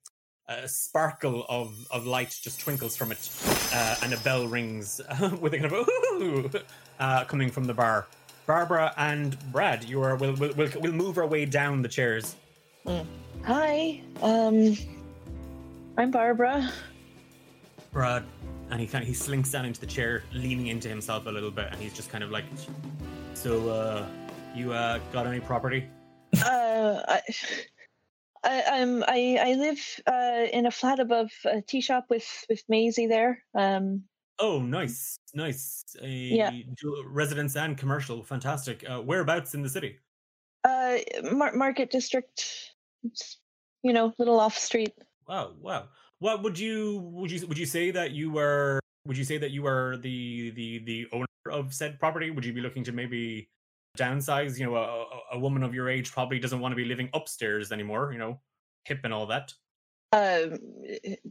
a 0.49 0.67
sparkle 0.67 1.45
of, 1.47 1.75
of 1.91 2.07
light 2.07 2.35
just 2.41 2.59
twinkles 2.59 2.97
from 2.97 3.11
it, 3.11 3.29
uh, 3.73 3.95
and 4.01 4.13
a 4.13 4.17
bell 4.17 4.47
rings 4.47 4.99
with 5.39 5.53
a 5.53 5.59
kind 5.59 5.71
of 5.71 5.73
ooh 5.73 6.49
uh, 6.99 7.23
coming 7.25 7.51
from 7.51 7.65
the 7.65 7.73
bar. 7.73 8.07
Barbara 8.47 8.93
and 8.97 9.37
Brad, 9.51 9.83
you 9.83 10.01
are 10.01 10.15
we'll, 10.15 10.33
we'll, 10.33 10.53
we'll, 10.55 10.71
we'll 10.79 10.91
move 10.91 11.19
our 11.19 11.27
way 11.27 11.45
down 11.45 11.83
the 11.83 11.87
chairs. 11.87 12.35
Hi, 13.45 14.01
um, 14.23 14.75
I'm 15.97 16.09
Barbara. 16.09 16.71
Brad, 17.91 18.23
and 18.69 18.79
he 18.79 18.87
kind 18.87 19.01
of 19.01 19.07
he 19.07 19.13
slinks 19.13 19.51
down 19.51 19.65
into 19.65 19.79
the 19.79 19.85
chair, 19.87 20.23
leaning 20.33 20.67
into 20.67 20.87
himself 20.89 21.25
a 21.25 21.29
little 21.29 21.51
bit, 21.51 21.67
and 21.71 21.81
he's 21.81 21.93
just 21.93 22.09
kind 22.09 22.23
of 22.23 22.29
like, 22.31 22.45
"So, 23.33 23.69
uh, 23.69 24.07
you 24.55 24.73
uh, 24.73 24.99
got 25.11 25.27
any 25.27 25.39
property?" 25.39 25.87
Uh, 26.45 27.01
I, 27.07 27.21
I, 28.43 28.63
I'm 28.81 29.03
I 29.03 29.37
I 29.41 29.53
live 29.55 29.79
uh 30.07 30.45
in 30.53 30.65
a 30.67 30.71
flat 30.71 30.99
above 30.99 31.31
a 31.45 31.61
tea 31.61 31.81
shop 31.81 32.05
with 32.09 32.45
with 32.49 32.61
Maisie 32.69 33.07
there. 33.07 33.43
Um, 33.55 34.03
Oh, 34.41 34.61
nice, 34.61 35.17
nice. 35.33 35.83
A 36.01 36.07
Yeah. 36.07 36.51
dual 36.81 37.03
residence 37.09 37.57
and 37.57 37.77
commercial, 37.77 38.23
fantastic. 38.23 38.89
Uh, 38.89 39.01
whereabouts 39.01 39.53
in 39.53 39.61
the 39.63 39.67
city? 39.69 39.99
uh, 40.63 40.97
Mar- 41.33 41.55
Market 41.55 41.89
District. 41.91 42.71
It's, 43.03 43.39
you 43.83 43.91
know, 43.91 44.13
little 44.17 44.39
off 44.39 44.57
street. 44.57 44.93
Wow, 45.27 45.55
wow. 45.59 45.89
What 46.19 46.43
would 46.43 46.59
you 46.59 46.99
would 47.13 47.31
you 47.31 47.47
would 47.47 47.57
you 47.57 47.65
say 47.65 47.91
that 47.91 48.11
you 48.11 48.31
were 48.31 48.79
would 49.05 49.17
you 49.17 49.23
say 49.23 49.37
that 49.37 49.51
you 49.51 49.63
were 49.63 49.97
the 49.97 50.51
the 50.51 50.79
the 50.79 51.07
owner 51.13 51.25
of 51.49 51.73
said 51.73 51.99
property? 51.99 52.29
Would 52.31 52.43
you 52.45 52.53
be 52.53 52.61
looking 52.61 52.83
to 52.85 52.91
maybe 52.91 53.49
downsize? 53.97 54.59
You 54.59 54.65
know, 54.65 54.75
a, 54.75 55.35
a- 55.35 55.39
woman 55.39 55.63
of 55.63 55.73
your 55.73 55.89
age 55.89 56.11
probably 56.11 56.37
doesn't 56.39 56.59
want 56.59 56.73
to 56.73 56.75
be 56.75 56.85
living 56.85 57.09
upstairs 57.13 57.71
anymore. 57.71 58.11
You 58.11 58.19
know, 58.19 58.39
hip 58.85 58.99
and 59.03 59.13
all 59.13 59.25
that. 59.27 59.53
Um, 60.11 60.59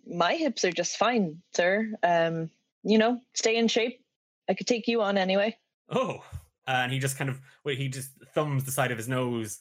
my 0.06 0.34
hips 0.34 0.64
are 0.64 0.72
just 0.72 0.96
fine, 0.96 1.42
sir. 1.54 1.92
Um, 2.02 2.50
you 2.82 2.96
know, 2.96 3.20
stay 3.34 3.56
in 3.56 3.68
shape. 3.68 4.00
I 4.48 4.54
could 4.54 4.66
take 4.66 4.88
you 4.88 5.02
on 5.02 5.18
anyway. 5.18 5.56
Oh, 5.90 6.24
and 6.66 6.90
he 6.92 6.98
just 6.98 7.18
kind 7.18 7.28
of 7.28 7.40
wait. 7.64 7.76
He 7.76 7.88
just 7.88 8.10
thumbs 8.34 8.64
the 8.64 8.70
side 8.72 8.90
of 8.90 8.96
his 8.96 9.08
nose. 9.08 9.60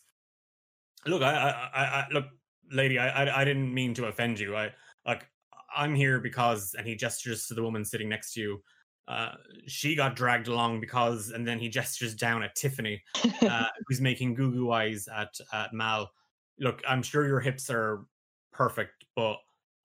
Look, 1.05 1.21
I, 1.21 1.33
I, 1.33 1.69
I, 1.73 1.85
I 1.85 2.07
look, 2.11 2.25
lady. 2.71 2.97
I, 2.99 3.25
I, 3.25 3.41
I 3.41 3.45
didn't 3.45 3.73
mean 3.73 3.93
to 3.95 4.05
offend 4.05 4.39
you. 4.39 4.55
I 4.55 4.71
like, 5.07 5.27
I'm 5.75 5.95
here 5.95 6.19
because, 6.19 6.75
and 6.77 6.85
he 6.85 6.95
gestures 6.95 7.47
to 7.47 7.53
the 7.53 7.63
woman 7.63 7.83
sitting 7.83 8.09
next 8.09 8.33
to 8.33 8.41
you. 8.41 8.63
Uh, 9.07 9.31
she 9.65 9.95
got 9.95 10.15
dragged 10.15 10.49
along 10.49 10.81
because, 10.81 11.31
and 11.31 11.47
then 11.47 11.59
he 11.59 11.69
gestures 11.69 12.13
down 12.13 12.43
at 12.43 12.55
Tiffany, 12.55 13.01
uh, 13.41 13.65
who's 13.87 14.01
making 14.01 14.35
goo 14.35 14.51
goo 14.51 14.71
eyes 14.71 15.07
at 15.07 15.33
at 15.53 15.73
Mal. 15.73 16.11
Look, 16.59 16.81
I'm 16.87 17.01
sure 17.01 17.25
your 17.25 17.39
hips 17.39 17.69
are 17.69 18.05
perfect, 18.51 19.05
but 19.15 19.37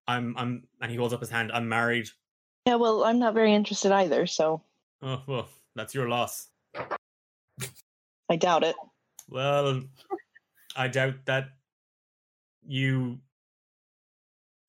I'm, 0.08 0.34
I'm, 0.36 0.64
and 0.80 0.90
he 0.90 0.96
holds 0.96 1.14
up 1.14 1.20
his 1.20 1.30
hand. 1.30 1.52
I'm 1.52 1.68
married. 1.68 2.08
yeah, 2.66 2.74
well, 2.74 3.04
I'm 3.04 3.20
not 3.20 3.34
very 3.34 3.54
interested 3.54 3.92
either, 3.92 4.26
so 4.26 4.62
Oh 5.02 5.20
well, 5.26 5.48
that's 5.74 5.94
your 5.94 6.08
loss. 6.08 6.48
I 8.28 8.36
doubt 8.36 8.62
it. 8.62 8.76
Well, 9.28 9.82
I 10.76 10.88
doubt 10.88 11.14
that 11.26 11.48
you 12.64 13.18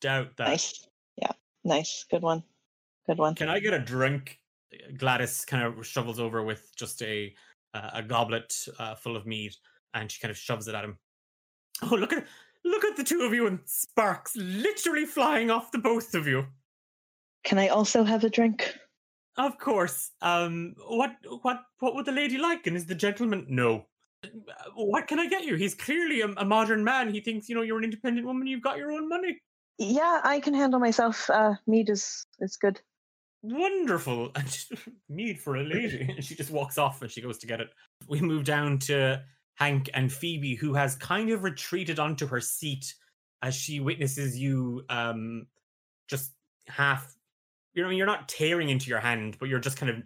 doubt 0.04 0.38
that. 0.38 0.50
Nice. 0.50 0.88
Yeah, 1.18 1.32
nice. 1.64 2.06
Good 2.12 2.22
one. 2.22 2.44
Good 3.08 3.18
one. 3.18 3.34
Can 3.34 3.50
I 3.50 3.60
get 3.60 3.74
a 3.74 3.80
drink? 3.80 4.40
Gladys 4.98 5.46
kind 5.46 5.64
of 5.64 5.86
shovels 5.86 6.20
over 6.20 6.44
with 6.44 6.72
just 6.76 7.02
a 7.02 7.34
uh, 7.74 7.90
a 7.94 8.04
goblet 8.04 8.54
uh, 8.78 8.96
full 8.96 9.16
of 9.16 9.26
mead, 9.26 9.54
and 9.94 10.12
she 10.12 10.20
kind 10.20 10.30
of 10.32 10.38
shoves 10.38 10.68
it 10.68 10.76
at 10.76 10.84
him. 10.84 10.98
Oh, 11.82 11.96
look 11.96 12.14
at 12.14 12.26
look 12.64 12.86
at 12.86 12.96
the 12.96 13.04
two 13.04 13.22
of 13.22 13.34
you 13.34 13.48
and 13.48 13.60
sparks 13.66 14.36
literally 14.36 15.06
flying 15.06 15.50
off 15.50 15.72
the 15.72 15.80
both 15.80 16.14
of 16.14 16.28
you. 16.28 16.46
Can 17.44 17.58
I 17.58 17.70
also 17.70 18.04
have 18.04 18.24
a 18.24 18.30
drink? 18.30 18.78
Of 19.38 19.58
course. 19.58 20.12
Um, 20.22 20.76
what 20.88 21.16
what 21.42 21.62
what 21.80 21.96
would 21.96 22.06
the 22.06 22.12
lady 22.12 22.38
like? 22.38 22.68
And 22.68 22.78
is 22.78 22.86
the 22.86 22.96
gentleman 22.96 23.46
no? 23.50 23.86
Uh, 24.24 24.28
What 24.76 25.08
can 25.08 25.20
I 25.20 25.28
get 25.28 25.44
you? 25.44 25.56
He's 25.56 25.76
clearly 25.76 26.22
a, 26.22 26.28
a 26.38 26.46
modern 26.46 26.84
man. 26.84 27.14
He 27.14 27.20
thinks 27.22 27.50
you 27.50 27.56
know 27.56 27.64
you're 27.64 27.80
an 27.80 27.84
independent 27.84 28.26
woman. 28.26 28.48
You've 28.48 28.62
got 28.62 28.78
your 28.78 28.92
own 28.92 29.10
money. 29.10 29.40
Yeah, 29.78 30.22
I 30.24 30.40
can 30.40 30.54
handle 30.54 30.80
myself. 30.80 31.30
Uh, 31.30 31.56
mead 31.68 31.90
is 31.90 32.26
is 32.40 32.58
good. 32.58 32.80
Wonderful. 33.42 34.32
And 34.36 34.66
mead 35.10 35.40
for 35.40 35.58
a 35.58 35.64
lady. 35.64 36.14
And 36.16 36.24
she 36.26 36.36
just 36.36 36.52
walks 36.52 36.78
off 36.78 37.02
and 37.02 37.12
she 37.12 37.22
goes 37.22 37.38
to 37.40 37.48
get 37.48 37.62
it. 37.62 37.70
We 38.08 38.22
move 38.22 38.44
down 38.44 38.80
to 38.80 39.22
Hank 39.56 39.90
and 39.94 40.12
Phoebe, 40.12 40.56
who 40.56 40.74
has 40.74 40.96
kind 40.96 41.30
of 41.30 41.44
retreated 41.44 42.00
onto 42.00 42.28
her 42.28 42.42
seat 42.42 42.94
as 43.42 43.54
she 43.54 43.82
witnesses 43.82 44.40
you 44.40 44.86
um 44.90 45.46
just 46.08 46.32
half 46.70 47.14
you 47.74 47.84
know 47.84 47.90
you're 47.90 48.06
not 48.06 48.30
tearing 48.30 48.70
into 48.70 48.90
your 48.90 49.00
hand, 49.00 49.38
but 49.40 49.50
you're 49.50 49.60
just 49.60 49.78
kind 49.78 49.90
of 49.90 49.98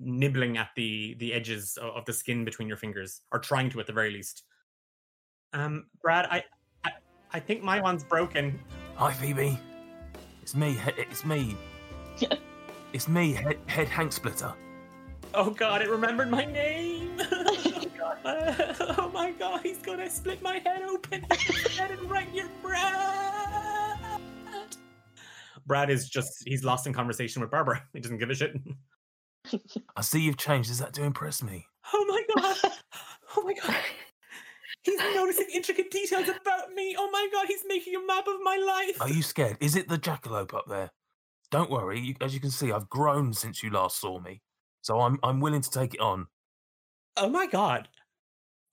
nibbling 0.00 0.58
at 0.58 0.70
the 0.76 1.14
the 1.18 1.32
edges 1.32 1.78
of, 1.80 1.94
of 1.96 2.04
the 2.04 2.12
skin 2.12 2.44
between 2.44 2.68
your 2.68 2.76
fingers, 2.76 3.22
or 3.30 3.38
trying 3.38 3.70
to 3.70 3.80
at 3.80 3.86
the 3.86 3.92
very 3.92 4.10
least. 4.10 4.42
Um, 5.52 5.86
Brad, 6.02 6.26
I 6.30 6.44
I, 6.84 6.90
I 7.32 7.40
think 7.40 7.62
my 7.62 7.80
one's 7.80 8.04
broken. 8.04 8.60
Hi, 8.96 9.12
Phoebe. 9.12 9.58
It's 10.42 10.54
me. 10.54 10.78
It's 10.96 11.24
me. 11.24 11.56
it's 12.92 13.08
me, 13.08 13.32
head, 13.32 13.58
head 13.66 13.88
Hank 13.88 14.12
Splitter. 14.12 14.52
Oh 15.34 15.50
god, 15.50 15.82
it 15.82 15.88
remembered 15.88 16.30
my 16.30 16.44
name. 16.44 17.18
oh, 17.20 17.86
god. 17.98 18.76
oh 18.98 19.10
my 19.12 19.32
god, 19.32 19.60
he's 19.62 19.78
gonna 19.78 20.10
split 20.10 20.42
my 20.42 20.58
head 20.58 20.82
open 20.82 21.26
and 21.80 22.10
right 22.10 22.32
your 22.34 22.48
Brad. 22.60 24.20
Brad 25.66 25.90
is 25.90 26.08
just 26.08 26.42
he's 26.44 26.62
lost 26.62 26.86
in 26.86 26.92
conversation 26.92 27.40
with 27.40 27.50
Barbara. 27.50 27.82
He 27.94 28.00
doesn't 28.00 28.18
give 28.18 28.30
a 28.30 28.34
shit. 28.34 28.54
I 29.96 30.02
see 30.02 30.20
you've 30.20 30.36
changed. 30.36 30.70
Is 30.70 30.78
that 30.78 30.92
to 30.94 31.02
impress 31.02 31.42
me? 31.42 31.66
Oh 31.94 32.04
my 32.06 32.42
god. 32.42 32.72
Oh 33.36 33.42
my 33.42 33.54
god. 33.54 33.74
He's 34.82 34.98
noticing 34.98 35.46
intricate 35.54 35.90
details 35.90 36.28
about 36.28 36.72
me. 36.74 36.96
Oh 36.98 37.08
my 37.10 37.28
god, 37.32 37.46
he's 37.46 37.62
making 37.66 37.94
a 37.94 38.04
map 38.04 38.26
of 38.26 38.40
my 38.42 38.56
life. 38.56 39.00
Are 39.00 39.08
you 39.08 39.22
scared? 39.22 39.56
Is 39.60 39.76
it 39.76 39.88
the 39.88 39.98
jackalope 39.98 40.54
up 40.54 40.66
there? 40.68 40.90
Don't 41.50 41.70
worry. 41.70 42.00
You, 42.00 42.14
as 42.20 42.34
you 42.34 42.40
can 42.40 42.50
see, 42.50 42.72
I've 42.72 42.88
grown 42.88 43.32
since 43.32 43.62
you 43.62 43.70
last 43.70 44.00
saw 44.00 44.18
me, 44.18 44.42
so 44.80 45.00
I'm 45.00 45.18
I'm 45.22 45.40
willing 45.40 45.60
to 45.60 45.70
take 45.70 45.94
it 45.94 46.00
on. 46.00 46.26
Oh 47.16 47.28
my 47.28 47.46
god. 47.46 47.88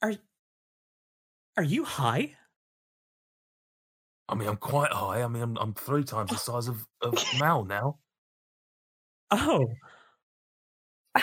Are 0.01 0.13
Are 1.57 1.63
you 1.63 1.83
high? 1.83 2.35
I 4.29 4.35
mean, 4.35 4.47
I'm 4.47 4.57
quite 4.57 4.93
high. 4.93 5.23
I 5.23 5.27
mean, 5.27 5.41
I'm, 5.41 5.57
I'm 5.57 5.73
three 5.73 6.03
times 6.03 6.29
the 6.29 6.37
size 6.37 6.67
of, 6.67 6.87
of 7.01 7.15
Mal 7.39 7.65
now. 7.65 7.97
Oh. 9.31 9.67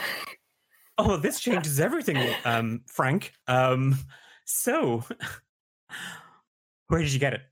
Oh, 0.98 1.18
this 1.18 1.40
changes 1.40 1.78
everything, 1.78 2.16
um, 2.46 2.80
Frank. 2.86 3.34
Um, 3.48 3.98
so, 4.47 5.02
where 6.89 7.02
did 7.02 7.12
you 7.12 7.18
get 7.18 7.35
it? 7.35 7.43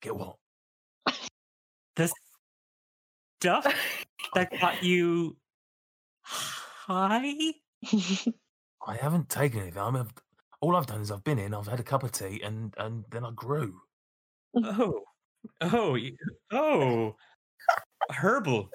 Get 0.00 0.16
what? 0.16 0.36
The 1.96 2.10
stuff 3.40 3.66
that 4.34 4.50
got 4.60 4.82
you 4.82 5.36
high? 6.22 7.52
I 8.86 8.96
haven't 8.96 9.28
taken 9.28 9.60
anything. 9.60 9.80
I 9.80 9.90
mean, 9.90 10.02
I've, 10.02 10.12
all 10.60 10.76
I've 10.76 10.86
done 10.86 11.00
is 11.00 11.10
I've 11.10 11.24
been 11.24 11.38
in, 11.38 11.54
I've 11.54 11.66
had 11.66 11.80
a 11.80 11.84
cup 11.84 12.02
of 12.02 12.12
tea, 12.12 12.40
and 12.42 12.74
and 12.78 13.04
then 13.10 13.24
I 13.24 13.30
grew. 13.34 13.80
Oh, 14.56 15.02
oh, 15.60 15.98
oh, 16.52 17.16
herbal 18.10 18.70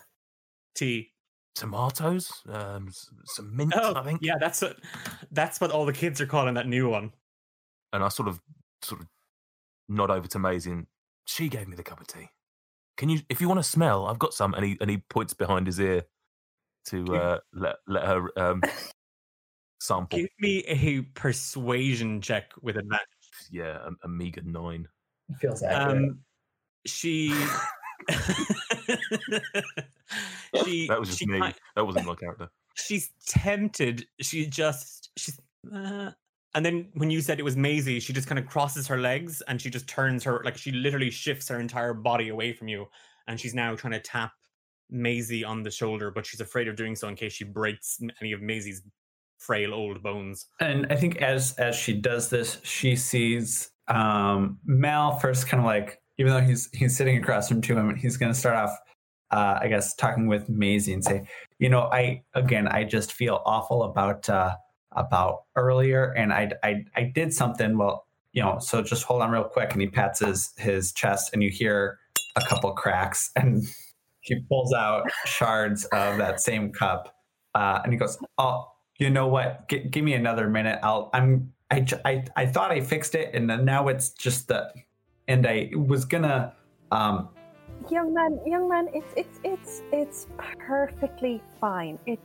tea. 0.76 1.12
Tomatoes, 1.56 2.32
um, 2.48 2.90
some 3.26 3.56
mint, 3.56 3.74
Oh, 3.76 3.94
I 3.96 4.04
think. 4.04 4.20
yeah, 4.22 4.36
that's 4.40 4.62
what 4.62 4.78
that's 5.32 5.60
what 5.60 5.72
all 5.72 5.86
the 5.86 5.92
kids 5.94 6.22
are 6.22 6.26
calling 6.26 6.54
that 6.54 6.68
new 6.68 6.90
one. 6.90 7.12
And 7.94 8.04
I 8.04 8.10
sort 8.10 8.28
of 8.28 8.40
sort 8.82 9.02
of 9.02 9.08
nod 9.88 10.12
over 10.12 10.28
to 10.28 10.40
Maisie, 10.40 10.72
and 10.72 10.88
she 11.26 11.50
gave 11.50 11.68
me 11.68 11.76
the 11.76 11.84
cup 11.84 12.00
of 12.00 12.08
tea. 12.08 12.30
Can 12.98 13.10
you, 13.10 13.20
if 13.30 13.40
you 13.42 13.48
want 13.48 13.60
to 13.60 13.64
smell, 13.64 14.06
I've 14.08 14.20
got 14.20 14.34
some. 14.34 14.54
And 14.54 14.66
he 14.66 14.78
and 14.82 14.90
he 14.90 14.98
points 15.10 15.34
behind 15.34 15.66
his 15.68 15.80
ear 15.80 16.04
to 16.88 17.16
uh, 17.16 17.40
let 17.54 17.78
let 17.88 18.06
her 18.06 18.28
um, 18.40 18.62
sample. 19.80 20.20
Give 20.20 20.30
me 20.40 20.60
a 20.68 21.02
persuasion 21.14 22.22
check 22.22 22.52
with 22.62 22.78
advantage. 22.78 23.08
Yeah, 23.52 23.80
a, 23.86 23.92
a 24.04 24.08
meager 24.08 24.42
nine. 24.44 24.88
Feels 25.40 25.64
accurate. 25.64 25.98
Um, 26.10 26.20
she. 26.86 27.34
she 30.64 30.88
That 30.88 31.00
was 31.00 31.10
just 31.10 31.20
she 31.20 31.26
me. 31.26 31.40
ki- 31.42 31.54
That 31.76 31.86
wasn't 31.86 32.06
my 32.06 32.16
character. 32.16 32.50
she's 32.76 33.12
tempted. 33.28 34.06
She 34.22 34.46
just 34.48 35.10
she's 35.18 35.40
uh, 35.74 36.12
and 36.56 36.66
then 36.66 36.90
when 36.96 37.12
you 37.12 37.22
said 37.22 37.40
it 37.40 37.44
was 37.44 37.56
Maisie, 37.56 38.00
she 38.00 38.14
just 38.14 38.28
kind 38.28 38.40
of 38.40 38.48
crosses 38.48 38.88
her 38.88 38.98
legs 38.98 39.42
and 39.48 39.62
she 39.62 39.70
just 39.70 39.88
turns 39.88 40.24
her 40.24 40.42
like 40.44 40.58
she 40.58 40.72
literally 40.72 41.10
shifts 41.10 41.48
her 41.50 41.60
entire 41.60 41.94
body 41.94 42.30
away 42.30 42.54
from 42.54 42.68
you, 42.68 42.88
and 43.28 43.40
she's 43.40 43.54
now 43.54 43.76
trying 43.76 43.94
to 43.94 44.00
tap 44.00 44.32
Maisie 44.90 45.44
on 45.44 45.64
the 45.64 45.72
shoulder, 45.72 46.12
but 46.12 46.26
she's 46.26 46.42
afraid 46.42 46.68
of 46.68 46.76
doing 46.76 46.96
so 46.96 47.08
in 47.08 47.16
case 47.16 47.34
she 47.34 47.44
breaks 47.44 48.00
any 48.22 48.32
of 48.32 48.42
Maisie's 48.42 48.82
frail 49.38 49.74
old 49.74 50.04
bones. 50.04 50.48
And 50.60 50.88
I 50.92 50.96
think 50.96 51.18
as 51.18 51.56
as 51.56 51.76
she 51.76 51.94
does 51.94 52.30
this, 52.30 52.60
she 52.64 52.96
sees 52.96 53.72
um, 53.88 54.60
Mal 54.66 55.18
first, 55.20 55.48
kind 55.48 55.62
of 55.62 55.66
like 55.66 56.00
even 56.18 56.34
though 56.34 56.42
he's 56.42 56.70
he's 56.74 56.96
sitting 56.96 57.18
across 57.18 57.48
from 57.48 57.62
to 57.62 57.78
him, 57.78 57.96
he's 57.96 58.18
going 58.18 58.32
to 58.32 58.38
start 58.38 58.56
off, 58.56 58.78
uh, 59.32 59.60
I 59.62 59.68
guess, 59.68 59.96
talking 59.96 60.28
with 60.28 60.50
Maisie 60.50 60.94
and 60.94 61.04
say, 61.04 61.28
you 61.60 61.70
know, 61.70 61.82
I 61.82 62.24
again, 62.34 62.68
I 62.68 62.84
just 62.84 63.14
feel 63.14 63.42
awful 63.46 63.84
about 63.84 64.28
uh, 64.30 64.56
about 64.94 65.44
earlier, 65.56 66.12
and 66.12 66.34
I 66.34 66.52
I 66.64 66.86
I 66.96 67.04
did 67.04 67.34
something. 67.34 67.78
Well, 67.78 68.06
you 68.34 68.44
know, 68.44 68.60
so 68.60 68.82
just 68.82 69.04
hold 69.04 69.22
on 69.22 69.32
real 69.32 69.44
quick, 69.44 69.74
and 69.74 69.82
he 69.82 69.88
pats 69.88 70.20
his 70.20 70.54
his 70.58 70.92
chest, 70.92 71.32
and 71.34 71.44
you 71.44 71.50
hear 71.50 72.00
a 72.36 72.42
couple 72.42 72.72
cracks, 72.74 73.32
and 73.36 73.64
he 74.22 74.40
pulls 74.48 74.74
out 74.74 75.10
shards 75.26 75.86
of 75.86 76.18
that 76.18 76.42
same 76.42 76.72
cup, 76.72 77.16
uh, 77.56 77.80
and 77.84 77.94
he 77.94 78.00
goes, 78.00 78.18
"Oh, 78.38 78.68
you 79.00 79.10
know 79.10 79.28
what? 79.28 79.68
G- 79.70 79.88
give 79.90 80.04
me 80.04 80.14
another 80.14 80.50
minute. 80.50 80.80
I'll. 80.84 81.10
I'm. 81.14 81.54
I, 81.72 81.86
I. 82.06 82.24
I 82.36 82.46
thought 82.46 82.72
I 82.72 82.82
fixed 82.82 83.16
it, 83.16 83.34
and 83.34 83.48
now 83.66 83.88
it's 83.88 84.10
just 84.10 84.48
the. 84.48 84.72
And 85.28 85.48
I 85.48 85.72
was 85.76 86.06
gonna. 86.06 86.54
Um. 86.92 87.30
Young 87.90 88.14
man, 88.14 88.40
young 88.46 88.68
man, 88.68 88.90
it's 88.94 89.14
it's 89.16 89.40
it's 89.44 89.82
it's 89.94 90.28
perfectly 90.60 91.42
fine. 91.62 91.98
It 92.06 92.20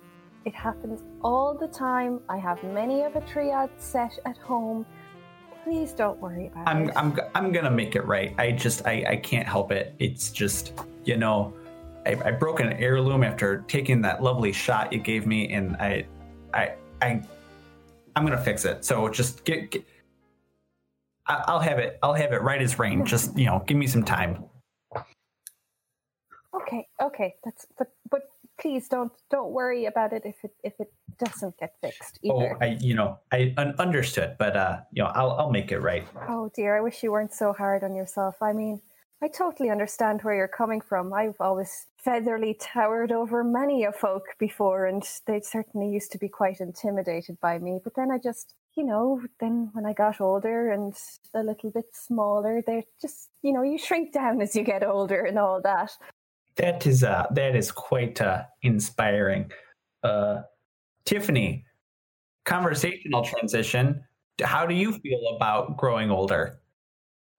it 0.44 0.54
happens 0.54 1.02
all 1.22 1.54
the 1.54 1.68
time. 1.68 2.20
I 2.28 2.36
have 2.36 2.62
many 2.62 3.02
of 3.02 3.16
a 3.16 3.20
triad 3.22 3.70
set 3.78 4.18
at 4.26 4.36
home. 4.38 4.84
Please 5.62 5.92
don't 5.92 6.20
worry 6.20 6.48
about 6.48 6.68
I'm. 6.68 6.88
it. 6.90 6.96
I'm. 6.96 7.18
I'm 7.34 7.52
gonna 7.52 7.70
make 7.70 7.96
it 7.96 8.04
right. 8.04 8.34
I 8.38 8.52
just. 8.52 8.86
I. 8.86 9.04
I 9.08 9.16
can't 9.16 9.48
help 9.48 9.72
it. 9.72 9.94
It's 9.98 10.30
just. 10.30 10.72
You 11.04 11.16
know. 11.16 11.54
I, 12.06 12.16
I 12.22 12.30
broke 12.32 12.60
an 12.60 12.74
heirloom 12.74 13.24
after 13.24 13.64
taking 13.66 14.02
that 14.02 14.22
lovely 14.22 14.52
shot 14.52 14.92
you 14.92 14.98
gave 14.98 15.26
me, 15.26 15.50
and 15.52 15.76
I. 15.76 16.06
I. 16.52 16.74
I. 17.00 17.22
I'm 18.14 18.24
gonna 18.24 18.42
fix 18.42 18.66
it. 18.66 18.84
So 18.84 19.08
just 19.08 19.44
get. 19.44 19.70
get 19.70 19.86
I- 21.26 21.44
I'll 21.46 21.60
have 21.60 21.78
it. 21.78 21.98
I'll 22.02 22.12
have 22.12 22.34
it 22.34 22.42
right 22.42 22.60
as 22.60 22.78
rain. 22.78 23.06
Just 23.06 23.36
you 23.38 23.46
know, 23.46 23.64
give 23.66 23.78
me 23.78 23.86
some 23.86 24.02
time. 24.02 24.44
Okay, 26.54 26.86
okay, 27.02 27.34
that's 27.42 27.66
but 27.78 27.88
please 28.64 28.88
don't 28.88 29.12
don't 29.30 29.52
worry 29.52 29.84
about 29.84 30.14
it 30.14 30.22
if 30.24 30.36
it 30.42 30.54
if 30.64 30.72
it 30.80 30.90
doesn't 31.18 31.54
get 31.58 31.74
fixed 31.82 32.18
either. 32.22 32.34
Oh, 32.34 32.40
either. 32.40 32.58
I 32.62 32.66
you 32.80 32.94
know 32.94 33.18
I 33.30 33.52
un- 33.58 33.74
understood, 33.78 34.36
but 34.38 34.56
uh, 34.56 34.78
you 34.90 35.02
know 35.02 35.10
I'll 35.14 35.32
I'll 35.32 35.50
make 35.50 35.70
it 35.70 35.80
right. 35.80 36.06
Oh 36.28 36.50
dear, 36.56 36.76
I 36.78 36.80
wish 36.80 37.02
you 37.02 37.12
weren't 37.12 37.34
so 37.34 37.52
hard 37.52 37.84
on 37.84 37.94
yourself. 37.94 38.36
I 38.40 38.54
mean, 38.54 38.80
I 39.22 39.28
totally 39.28 39.68
understand 39.68 40.22
where 40.22 40.34
you're 40.34 40.48
coming 40.48 40.80
from. 40.80 41.12
I've 41.12 41.40
always 41.40 41.86
featherly 42.02 42.56
towered 42.58 43.12
over 43.12 43.44
many 43.44 43.84
a 43.84 43.92
folk 43.92 44.24
before, 44.38 44.86
and 44.86 45.02
they 45.26 45.40
certainly 45.40 45.88
used 45.88 46.10
to 46.12 46.18
be 46.18 46.28
quite 46.28 46.60
intimidated 46.60 47.38
by 47.40 47.58
me. 47.58 47.80
But 47.84 47.94
then 47.96 48.10
I 48.10 48.18
just, 48.18 48.54
you 48.76 48.84
know, 48.84 49.20
then 49.40 49.70
when 49.72 49.84
I 49.84 49.92
got 49.92 50.22
older 50.22 50.70
and 50.70 50.94
a 51.34 51.42
little 51.42 51.70
bit 51.70 51.86
smaller, 51.92 52.62
they're 52.66 52.84
just, 53.00 53.28
you 53.42 53.52
know, 53.52 53.62
you 53.62 53.76
shrink 53.78 54.12
down 54.12 54.40
as 54.40 54.56
you 54.56 54.62
get 54.62 54.82
older 54.82 55.20
and 55.24 55.38
all 55.38 55.60
that. 55.62 55.90
That 56.56 56.86
is 56.86 57.02
uh 57.02 57.26
that 57.32 57.56
is 57.56 57.72
quite 57.72 58.20
uh 58.20 58.44
inspiring. 58.62 59.50
Uh, 60.02 60.42
Tiffany, 61.04 61.64
conversational 62.44 63.24
transition. 63.24 64.04
How 64.42 64.66
do 64.66 64.74
you 64.74 64.92
feel 64.92 65.36
about 65.36 65.76
growing 65.76 66.10
older? 66.10 66.60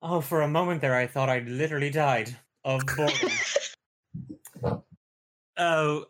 Oh, 0.02 0.22
for 0.22 0.42
a 0.42 0.48
moment 0.48 0.82
there, 0.82 0.96
I 0.96 1.08
thought 1.08 1.30
I'd 1.30 1.48
literally 1.48 1.90
died 1.90 2.36
of 2.64 2.82
boredom. 2.96 3.30
oh, 5.58 6.06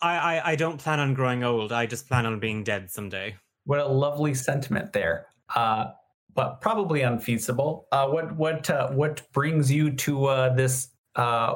I, 0.00 0.16
I 0.16 0.50
I 0.52 0.56
don't 0.56 0.78
plan 0.78 1.00
on 1.00 1.14
growing 1.14 1.42
old. 1.42 1.72
I 1.72 1.86
just 1.86 2.08
plan 2.08 2.26
on 2.26 2.38
being 2.38 2.62
dead 2.62 2.90
someday. 2.90 3.36
What 3.64 3.80
a 3.80 3.86
lovely 3.86 4.34
sentiment 4.34 4.92
there. 4.92 5.26
Uh, 5.54 5.86
but 6.34 6.60
probably 6.60 7.00
unfeasible. 7.02 7.88
Uh, 7.90 8.06
what 8.08 8.36
what 8.36 8.70
uh, 8.70 8.90
what 8.90 9.22
brings 9.32 9.72
you 9.72 9.90
to 9.90 10.26
uh, 10.26 10.54
this 10.54 10.88
uh, 11.16 11.54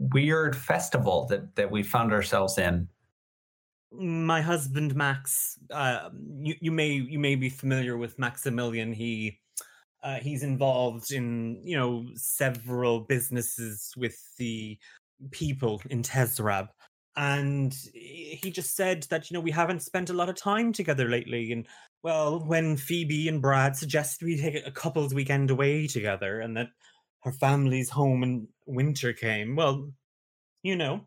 weird 0.00 0.56
festival 0.56 1.26
that 1.26 1.54
that 1.54 1.70
we 1.70 1.84
found 1.84 2.12
ourselves 2.12 2.58
in? 2.58 2.88
my 3.92 4.40
husband 4.40 4.94
Max, 4.94 5.58
uh, 5.70 6.10
you 6.40 6.54
you 6.60 6.70
may 6.70 6.90
you 6.92 7.18
may 7.18 7.34
be 7.34 7.48
familiar 7.48 7.96
with 7.96 8.18
Maximilian. 8.18 8.92
He 8.92 9.38
uh, 10.02 10.16
he's 10.16 10.42
involved 10.42 11.12
in 11.12 11.60
you 11.64 11.76
know 11.76 12.06
several 12.14 13.00
businesses 13.00 13.92
with 13.96 14.16
the 14.38 14.78
people 15.30 15.82
in 15.90 16.02
Tezrab, 16.02 16.68
and 17.16 17.76
he 17.92 18.50
just 18.52 18.76
said 18.76 19.04
that 19.10 19.30
you 19.30 19.34
know 19.34 19.40
we 19.40 19.50
haven't 19.50 19.82
spent 19.82 20.10
a 20.10 20.14
lot 20.14 20.28
of 20.28 20.36
time 20.36 20.72
together 20.72 21.08
lately, 21.08 21.52
and 21.52 21.66
well, 22.02 22.40
when 22.46 22.76
Phoebe 22.76 23.28
and 23.28 23.42
Brad 23.42 23.76
suggested 23.76 24.24
we 24.24 24.40
take 24.40 24.66
a 24.66 24.70
couple's 24.70 25.14
weekend 25.14 25.50
away 25.50 25.86
together, 25.86 26.40
and 26.40 26.56
that 26.56 26.68
her 27.20 27.32
family's 27.32 27.90
home 27.90 28.22
and 28.22 28.48
Wintercame, 28.68 29.56
well, 29.56 29.90
you 30.62 30.76
know. 30.76 31.06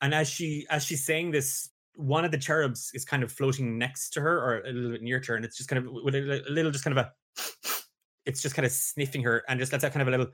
And 0.00 0.14
as 0.14 0.28
she 0.28 0.66
as 0.70 0.84
she's 0.84 1.04
saying 1.04 1.30
this, 1.30 1.70
one 1.96 2.24
of 2.24 2.30
the 2.30 2.38
cherubs 2.38 2.92
is 2.94 3.04
kind 3.04 3.22
of 3.22 3.32
floating 3.32 3.78
next 3.78 4.10
to 4.10 4.20
her 4.20 4.38
or 4.38 4.60
a 4.60 4.72
little 4.72 4.92
bit 4.92 5.02
near 5.02 5.18
to 5.20 5.32
her, 5.32 5.36
and 5.36 5.44
it's 5.44 5.56
just 5.56 5.68
kind 5.68 5.84
of 5.84 5.92
with 6.04 6.14
a, 6.14 6.44
a 6.46 6.50
little, 6.50 6.70
just 6.70 6.84
kind 6.84 6.96
of 6.96 7.04
a, 7.04 7.12
it's 8.24 8.40
just 8.40 8.54
kind 8.54 8.66
of 8.66 8.70
sniffing 8.70 9.22
her 9.22 9.42
and 9.48 9.58
just 9.58 9.72
lets 9.72 9.82
out 9.82 9.92
kind 9.92 10.02
of 10.02 10.08
a 10.08 10.10
little, 10.12 10.32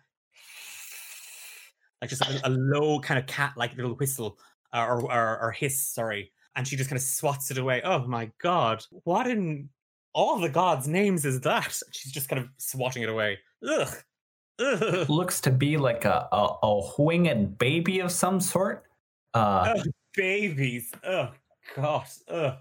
like 2.03 2.11
just 2.11 2.23
a, 2.23 2.41
a 2.47 2.51
low 2.51 3.01
kind 3.01 3.19
of 3.19 3.27
cat 3.27 3.55
like 3.57 3.75
little 3.77 3.95
whistle 3.95 4.39
uh, 4.75 4.85
or, 4.85 5.11
or 5.11 5.41
or 5.41 5.53
hiss, 5.53 5.81
sorry, 5.81 6.31
and 6.57 6.69
she 6.69 6.77
just 6.77 6.91
kind 6.91 6.99
of 6.99 7.03
swats 7.03 7.51
it 7.51 7.57
away. 7.57 7.81
Oh 7.85 8.07
my 8.07 8.31
god, 8.43 8.85
what 9.05 9.27
in 9.27 9.71
all 10.13 10.39
the 10.39 10.51
gods' 10.51 10.87
names 10.87 11.25
is 11.25 11.41
that? 11.41 11.81
She's 11.93 12.13
just 12.13 12.29
kind 12.29 12.43
of 12.43 12.49
swatting 12.59 13.03
it 13.03 13.09
away. 13.09 13.39
Ugh. 13.67 13.89
Ugh. 14.59 15.09
Looks 15.09 15.41
to 15.43 15.51
be 15.51 15.77
like 15.77 16.05
a 16.05 16.29
a, 16.33 16.57
a 16.63 16.93
winged 16.99 17.59
baby 17.59 18.01
of 18.01 18.13
some 18.13 18.41
sort. 18.41 18.85
Uh, 19.35 19.75
Oh, 19.77 19.83
babies. 20.17 20.93
Oh 21.05 21.31
gosh. 21.77 22.19
Ugh. 22.29 22.57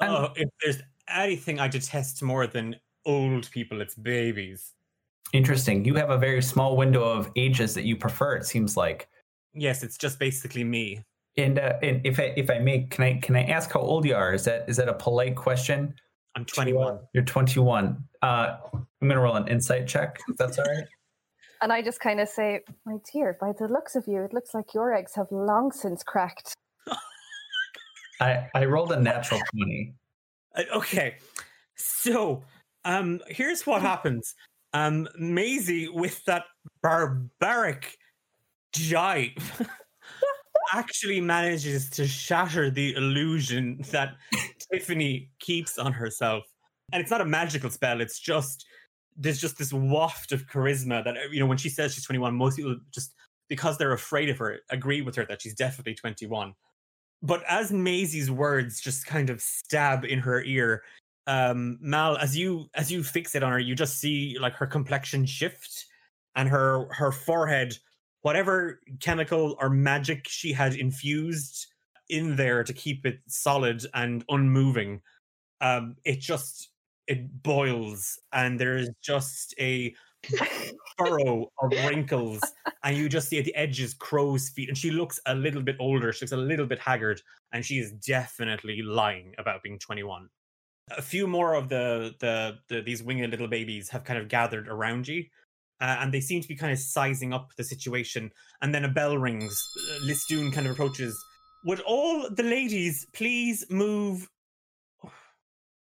Oh, 0.00 0.28
if 0.36 0.48
there's 0.62 0.82
anything 1.08 1.60
I 1.60 1.68
detest 1.68 2.22
more 2.22 2.46
than 2.46 2.76
old 3.06 3.50
people, 3.50 3.80
it's 3.80 3.94
babies. 3.94 4.72
Interesting. 5.32 5.84
You 5.84 5.94
have 5.94 6.10
a 6.10 6.18
very 6.18 6.42
small 6.42 6.76
window 6.76 7.04
of 7.04 7.30
ages 7.36 7.74
that 7.74 7.84
you 7.84 7.96
prefer. 7.96 8.36
It 8.36 8.46
seems 8.46 8.76
like. 8.76 9.08
Yes, 9.52 9.82
it's 9.82 9.96
just 9.96 10.18
basically 10.18 10.64
me. 10.64 11.02
And, 11.36 11.58
uh, 11.58 11.74
and 11.82 12.00
if 12.04 12.20
I 12.20 12.32
if 12.36 12.50
I 12.50 12.58
may, 12.58 12.82
can 12.84 13.04
I 13.04 13.18
can 13.20 13.34
I 13.34 13.44
ask 13.44 13.72
how 13.72 13.80
old 13.80 14.04
you 14.04 14.14
are? 14.14 14.32
Is 14.34 14.44
that 14.44 14.68
is 14.68 14.76
that 14.76 14.88
a 14.88 14.94
polite 14.94 15.36
question? 15.36 15.94
I'm 16.36 16.42
uh, 16.42 16.46
21. 16.46 16.98
You're 17.12 17.24
21. 17.24 18.04
Uh, 18.22 18.56
I'm 18.72 18.86
gonna 19.08 19.20
roll 19.20 19.36
an 19.36 19.48
insight 19.48 19.86
check. 19.86 20.20
If 20.28 20.36
that's 20.36 20.58
all 20.58 20.64
right. 20.64 20.84
And 21.64 21.72
I 21.72 21.80
just 21.80 21.98
kind 21.98 22.20
of 22.20 22.28
say, 22.28 22.60
my 22.84 22.96
dear, 23.10 23.38
by 23.40 23.52
the 23.58 23.68
looks 23.68 23.96
of 23.96 24.06
you, 24.06 24.22
it 24.22 24.34
looks 24.34 24.52
like 24.52 24.74
your 24.74 24.92
eggs 24.92 25.14
have 25.14 25.28
long 25.30 25.72
since 25.72 26.02
cracked. 26.02 26.52
I 28.20 28.50
I 28.54 28.66
rolled 28.66 28.92
a 28.92 29.00
natural 29.00 29.40
20. 29.56 29.94
Uh, 30.56 30.62
okay, 30.76 31.16
so 31.74 32.42
um, 32.84 33.18
here's 33.28 33.66
what 33.66 33.80
happens. 33.80 34.34
Um, 34.74 35.08
Maisie 35.18 35.88
with 35.88 36.22
that 36.26 36.44
barbaric 36.82 37.96
jive 38.76 39.66
actually 40.74 41.22
manages 41.22 41.88
to 41.90 42.06
shatter 42.06 42.68
the 42.68 42.94
illusion 42.94 43.82
that 43.90 44.16
Tiffany 44.70 45.30
keeps 45.38 45.78
on 45.78 45.94
herself, 45.94 46.44
and 46.92 47.00
it's 47.00 47.10
not 47.10 47.22
a 47.22 47.24
magical 47.24 47.70
spell. 47.70 48.02
It's 48.02 48.20
just 48.20 48.66
there's 49.16 49.40
just 49.40 49.58
this 49.58 49.72
waft 49.72 50.32
of 50.32 50.46
charisma 50.46 51.04
that 51.04 51.16
you 51.30 51.40
know 51.40 51.46
when 51.46 51.58
she 51.58 51.68
says 51.68 51.94
she's 51.94 52.04
21, 52.04 52.34
most 52.34 52.56
people 52.56 52.76
just 52.90 53.14
because 53.48 53.78
they're 53.78 53.92
afraid 53.92 54.28
of 54.28 54.38
her 54.38 54.58
agree 54.70 55.02
with 55.02 55.14
her 55.16 55.26
that 55.26 55.42
she's 55.42 55.54
definitely 55.54 55.94
21 55.94 56.54
but 57.24 57.42
as 57.48 57.72
Maisie's 57.72 58.30
words 58.30 58.80
just 58.80 59.06
kind 59.06 59.30
of 59.30 59.40
stab 59.40 60.04
in 60.04 60.18
her 60.18 60.44
ear, 60.44 60.82
um, 61.26 61.78
Mal, 61.80 62.18
as 62.18 62.36
you 62.36 62.66
as 62.74 62.92
you 62.92 63.02
fix 63.02 63.34
it 63.34 63.42
on 63.42 63.50
her, 63.50 63.58
you 63.58 63.74
just 63.74 63.98
see 63.98 64.36
like 64.38 64.52
her 64.54 64.66
complexion 64.66 65.24
shift 65.24 65.86
and 66.36 66.50
her 66.50 66.86
her 66.92 67.10
forehead, 67.10 67.78
whatever 68.20 68.78
chemical 69.00 69.56
or 69.58 69.70
magic 69.70 70.28
she 70.28 70.52
had 70.52 70.74
infused 70.74 71.66
in 72.10 72.36
there 72.36 72.62
to 72.62 72.74
keep 72.74 73.06
it 73.06 73.20
solid 73.26 73.82
and 73.94 74.22
unmoving, 74.28 75.00
um, 75.62 75.96
it 76.04 76.20
just 76.20 76.68
it 77.06 77.42
boils 77.42 78.18
and 78.32 78.58
there 78.58 78.76
is 78.76 78.90
just 79.02 79.54
a 79.58 79.94
furrow 80.98 81.50
of 81.60 81.70
wrinkles, 81.86 82.40
and 82.82 82.96
you 82.96 83.08
just 83.08 83.28
see 83.28 83.38
at 83.38 83.44
the 83.44 83.54
edges 83.54 83.94
crow's 83.94 84.48
feet. 84.48 84.68
And 84.68 84.78
she 84.78 84.90
looks 84.90 85.20
a 85.26 85.34
little 85.34 85.62
bit 85.62 85.76
older. 85.80 86.12
She 86.12 86.24
looks 86.24 86.32
a 86.32 86.36
little 86.36 86.66
bit 86.66 86.78
haggard, 86.78 87.20
and 87.52 87.64
she 87.64 87.78
is 87.78 87.92
definitely 87.92 88.82
lying 88.82 89.34
about 89.38 89.62
being 89.62 89.78
21. 89.78 90.28
A 90.96 91.02
few 91.02 91.26
more 91.26 91.54
of 91.54 91.68
the 91.68 92.14
the, 92.20 92.58
the 92.68 92.82
these 92.82 93.02
winged 93.02 93.30
little 93.30 93.48
babies 93.48 93.88
have 93.90 94.04
kind 94.04 94.18
of 94.18 94.28
gathered 94.28 94.68
around 94.68 95.08
you, 95.08 95.24
uh, 95.80 95.96
and 96.00 96.12
they 96.12 96.20
seem 96.20 96.40
to 96.40 96.48
be 96.48 96.56
kind 96.56 96.72
of 96.72 96.78
sizing 96.78 97.32
up 97.32 97.50
the 97.56 97.64
situation. 97.64 98.30
And 98.62 98.74
then 98.74 98.84
a 98.84 98.88
bell 98.88 99.16
rings. 99.18 99.54
Uh, 99.76 100.04
Listoon 100.04 100.50
kind 100.50 100.66
of 100.66 100.72
approaches. 100.72 101.22
Would 101.66 101.80
all 101.80 102.28
the 102.28 102.42
ladies 102.42 103.06
please 103.14 103.64
move 103.70 104.28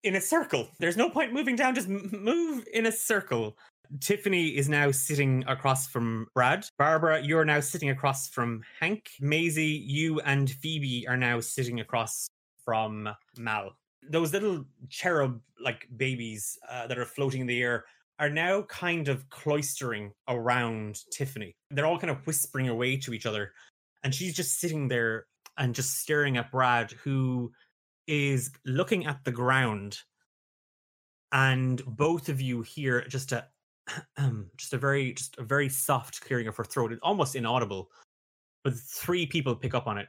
in 0.03 0.15
a 0.15 0.21
circle? 0.21 0.69
There's 0.79 0.97
no 0.97 1.09
point 1.09 1.33
moving 1.33 1.55
down. 1.55 1.75
Just 1.75 1.87
move 1.89 2.67
in 2.73 2.85
a 2.85 2.91
circle. 2.91 3.57
Tiffany 4.01 4.49
is 4.49 4.67
now 4.67 4.91
sitting 4.91 5.43
across 5.47 5.87
from 5.87 6.27
Brad. 6.33 6.65
Barbara, 6.77 7.21
you're 7.21 7.45
now 7.45 7.59
sitting 7.59 7.89
across 7.89 8.27
from 8.27 8.61
Hank. 8.79 9.09
Maisie, 9.21 9.83
you 9.85 10.19
and 10.21 10.49
Phoebe 10.49 11.07
are 11.07 11.17
now 11.17 11.39
sitting 11.39 11.79
across 11.79 12.27
from 12.65 13.09
Mal. 13.37 13.71
Those 14.09 14.33
little 14.33 14.65
cherub 14.89 15.39
like 15.61 15.87
babies 15.95 16.57
uh, 16.69 16.87
that 16.87 16.97
are 16.97 17.05
floating 17.05 17.41
in 17.41 17.47
the 17.47 17.61
air 17.61 17.85
are 18.19 18.29
now 18.29 18.63
kind 18.63 19.07
of 19.07 19.27
cloistering 19.29 20.11
around 20.27 20.99
Tiffany. 21.11 21.55
They're 21.71 21.85
all 21.85 21.99
kind 21.99 22.11
of 22.11 22.25
whispering 22.25 22.67
away 22.67 22.97
to 22.97 23.13
each 23.13 23.25
other. 23.25 23.53
And 24.03 24.13
she's 24.13 24.35
just 24.35 24.59
sitting 24.59 24.87
there 24.87 25.25
and 25.57 25.73
just 25.73 25.99
staring 25.99 26.37
at 26.37 26.51
Brad, 26.51 26.91
who 26.91 27.51
is 28.07 28.51
looking 28.65 29.05
at 29.05 29.23
the 29.23 29.31
ground. 29.31 29.99
And 31.31 31.83
both 31.85 32.29
of 32.29 32.41
you 32.41 32.61
hear 32.61 33.05
just 33.07 33.31
a 33.33 33.47
just 34.57 34.73
a 34.73 34.77
very 34.77 35.13
just 35.13 35.37
a 35.37 35.43
very 35.43 35.69
soft 35.69 36.21
clearing 36.21 36.47
of 36.47 36.55
her 36.55 36.63
throat. 36.63 36.91
It's 36.91 37.01
almost 37.03 37.35
inaudible. 37.35 37.89
But 38.63 38.75
three 38.75 39.25
people 39.25 39.55
pick 39.55 39.73
up 39.73 39.87
on 39.87 39.97
it. 39.97 40.07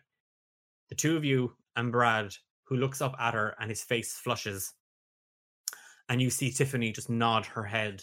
The 0.89 0.95
two 0.95 1.17
of 1.17 1.25
you 1.25 1.55
and 1.77 1.93
Brad, 1.93 2.35
who 2.65 2.77
looks 2.77 3.01
up 3.01 3.15
at 3.21 3.35
her 3.35 3.55
and 3.61 3.71
his 3.71 3.83
face 3.83 4.15
flushes. 4.15 4.73
And 6.09 6.23
you 6.23 6.31
see 6.31 6.51
Tiffany 6.51 6.91
just 6.93 7.11
nod 7.11 7.45
her 7.47 7.63
head 7.63 8.03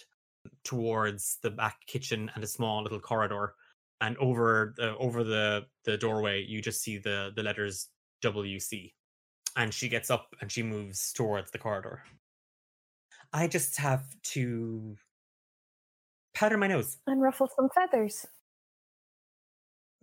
towards 0.64 1.40
the 1.42 1.50
back 1.50 1.78
kitchen 1.88 2.32
and 2.36 2.44
a 2.44 2.48
small 2.48 2.84
little 2.84 3.00
corridor. 3.00 3.56
And 4.02 4.18
over 4.18 4.74
the 4.78 4.96
over 4.98 5.24
the 5.24 5.66
the 5.86 5.98
doorway, 5.98 6.44
you 6.44 6.62
just 6.62 6.82
see 6.82 6.98
the 6.98 7.32
the 7.36 7.44
letters 7.44 7.88
WC. 8.24 8.94
And 9.56 9.73
she 9.73 9.88
gets 9.88 10.10
up 10.10 10.36
and 10.41 10.52
she 10.52 10.64
moves 10.64 11.14
towards 11.14 11.52
the 11.52 11.57
corridor. 11.57 12.03
I 13.32 13.48
just 13.48 13.77
have 13.77 14.03
to 14.34 14.95
powder 16.34 16.57
my 16.57 16.68
nose. 16.68 16.98
And 17.07 17.22
ruffle 17.22 17.49
some 17.56 17.69
feathers. 17.73 18.26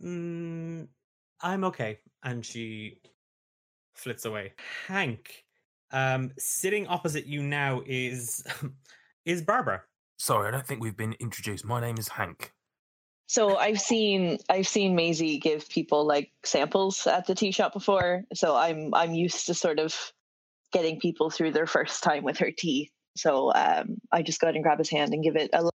Mm, 0.03 0.89
I'm 1.41 1.65
okay. 1.65 1.99
And 2.23 2.45
she 2.45 3.01
flits 3.95 4.25
away. 4.25 4.55
Hank, 4.87 5.45
um, 5.93 6.33
sitting 6.39 6.87
opposite 6.87 7.27
you 7.27 7.43
now 7.43 7.83
is 7.87 8.45
is 9.25 9.43
Barbara. 9.43 9.83
Sorry, 10.17 10.49
I 10.49 10.51
don't 10.51 10.67
think 10.67 10.83
we've 10.83 10.97
been 10.97 11.15
introduced. 11.21 11.65
My 11.65 11.81
name 11.81 11.99
is 11.99 12.09
Hank. 12.09 12.53
So 13.33 13.57
I've 13.57 13.81
seen 13.81 14.41
I've 14.51 14.69
seen 14.69 14.95
Maisie 14.95 15.39
give 15.39 15.67
people 15.71 16.07
like 16.07 16.31
samples 16.45 17.07
at 17.07 17.27
the 17.27 17.35
tea 17.35 17.51
shop 17.51 17.73
before. 17.73 18.25
So 18.35 18.55
I'm 18.55 18.93
I'm 18.93 19.15
used 19.15 19.47
to 19.47 19.55
sort 19.55 19.79
of 19.79 19.97
getting 20.71 21.01
people 21.01 21.31
through 21.31 21.53
their 21.53 21.67
first 21.67 22.03
time 22.03 22.25
with 22.25 22.37
her 22.41 22.51
tea. 22.51 22.91
So 23.17 23.51
um, 23.55 23.97
I 24.13 24.21
just 24.21 24.39
go 24.39 24.49
ahead 24.49 24.57
and 24.57 24.63
grab 24.63 24.77
his 24.77 24.91
hand 24.91 25.15
and 25.15 25.25
give 25.25 25.37
it 25.37 25.49
a 25.55 25.63
little, 25.63 25.73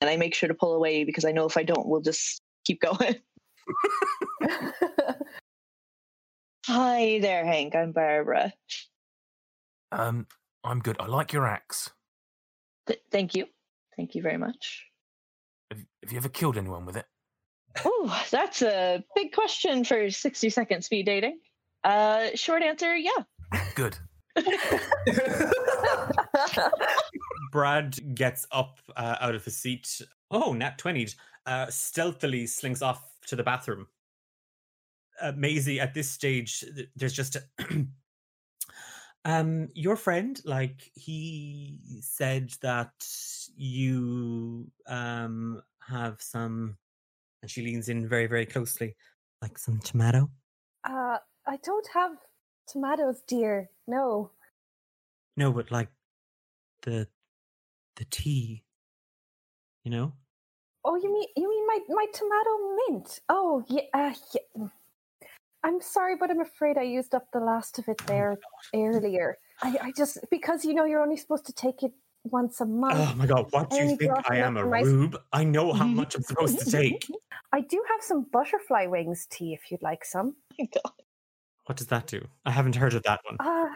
and 0.00 0.10
I 0.10 0.16
make 0.16 0.34
sure 0.34 0.48
to 0.48 0.54
pull 0.54 0.74
away 0.74 1.04
because 1.04 1.24
I 1.24 1.30
know 1.30 1.46
if 1.46 1.56
I 1.56 1.62
don't, 1.62 1.86
we'll 1.86 2.00
just 2.00 2.40
keep 2.64 2.80
going. 2.80 3.14
Hi 6.66 7.20
there, 7.20 7.46
Hank. 7.46 7.76
I'm 7.76 7.92
Barbara. 7.92 8.52
Um, 9.92 10.26
I'm 10.64 10.80
good. 10.80 10.96
I 10.98 11.06
like 11.06 11.32
your 11.32 11.46
axe. 11.46 11.90
Th- 12.88 13.00
thank 13.12 13.36
you. 13.36 13.46
Thank 13.96 14.16
you 14.16 14.22
very 14.22 14.38
much. 14.38 14.86
Have, 16.06 16.10
have 16.10 16.12
you 16.12 16.18
ever 16.18 16.28
killed 16.28 16.56
anyone 16.56 16.86
with 16.86 16.96
it? 16.96 17.04
Oh, 17.84 18.24
that's 18.30 18.62
a 18.62 19.02
big 19.16 19.32
question 19.32 19.82
for 19.82 20.08
60 20.08 20.50
second 20.50 20.82
speed 20.82 21.06
dating. 21.06 21.40
Uh, 21.82 22.28
short 22.36 22.62
answer, 22.62 22.96
yeah. 22.96 23.24
Good. 23.74 23.98
Brad 27.52 28.14
gets 28.14 28.46
up 28.52 28.78
uh, 28.96 29.16
out 29.20 29.34
of 29.34 29.44
his 29.44 29.56
seat. 29.56 30.00
Oh, 30.30 30.52
nat 30.52 30.78
20 30.78 31.08
uh, 31.44 31.66
stealthily 31.70 32.46
slinks 32.46 32.82
off 32.82 33.02
to 33.26 33.34
the 33.34 33.42
bathroom. 33.42 33.88
Uh, 35.20 35.32
Maisie, 35.36 35.80
at 35.80 35.92
this 35.92 36.08
stage, 36.08 36.60
th- 36.60 36.88
there's 36.94 37.14
just 37.14 37.34
a 37.34 37.42
um 39.24 39.66
your 39.74 39.96
friend 39.96 40.40
like 40.44 40.88
he 40.94 41.80
said 42.00 42.52
that 42.62 42.92
you 43.56 44.70
um 44.86 45.60
have 45.88 46.20
some 46.20 46.76
and 47.42 47.50
she 47.50 47.62
leans 47.62 47.88
in 47.88 48.08
very 48.08 48.26
very 48.26 48.46
closely 48.46 48.96
like 49.42 49.58
some 49.58 49.78
tomato 49.78 50.30
uh, 50.84 51.18
I 51.48 51.56
don't 51.64 51.88
have 51.94 52.12
tomatoes, 52.68 53.22
dear. 53.26 53.70
No. 53.86 54.30
no 55.36 55.52
but 55.52 55.70
like 55.70 55.88
the 56.82 57.08
the 57.96 58.04
tea 58.04 58.64
you 59.84 59.90
know 59.90 60.12
Oh, 60.88 60.94
you 60.94 61.12
mean 61.12 61.26
you 61.36 61.48
mean 61.48 61.66
my 61.66 61.80
my 61.88 62.06
tomato 62.14 62.50
mint? 62.88 63.20
Oh, 63.28 63.64
yeah. 63.68 63.82
Uh, 63.92 64.14
yeah. 64.32 64.68
I'm 65.64 65.80
sorry, 65.80 66.14
but 66.14 66.30
I'm 66.30 66.40
afraid 66.40 66.78
I 66.78 66.82
used 66.82 67.12
up 67.12 67.26
the 67.32 67.40
last 67.40 67.80
of 67.80 67.88
it 67.88 68.00
there 68.06 68.38
earlier. 68.72 69.36
I, 69.62 69.78
I 69.82 69.92
just 69.96 70.18
because 70.30 70.64
you 70.64 70.74
know 70.74 70.84
you're 70.84 71.02
only 71.02 71.16
supposed 71.16 71.46
to 71.46 71.52
take 71.52 71.82
it 71.82 71.90
once 72.32 72.60
a 72.60 72.66
month. 72.66 72.94
oh 72.98 73.14
my 73.16 73.26
god 73.26 73.46
what 73.50 73.70
do 73.70 73.76
you 73.76 73.96
think 73.96 74.12
i 74.30 74.36
am 74.36 74.56
a 74.56 74.60
for 74.60 74.82
rube 74.82 75.16
i 75.32 75.42
know 75.44 75.72
how 75.72 75.86
much 75.86 76.14
i'm 76.14 76.22
supposed 76.22 76.58
to 76.58 76.70
take 76.70 77.06
I 77.52 77.60
do 77.60 77.82
have 77.88 78.02
some 78.02 78.26
butterfly 78.32 78.86
wings 78.86 79.26
tea 79.30 79.54
if 79.54 79.70
you'd 79.70 79.82
like 79.82 80.04
some. 80.04 80.34
my 80.58 80.66
God. 80.74 80.92
what 81.66 81.76
does 81.78 81.86
that 81.88 82.06
do 82.06 82.26
i 82.44 82.50
haven't 82.50 82.76
heard 82.76 82.94
of 82.94 83.02
that 83.04 83.20
one 83.28 83.36
Uh, 83.40 83.68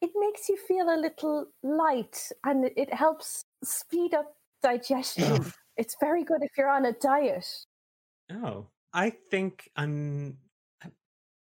it 0.00 0.10
makes 0.16 0.48
you 0.48 0.56
feel 0.56 0.88
a 0.90 0.98
little 0.98 1.46
light 1.62 2.28
and 2.44 2.64
it- 2.64 2.72
it 2.76 2.92
helps 2.94 3.44
speed 3.62 4.14
up 4.14 4.34
digestion. 4.62 5.44
it's 5.76 5.96
very 6.00 6.24
good 6.24 6.42
if 6.42 6.50
you're 6.56 6.68
on 6.70 6.86
a 6.86 6.92
diet. 6.92 7.46
Oh, 8.32 8.66
I 8.92 9.10
think 9.30 9.70
I'm. 9.76 10.38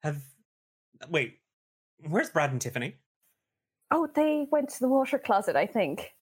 Have 0.02 0.22
wait, 1.08 1.38
where's 2.08 2.30
Brad 2.30 2.52
and 2.52 2.60
Tiffany? 2.60 2.96
Oh, 3.90 4.06
they 4.14 4.46
went 4.50 4.68
to 4.70 4.80
the 4.80 4.88
water 4.88 5.18
closet, 5.18 5.56
I 5.56 5.66
think. 5.66 6.12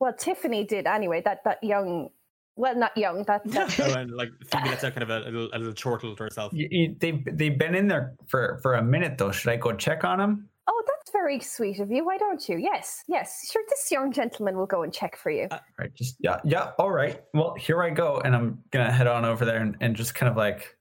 Well, 0.00 0.12
Tiffany 0.12 0.64
did 0.64 0.86
anyway. 0.86 1.22
That 1.24 1.44
that 1.44 1.62
young, 1.62 2.10
well, 2.56 2.76
not 2.76 2.96
young. 2.96 3.24
That, 3.24 3.44
that 3.50 3.80
oh, 3.80 3.94
and 3.94 4.10
like 4.12 4.30
Phoebe 4.50 4.68
lets 4.68 4.84
out 4.84 4.94
kind 4.94 5.02
of 5.02 5.10
a, 5.10 5.18
a 5.18 5.30
little, 5.30 5.50
a 5.52 5.58
little 5.58 5.74
chortle 5.74 6.16
to 6.16 6.22
herself. 6.22 6.52
You, 6.52 6.68
you, 6.70 6.96
they've 6.98 7.24
they've 7.36 7.58
been 7.58 7.74
in 7.74 7.88
there 7.88 8.14
for 8.26 8.58
for 8.62 8.74
a 8.74 8.82
minute 8.82 9.18
though. 9.18 9.32
Should 9.32 9.50
I 9.50 9.56
go 9.56 9.72
check 9.72 10.04
on 10.04 10.18
them? 10.18 10.48
oh, 10.68 10.82
that's 10.86 11.10
very 11.10 11.40
sweet 11.40 11.80
of 11.80 11.90
you. 11.90 12.04
Why 12.04 12.18
don't 12.18 12.46
you? 12.48 12.58
Yes, 12.58 13.02
yes. 13.08 13.50
Sure, 13.50 13.62
this 13.68 13.90
young 13.90 14.12
gentleman 14.12 14.56
will 14.56 14.66
go 14.66 14.82
and 14.82 14.92
check 14.92 15.16
for 15.16 15.30
you. 15.30 15.48
Right, 15.78 15.92
just 15.94 16.16
yeah, 16.20 16.38
yeah. 16.44 16.72
All 16.78 16.90
right. 16.90 17.22
Well, 17.34 17.54
here 17.54 17.82
I 17.82 17.90
go, 17.90 18.20
and 18.24 18.36
I'm 18.36 18.58
gonna 18.70 18.92
head 18.92 19.06
on 19.06 19.24
over 19.24 19.44
there 19.44 19.60
and, 19.60 19.76
and 19.80 19.96
just 19.96 20.14
kind 20.14 20.30
of 20.30 20.36
like 20.36 20.76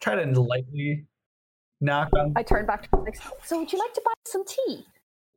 try 0.00 0.16
to 0.16 0.40
lightly 0.40 1.06
knock 1.80 2.10
on. 2.18 2.32
I 2.36 2.42
turn 2.42 2.66
back 2.66 2.82
to 2.82 2.88
Alex. 2.94 3.20
So, 3.44 3.58
would 3.58 3.72
you 3.72 3.78
like 3.78 3.94
to 3.94 4.02
buy 4.04 4.12
some 4.26 4.44
tea? 4.44 4.84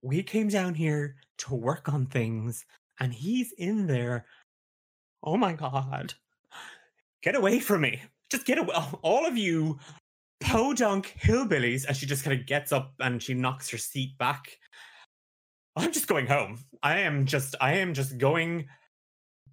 We 0.01 0.23
came 0.23 0.49
down 0.49 0.73
here 0.73 1.15
to 1.39 1.55
work 1.55 1.87
on 1.91 2.07
things, 2.07 2.65
and 2.99 3.13
he's 3.13 3.53
in 3.57 3.87
there. 3.87 4.25
Oh 5.23 5.37
my 5.37 5.53
god! 5.53 6.13
Get 7.21 7.35
away 7.35 7.59
from 7.59 7.81
me! 7.81 8.01
Just 8.29 8.45
get 8.45 8.57
away! 8.57 8.75
All 9.01 9.25
of 9.25 9.37
you 9.37 9.79
podunk 10.41 11.15
hillbillies! 11.21 11.85
And 11.85 11.95
she 11.95 12.05
just 12.05 12.23
kind 12.23 12.39
of 12.39 12.45
gets 12.45 12.71
up 12.71 12.93
and 12.99 13.21
she 13.21 13.33
knocks 13.33 13.69
her 13.69 13.77
seat 13.77 14.17
back. 14.17 14.57
I'm 15.75 15.91
just 15.91 16.07
going 16.07 16.27
home. 16.27 16.59
I 16.83 16.99
am 16.99 17.25
just. 17.25 17.55
I 17.59 17.73
am 17.75 17.93
just 17.93 18.17
going. 18.17 18.67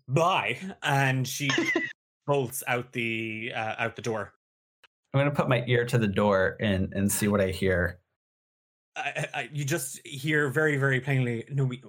Bye. 0.09 0.59
And 0.83 1.27
she 1.27 1.51
bolts 2.27 2.62
out 2.67 2.93
the 2.93 3.53
uh, 3.55 3.75
out 3.79 3.97
the 3.97 4.03
door. 4.03 4.35
I'm 5.12 5.21
gonna 5.21 5.31
put 5.31 5.49
my 5.49 5.65
ear 5.67 5.85
to 5.87 5.99
the 5.99 6.07
door 6.07 6.57
and 6.61 6.93
and 6.93 7.11
see 7.11 7.29
what 7.29 7.41
I 7.41 7.49
hear. 7.49 8.01
I, 8.97 9.27
I, 9.35 9.49
you 9.53 9.65
just 9.65 10.05
hear 10.07 10.51
very, 10.51 10.77
very 10.77 11.01
plainly. 11.01 11.45
No, 11.51 11.65
we. 11.65 11.83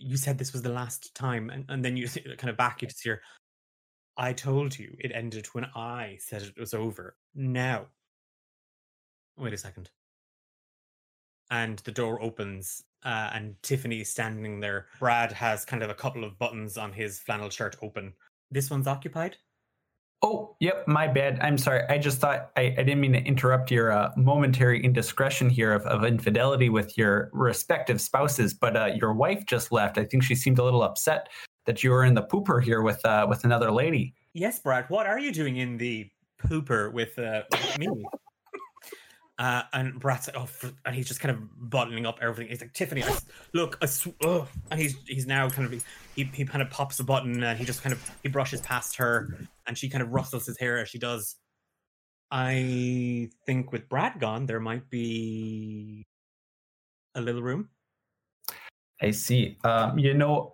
You 0.00 0.16
said 0.16 0.38
this 0.38 0.52
was 0.52 0.62
the 0.62 0.70
last 0.70 1.14
time, 1.14 1.50
and, 1.50 1.64
and 1.68 1.84
then 1.84 1.96
you 1.96 2.08
kind 2.08 2.50
of 2.50 2.56
back. 2.56 2.82
You 2.82 2.88
just 2.88 3.02
hear. 3.02 3.20
I 4.16 4.32
told 4.32 4.78
you 4.78 4.96
it 4.98 5.12
ended 5.14 5.46
when 5.52 5.66
I 5.74 6.16
said 6.20 6.42
it 6.42 6.58
was 6.58 6.74
over. 6.74 7.16
Now. 7.34 7.86
Wait 9.36 9.52
a 9.52 9.58
second. 9.58 9.90
And 11.50 11.78
the 11.80 11.92
door 11.92 12.22
opens, 12.22 12.82
uh, 13.04 13.30
and 13.32 13.56
Tiffany 13.62 14.00
is 14.00 14.10
standing 14.10 14.60
there. 14.60 14.86
Brad 14.98 15.32
has 15.32 15.64
kind 15.64 15.82
of 15.82 15.90
a 15.90 15.94
couple 15.94 16.24
of 16.24 16.38
buttons 16.38 16.76
on 16.76 16.92
his 16.92 17.18
flannel 17.18 17.50
shirt 17.50 17.76
open, 17.82 18.12
This 18.50 18.70
one's 18.70 18.86
occupied. 18.86 19.36
Oh, 20.22 20.54
yep, 20.60 20.86
my 20.86 21.08
bad. 21.08 21.38
I'm 21.40 21.56
sorry. 21.56 21.82
I 21.88 21.96
just 21.96 22.18
thought 22.18 22.50
I, 22.54 22.74
I 22.76 22.82
didn't 22.82 23.00
mean 23.00 23.14
to 23.14 23.22
interrupt 23.22 23.70
your 23.70 23.90
uh, 23.90 24.10
momentary 24.16 24.84
indiscretion 24.84 25.48
here 25.48 25.72
of, 25.72 25.82
of 25.86 26.04
infidelity 26.04 26.68
with 26.68 26.98
your 26.98 27.30
respective 27.32 28.00
spouses, 28.02 28.52
but 28.52 28.76
uh, 28.76 28.90
your 28.94 29.14
wife 29.14 29.46
just 29.46 29.72
left. 29.72 29.96
I 29.96 30.04
think 30.04 30.22
she 30.22 30.34
seemed 30.34 30.58
a 30.58 30.64
little 30.64 30.82
upset 30.82 31.30
that 31.64 31.82
you 31.82 31.90
were 31.90 32.04
in 32.04 32.14
the 32.14 32.22
pooper 32.22 32.62
here 32.62 32.82
with 32.82 33.02
uh, 33.06 33.26
with 33.28 33.44
another 33.44 33.70
lady. 33.70 34.14
Yes, 34.34 34.58
Brad. 34.58 34.84
What 34.88 35.06
are 35.06 35.18
you 35.18 35.32
doing 35.32 35.56
in 35.56 35.78
the 35.78 36.10
pooper 36.42 36.92
with, 36.92 37.18
uh, 37.18 37.42
with 37.50 37.78
me? 37.78 37.88
Uh, 39.40 39.62
and 39.72 39.98
Brad's 39.98 40.28
like, 40.28 40.36
oh, 40.36 40.70
and 40.84 40.94
he's 40.94 41.08
just 41.08 41.18
kind 41.18 41.34
of 41.34 41.70
bottling 41.70 42.04
up 42.04 42.18
everything. 42.20 42.48
He's 42.48 42.60
like, 42.60 42.74
Tiffany, 42.74 43.02
I, 43.02 43.16
look, 43.54 43.78
I 43.80 43.86
sw- 43.86 44.08
oh. 44.22 44.46
and 44.70 44.78
he's 44.78 44.96
he's 45.06 45.26
now 45.26 45.48
kind 45.48 45.72
of 45.72 45.84
he 46.14 46.24
he 46.24 46.44
kind 46.44 46.60
of 46.60 46.68
pops 46.68 47.00
a 47.00 47.04
button 47.04 47.42
and 47.42 47.58
he 47.58 47.64
just 47.64 47.82
kind 47.82 47.94
of 47.94 48.10
he 48.22 48.28
brushes 48.28 48.60
past 48.60 48.96
her, 48.96 49.48
and 49.66 49.78
she 49.78 49.88
kind 49.88 50.02
of 50.02 50.10
rustles 50.10 50.44
his 50.44 50.58
hair 50.58 50.76
as 50.76 50.90
she 50.90 50.98
does. 50.98 51.36
I 52.30 53.30
think 53.46 53.72
with 53.72 53.88
Brad 53.88 54.20
gone, 54.20 54.44
there 54.44 54.60
might 54.60 54.90
be 54.90 56.06
a 57.14 57.22
little 57.22 57.42
room. 57.42 57.70
I 59.00 59.10
see. 59.10 59.56
Um, 59.64 59.98
you 59.98 60.12
know, 60.12 60.52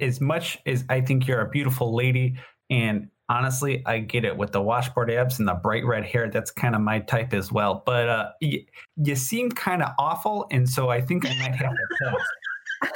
as 0.00 0.20
much 0.20 0.58
as 0.64 0.84
I 0.88 1.00
think 1.00 1.26
you're 1.26 1.40
a 1.40 1.50
beautiful 1.50 1.92
lady, 1.92 2.38
and 2.70 3.08
honestly, 3.28 3.82
I 3.86 3.98
get 3.98 4.24
it 4.24 4.36
with 4.36 4.52
the 4.52 4.62
washboard 4.62 5.10
abs 5.10 5.38
and 5.38 5.48
the 5.48 5.54
bright 5.54 5.84
red 5.84 6.04
hair. 6.04 6.30
That's 6.30 6.50
kind 6.50 6.74
of 6.74 6.80
my 6.80 7.00
type 7.00 7.32
as 7.32 7.52
well. 7.52 7.82
But 7.84 8.08
uh, 8.08 8.30
y- 8.40 8.64
you 8.96 9.16
seem 9.16 9.50
kind 9.50 9.82
of 9.82 9.90
awful, 9.98 10.46
and 10.50 10.68
so 10.68 10.88
I 10.88 11.00
think 11.00 11.26
I 11.26 11.34
might 11.38 11.54
have 11.54 11.72
to. 12.02 12.16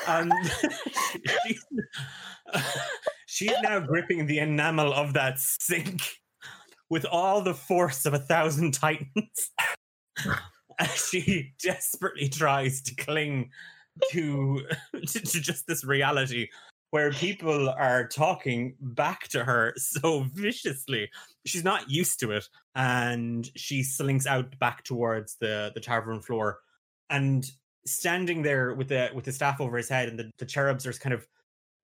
Um, 0.07 0.33
she's, 1.47 1.65
she's 3.27 3.53
now 3.63 3.81
gripping 3.81 4.27
the 4.27 4.39
enamel 4.39 4.93
of 4.93 5.13
that 5.15 5.39
sink 5.39 6.03
with 6.89 7.05
all 7.07 7.43
the 7.43 7.55
force 7.55 8.07
of 8.07 8.15
a 8.15 8.19
thousand 8.19 8.75
titans 8.75 9.51
as 10.79 11.09
she 11.09 11.53
desperately 11.63 12.29
tries 12.29 12.83
to 12.83 12.95
cling 12.95 13.51
to, 14.11 14.63
to, 15.07 15.21
to 15.21 15.41
just 15.41 15.67
this 15.67 15.85
reality 15.85 16.49
where 16.93 17.11
people 17.11 17.71
are 17.71 18.07
talking 18.07 18.75
back 18.79 19.27
to 19.27 19.43
her 19.43 19.73
so 19.79 20.27
viciously. 20.35 21.11
She's 21.47 21.65
not 21.65 21.91
used 21.91 22.21
to 22.21 22.33
it, 22.33 22.49
and 22.75 23.51
she 23.57 23.83
slinks 23.83 24.27
out 24.27 24.57
back 24.59 24.85
towards 24.85 25.37
the 25.37 25.73
the 25.75 25.81
tavern 25.81 26.21
floor, 26.21 26.61
and 27.11 27.45
standing 27.87 28.43
there 28.43 28.75
with 28.75 28.89
the 28.89 29.11
with 29.15 29.25
the 29.25 29.33
staff 29.33 29.61
over 29.61 29.77
his 29.77 29.89
head, 29.89 30.09
and 30.09 30.19
the, 30.19 30.31
the 30.39 30.47
cherubs 30.47 30.87
are 30.87 30.93
kind 30.93 31.15
of 31.15 31.27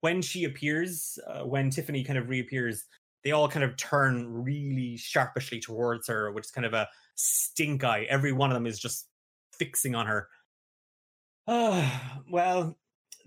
when 0.01 0.23
she 0.23 0.45
appears, 0.45 1.19
uh, 1.27 1.45
when 1.45 1.71
Tiffany 1.71 2.05
kind 2.05 2.19
of 2.19 2.29
reappears, 2.29 2.85
they 3.25 3.33
all 3.33 3.49
kind 3.49 3.65
of 3.65 3.77
turn 3.77 4.45
really 4.45 4.97
sharpishly 4.97 5.59
towards 5.59 6.07
her, 6.07 6.31
which 6.33 6.47
is 6.47 6.51
kind 6.51 6.67
of 6.67 6.75
a 6.75 6.89
stink 7.15 7.83
eye. 7.83 8.07
Every 8.09 8.33
one 8.33 8.51
of 8.51 8.55
them 8.55 8.67
is 8.67 8.79
just 8.79 9.09
fixing 9.59 9.95
on 9.95 10.07
her. 10.07 10.29
Oh, 11.47 12.01
well, 12.31 12.77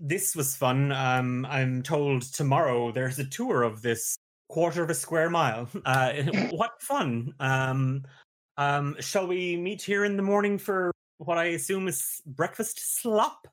this 0.04 0.34
was 0.34 0.56
fun. 0.56 0.90
Um, 0.90 1.46
I'm 1.48 1.80
told 1.80 2.22
tomorrow 2.22 2.90
there's 2.90 3.20
a 3.20 3.24
tour 3.24 3.62
of 3.62 3.82
this 3.82 4.16
quarter 4.48 4.82
of 4.82 4.90
a 4.90 4.94
square 4.94 5.30
mile. 5.30 5.68
Uh, 5.84 6.12
what 6.50 6.72
fun! 6.82 7.32
Um, 7.38 8.02
um, 8.58 8.96
shall 9.00 9.26
we 9.26 9.56
meet 9.56 9.80
here 9.80 10.04
in 10.04 10.16
the 10.16 10.22
morning 10.22 10.58
for 10.58 10.90
what 11.18 11.38
I 11.38 11.44
assume 11.56 11.88
is 11.88 12.20
breakfast 12.26 13.00
slop? 13.00 13.46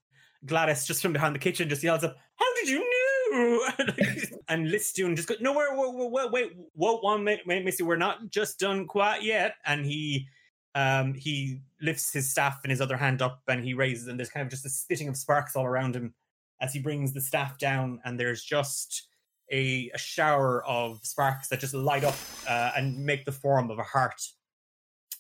Gladys, 0.46 0.88
just 0.88 1.02
from 1.02 1.14
behind 1.14 1.36
the 1.36 1.40
kitchen, 1.40 1.70
just 1.70 1.84
yells 1.84 2.04
up, 2.04 2.18
"How 2.36 2.56
did 2.56 2.70
you 2.70 2.80
know?" 3.32 3.70
and 4.50 4.72
Listoon 4.72 5.16
just 5.16 5.28
goes, 5.28 5.40
"No, 5.40 5.54
wait, 5.54 5.68
wait, 5.72 6.12
wait, 6.12 6.32
wait, 6.32 6.58
whoa, 6.74 7.00
one 7.00 7.24
minute, 7.24 7.42
wait, 7.46 7.64
Missy, 7.64 7.84
we're 7.84 7.96
not 7.96 8.30
just 8.30 8.60
done 8.60 8.88
quite 8.88 9.22
yet." 9.22 9.56
And 9.66 9.86
he, 9.86 10.28
um, 10.76 11.14
he 11.14 11.62
lifts 11.82 12.12
his 12.12 12.32
staff 12.32 12.60
in 12.64 12.70
his 12.70 12.82
other 12.82 12.98
hand 12.98 13.22
up, 13.22 13.42
and 13.48 13.64
he 13.64 13.74
raises, 13.74 14.08
and 14.08 14.18
there's 14.18 14.30
kind 14.30 14.46
of 14.46 14.50
just 14.50 14.66
a 14.66 14.70
spitting 14.70 15.10
of 15.10 15.18
sparks 15.18 15.56
all 15.56 15.66
around 15.66 15.96
him 15.96 16.14
as 16.62 16.74
he 16.74 16.80
brings 16.80 17.14
the 17.14 17.22
staff 17.22 17.58
down, 17.58 18.00
and 18.06 18.20
there's 18.20 18.44
just 18.44 19.08
a, 19.52 19.90
a 19.94 19.98
shower 19.98 20.66
of 20.66 21.00
sparks 21.04 21.48
that 21.50 21.60
just 21.60 21.74
light 21.74 22.04
up 22.04 22.16
uh, 22.48 22.72
and 22.76 22.98
make 22.98 23.26
the 23.26 23.32
form 23.32 23.70
of 23.72 23.80
a 23.80 23.84
heart 23.84 24.22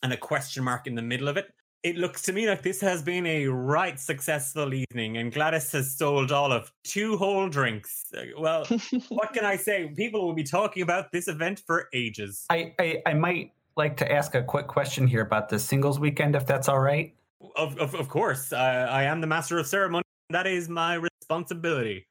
and 0.03 0.14
a 0.14 0.18
question 0.18 0.64
mark 0.64 0.88
in 0.88 0.95
the 0.95 1.02
middle 1.02 1.28
of 1.28 1.38
it. 1.38 1.53
It 1.82 1.95
looks 1.95 2.22
to 2.24 2.34
me 2.34 2.48
like 2.48 2.61
this 2.61 2.82
has 2.82 3.02
been 3.02 3.26
a 3.26 3.48
right 3.48 3.98
successful 3.98 4.74
evening, 4.74 5.18
and 5.18 5.32
Gladys 5.32 5.72
has 5.72 5.95
sold 5.95 6.32
all 6.32 6.52
of 6.52 6.72
two 6.84 7.16
whole 7.16 7.48
drinks. 7.48 8.06
Uh, 8.16 8.24
Well, 8.38 8.66
what 9.10 9.34
can 9.34 9.45
I 9.45 9.56
say? 9.56 9.88
People 9.95 10.26
will 10.26 10.34
be 10.34 10.44
talking 10.44 10.84
about 10.84 11.14
this 11.14 11.30
event 11.30 11.64
for 11.66 11.88
ages. 11.94 12.45
I, 12.49 12.74
I 12.80 13.02
I 13.06 13.14
might 13.14 13.53
like 13.78 13.95
to 13.98 14.11
ask 14.11 14.36
a 14.36 14.44
quick 14.44 14.68
question 14.68 15.07
here 15.07 15.22
about 15.22 15.48
the 15.48 15.57
singles 15.57 15.99
weekend, 15.99 16.36
if 16.36 16.45
that's 16.45 16.68
all 16.68 16.82
right. 16.82 17.16
Of, 17.56 17.78
of, 17.78 17.95
of 17.95 18.10
course, 18.10 18.52
I, 18.52 18.84
I 18.84 19.03
am 19.03 19.22
the 19.22 19.28
master 19.28 19.57
of 19.57 19.66
ceremony. 19.66 20.03
That 20.32 20.48
is 20.48 20.68
my 20.68 20.95
responsibility. 21.30 22.07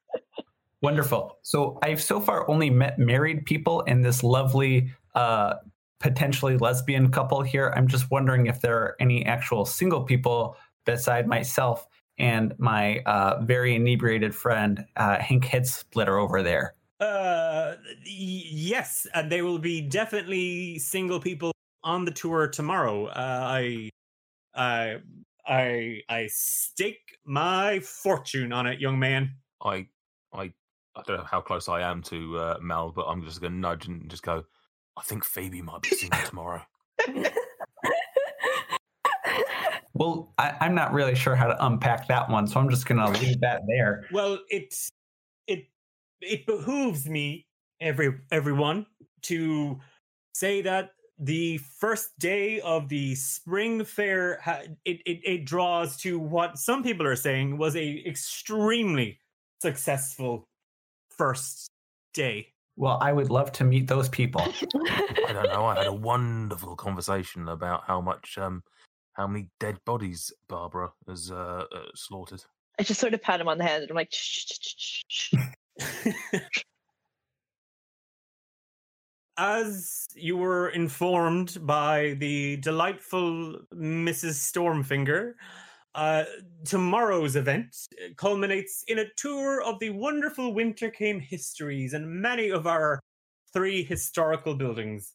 Wonderful. 0.81 1.37
So 1.41 1.77
I've 1.83 2.01
so 2.01 2.21
far 2.21 2.49
only 2.49 2.69
met 2.69 2.97
married 2.97 3.45
people 3.45 3.81
in 3.81 4.01
this 4.01 4.23
lovely, 4.23 4.91
uh, 5.13 5.55
potentially 5.99 6.57
lesbian 6.57 7.11
couple 7.11 7.41
here. 7.41 7.73
I'm 7.75 7.87
just 7.87 8.09
wondering 8.09 8.47
if 8.47 8.61
there 8.61 8.77
are 8.77 8.95
any 8.99 9.25
actual 9.25 9.65
single 9.65 10.03
people 10.03 10.55
beside 10.85 11.27
myself 11.27 11.85
and 12.17 12.53
my 12.57 12.99
uh, 12.99 13.41
very 13.41 13.75
inebriated 13.75 14.33
friend 14.33 14.85
uh, 14.95 15.19
Hank 15.19 15.45
Headsplitter 15.45 16.21
over 16.21 16.41
there. 16.41 16.75
Uh, 17.01 17.75
yes, 18.05 19.05
and 19.13 19.29
there 19.29 19.43
will 19.43 19.59
be 19.59 19.81
definitely 19.81 20.79
single 20.79 21.19
people 21.19 21.51
on 21.83 22.05
the 22.05 22.11
tour 22.11 22.47
tomorrow. 22.47 23.07
Uh, 23.07 23.39
I, 23.43 23.89
I, 24.55 24.97
I, 25.49 26.01
I 26.07 26.27
stake 26.27 27.17
my 27.25 27.79
fortune 27.79 28.53
on 28.53 28.67
it, 28.67 28.79
young 28.79 28.99
man. 28.99 29.33
I, 29.63 29.87
I, 30.31 30.53
I 30.95 31.01
don't 31.07 31.17
know 31.17 31.23
how 31.23 31.41
close 31.41 31.67
I 31.67 31.81
am 31.81 32.03
to 32.03 32.37
uh, 32.37 32.57
Mel, 32.61 32.91
but 32.95 33.05
I'm 33.07 33.23
just 33.23 33.41
going 33.41 33.53
to 33.53 33.59
nudge 33.59 33.87
and 33.87 34.09
just 34.09 34.23
go. 34.23 34.45
I 34.95 35.01
think 35.01 35.25
Phoebe 35.25 35.61
might 35.61 35.81
be 35.81 35.89
singing 35.89 36.19
tomorrow. 36.25 36.61
Well, 39.99 40.31
I, 40.37 40.55
I'm 40.61 40.73
not 40.75 40.93
really 40.93 41.13
sure 41.13 41.35
how 41.35 41.47
to 41.47 41.65
unpack 41.65 42.07
that 42.07 42.29
one, 42.29 42.47
so 42.47 42.57
I'm 42.57 42.69
just 42.69 42.85
going 42.85 42.99
to 42.99 43.19
leave 43.19 43.39
that 43.41 43.61
there. 43.67 44.05
Well, 44.13 44.39
it's 44.49 44.89
it, 45.45 45.65
it 46.21 46.45
behooves 46.45 47.07
me, 47.07 47.45
every 47.81 48.13
everyone, 48.31 48.85
to 49.23 49.77
say 50.33 50.61
that 50.61 50.91
the 51.19 51.57
first 51.57 52.17
day 52.17 52.61
of 52.61 52.87
the 52.87 53.13
spring 53.15 53.83
fair 53.83 54.39
ha- 54.41 54.61
it, 54.85 55.01
it 55.05 55.19
it 55.23 55.45
draws 55.45 55.97
to 55.97 56.17
what 56.17 56.57
some 56.57 56.81
people 56.81 57.05
are 57.05 57.15
saying 57.15 57.57
was 57.57 57.75
a 57.75 58.03
extremely 58.05 59.19
successful 59.61 60.45
first 61.09 61.69
day 62.13 62.47
Well, 62.77 62.97
I 63.01 63.11
would 63.11 63.29
love 63.29 63.51
to 63.53 63.65
meet 63.65 63.87
those 63.87 64.07
people. 64.07 64.41
I 64.87 65.33
don't 65.33 65.47
know. 65.49 65.65
I 65.65 65.75
had 65.75 65.87
a 65.87 65.93
wonderful 65.93 66.77
conversation 66.77 67.49
about 67.49 67.83
how 67.85 67.99
much, 67.99 68.37
um, 68.37 68.63
how 69.13 69.27
many 69.27 69.49
dead 69.59 69.77
bodies 69.85 70.31
Barbara 70.47 70.93
has 71.07 71.29
uh, 71.29 71.65
uh, 71.69 71.83
slaughtered. 71.93 72.41
I 72.79 72.83
just 72.83 73.01
sort 73.01 73.13
of 73.13 73.21
pat 73.21 73.41
him 73.41 73.49
on 73.49 73.57
the 73.57 73.65
head 73.65 73.81
and 73.81 73.91
I'm 73.91 73.97
like, 73.97 74.13
shh, 74.13 74.45
shh, 74.47 74.59
shh, 74.77 75.03
shh, 75.09 75.33
shh. 75.81 76.63
as 79.39 80.05
you 80.15 80.35
were 80.35 80.67
informed 80.69 81.57
by 81.65 82.17
the 82.19 82.57
delightful 82.57 83.57
Mrs. 83.73 84.35
Stormfinger, 84.35 85.33
uh, 85.95 86.25
tomorrow's 86.65 87.37
event 87.37 87.73
culminates 88.17 88.83
in 88.89 88.99
a 88.99 89.05
tour 89.15 89.63
of 89.63 89.79
the 89.79 89.91
wonderful 89.91 90.53
Wintercame 90.53 91.21
histories 91.21 91.93
and 91.93 92.21
many 92.21 92.49
of 92.49 92.67
our 92.67 92.99
three 93.53 93.81
historical 93.81 94.55
buildings. 94.55 95.13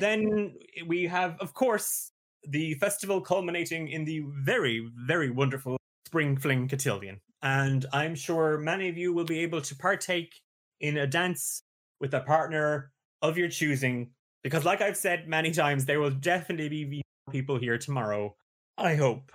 then 0.00 0.54
we 0.86 1.04
have, 1.04 1.36
of 1.38 1.52
course, 1.52 2.10
the 2.48 2.72
festival 2.74 3.20
culminating 3.20 3.88
in 3.88 4.06
the 4.06 4.24
very, 4.42 4.88
very 5.06 5.30
wonderful 5.30 5.76
Spring 6.06 6.38
Fling 6.38 6.68
Cotillion. 6.68 7.20
And 7.42 7.84
I'm 7.92 8.14
sure 8.14 8.56
many 8.56 8.88
of 8.88 8.96
you 8.96 9.12
will 9.12 9.24
be 9.24 9.40
able 9.40 9.60
to 9.60 9.76
partake 9.76 10.40
in 10.80 10.96
a 10.96 11.06
dance 11.06 11.62
with 12.00 12.14
a 12.14 12.20
partner 12.20 12.92
of 13.22 13.38
your 13.38 13.48
choosing. 13.48 14.10
Because, 14.42 14.64
like 14.64 14.82
I've 14.82 14.96
said 14.96 15.28
many 15.28 15.52
times, 15.52 15.84
there 15.84 16.00
will 16.00 16.10
definitely 16.10 16.84
be 16.84 17.02
people 17.30 17.56
here 17.56 17.78
tomorrow. 17.78 18.34
I 18.76 18.96
hope. 18.96 19.30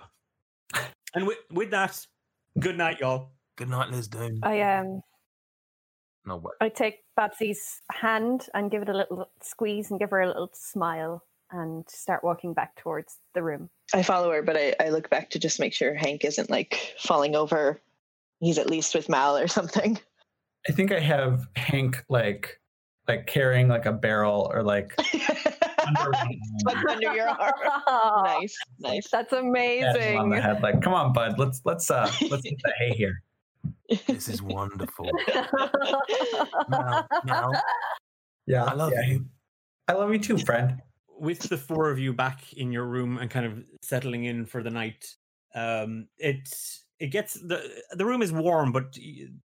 And 1.14 1.26
with, 1.26 1.38
with 1.50 1.70
that, 1.70 2.06
good 2.58 2.76
night, 2.76 3.00
y'all. 3.00 3.30
Good 3.56 3.70
night, 3.70 3.90
Liz 3.90 4.06
Doom. 4.08 4.40
I 4.42 4.60
um 4.60 5.00
No, 6.26 6.36
wait. 6.36 6.52
I 6.60 6.68
take 6.68 6.98
Babsy's 7.16 7.80
hand 7.90 8.46
and 8.54 8.70
give 8.70 8.82
it 8.82 8.88
a 8.88 8.92
little 8.92 9.30
squeeze 9.42 9.90
and 9.90 9.98
give 9.98 10.10
her 10.10 10.20
a 10.20 10.26
little 10.26 10.50
smile 10.52 11.24
and 11.50 11.88
start 11.88 12.22
walking 12.22 12.52
back 12.52 12.76
towards 12.76 13.16
the 13.34 13.42
room. 13.42 13.70
I 13.94 14.02
follow 14.02 14.30
her, 14.32 14.42
but 14.42 14.56
I, 14.56 14.74
I 14.78 14.90
look 14.90 15.08
back 15.08 15.30
to 15.30 15.38
just 15.38 15.58
make 15.58 15.72
sure 15.72 15.94
Hank 15.94 16.24
isn't 16.24 16.50
like 16.50 16.94
falling 16.98 17.34
over. 17.34 17.80
He's 18.40 18.58
at 18.58 18.68
least 18.68 18.94
with 18.94 19.08
Mal 19.08 19.38
or 19.38 19.48
something. 19.48 19.98
I 20.68 20.72
think 20.72 20.92
I 20.92 21.00
have 21.00 21.48
Hank 21.56 22.04
like 22.10 22.60
like 23.08 23.26
carrying 23.26 23.68
like 23.68 23.86
a 23.86 23.92
barrel 23.92 24.50
or 24.52 24.62
like 24.62 24.92
under 25.86 26.14
arm. 26.14 26.28
under 26.68 27.12
your 27.14 27.28
arm. 27.28 27.52
Nice. 28.24 28.56
Nice, 28.78 29.08
nice. 29.10 29.10
That's 29.10 29.30
Pat 29.30 29.38
him 29.38 29.46
on 29.46 29.50
amazing. 29.50 30.28
the 30.30 30.40
head, 30.40 30.62
like, 30.62 30.82
come 30.82 30.92
on, 30.94 31.12
bud, 31.12 31.38
let's 31.38 31.62
let's 31.64 31.90
uh 31.90 32.10
let's 32.30 32.42
get 32.42 32.58
the 32.62 32.72
hay 32.78 32.90
here. 32.90 33.22
This 34.06 34.28
is 34.28 34.42
wonderful. 34.42 35.10
Now, 36.68 37.06
now, 37.24 37.50
Yeah, 38.46 38.64
I 38.64 38.74
love 38.74 38.92
yeah. 38.94 39.06
you. 39.06 39.26
I 39.88 39.92
love 39.94 40.12
you 40.12 40.18
too, 40.18 40.38
friend. 40.38 40.80
with 41.18 41.40
the 41.48 41.56
four 41.56 41.90
of 41.90 41.98
you 41.98 42.12
back 42.12 42.52
in 42.52 42.70
your 42.70 42.84
room 42.84 43.18
and 43.18 43.30
kind 43.30 43.46
of 43.46 43.64
settling 43.82 44.24
in 44.24 44.46
for 44.46 44.62
the 44.62 44.70
night 44.70 45.14
um 45.54 46.06
it 46.18 46.48
it 47.00 47.08
gets 47.08 47.34
the 47.34 47.82
the 47.92 48.04
room 48.04 48.22
is 48.22 48.32
warm 48.32 48.72
but 48.72 48.96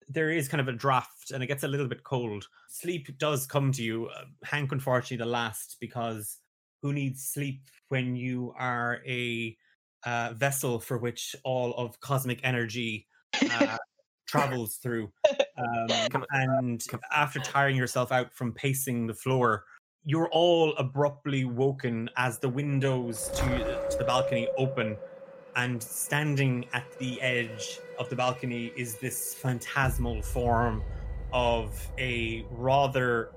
there 0.07 0.29
is 0.29 0.47
kind 0.47 0.61
of 0.61 0.67
a 0.67 0.73
draft 0.73 1.31
and 1.31 1.43
it 1.43 1.47
gets 1.47 1.63
a 1.63 1.67
little 1.67 1.87
bit 1.87 2.03
cold. 2.03 2.47
Sleep 2.67 3.17
does 3.17 3.45
come 3.45 3.71
to 3.73 3.83
you 3.83 4.07
uh, 4.07 4.25
hank 4.43 4.71
unfortunately 4.71 5.17
the 5.17 5.29
last 5.29 5.77
because 5.79 6.37
who 6.81 6.93
needs 6.93 7.25
sleep 7.25 7.61
when 7.89 8.15
you 8.15 8.53
are 8.57 8.99
a 9.05 9.57
uh, 10.05 10.33
vessel 10.33 10.79
for 10.79 10.97
which 10.97 11.35
all 11.43 11.73
of 11.73 11.99
cosmic 11.99 12.39
energy 12.43 13.07
uh, 13.51 13.77
travels 14.27 14.75
through? 14.77 15.11
Um, 15.57 16.23
and 16.31 16.85
after 17.11 17.39
tiring 17.39 17.75
yourself 17.75 18.11
out 18.11 18.33
from 18.33 18.53
pacing 18.53 19.07
the 19.07 19.13
floor 19.13 19.65
you're 20.05 20.29
all 20.29 20.73
abruptly 20.77 21.45
woken 21.45 22.09
as 22.15 22.39
the 22.39 22.49
windows 22.49 23.29
to, 23.35 23.43
to 23.89 23.97
the 23.97 24.03
balcony 24.05 24.47
open 24.57 24.97
and 25.59 25.83
standing 25.83 26.65
at 26.71 26.85
the 26.99 27.21
edge 27.21 27.79
of 27.97 28.09
the 28.09 28.15
balcony 28.15 28.71
is 28.77 28.95
this 28.95 29.35
phantasmal 29.35 30.21
form 30.21 30.81
of 31.33 31.85
a 31.97 32.45
rather 32.51 33.31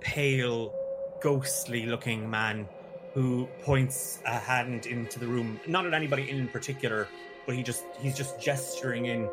pale 0.00 0.74
ghostly 1.22 1.86
looking 1.86 2.28
man 2.28 2.68
who 3.14 3.48
points 3.62 4.20
a 4.26 4.38
hand 4.38 4.84
into 4.84 5.18
the 5.18 5.26
room 5.26 5.58
not 5.66 5.86
at 5.86 5.94
anybody 5.94 6.28
in 6.28 6.46
particular 6.48 7.08
but 7.46 7.54
he 7.54 7.62
just 7.62 7.84
he's 8.00 8.14
just 8.14 8.38
gesturing 8.38 9.06
in 9.06 9.30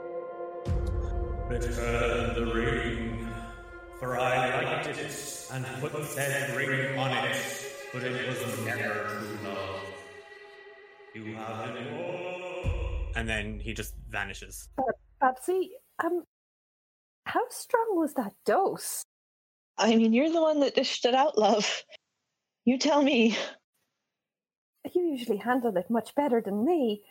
return 1.49 2.35
the 2.35 2.51
ring 2.53 3.27
for 3.99 4.17
I 4.17 4.63
liked 4.63 4.87
it 4.87 5.47
and 5.51 5.65
put 5.81 6.05
said 6.05 6.55
ring 6.55 6.97
on 6.97 7.11
it, 7.11 7.35
but 7.91 8.01
it 8.01 8.29
was 8.29 8.65
never 8.65 8.93
true 9.09 9.37
love. 9.43 9.81
You 11.13 11.35
have 11.35 11.75
it 11.75 11.87
all. 11.91 12.28
And 13.15 13.27
then 13.27 13.59
he 13.59 13.73
just 13.73 13.95
vanishes. 14.09 14.69
Babsy, 15.21 15.71
um, 16.03 16.23
how 17.25 17.41
strong 17.49 17.97
was 17.97 18.13
that 18.15 18.33
dose? 18.45 19.03
I 19.77 19.95
mean, 19.95 20.13
you're 20.13 20.31
the 20.31 20.41
one 20.41 20.59
that 20.61 20.75
dished 20.75 21.05
it 21.05 21.13
out, 21.13 21.37
love. 21.37 21.83
You 22.65 22.77
tell 22.77 23.01
me. 23.01 23.37
You 24.93 25.01
usually 25.01 25.37
handle 25.37 25.75
it 25.77 25.89
much 25.89 26.15
better 26.15 26.41
than 26.41 26.65
me. 26.65 27.03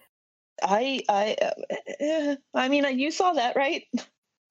I, 0.63 1.03
I, 1.09 1.37
uh, 1.41 2.05
uh, 2.05 2.37
I 2.55 2.69
mean, 2.69 2.85
uh, 2.85 2.89
you 2.89 3.11
saw 3.11 3.33
that, 3.33 3.57
right? 3.57 3.85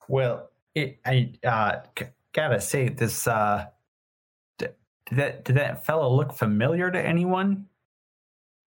Well, 0.08 0.50
it, 0.76 1.00
I 1.06 1.34
uh, 1.46 1.80
g- 1.98 2.06
gotta 2.34 2.62
say 2.62 2.90
this. 2.90 3.28
Uh, 3.28 3.66
d- 4.58 4.68
did 5.08 5.18
that 5.18 5.44
did 5.44 5.58
that 5.58 5.86
fellow 5.86 6.16
look 6.16 6.32
familiar 6.32 6.90
to 6.92 7.02
anyone? 7.02 7.66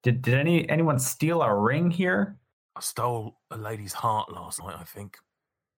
Did 0.02 0.22
did 0.22 0.34
any 0.34 0.68
anyone 0.68 0.98
steal 0.98 1.40
a 1.40 1.54
ring 1.54 1.90
here? 1.90 2.36
I 2.76 2.80
stole 2.80 3.38
a 3.50 3.56
lady's 3.56 3.92
heart 3.92 4.32
last 4.32 4.62
night, 4.62 4.76
I 4.78 4.84
think. 4.84 5.16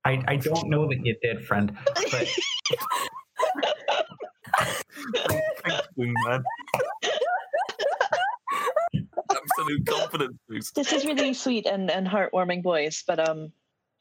I, 0.04 0.22
I 0.26 0.36
don't 0.36 0.68
know 0.68 0.88
that 0.88 1.04
you 1.04 1.16
did, 1.22 1.44
friend. 1.44 1.76
But 1.84 1.96
Thanks, 5.64 5.88
wingman. 5.98 6.42
Absolute 9.30 9.86
confidence 9.86 10.36
boost. 10.48 10.74
this 10.74 10.92
is 10.92 11.04
really 11.06 11.32
sweet 11.34 11.66
and, 11.66 11.90
and 11.90 12.06
heartwarming 12.06 12.62
voice, 12.62 13.02
but 13.06 13.26
um, 13.26 13.52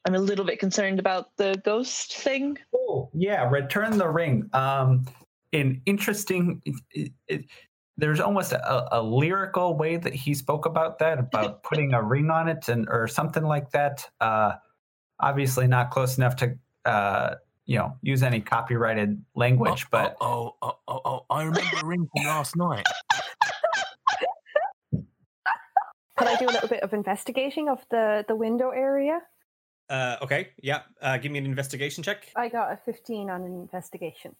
I'm 0.04 0.14
a 0.14 0.18
little 0.18 0.44
bit 0.44 0.58
concerned 0.58 0.98
about 0.98 1.36
the 1.36 1.60
ghost 1.64 2.16
thing. 2.16 2.58
oh 2.74 3.08
yeah, 3.14 3.48
return 3.48 3.98
the 3.98 4.08
ring. 4.08 4.50
Um, 4.52 5.06
an 5.52 5.80
interesting. 5.86 6.60
It, 6.64 6.74
it, 6.92 7.12
it, 7.28 7.44
there's 8.02 8.18
almost 8.18 8.50
a, 8.50 8.98
a 8.98 9.00
lyrical 9.00 9.76
way 9.76 9.96
that 9.96 10.12
he 10.12 10.34
spoke 10.34 10.66
about 10.66 10.98
that, 10.98 11.20
about 11.20 11.62
putting 11.68 11.94
a 11.94 12.02
ring 12.02 12.30
on 12.30 12.48
it, 12.48 12.68
and 12.68 12.88
or 12.88 13.06
something 13.06 13.44
like 13.44 13.70
that. 13.70 14.10
Uh, 14.20 14.54
obviously 15.20 15.68
not 15.68 15.92
close 15.92 16.18
enough 16.18 16.34
to 16.34 16.58
uh, 16.84 17.36
you 17.64 17.78
know 17.78 17.96
use 18.02 18.24
any 18.24 18.40
copyrighted 18.40 19.24
language, 19.36 19.84
oh, 19.84 19.88
but 19.92 20.16
oh, 20.20 20.56
oh, 20.60 20.72
oh, 20.88 20.94
oh, 20.94 21.00
oh, 21.04 21.26
I 21.30 21.44
remember 21.44 21.76
a 21.80 21.86
ring 21.86 22.08
from 22.12 22.26
last 22.26 22.56
night. 22.56 22.84
Could 26.18 26.26
I 26.28 26.34
do 26.36 26.46
a 26.46 26.52
little 26.52 26.68
bit 26.68 26.82
of 26.82 26.92
investigating 26.92 27.68
of 27.68 27.86
the, 27.90 28.24
the 28.26 28.34
window 28.34 28.70
area? 28.70 29.20
Uh, 29.88 30.16
okay, 30.22 30.48
yeah. 30.60 30.82
Uh, 31.00 31.18
give 31.18 31.30
me 31.30 31.38
an 31.38 31.46
investigation 31.46 32.02
check. 32.02 32.28
I 32.34 32.48
got 32.48 32.72
a 32.72 32.78
15 32.84 33.30
on 33.30 33.42
an 33.42 33.52
investigation. 33.52 34.34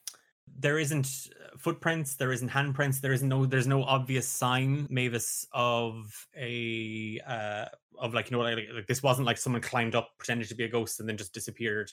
There 0.58 0.78
isn't 0.78 1.28
uh, 1.32 1.56
footprints. 1.58 2.16
There 2.16 2.32
isn't 2.32 2.50
handprints. 2.50 3.00
There 3.00 3.12
is 3.12 3.22
no. 3.22 3.46
There's 3.46 3.66
no 3.66 3.82
obvious 3.82 4.28
sign, 4.28 4.86
Mavis, 4.90 5.46
of 5.52 6.26
a 6.36 7.20
uh, 7.26 7.66
of 7.98 8.14
like 8.14 8.30
you 8.30 8.36
know 8.36 8.42
like, 8.42 8.58
like 8.74 8.86
this 8.86 9.02
wasn't 9.02 9.26
like 9.26 9.38
someone 9.38 9.62
climbed 9.62 9.94
up 9.94 10.10
pretended 10.18 10.48
to 10.48 10.54
be 10.54 10.64
a 10.64 10.68
ghost 10.68 11.00
and 11.00 11.08
then 11.08 11.16
just 11.16 11.32
disappeared. 11.34 11.90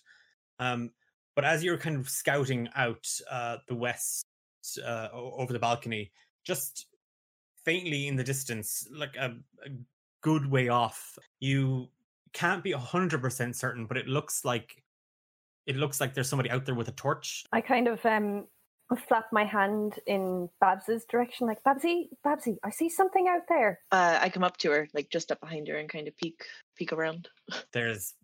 Um, 0.59 0.91
but 1.35 1.45
as 1.45 1.63
you're 1.63 1.77
kind 1.77 1.95
of 1.95 2.09
scouting 2.09 2.67
out 2.75 3.07
uh, 3.29 3.57
the 3.67 3.75
west 3.75 4.25
uh, 4.85 5.07
over 5.13 5.53
the 5.53 5.59
balcony, 5.59 6.11
just 6.43 6.87
faintly 7.63 8.07
in 8.07 8.15
the 8.15 8.23
distance, 8.23 8.87
like 8.91 9.15
a, 9.15 9.35
a 9.65 9.69
good 10.21 10.49
way 10.49 10.69
off, 10.69 11.17
you 11.39 11.87
can't 12.33 12.63
be 12.63 12.71
hundred 12.71 13.21
percent 13.21 13.55
certain, 13.55 13.85
but 13.85 13.97
it 13.97 14.07
looks 14.07 14.43
like 14.43 14.83
it 15.69 15.75
looks 15.75 16.01
like 16.01 16.15
there's 16.15 16.27
somebody 16.27 16.49
out 16.49 16.65
there 16.65 16.73
with 16.73 16.87
a 16.87 16.93
torch. 16.93 17.45
I 17.53 17.61
kind 17.61 17.87
of 17.87 18.03
um 18.05 18.47
flap 19.07 19.27
my 19.31 19.45
hand 19.45 19.99
in 20.07 20.49
Babs's 20.59 21.05
direction, 21.05 21.45
like 21.45 21.63
Babsy, 21.63 22.09
Babsy, 22.23 22.57
I 22.63 22.71
see 22.71 22.89
something 22.89 23.27
out 23.27 23.43
there. 23.47 23.79
Uh, 23.91 24.17
I 24.19 24.29
come 24.29 24.43
up 24.43 24.57
to 24.57 24.71
her, 24.71 24.87
like 24.95 25.11
just 25.11 25.31
up 25.31 25.39
behind 25.39 25.67
her, 25.67 25.75
and 25.75 25.87
kind 25.87 26.07
of 26.07 26.17
peek 26.17 26.43
peek 26.75 26.91
around. 26.91 27.29
There's 27.71 28.15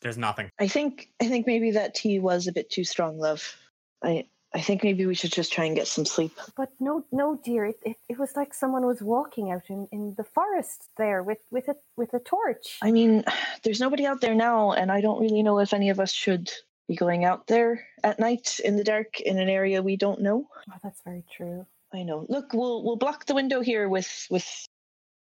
there's 0.00 0.16
nothing. 0.16 0.50
I 0.58 0.68
think 0.68 1.10
I 1.20 1.28
think 1.28 1.46
maybe 1.46 1.72
that 1.72 1.94
tea 1.94 2.20
was 2.20 2.46
a 2.46 2.52
bit 2.52 2.70
too 2.70 2.84
strong, 2.84 3.18
love. 3.18 3.56
I 4.02 4.24
I 4.54 4.60
think 4.60 4.84
maybe 4.84 5.04
we 5.04 5.16
should 5.16 5.32
just 5.32 5.52
try 5.52 5.64
and 5.64 5.74
get 5.74 5.88
some 5.88 6.04
sleep. 6.04 6.38
But 6.56 6.70
no, 6.78 7.04
no, 7.10 7.40
dear, 7.44 7.66
it, 7.66 7.80
it, 7.84 7.96
it 8.08 8.18
was 8.18 8.36
like 8.36 8.54
someone 8.54 8.86
was 8.86 9.02
walking 9.02 9.50
out 9.50 9.64
in, 9.68 9.88
in 9.90 10.14
the 10.16 10.22
forest 10.22 10.90
there 10.96 11.24
with 11.24 11.38
with 11.50 11.66
a 11.68 11.74
with 11.96 12.14
a 12.14 12.20
torch. 12.20 12.78
I 12.80 12.92
mean, 12.92 13.24
there's 13.64 13.80
nobody 13.80 14.06
out 14.06 14.20
there 14.20 14.34
now, 14.34 14.72
and 14.72 14.92
I 14.92 15.00
don't 15.00 15.20
really 15.20 15.42
know 15.42 15.58
if 15.58 15.74
any 15.74 15.90
of 15.90 15.98
us 15.98 16.12
should 16.12 16.50
be 16.88 16.96
going 16.96 17.24
out 17.24 17.46
there 17.46 17.86
at 18.02 18.18
night 18.18 18.60
in 18.64 18.76
the 18.76 18.84
dark 18.84 19.20
in 19.20 19.38
an 19.38 19.48
area 19.48 19.82
we 19.82 19.96
don't 19.96 20.20
know. 20.20 20.46
Oh, 20.70 20.74
that's 20.82 21.00
very 21.04 21.24
true. 21.34 21.66
I 21.92 22.02
know. 22.02 22.26
Look, 22.28 22.52
we'll 22.52 22.82
we'll 22.84 22.96
block 22.96 23.26
the 23.26 23.34
window 23.34 23.60
here 23.60 23.88
with 23.88 24.26
with 24.30 24.46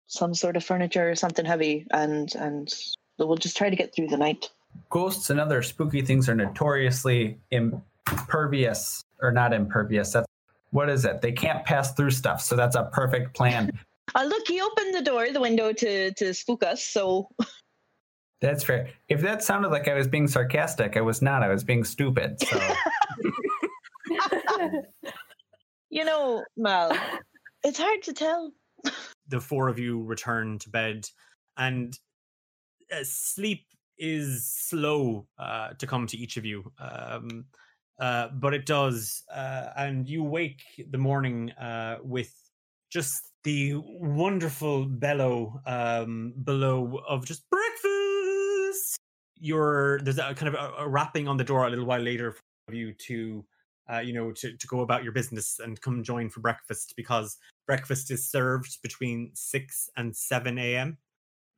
some 0.07 0.33
sort 0.33 0.57
of 0.57 0.63
furniture 0.63 1.09
or 1.09 1.15
something 1.15 1.45
heavy, 1.45 1.85
and 1.91 2.33
and 2.35 2.73
we'll 3.17 3.35
just 3.35 3.57
try 3.57 3.69
to 3.69 3.75
get 3.75 3.93
through 3.93 4.07
the 4.07 4.17
night. 4.17 4.49
ghosts 4.89 5.29
and 5.29 5.39
other 5.39 5.61
spooky 5.61 6.01
things 6.01 6.27
are 6.29 6.35
notoriously 6.35 7.37
impervious 7.51 9.03
or 9.21 9.31
not 9.31 9.53
impervious. 9.53 10.13
That's 10.13 10.27
what 10.71 10.89
is 10.89 11.03
it? 11.05 11.21
They 11.21 11.33
can't 11.33 11.65
pass 11.65 11.93
through 11.93 12.11
stuff, 12.11 12.41
so 12.41 12.55
that's 12.55 12.75
a 12.75 12.89
perfect 12.91 13.35
plan. 13.35 13.71
Uh, 14.13 14.23
look, 14.25 14.45
he 14.45 14.59
opened 14.59 14.93
the 14.93 15.01
door, 15.01 15.31
the 15.31 15.39
window 15.39 15.71
to 15.71 16.11
to 16.15 16.33
spook 16.33 16.63
us. 16.63 16.83
So 16.83 17.29
That's 18.41 18.63
fair. 18.63 18.89
If 19.07 19.21
that 19.21 19.43
sounded 19.43 19.69
like 19.69 19.87
I 19.87 19.93
was 19.93 20.07
being 20.07 20.27
sarcastic, 20.27 20.97
I 20.97 21.01
was 21.01 21.21
not. 21.21 21.43
I 21.43 21.49
was 21.49 21.63
being 21.63 21.83
stupid. 21.83 22.41
So 22.41 22.59
you 25.89 26.05
know, 26.05 26.43
Mal, 26.57 26.97
it's 27.63 27.79
hard 27.79 28.01
to 28.03 28.13
tell. 28.13 28.51
the 29.27 29.39
four 29.39 29.67
of 29.67 29.79
you 29.79 30.03
return 30.03 30.57
to 30.59 30.69
bed 30.69 31.05
and 31.57 31.97
uh, 32.91 33.03
sleep 33.03 33.65
is 33.97 34.47
slow 34.47 35.27
uh, 35.37 35.69
to 35.77 35.85
come 35.85 36.07
to 36.07 36.17
each 36.17 36.37
of 36.37 36.45
you 36.45 36.71
um, 36.79 37.45
uh, 37.99 38.29
but 38.33 38.53
it 38.53 38.65
does 38.65 39.23
uh, 39.33 39.67
and 39.77 40.09
you 40.09 40.23
wake 40.23 40.61
the 40.89 40.97
morning 40.97 41.51
uh, 41.51 41.97
with 42.03 42.33
just 42.91 43.31
the 43.43 43.73
wonderful 43.77 44.85
bellow 44.85 45.61
um, 45.67 46.33
below 46.43 46.99
of 47.07 47.25
just 47.25 47.47
breakfast 47.49 48.10
you're 49.41 49.99
there's 50.01 50.19
a 50.19 50.33
kind 50.35 50.47
of 50.47 50.53
a, 50.53 50.83
a 50.83 50.87
rapping 50.87 51.27
on 51.27 51.35
the 51.35 51.43
door 51.43 51.65
a 51.65 51.69
little 51.69 51.85
while 51.85 51.99
later 51.99 52.35
for 52.67 52.75
you 52.75 52.93
to 52.93 53.43
uh, 53.91 53.99
you 53.99 54.13
know 54.13 54.31
to, 54.31 54.55
to 54.55 54.67
go 54.67 54.81
about 54.81 55.03
your 55.03 55.11
business 55.11 55.59
and 55.59 55.81
come 55.81 56.03
join 56.03 56.29
for 56.29 56.39
breakfast 56.39 56.93
because 56.95 57.37
breakfast 57.65 58.11
is 58.11 58.29
served 58.29 58.81
between 58.83 59.31
6 59.33 59.89
and 59.97 60.15
7 60.15 60.57
a.m 60.57 60.97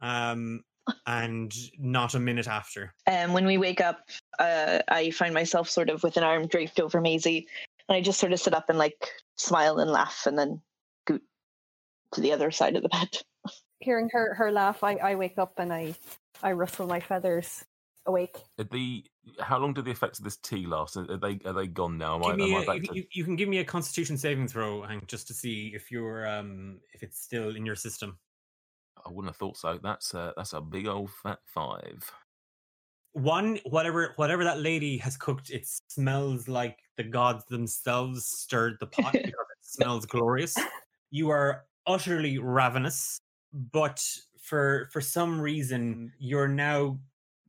um 0.02 0.64
and 1.06 1.54
not 1.78 2.14
a 2.14 2.20
minute 2.20 2.48
after 2.48 2.94
And 3.06 3.34
when 3.34 3.46
we 3.46 3.58
wake 3.58 3.80
up, 3.80 4.02
uh, 4.38 4.80
I 4.90 5.12
find 5.12 5.34
myself 5.34 5.70
sort 5.70 5.90
of 5.90 6.04
with 6.04 6.18
an 6.18 6.24
arm 6.24 6.46
draped 6.48 6.78
over 6.78 7.00
Maisie, 7.00 7.48
And 7.88 7.96
I 7.96 8.02
just 8.02 8.20
sort 8.20 8.34
of 8.34 8.42
sit 8.42 8.54
up 8.54 8.68
and 8.68 8.78
like 8.78 9.08
smile 9.38 9.80
and 9.80 9.90
laugh 9.90 10.24
and 10.26 10.38
then 10.38 10.62
go 11.06 11.20
to 12.16 12.22
the 12.22 12.34
other 12.34 12.52
side 12.52 12.76
of 12.76 12.84
the 12.84 12.90
bed. 12.90 13.18
Hearing 13.80 14.10
her 14.12 14.34
her 14.34 14.52
laugh, 14.52 14.84
I, 14.84 14.96
I 14.96 15.16
wake 15.16 15.38
up 15.38 15.54
and 15.58 15.72
I 15.72 15.96
I 16.42 16.52
rustle 16.52 16.88
my 16.88 17.00
feathers 17.00 17.64
awake. 18.06 18.38
Are 18.60 18.66
The 18.66 19.04
how 19.40 19.58
long 19.60 19.74
do 19.74 19.82
the 19.82 19.92
effects 19.92 20.20
of 20.20 20.26
this 20.26 20.38
tea 20.38 20.66
last? 20.66 20.98
Are 20.98 21.18
they 21.18 21.40
are 21.46 21.54
they 21.54 21.68
gone 21.68 21.98
now? 21.98 22.16
Am 22.16 22.26
I, 22.26 22.32
am 22.32 22.56
I 22.56 22.64
a, 22.64 22.66
back 22.66 22.96
you, 22.96 23.04
to- 23.04 23.08
you 23.12 23.24
can 23.24 23.36
give 23.36 23.50
me 23.50 23.60
a 23.60 23.66
Constitution 23.66 24.18
saving 24.18 24.48
throw, 24.48 24.82
Hank, 24.84 25.08
just 25.08 25.28
to 25.28 25.34
see 25.34 25.72
if 25.74 25.92
you're 25.92 26.28
um 26.28 26.80
if 26.94 27.04
it's 27.04 27.22
still 27.22 27.56
in 27.56 27.66
your 27.66 27.76
system. 27.76 28.18
I 29.06 29.10
wouldn't 29.10 29.34
have 29.34 29.38
thought 29.38 29.58
so. 29.58 29.80
That's 29.82 30.14
a, 30.14 30.34
that's 30.38 30.54
a 30.54 30.62
big 30.62 30.88
old 30.88 31.10
fat 31.12 31.40
five. 31.46 32.10
One, 33.14 33.60
whatever 33.66 34.14
whatever 34.16 34.44
that 34.44 34.60
lady 34.60 34.98
has 34.98 35.18
cooked, 35.18 35.50
it 35.50 35.68
smells 35.88 36.48
like 36.48 36.80
the 36.98 37.04
gods 37.04 37.46
themselves 37.46 38.26
stirred 38.26 38.78
the 38.80 38.88
pot 38.88 39.14
because 39.14 39.28
it 39.28 39.34
smells 39.62 40.06
glorious. 40.06 40.56
You 41.16 41.30
are 41.30 41.66
utterly 41.86 42.40
ravenous, 42.40 43.20
but 43.72 44.04
for 44.42 44.90
for 44.92 45.00
some 45.00 45.40
reason 45.40 46.12
you're 46.18 46.48
now 46.48 46.98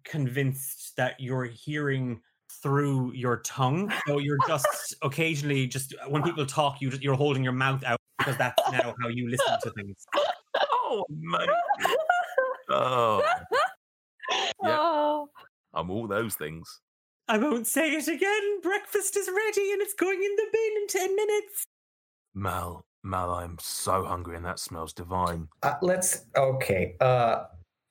convinced 0.04 0.96
that 0.96 1.18
you're 1.18 1.44
hearing 1.44 2.20
through 2.62 3.12
your 3.12 3.38
tongue. 3.38 3.92
So 4.06 4.18
you're 4.18 4.38
just 4.46 4.94
occasionally 5.02 5.66
just 5.66 5.94
when 6.08 6.22
people 6.22 6.46
talk, 6.46 6.80
you 6.80 6.90
just 6.90 7.02
you're 7.02 7.14
holding 7.14 7.44
your 7.44 7.52
mouth 7.52 7.82
out 7.84 7.98
because 8.18 8.36
that's 8.36 8.62
now 8.70 8.94
how 9.02 9.08
you 9.08 9.28
listen 9.28 9.58
to 9.62 9.70
things. 9.70 10.06
Oh 10.56 11.04
my! 11.10 11.46
Oh, 12.70 13.22
Yeah. 14.62 14.78
Oh, 14.78 15.28
I'm 15.74 15.90
all 15.90 16.06
those 16.06 16.34
things. 16.34 16.80
I 17.28 17.38
won't 17.38 17.66
say 17.66 17.92
it 17.92 18.08
again. 18.08 18.60
Breakfast 18.62 19.16
is 19.16 19.28
ready 19.28 19.72
and 19.72 19.82
it's 19.82 19.94
going 19.94 20.22
in 20.22 20.36
the 20.36 20.46
bin 20.52 20.82
in 20.82 20.86
ten 20.88 21.16
minutes. 21.16 21.64
Mal, 22.34 22.84
Mal, 23.02 23.30
I'm 23.30 23.56
so 23.60 24.04
hungry 24.04 24.36
and 24.36 24.44
that 24.44 24.58
smells 24.58 24.92
divine. 24.92 25.48
Uh, 25.62 25.74
let's 25.82 26.26
okay. 26.36 26.96
Uh, 27.00 27.44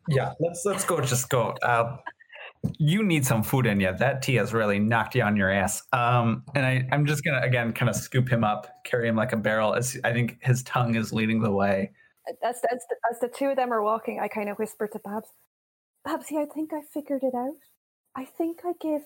yeah, 0.07 0.33
let's 0.39 0.63
let's 0.65 0.85
go. 0.85 1.01
Just 1.01 1.29
go. 1.29 1.55
Uh, 1.61 1.97
you 2.77 3.03
need 3.03 3.25
some 3.25 3.43
food 3.43 3.65
in 3.65 3.79
you. 3.79 3.93
That 3.97 4.21
tea 4.21 4.35
has 4.35 4.53
really 4.53 4.79
knocked 4.79 5.15
you 5.15 5.23
on 5.23 5.35
your 5.35 5.49
ass. 5.49 5.83
Um, 5.91 6.43
and 6.55 6.65
I 6.65 6.87
I'm 6.91 7.05
just 7.05 7.23
gonna 7.23 7.41
again 7.41 7.73
kind 7.73 7.89
of 7.89 7.95
scoop 7.95 8.29
him 8.29 8.43
up, 8.43 8.83
carry 8.83 9.07
him 9.07 9.15
like 9.15 9.33
a 9.33 9.37
barrel. 9.37 9.73
As 9.73 9.97
I 10.03 10.13
think 10.13 10.37
his 10.41 10.63
tongue 10.63 10.95
is 10.95 11.13
leading 11.13 11.41
the 11.41 11.51
way. 11.51 11.91
as, 12.43 12.61
as, 12.71 12.79
the, 12.89 12.95
as 13.11 13.19
the 13.19 13.27
two 13.27 13.47
of 13.47 13.57
them 13.57 13.73
are 13.73 13.83
walking, 13.83 14.19
I 14.21 14.27
kind 14.27 14.49
of 14.49 14.57
whisper 14.57 14.87
to 14.87 14.99
Babs, 14.99 15.27
Babsy, 16.05 16.37
I 16.37 16.45
think 16.45 16.71
I 16.73 16.81
figured 16.81 17.23
it 17.23 17.35
out. 17.35 17.55
I 18.15 18.25
think 18.25 18.59
I 18.65 18.73
gave 18.79 19.01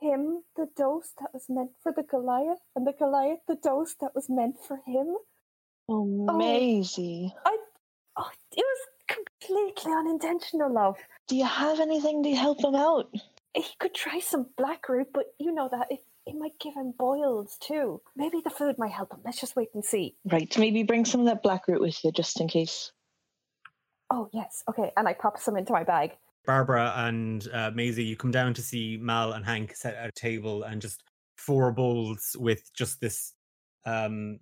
him 0.00 0.42
the 0.56 0.68
dose 0.76 1.12
that 1.20 1.32
was 1.32 1.46
meant 1.48 1.70
for 1.82 1.92
the 1.92 2.02
Goliath, 2.02 2.60
and 2.74 2.86
the 2.86 2.92
Goliath 2.92 3.40
the 3.46 3.56
dose 3.56 3.94
that 4.00 4.14
was 4.14 4.28
meant 4.28 4.56
for 4.66 4.80
him. 4.86 5.16
Oh, 5.88 6.04
Maisie. 6.04 7.34
I, 7.46 7.56
oh, 8.16 8.30
it 8.52 8.64
was 8.64 8.86
completely 9.08 9.92
unintentional, 9.92 10.72
love. 10.72 10.96
Do 11.26 11.36
you 11.36 11.46
have 11.46 11.80
anything 11.80 12.22
to 12.22 12.34
help 12.34 12.62
him 12.62 12.74
out? 12.74 13.08
He 13.54 13.64
could 13.80 13.94
try 13.94 14.20
some 14.20 14.46
black 14.56 14.88
root, 14.88 15.08
but 15.12 15.26
you 15.38 15.52
know 15.52 15.68
that 15.70 15.88
it, 15.90 16.00
it 16.26 16.36
might 16.36 16.58
give 16.60 16.74
him 16.74 16.94
boils 16.98 17.56
too. 17.60 18.00
Maybe 18.14 18.40
the 18.44 18.50
food 18.50 18.76
might 18.78 18.92
help 18.92 19.12
him. 19.12 19.20
Let's 19.24 19.40
just 19.40 19.56
wait 19.56 19.70
and 19.74 19.84
see. 19.84 20.14
Right, 20.30 20.56
maybe 20.58 20.82
bring 20.82 21.04
some 21.04 21.20
of 21.20 21.26
that 21.26 21.42
black 21.42 21.66
root 21.66 21.80
with 21.80 22.04
you 22.04 22.12
just 22.12 22.40
in 22.40 22.48
case. 22.48 22.92
Oh 24.10 24.28
yes, 24.32 24.62
okay. 24.70 24.92
And 24.96 25.08
I 25.08 25.14
pop 25.14 25.38
some 25.38 25.56
into 25.56 25.72
my 25.72 25.84
bag. 25.84 26.12
Barbara 26.46 26.94
and 26.96 27.46
uh, 27.52 27.70
Maisie, 27.74 28.04
you 28.04 28.16
come 28.16 28.30
down 28.30 28.54
to 28.54 28.62
see 28.62 28.96
Mal 29.00 29.32
and 29.32 29.44
Hank 29.44 29.74
set 29.76 29.96
at 29.96 30.08
a 30.08 30.12
table 30.12 30.62
and 30.62 30.80
just 30.80 31.02
four 31.36 31.72
bowls 31.72 32.34
with 32.38 32.72
just 32.72 33.00
this 33.00 33.34
um, 33.84 34.38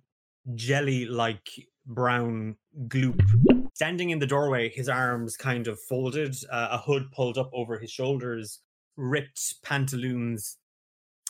jelly-like 0.55 1.49
brown 1.85 2.55
gloop. 2.87 3.21
Standing 3.77 4.09
in 4.09 4.17
the 4.17 4.25
doorway, 4.25 4.69
his 4.69 4.89
arms 4.89 5.37
kind 5.37 5.67
of 5.67 5.79
folded, 5.79 6.35
uh, 6.51 6.69
a 6.71 6.79
hood 6.79 7.11
pulled 7.11 7.37
up 7.37 7.51
over 7.53 7.77
his 7.77 7.91
shoulders, 7.91 8.61
ripped 8.95 9.61
pantaloons. 9.61 10.57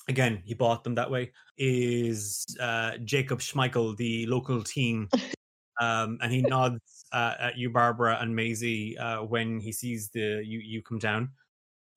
Again, 0.08 0.42
he 0.46 0.54
bought 0.54 0.86
them 0.86 0.96
that 0.96 1.12
way. 1.12 1.34
Is 1.58 2.46
uh, 2.62 3.00
Jacob 3.04 3.40
Schmeichel, 3.40 3.98
the 3.98 4.28
local 4.28 4.64
team, 4.64 5.10
um, 5.82 6.20
and 6.22 6.32
he 6.32 6.42
nods 6.42 7.04
uh, 7.12 7.34
at 7.38 7.58
you, 7.58 7.70
Barbara 7.70 8.18
and 8.22 8.34
Maisie, 8.34 8.98
uh, 8.98 9.24
when 9.24 9.60
he 9.60 9.74
sees 9.74 10.10
the 10.12 10.42
you 10.42 10.60
you 10.60 10.82
come 10.82 11.00
down. 11.00 11.32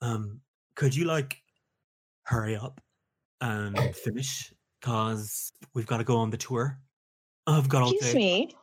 Um, 0.02 0.40
could 0.74 0.97
you 0.97 1.05
like 1.05 1.40
hurry 2.24 2.56
up 2.56 2.81
and 3.40 3.78
finish? 3.94 4.52
Cause 4.82 5.52
we've 5.74 5.86
got 5.86 5.98
to 5.98 6.05
go 6.05 6.16
on 6.16 6.31
the 6.31 6.39
tour. 6.39 6.81
I've 7.47 7.68
got 7.68 7.82
all 7.82 7.93
Excuse 7.93 8.14
day. 8.14 8.18
me. 8.18 8.55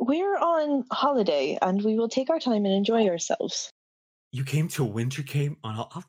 We're 0.00 0.38
on 0.38 0.84
holiday 0.90 1.58
and 1.60 1.84
we 1.84 1.98
will 1.98 2.08
take 2.08 2.30
our 2.30 2.38
time 2.38 2.64
and 2.64 2.72
enjoy 2.72 3.06
ourselves. 3.06 3.70
You 4.32 4.44
came 4.44 4.66
to 4.68 4.82
a 4.82 4.86
winter 4.86 5.22
camp 5.22 5.58
on. 5.62 5.78
Oh, 5.78 5.88
oh 5.94 6.02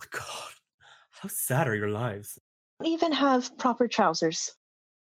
my 0.00 0.06
God, 0.10 0.52
how 1.10 1.28
sad 1.28 1.68
are 1.68 1.76
your 1.76 1.90
lives? 1.90 2.40
We 2.80 2.88
even 2.88 3.12
have 3.12 3.56
proper 3.56 3.86
trousers. 3.86 4.50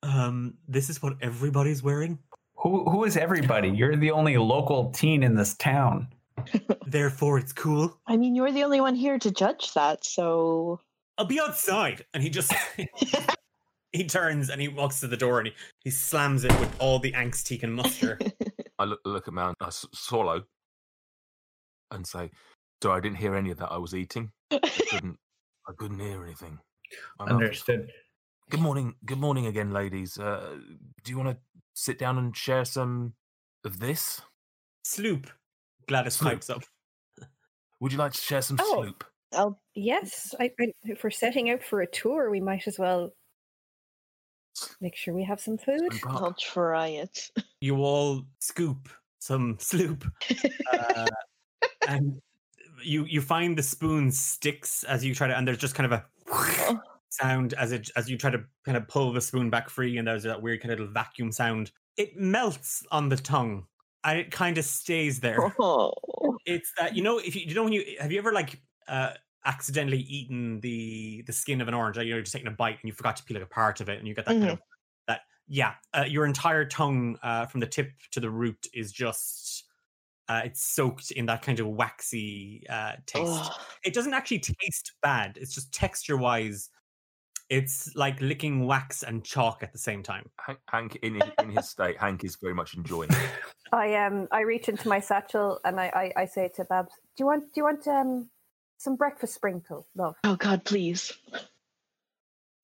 Um, 0.02 0.56
this 0.68 0.90
is 0.90 1.04
what 1.04 1.14
everybody's 1.22 1.84
wearing. 1.84 2.18
Who 2.56 2.90
who 2.90 3.04
is 3.04 3.16
everybody? 3.16 3.70
You're 3.70 3.96
the 3.96 4.12
only 4.12 4.38
local 4.38 4.90
teen 4.90 5.22
in 5.22 5.36
this 5.36 5.56
town. 5.58 6.08
Therefore, 6.88 7.38
it's 7.38 7.54
cool. 7.54 7.96
I 8.08 8.18
mean, 8.18 8.34
you're 8.34 8.52
the 8.52 8.64
only 8.64 8.82
one 8.82 8.96
here 8.96 9.20
to 9.20 9.30
judge 9.30 9.74
that, 9.74 10.04
so. 10.04 10.80
I'll 11.20 11.26
be 11.26 11.40
outside. 11.40 12.06
And 12.14 12.24
he 12.24 12.30
just 12.30 12.54
he 13.96 14.06
turns 14.06 14.50
and 14.50 14.62
he 14.62 14.68
walks 14.68 15.00
to 15.00 15.08
the 15.08 15.18
door 15.18 15.40
and 15.40 15.48
he, 15.48 15.54
he 15.84 15.90
slams 15.92 16.44
it 16.44 16.52
with 16.60 16.76
all 16.80 17.00
the 17.00 17.12
angst 17.14 17.48
he 17.48 17.58
can 17.58 17.72
muster. 17.72 18.20
I 18.80 18.84
look, 18.86 19.00
look 19.06 19.28
at 19.28 19.34
Mal, 19.34 19.54
I 19.62 19.68
s- 19.68 19.86
swallow, 19.94 20.44
and 21.92 22.06
say, 22.06 22.30
"Sorry, 22.84 22.98
I 22.98 23.00
didn't 23.02 23.18
hear 23.18 23.36
any 23.36 23.52
of 23.52 23.58
that. 23.58 23.72
I 23.72 23.78
was 23.78 23.94
eating. 23.96 24.32
I 24.52 24.60
couldn't. 24.90 25.18
I 25.68 25.72
couldn't 25.78 26.00
hear 26.00 26.24
anything." 26.24 26.60
My 27.20 27.26
mouth 27.26 27.34
was 27.34 27.44
Understood. 27.44 27.92
Good 28.50 28.60
morning. 28.60 28.96
Good 29.06 29.18
morning 29.20 29.48
again, 29.48 29.72
ladies. 29.72 30.20
Uh, 30.20 30.58
do 31.04 31.12
you 31.12 31.18
want 31.18 31.30
to 31.30 31.38
sit 31.74 31.98
down 31.98 32.18
and 32.18 32.36
share 32.36 32.66
some 32.66 33.14
of 33.64 33.80
this? 33.80 34.22
Sloop. 34.84 35.28
Gladys 35.88 36.16
Sloop. 36.16 36.34
pipes 36.34 36.50
up. 36.50 36.64
Would 37.80 37.92
you 37.92 37.98
like 37.98 38.14
to 38.14 38.22
share 38.22 38.42
some 38.42 38.58
Oh. 38.62 38.84
sloop? 38.84 39.04
Oh 39.34 39.58
yes, 39.74 40.34
I, 40.40 40.52
I, 40.62 40.68
if 40.84 41.04
we're 41.04 41.10
setting 41.10 41.50
out 41.50 41.64
for 41.64 41.82
a 41.82 41.88
tour, 41.88 42.30
we 42.30 42.40
might 42.40 42.68
as 42.68 42.78
well 42.80 43.12
make 44.82 44.96
sure 44.96 45.14
we 45.14 45.24
have 45.24 45.40
some 45.40 45.58
food. 45.58 45.90
I'll 46.08 46.36
try 46.40 46.88
it. 46.88 47.32
You 47.62 47.78
all 47.78 48.26
scoop 48.40 48.90
some 49.20 49.58
sloop. 49.60 50.06
Uh, 50.72 51.06
and 51.88 52.22
you 52.84 53.06
you 53.06 53.22
find 53.22 53.58
the 53.58 53.64
spoon 53.64 54.12
sticks 54.12 54.84
as 54.84 55.04
you 55.04 55.16
try 55.16 55.28
to 55.28 55.36
and 55.36 55.48
there's 55.48 55.58
just 55.58 55.76
kind 55.76 55.92
of 55.92 56.00
a 56.00 56.82
sound 57.10 57.54
as 57.54 57.72
it 57.72 57.90
as 57.96 58.10
you 58.10 58.18
try 58.18 58.30
to 58.30 58.44
kind 58.66 58.78
of 58.78 58.88
pull 58.88 59.12
the 59.12 59.22
spoon 59.22 59.50
back 59.50 59.70
free 59.70 59.98
and 59.98 60.08
there's 60.08 60.24
that 60.24 60.42
weird 60.42 60.62
kind 60.62 60.72
of 60.72 60.80
little 60.80 60.94
vacuum 60.94 61.32
sound. 61.32 61.72
It 61.98 62.18
melts 62.18 62.86
on 62.92 63.10
the 63.10 63.16
tongue 63.16 63.66
and 64.04 64.20
it 64.20 64.32
kind 64.32 64.58
of 64.58 64.66
stays 64.66 65.20
there. 65.20 65.40
Oh. 65.60 65.94
it's 66.46 66.72
that 66.78 66.96
you 66.96 67.02
know 67.02 67.18
if 67.18 67.36
you, 67.36 67.44
you 67.48 67.56
know 67.56 67.64
when 67.64 67.74
you 67.74 67.84
have 68.00 68.12
you 68.12 68.20
ever 68.20 68.32
like 68.32 68.62
uh 68.88 69.14
accidentally 69.46 70.00
eaten 70.00 70.60
the 70.62 71.24
the 71.28 71.34
skin 71.34 71.62
of 71.62 71.68
an 71.68 71.74
orange. 71.74 71.98
You 71.98 72.04
know 72.04 72.08
you're 72.08 72.22
just 72.22 72.34
taking 72.34 72.48
a 72.48 72.52
bite 72.52 72.78
and 72.82 72.88
you 72.88 72.94
forgot 72.94 73.16
to 73.18 73.24
peel 73.24 73.36
like 73.36 73.44
a 73.46 73.50
part 73.50 73.82
of 73.82 73.90
it 73.90 74.00
and 74.00 74.08
you 74.08 74.14
get 74.14 74.26
that 74.26 74.40
kind 74.40 74.50
of 74.52 74.60
that 75.08 75.22
yeah 75.48 75.74
uh, 75.94 76.06
your 76.08 76.26
entire 76.26 76.66
tongue 76.66 77.18
uh 77.24 77.46
from 77.46 77.60
the 77.60 77.68
tip 77.68 77.92
to 78.12 78.20
the 78.20 78.30
root 78.30 78.68
is 78.74 78.92
just 78.92 79.66
uh 80.28 80.42
it's 80.44 80.64
soaked 80.64 81.12
in 81.12 81.28
that 81.28 81.42
kind 81.42 81.60
of 81.60 81.68
waxy 81.68 82.64
uh 82.70 82.94
taste. 83.06 83.44
Ugh. 83.46 83.52
it 83.84 83.94
doesn't 83.94 84.14
actually 84.14 84.40
taste 84.40 84.94
bad. 85.02 85.38
It's 85.40 85.54
just 85.54 85.72
texture 85.74 86.18
wise 86.18 86.70
it's 87.50 87.96
like 87.96 88.20
licking 88.22 88.66
wax 88.66 89.04
and 89.04 89.24
chalk 89.24 89.62
at 89.62 89.72
the 89.72 89.78
same 89.78 90.02
time. 90.02 90.28
Hank, 90.40 90.60
Hank 90.68 90.96
in, 91.04 91.16
his- 91.16 91.32
in 91.40 91.50
his 91.52 91.70
state, 91.70 91.98
Hank 92.00 92.24
is 92.24 92.38
very 92.42 92.56
much 92.56 92.74
enjoying 92.76 93.12
it. 93.12 93.30
I 93.72 93.96
um 93.96 94.28
I 94.32 94.42
reach 94.42 94.70
into 94.70 94.88
my 94.88 95.00
satchel 95.00 95.60
and 95.66 95.80
I, 95.80 96.12
I, 96.18 96.22
I 96.22 96.26
say 96.26 96.50
to 96.56 96.66
Babs, 96.66 96.94
"Do 97.18 97.24
you 97.24 97.26
want 97.26 97.54
do 97.54 97.62
you 97.62 97.64
want 97.64 97.88
um 97.88 98.30
some 98.78 98.96
breakfast 98.96 99.34
sprinkle, 99.34 99.88
love?" 99.96 100.16
Oh, 100.24 100.36
God, 100.36 100.64
please. 100.64 101.14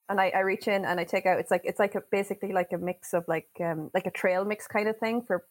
And 0.10 0.20
I, 0.20 0.30
I 0.30 0.40
reach 0.40 0.68
in 0.68 0.84
and 0.84 1.00
I 1.00 1.06
take 1.06 1.26
out. 1.26 1.40
It's 1.40 1.52
like 1.52 1.62
it's 1.64 1.80
like 1.80 1.96
a, 1.96 2.02
basically 2.12 2.52
like 2.52 2.74
a 2.74 2.78
mix 2.78 3.14
of 3.14 3.26
like 3.30 3.48
um 3.62 3.90
like 3.94 4.06
a 4.06 4.12
trail 4.12 4.44
mix 4.44 4.68
kind 4.68 4.90
of 4.90 4.98
thing 4.98 5.22
for 5.22 5.46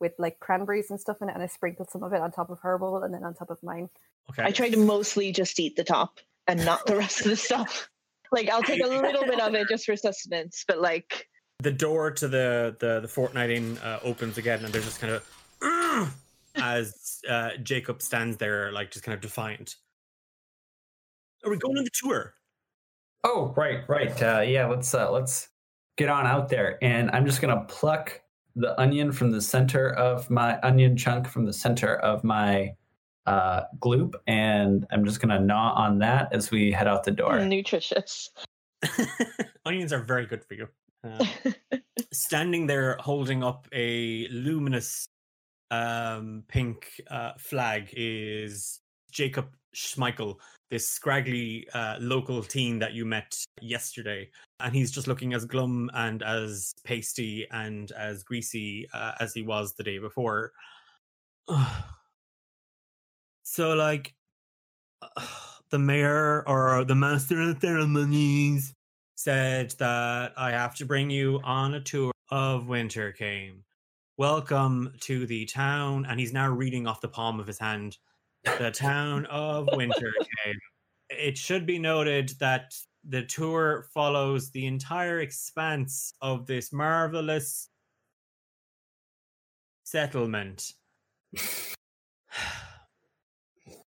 with 0.00 0.12
like 0.18 0.40
cranberries 0.40 0.90
and 0.90 1.00
stuff 1.00 1.18
in 1.22 1.28
it, 1.28 1.34
and 1.34 1.42
I 1.42 1.46
sprinkle 1.46 1.86
some 1.88 2.02
of 2.02 2.12
it 2.12 2.20
on 2.20 2.32
top 2.32 2.50
of 2.50 2.58
her 2.60 2.76
bowl 2.76 3.02
and 3.04 3.14
then 3.14 3.22
on 3.22 3.32
top 3.34 3.50
of 3.50 3.62
mine. 3.62 3.88
okay 4.30 4.42
I 4.42 4.50
try 4.50 4.68
to 4.68 4.76
mostly 4.76 5.30
just 5.30 5.58
eat 5.60 5.76
the 5.76 5.84
top 5.84 6.18
and 6.48 6.64
not 6.64 6.84
the 6.86 6.96
rest 6.96 7.20
of 7.20 7.26
the 7.26 7.36
stuff. 7.36 7.88
Like, 8.34 8.48
I'll 8.48 8.62
take 8.62 8.82
a 8.82 8.86
little 8.86 9.24
bit 9.24 9.38
of 9.40 9.54
it 9.54 9.68
just 9.68 9.84
for 9.84 9.94
sustenance, 9.94 10.64
but 10.66 10.80
like, 10.80 11.28
the 11.58 11.70
door 11.70 12.10
to 12.12 12.28
the 12.28 12.74
the 12.80 13.00
the 13.00 13.08
Fortnight 13.08 13.50
Inn 13.50 13.76
uh, 13.84 14.00
opens 14.02 14.38
again, 14.38 14.64
and 14.64 14.72
there's 14.72 14.86
just 14.86 15.00
kind 15.02 15.12
of 15.12 16.16
as 16.56 17.20
uh, 17.28 17.50
Jacob 17.62 18.00
stands 18.00 18.38
there, 18.38 18.72
like 18.72 18.90
just 18.90 19.04
kind 19.04 19.14
of 19.14 19.20
defiant. 19.20 19.76
Are 21.44 21.50
we 21.50 21.56
going 21.56 21.76
on 21.76 21.84
the 21.84 21.90
tour? 21.92 22.34
Oh, 23.24 23.52
right, 23.56 23.80
right. 23.88 24.22
Uh, 24.22 24.40
yeah, 24.40 24.66
let's 24.66 24.94
uh, 24.94 25.10
let's 25.10 25.48
get 25.96 26.08
on 26.08 26.26
out 26.26 26.48
there, 26.48 26.78
and 26.82 27.10
I'm 27.12 27.26
just 27.26 27.40
gonna 27.40 27.64
pluck 27.68 28.20
the 28.54 28.78
onion 28.80 29.12
from 29.12 29.30
the 29.30 29.40
center 29.40 29.90
of 29.94 30.28
my 30.30 30.60
onion 30.60 30.96
chunk 30.96 31.26
from 31.26 31.46
the 31.46 31.52
center 31.52 31.96
of 31.96 32.22
my 32.24 32.74
uh, 33.26 33.62
gloop, 33.78 34.14
and 34.26 34.86
I'm 34.90 35.04
just 35.04 35.20
gonna 35.20 35.40
gnaw 35.40 35.72
on 35.74 35.98
that 36.00 36.32
as 36.32 36.50
we 36.50 36.72
head 36.72 36.88
out 36.88 37.04
the 37.04 37.10
door. 37.10 37.38
Nutritious. 37.44 38.30
Onions 39.66 39.92
are 39.92 40.02
very 40.02 40.26
good 40.26 40.44
for 40.44 40.54
you. 40.54 40.68
Uh, 41.04 41.24
standing 42.12 42.66
there 42.66 42.96
holding 43.00 43.42
up 43.42 43.66
a 43.72 44.28
luminous 44.28 45.08
um, 45.70 46.44
pink 46.48 47.00
uh, 47.10 47.32
flag 47.38 47.88
is 47.92 48.80
Jacob 49.10 49.48
Schmeichel, 49.74 50.36
this 50.70 50.88
scraggly 50.88 51.66
uh, 51.74 51.96
local 52.00 52.42
teen 52.42 52.78
that 52.78 52.94
you 52.94 53.04
met 53.04 53.34
yesterday. 53.60 54.30
And 54.60 54.74
he's 54.74 54.90
just 54.90 55.06
looking 55.06 55.34
as 55.34 55.44
glum 55.44 55.90
and 55.94 56.22
as 56.22 56.72
pasty 56.84 57.46
and 57.50 57.90
as 57.92 58.22
greasy 58.22 58.88
uh, 58.92 59.12
as 59.20 59.34
he 59.34 59.42
was 59.42 59.74
the 59.74 59.84
day 59.84 59.98
before. 59.98 60.52
so, 63.42 63.74
like, 63.74 64.14
the 65.70 65.78
mayor 65.78 66.46
or 66.46 66.84
the 66.84 66.94
master 66.94 67.40
of 67.40 67.60
ceremonies 67.60 68.74
said 69.14 69.74
that 69.78 70.32
I 70.36 70.50
have 70.50 70.74
to 70.76 70.86
bring 70.86 71.10
you 71.10 71.40
on 71.44 71.74
a 71.74 71.80
tour 71.80 72.12
of 72.30 72.64
Wintercame. 72.64 73.62
Welcome 74.16 74.94
to 75.00 75.26
the 75.26 75.46
town. 75.46 76.06
And 76.08 76.18
he's 76.18 76.32
now 76.32 76.48
reading 76.50 76.86
off 76.86 77.00
the 77.00 77.08
palm 77.08 77.40
of 77.40 77.46
his 77.46 77.58
hand 77.58 77.96
the 78.44 78.70
town 78.70 79.26
of 79.26 79.66
Wintercame. 79.68 80.58
It 81.10 81.36
should 81.36 81.66
be 81.66 81.78
noted 81.78 82.32
that 82.40 82.74
the 83.08 83.22
tour 83.22 83.86
follows 83.92 84.50
the 84.50 84.66
entire 84.66 85.20
expanse 85.20 86.14
of 86.20 86.46
this 86.46 86.72
marvelous 86.72 87.68
settlement. 89.84 90.72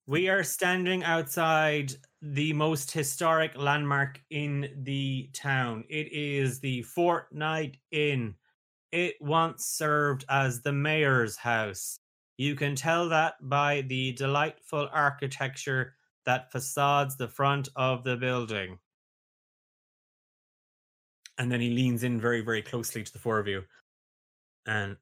we 0.07 0.29
are 0.29 0.43
standing 0.43 1.05
outside 1.05 1.93
the 2.20 2.53
most 2.53 2.91
historic 2.91 3.57
landmark 3.57 4.20
in 4.31 4.69
the 4.83 5.29
town. 5.33 5.85
It 5.89 6.12
is 6.12 6.61
the 6.61 6.83
Fortnight 6.83 7.77
Inn. 7.91 8.35
It 8.91 9.15
once 9.20 9.66
served 9.66 10.24
as 10.29 10.62
the 10.62 10.73
mayor's 10.73 11.37
house. 11.37 11.99
You 12.43 12.56
can 12.56 12.74
tell 12.74 13.09
that 13.09 13.35
by 13.48 13.82
the 13.82 14.10
delightful 14.14 14.89
architecture 14.93 15.94
that 16.27 16.51
facades 16.51 17.16
the 17.16 17.28
front 17.28 17.69
of 17.77 18.02
the 18.02 18.16
building. 18.16 18.81
And 21.39 21.52
then 21.52 21.60
he 21.60 21.70
leans 21.70 22.02
in 22.02 22.20
very, 22.20 22.40
very 22.40 22.60
closely 22.60 23.05
to 23.05 23.12
the 23.12 23.20
four 23.20 23.39
of 23.39 23.47
you. 23.47 23.62
And 24.66 24.97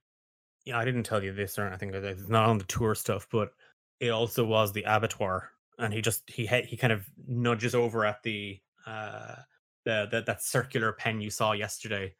yeah, 0.66 0.78
I 0.78 0.84
didn't 0.84 1.04
tell 1.04 1.24
you 1.24 1.32
this 1.32 1.58
or 1.58 1.66
anything. 1.66 1.94
It's 1.94 2.28
not 2.28 2.44
on 2.44 2.58
the 2.58 2.64
tour 2.64 2.94
stuff, 2.94 3.26
but 3.32 3.54
it 4.00 4.10
also 4.10 4.44
was 4.44 4.74
the 4.74 4.82
abattoir. 4.82 5.50
And 5.78 5.94
he 5.94 6.02
just 6.02 6.28
he 6.28 6.46
he 6.46 6.76
kind 6.76 6.92
of 6.92 7.06
nudges 7.26 7.74
over 7.74 8.04
at 8.04 8.22
the 8.22 8.60
uh 8.86 9.36
the, 9.86 10.08
the 10.10 10.24
that 10.26 10.42
circular 10.42 10.92
pen 10.92 11.22
you 11.22 11.30
saw 11.30 11.52
yesterday. 11.52 12.14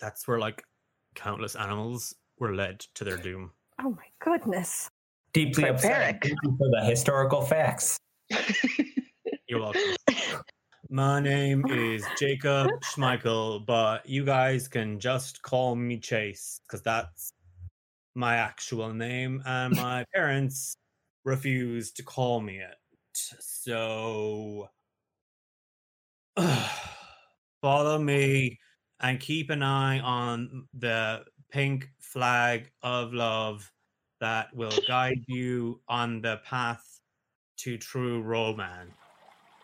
That's 0.00 0.28
where 0.28 0.38
like 0.38 0.62
countless 1.14 1.56
animals 1.56 2.14
were 2.38 2.54
led 2.54 2.80
to 2.94 3.04
their 3.04 3.16
doom. 3.16 3.52
Oh 3.82 3.90
my 3.90 4.06
goodness. 4.20 4.90
Deeply 5.32 5.68
upset 5.68 6.22
for 6.24 6.70
the 6.70 6.84
historical 6.84 7.42
facts. 7.42 7.98
You're 9.48 9.60
welcome. 9.60 9.82
My 10.90 11.18
name 11.18 11.64
is 11.70 12.04
Jacob 12.18 12.70
Schmeichel, 12.84 13.66
but 13.66 14.08
you 14.08 14.24
guys 14.24 14.68
can 14.68 15.00
just 15.00 15.42
call 15.42 15.74
me 15.74 15.98
Chase 15.98 16.60
because 16.62 16.82
that's 16.82 17.32
my 18.14 18.36
actual 18.36 18.92
name, 18.92 19.42
and 19.44 19.74
my 19.76 20.04
parents 20.14 20.76
refused 21.24 21.96
to 21.96 22.02
call 22.02 22.40
me 22.40 22.58
it. 22.58 22.76
So 23.14 24.68
follow 27.60 27.98
me 27.98 28.60
and 29.00 29.18
keep 29.18 29.50
an 29.50 29.62
eye 29.62 29.98
on 29.98 30.68
the 30.74 31.24
pink 31.54 31.88
flag 32.00 32.68
of 32.82 33.14
love 33.14 33.70
that 34.20 34.52
will 34.56 34.76
guide 34.88 35.22
you 35.28 35.80
on 35.88 36.20
the 36.20 36.40
path 36.44 37.00
to 37.56 37.78
true 37.78 38.20
romance. 38.22 38.90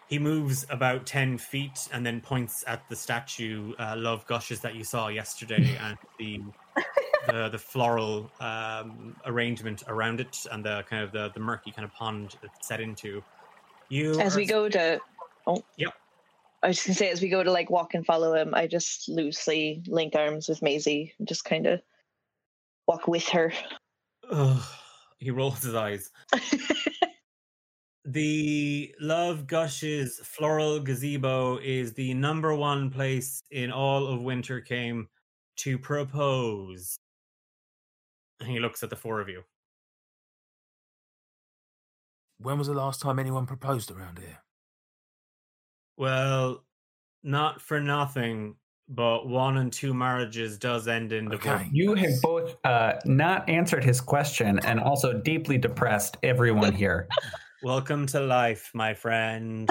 He 0.06 0.16
moves 0.20 0.64
about 0.70 1.04
10 1.04 1.38
feet 1.38 1.88
and 1.92 2.06
then 2.06 2.20
points 2.20 2.62
at 2.68 2.88
the 2.88 2.94
statue, 2.94 3.74
uh, 3.80 3.96
Love 3.96 4.24
Gushes, 4.28 4.60
that 4.60 4.76
you 4.76 4.84
saw 4.84 5.08
yesterday, 5.08 5.76
and 5.82 5.98
the 6.18 6.40
the, 7.26 7.48
the 7.48 7.58
floral 7.58 8.30
um, 8.40 9.16
arrangement 9.26 9.82
around 9.88 10.20
it 10.20 10.46
and 10.52 10.64
the 10.64 10.84
kind 10.88 11.02
of 11.02 11.10
the, 11.12 11.30
the 11.34 11.40
murky 11.40 11.72
kind 11.72 11.84
of 11.84 11.92
pond 11.92 12.36
it's 12.42 12.68
set 12.68 12.80
into. 12.80 13.22
You 13.88 14.18
As 14.20 14.36
are 14.36 14.38
we 14.38 14.46
go 14.46 14.68
to, 14.68 15.00
oh, 15.46 15.64
Yep. 15.76 15.92
I 16.62 16.68
was 16.68 16.76
just 16.76 16.86
gonna 16.86 16.94
say, 16.96 17.10
as 17.10 17.22
we 17.22 17.28
go 17.28 17.42
to 17.42 17.50
like 17.50 17.70
walk 17.70 17.94
and 17.94 18.04
follow 18.04 18.34
him, 18.34 18.54
I 18.54 18.66
just 18.66 19.08
loosely 19.08 19.82
link 19.86 20.14
arms 20.14 20.48
with 20.48 20.62
Maisie 20.62 21.14
and 21.18 21.26
just 21.26 21.44
kind 21.44 21.66
of 21.66 21.80
walk 22.86 23.08
with 23.08 23.28
her. 23.28 23.52
Ugh, 24.30 24.62
he 25.18 25.30
rolls 25.30 25.62
his 25.62 25.74
eyes. 25.74 26.10
The 28.06 28.92
Love 28.98 29.46
Gushes 29.46 30.18
floral 30.24 30.80
gazebo 30.80 31.58
is 31.58 31.92
the 31.92 32.12
number 32.14 32.54
one 32.54 32.90
place 32.90 33.40
in 33.50 33.70
all 33.70 34.06
of 34.06 34.20
Wintercame 34.20 35.06
to 35.58 35.78
propose. 35.78 36.98
And 38.40 38.48
he 38.48 38.58
looks 38.58 38.82
at 38.82 38.90
the 38.90 38.96
four 38.96 39.20
of 39.20 39.28
you. 39.28 39.44
When 42.38 42.58
was 42.58 42.68
the 42.68 42.74
last 42.74 43.00
time 43.00 43.18
anyone 43.18 43.46
proposed 43.46 43.90
around 43.90 44.18
here? 44.18 44.38
Well, 46.00 46.64
not 47.22 47.60
for 47.60 47.78
nothing, 47.78 48.54
but 48.88 49.28
one 49.28 49.58
and 49.58 49.70
two 49.70 49.92
marriages 49.92 50.56
does 50.56 50.88
end 50.88 51.12
in 51.12 51.26
divorce. 51.26 51.60
Okay. 51.60 51.68
You 51.74 51.94
have 51.94 52.22
both 52.22 52.56
uh, 52.64 52.94
not 53.04 53.46
answered 53.50 53.84
his 53.84 54.00
question 54.00 54.58
and 54.60 54.80
also 54.80 55.12
deeply 55.12 55.58
depressed 55.58 56.16
everyone 56.22 56.72
here. 56.72 57.06
Welcome 57.62 58.06
to 58.06 58.20
life, 58.20 58.70
my 58.72 58.94
friend. 58.94 59.68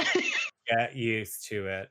Get 0.70 0.96
used 0.96 1.48
to 1.48 1.66
it. 1.66 1.90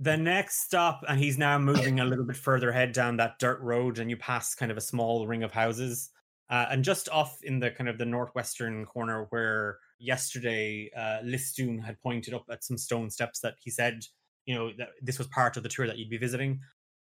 The 0.00 0.18
next 0.18 0.66
stop, 0.66 1.02
and 1.08 1.18
he's 1.18 1.38
now 1.38 1.58
moving 1.58 2.00
a 2.00 2.04
little 2.04 2.26
bit 2.26 2.36
further 2.36 2.68
ahead 2.68 2.92
down 2.92 3.16
that 3.16 3.38
dirt 3.38 3.62
road, 3.62 3.98
and 3.98 4.10
you 4.10 4.18
pass 4.18 4.54
kind 4.54 4.70
of 4.70 4.76
a 4.76 4.82
small 4.82 5.26
ring 5.26 5.42
of 5.42 5.52
houses. 5.52 6.10
Uh, 6.50 6.66
and 6.70 6.84
just 6.84 7.08
off 7.08 7.38
in 7.42 7.58
the 7.58 7.70
kind 7.70 7.88
of 7.88 7.96
the 7.96 8.04
northwestern 8.04 8.84
corner 8.84 9.28
where 9.30 9.78
yesterday 9.98 10.90
uh, 10.96 11.18
Listoon 11.24 11.78
had 11.78 12.00
pointed 12.02 12.34
up 12.34 12.44
at 12.50 12.64
some 12.64 12.78
stone 12.78 13.10
steps 13.10 13.40
that 13.40 13.54
he 13.60 13.70
said, 13.70 14.04
you 14.44 14.54
know, 14.54 14.70
that 14.78 14.88
this 15.02 15.18
was 15.18 15.26
part 15.28 15.56
of 15.56 15.62
the 15.62 15.68
tour 15.68 15.86
that 15.86 15.98
you'd 15.98 16.10
be 16.10 16.18
visiting. 16.18 16.60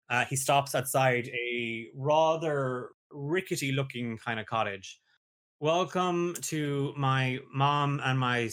Uh, 0.09 0.25
he 0.25 0.35
stops 0.35 0.75
outside 0.75 1.27
a 1.29 1.87
rather 1.95 2.89
rickety 3.11 3.71
looking 3.71 4.17
kind 4.17 4.39
of 4.39 4.45
cottage. 4.45 4.99
Welcome 5.59 6.35
to 6.41 6.93
my 6.97 7.39
mom 7.53 8.01
and 8.03 8.19
my 8.19 8.49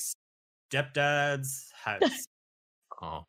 stepdad's 0.72 1.72
house 1.82 2.26
Oh, 3.02 3.26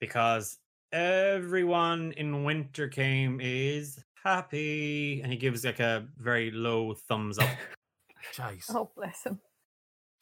because 0.00 0.58
everyone 0.92 2.12
in 2.16 2.44
Wintercame 2.44 3.38
is 3.42 4.02
happy 4.22 5.20
and 5.22 5.30
he 5.30 5.38
gives 5.38 5.64
like 5.64 5.80
a 5.80 6.06
very 6.18 6.50
low 6.50 6.94
thumbs 6.94 7.38
up 7.38 7.48
Chase, 8.32 8.70
Oh, 8.74 8.90
bless 8.96 9.24
him. 9.24 9.38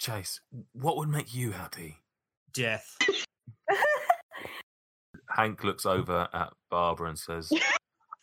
Chase, 0.02 0.40
what 0.72 0.96
would 0.96 1.08
make 1.08 1.32
you 1.32 1.52
happy? 1.52 1.98
death 2.52 2.98
Hank 5.30 5.62
looks 5.62 5.86
over 5.86 6.28
at 6.34 6.52
Barbara 6.70 7.08
and 7.10 7.18
says, 7.18 7.50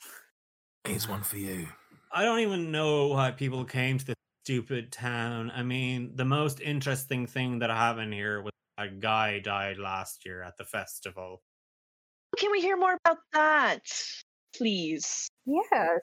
"Here's 0.84 1.08
one 1.08 1.22
for 1.24 1.38
you." 1.38 1.68
i 2.12 2.26
don't 2.26 2.40
even 2.40 2.70
know 2.72 3.08
why 3.08 3.32
people 3.32 3.64
came 3.64 3.98
to 3.98 4.06
this 4.08 4.16
stupid 4.44 4.92
town 4.92 5.52
i 5.56 5.64
mean 5.64 6.12
the 6.16 6.26
most 6.26 6.60
interesting 6.60 7.26
thing 7.26 7.60
that 7.60 7.70
happened 7.70 8.14
here 8.14 8.42
was 8.42 8.52
a 8.78 8.88
guy 8.90 9.40
died 9.40 9.78
last 9.78 10.26
year 10.26 10.42
at 10.44 10.58
the 10.58 10.66
festival 10.66 11.42
Can 12.38 12.52
we 12.52 12.60
hear 12.60 12.76
more 12.76 12.98
about 13.06 13.20
that, 13.34 13.86
please? 14.56 15.30
Yes. 15.46 16.02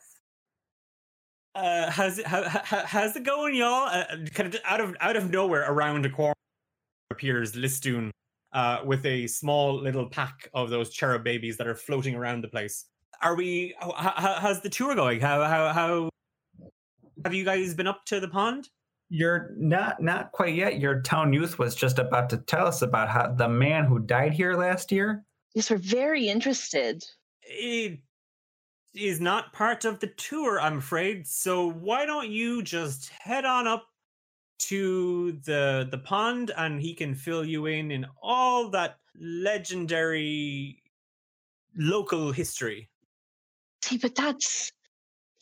Uh 1.57 1.91
how's 1.91 2.19
it 2.19 2.27
how, 2.27 2.43
how, 2.49 2.85
how's 2.85 3.17
it 3.17 3.25
going 3.25 3.55
y'all 3.55 3.89
uh, 3.89 4.05
kind 4.35 4.55
of 4.55 4.61
out 4.65 4.81
of 4.81 4.95
out 5.01 5.17
of 5.17 5.31
nowhere 5.31 5.65
around 5.69 6.07
a 6.07 6.11
corner 6.11 6.35
appears 7.11 7.57
listoon 7.57 8.11
uh 8.53 8.81
with 8.85 9.05
a 9.07 9.27
small 9.27 9.75
little 9.81 10.07
pack 10.07 10.49
of 10.55 10.71
those 10.71 10.91
cherub 10.91 11.25
babies 11.25 11.57
that 11.57 11.67
are 11.67 11.75
floating 11.75 12.15
around 12.15 12.43
the 12.45 12.49
place 12.49 12.85
are 13.23 13.35
we 13.35 13.75
how, 13.81 13.93
how, 13.93 14.35
how's 14.39 14.61
the 14.61 14.69
tour 14.69 14.95
going 14.95 15.19
how 15.21 15.43
how 15.45 15.73
how 15.73 16.09
have 17.25 17.35
you 17.35 17.45
guys 17.45 17.75
been 17.75 17.87
up 17.87 18.05
to 18.05 18.21
the 18.21 18.29
pond 18.29 18.69
You're 19.09 19.55
not 19.57 20.03
not 20.03 20.33
quite 20.33 20.55
yet. 20.55 20.81
Your 20.81 21.01
town 21.01 21.33
youth 21.33 21.59
was 21.59 21.75
just 21.75 21.99
about 21.99 22.29
to 22.31 22.39
tell 22.39 22.67
us 22.67 22.83
about 22.83 23.09
how 23.09 23.33
the 23.33 23.49
man 23.49 23.85
who 23.85 24.01
died 24.01 24.33
here 24.33 24.55
last 24.55 24.93
year. 24.93 25.25
Yes, 25.55 25.71
we're 25.71 25.79
very 25.79 26.29
interested. 26.29 27.05
It 27.43 28.01
is 28.97 29.21
not 29.21 29.53
part 29.53 29.85
of 29.85 30.01
the 30.01 30.09
tour, 30.09 30.61
I'm 30.61 30.79
afraid. 30.79 31.27
So 31.27 31.71
why 31.71 32.07
don't 32.07 32.31
you 32.31 32.63
just 32.63 33.11
head 33.11 33.45
on 33.45 33.67
up 33.67 33.87
to 34.59 35.33
the 35.45 35.87
the 35.91 35.99
pond 35.99 36.51
and 36.57 36.81
he 36.81 36.95
can 36.95 37.15
fill 37.15 37.45
you 37.45 37.67
in 37.67 37.91
in 37.91 38.07
all 38.23 38.71
that 38.71 38.99
legendary 39.19 40.83
local 41.77 42.33
history. 42.33 42.89
See, 43.83 43.99
but 43.99 44.15
that's 44.15 44.73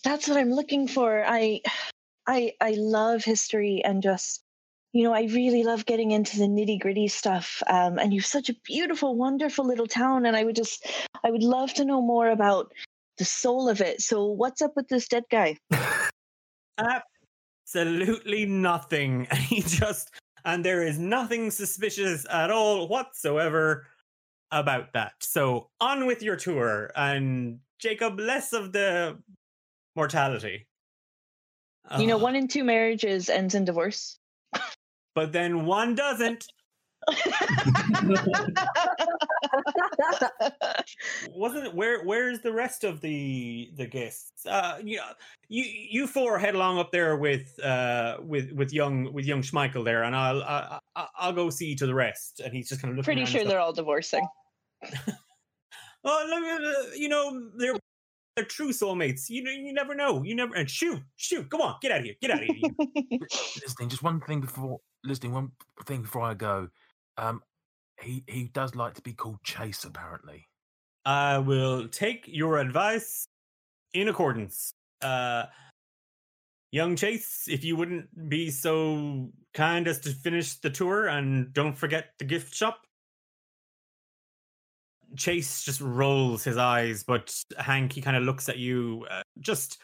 that's 0.02 0.28
what 0.28 0.36
I'm 0.36 0.51
looking 0.51 0.89
for. 0.89 1.24
I 1.26 1.60
I 2.26 2.52
I 2.60 2.74
love 2.76 3.24
history 3.24 3.82
and 3.85 4.02
just 4.02 4.44
you 4.93 5.02
know, 5.02 5.12
I 5.12 5.22
really 5.22 5.64
love 5.64 5.86
getting 5.86 6.12
into 6.12 6.39
the 6.39 6.44
nitty 6.44 6.78
gritty 6.78 7.09
stuff. 7.09 7.64
Um, 7.66 7.98
and 7.98 8.14
you've 8.14 8.24
such 8.24 8.48
a 8.48 8.55
beautiful, 8.62 9.16
wonderful 9.16 9.66
little 9.66 9.89
town, 9.89 10.24
and 10.24 10.36
I 10.36 10.44
would 10.44 10.55
just, 10.55 10.86
I 11.24 11.32
would 11.32 11.43
love 11.43 11.74
to 11.74 11.85
know 11.85 12.01
more 12.01 12.28
about 12.28 12.72
the 13.19 13.24
soul 13.24 13.69
of 13.69 13.81
it. 13.81 14.01
So, 14.01 14.27
what's 14.27 14.62
up 14.62 14.73
with 14.77 14.89
this 14.89 15.09
dead 15.09 15.24
guy? 15.31 15.59
Absolutely 16.78 18.47
nothing. 18.47 19.27
And 19.31 19.39
he 19.39 19.62
just, 19.62 20.11
and 20.45 20.65
there 20.65 20.82
is 20.82 20.99
nothing 20.99 21.51
suspicious 21.51 22.27
at 22.31 22.51
all 22.51 22.89
whatsoever 22.89 23.86
about 24.51 24.93
that. 24.93 25.12
So, 25.20 25.70
on 25.81 26.07
with 26.07 26.23
your 26.23 26.36
tour, 26.36 26.91
and 26.97 27.61
Jacob, 27.78 28.19
less 28.19 28.53
of 28.53 28.73
the 28.73 29.19
mortality. 29.97 30.66
You 31.99 32.07
know, 32.07 32.16
one 32.16 32.35
in 32.35 32.49
two 32.49 32.65
marriages 32.65 33.28
ends 33.28 33.55
in 33.55 33.66
divorce. 33.66 34.19
but 35.15 35.32
then 35.32 35.66
one 35.66 35.95
doesn't. 35.95 36.47
Wasn't 41.31 41.66
it? 41.66 41.74
Where 41.74 42.02
Where's 42.05 42.40
the 42.40 42.52
rest 42.52 42.85
of 42.85 43.01
the 43.01 43.70
the 43.76 43.86
guests? 43.86 44.47
Uh, 44.47 44.78
you 44.82 45.01
you 45.48 45.64
you 45.64 46.06
four 46.06 46.39
head 46.39 46.55
along 46.55 46.78
up 46.78 46.93
there 46.93 47.16
with 47.16 47.59
uh 47.62 48.18
with 48.20 48.52
with 48.52 48.72
young 48.72 49.12
with 49.12 49.24
young 49.24 49.43
Schmeichel 49.43 49.85
there, 49.85 50.05
and 50.05 50.14
I'll 50.14 50.43
I, 50.43 50.78
I- 50.97 51.06
I'll 51.18 51.32
go 51.32 51.51
see 51.51 51.74
to 51.76 51.86
the 51.86 51.94
rest. 51.94 52.40
And 52.44 52.55
he's 52.55 52.68
just 52.68 52.81
kind 52.81 52.93
of 52.93 52.97
looking. 52.98 53.16
Pretty 53.16 53.31
sure 53.31 53.44
they're 53.44 53.60
all 53.60 53.72
divorcing. 53.72 54.26
Oh, 56.06 56.26
look 56.28 56.98
you 56.98 57.09
know 57.09 57.48
they're 57.56 57.76
they're 58.36 58.44
true 58.44 58.72
soulmates. 58.72 59.31
You 59.31 59.43
know 59.43 59.51
you 59.51 59.72
never 59.72 59.94
know. 59.94 60.22
You 60.22 60.35
never 60.35 60.55
and 60.55 60.68
shoot 60.68 61.01
shoot. 61.16 61.48
Come 61.51 61.62
on, 61.62 61.76
get 61.81 61.93
out 61.93 62.01
of 62.01 62.05
here. 62.05 62.14
Get 62.20 62.31
out 62.31 62.43
of 62.43 62.48
here. 62.55 62.70
listening, 63.62 63.89
just 63.89 64.02
one 64.02 64.20
thing 64.20 64.43
before 64.43 64.81
listening, 65.02 65.32
one 65.32 65.52
thing 65.86 66.02
before 66.02 66.20
I 66.20 66.35
go. 66.35 66.68
Um, 67.16 67.43
he 68.01 68.24
he 68.27 68.45
does 68.45 68.74
like 68.74 68.95
to 68.95 69.03
be 69.03 69.12
called 69.12 69.43
Chase, 69.45 69.85
apparently. 69.85 70.47
I 71.05 71.39
will 71.39 71.89
take 71.89 72.24
your 72.27 72.59
advice 72.59 73.27
in 73.93 74.09
accordance. 74.09 74.74
Uh, 75.03 75.45
young 76.73 76.97
Chase, 76.97 77.45
if 77.47 77.62
you 77.62 77.77
wouldn't 77.77 78.28
be 78.28 78.51
so 78.51 79.31
kind 79.53 79.86
as 79.86 80.01
to 80.01 80.11
finish 80.11 80.59
the 80.61 80.70
tour 80.70 81.07
and 81.07 81.53
don't 81.53 81.77
forget 81.77 82.07
the 82.19 82.24
gift 82.24 82.55
shop. 82.55 82.81
Chase 85.16 85.62
just 85.62 85.81
rolls 85.81 86.43
his 86.43 86.57
eyes, 86.57 87.05
but 87.05 87.32
Hank, 87.59 87.93
he 87.93 88.01
kind 88.01 88.16
of 88.16 88.24
looks 88.24 88.49
at 88.49 88.59
you. 88.59 89.07
Uh, 89.09 89.23
just 89.39 89.78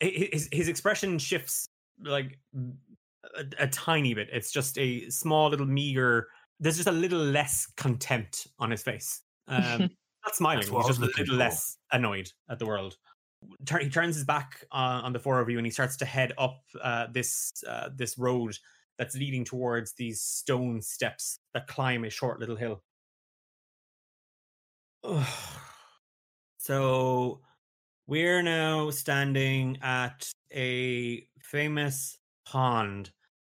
his 0.00 0.50
his 0.52 0.68
expression 0.68 1.18
shifts 1.18 1.66
like 2.04 2.38
a, 2.54 3.44
a 3.60 3.68
tiny 3.68 4.12
bit. 4.12 4.28
It's 4.30 4.52
just 4.52 4.76
a 4.76 5.08
small 5.08 5.48
little 5.48 5.66
meager. 5.66 6.28
There's 6.58 6.76
just 6.76 6.88
a 6.88 6.92
little 6.92 7.20
less 7.20 7.66
contempt 7.76 8.46
on 8.58 8.70
his 8.70 8.82
face. 8.82 9.22
Um, 9.48 9.90
not 10.24 10.34
smiling. 10.34 10.62
He's 10.62 10.86
just 10.86 10.98
a 10.98 11.02
little 11.02 11.26
for. 11.26 11.32
less 11.32 11.76
annoyed 11.92 12.30
at 12.50 12.58
the 12.58 12.66
world. 12.66 12.96
Tur- 13.64 13.78
He 13.78 13.90
turns 13.90 14.16
his 14.16 14.24
back 14.24 14.64
on, 14.72 15.04
on 15.04 15.12
the 15.12 15.18
four 15.18 15.40
of 15.40 15.50
you 15.50 15.58
and 15.58 15.66
he 15.66 15.70
starts 15.70 15.96
to 15.98 16.04
head 16.04 16.32
up 16.38 16.62
uh, 16.82 17.06
this 17.12 17.52
uh, 17.68 17.90
this 17.94 18.18
road 18.18 18.56
that's 18.98 19.14
leading 19.14 19.44
towards 19.44 19.92
these 19.92 20.22
stone 20.22 20.80
steps 20.80 21.38
that 21.52 21.66
climb 21.66 22.04
a 22.04 22.10
short 22.10 22.40
little 22.40 22.56
hill. 22.56 22.82
so 26.58 27.40
we're 28.06 28.42
now 28.42 28.90
standing 28.90 29.78
at 29.82 30.30
a 30.52 31.26
famous 31.40 32.18
pond 32.46 33.10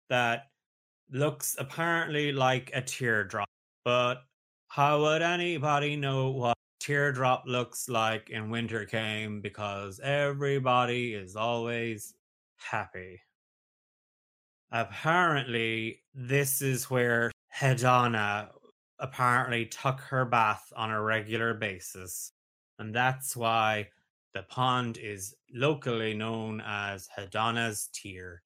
that 0.09 0.47
looks 1.15 1.55
apparently 1.59 2.31
like 2.31 2.71
a 2.73 2.81
teardrop, 2.81 3.47
but 3.83 4.23
how 4.67 5.01
would 5.01 5.21
anybody 5.21 5.95
know 5.95 6.29
what 6.29 6.55
teardrop 6.85 7.43
looks 7.47 7.89
like 7.89 8.29
in 8.29 8.49
Wintercame 8.49 9.41
because 9.41 9.99
everybody 10.01 11.15
is 11.15 11.35
always 11.35 12.13
happy. 12.57 13.19
Apparently, 14.71 16.03
this 16.13 16.61
is 16.61 16.87
where 16.87 17.31
Hedana 17.57 18.49
apparently 18.99 19.65
took 19.65 19.99
her 19.99 20.25
bath 20.25 20.71
on 20.75 20.91
a 20.91 21.01
regular 21.01 21.55
basis, 21.55 22.31
and 22.77 22.93
that's 22.93 23.35
why 23.35 23.87
the 24.35 24.43
pond 24.43 24.97
is 24.97 25.33
locally 25.51 26.13
known 26.13 26.61
as 26.63 27.09
Hedana's 27.17 27.89
Tear. 27.93 28.43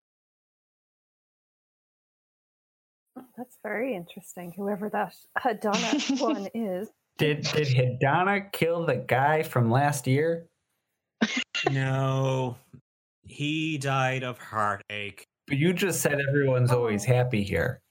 Oh, 3.18 3.26
that's 3.38 3.58
very 3.64 3.96
interesting. 3.96 4.54
Whoever 4.56 4.90
that 4.90 5.14
Hadonna 5.38 6.20
one 6.22 6.48
is. 6.54 6.90
Did 7.18 7.42
did 7.42 7.68
Hidana 7.68 8.52
kill 8.52 8.86
the 8.86 8.96
guy 8.96 9.44
from 9.44 9.70
last 9.70 10.08
year? 10.08 10.48
No, 11.72 12.56
he 13.26 13.78
died 13.78 14.24
of 14.24 14.38
heartache. 14.38 15.26
But 15.48 15.58
you 15.58 15.74
just 15.74 16.02
said 16.02 16.20
everyone's 16.30 16.72
always 16.72 17.04
oh. 17.10 17.14
happy 17.14 17.44
here. 17.44 17.82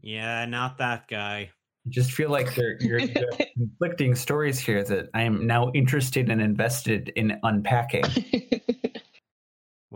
Yeah, 0.00 0.46
not 0.46 0.78
that 0.78 1.08
guy. 1.08 1.50
I 1.86 1.88
just 1.88 2.12
feel 2.12 2.30
like 2.30 2.54
there 2.54 2.78
you're, 2.80 3.00
you're 3.00 3.30
conflicting 3.58 4.14
stories 4.14 4.58
here 4.58 4.82
that 4.84 5.10
I 5.12 5.22
am 5.22 5.46
now 5.46 5.70
interested 5.74 6.30
and 6.30 6.40
invested 6.40 7.10
in 7.16 7.38
unpacking. 7.42 8.04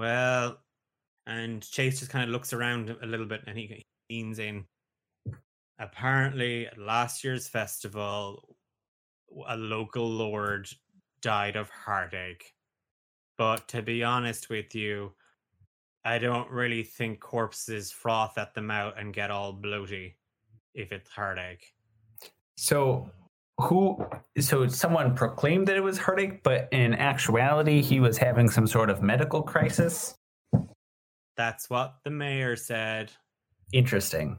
Well, 0.00 0.58
and 1.26 1.62
Chase 1.62 1.98
just 1.98 2.10
kind 2.10 2.24
of 2.24 2.30
looks 2.30 2.54
around 2.54 2.96
a 3.02 3.06
little 3.06 3.26
bit 3.26 3.42
and 3.46 3.58
he 3.58 3.82
he 4.10 4.38
in. 4.38 4.64
Apparently, 5.78 6.66
at 6.66 6.78
last 6.78 7.24
year's 7.24 7.48
festival, 7.48 8.56
a 9.48 9.56
local 9.56 10.08
lord 10.08 10.68
died 11.22 11.56
of 11.56 11.70
heartache. 11.70 12.52
But 13.38 13.68
to 13.68 13.80
be 13.80 14.04
honest 14.04 14.50
with 14.50 14.74
you, 14.74 15.12
I 16.04 16.18
don't 16.18 16.50
really 16.50 16.82
think 16.82 17.20
corpses 17.20 17.92
froth 17.92 18.36
at 18.36 18.54
the 18.54 18.62
mouth 18.62 18.94
and 18.98 19.14
get 19.14 19.30
all 19.30 19.54
bloaty 19.54 20.14
if 20.74 20.92
it's 20.92 21.10
heartache. 21.10 21.64
So 22.56 23.10
who 23.58 24.04
so 24.38 24.66
someone 24.66 25.14
proclaimed 25.14 25.68
that 25.68 25.76
it 25.76 25.82
was 25.82 25.98
heartache, 25.98 26.42
but 26.42 26.68
in 26.72 26.94
actuality 26.94 27.82
he 27.82 28.00
was 28.00 28.18
having 28.18 28.48
some 28.48 28.66
sort 28.66 28.90
of 28.90 29.02
medical 29.02 29.42
crisis? 29.42 30.14
That's 31.36 31.70
what 31.70 31.96
the 32.04 32.10
mayor 32.10 32.56
said. 32.56 33.12
Interesting. 33.72 34.38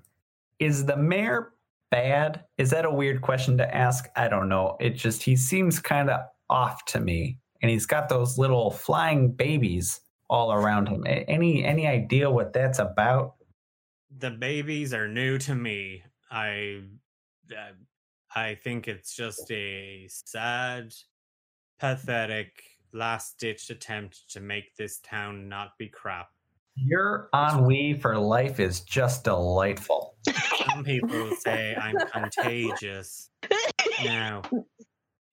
Is 0.60 0.86
the 0.86 0.98
mayor 0.98 1.53
bad? 1.90 2.45
Is 2.58 2.70
that 2.72 2.86
a 2.86 2.91
weird 2.91 3.22
question 3.22 3.58
to 3.58 3.76
ask? 3.76 4.08
I 4.16 4.28
don't 4.28 4.49
know. 4.49 4.78
It 4.80 4.91
just 4.91 5.24
he 5.24 5.36
seems 5.36 5.80
kind 5.80 6.10
of 6.10 6.22
off 6.49 6.86
to 6.86 6.99
me. 6.99 7.38
And 7.62 7.70
he's 7.70 7.86
got 7.86 8.10
those 8.10 8.38
little 8.38 8.72
flying 8.72 9.32
babies 9.32 10.02
all 10.30 10.52
around 10.52 10.88
him. 10.88 11.06
Any 11.08 11.64
any 11.64 11.88
idea 11.88 12.30
what 12.30 12.53
that's 12.53 12.80
about? 12.80 13.36
the 14.18 14.32
babies 14.32 14.94
are 14.94 15.08
new 15.08 15.38
to 15.40 15.56
me. 15.56 16.03
I, 16.30 16.82
I 18.36 18.56
think 18.56 18.88
it's 18.88 19.16
just 19.16 19.49
a 19.52 20.08
sad, 20.10 20.94
pathetic, 21.80 22.64
last-ditch 22.94 23.70
attempt 23.70 24.30
to 24.32 24.40
make 24.40 24.76
this 24.76 24.99
town 24.99 25.48
not 25.48 25.78
be 25.78 25.88
crap. 25.88 26.30
Your 26.76 27.30
ennui 27.34 27.99
for 27.99 28.18
life 28.18 28.60
is 28.60 28.81
just 28.81 29.26
delightful. 29.26 30.15
Some 30.69 30.84
people 30.84 31.31
say 31.39 31.76
I'm 31.76 31.95
contagious. 32.07 33.30
Now, 34.03 34.41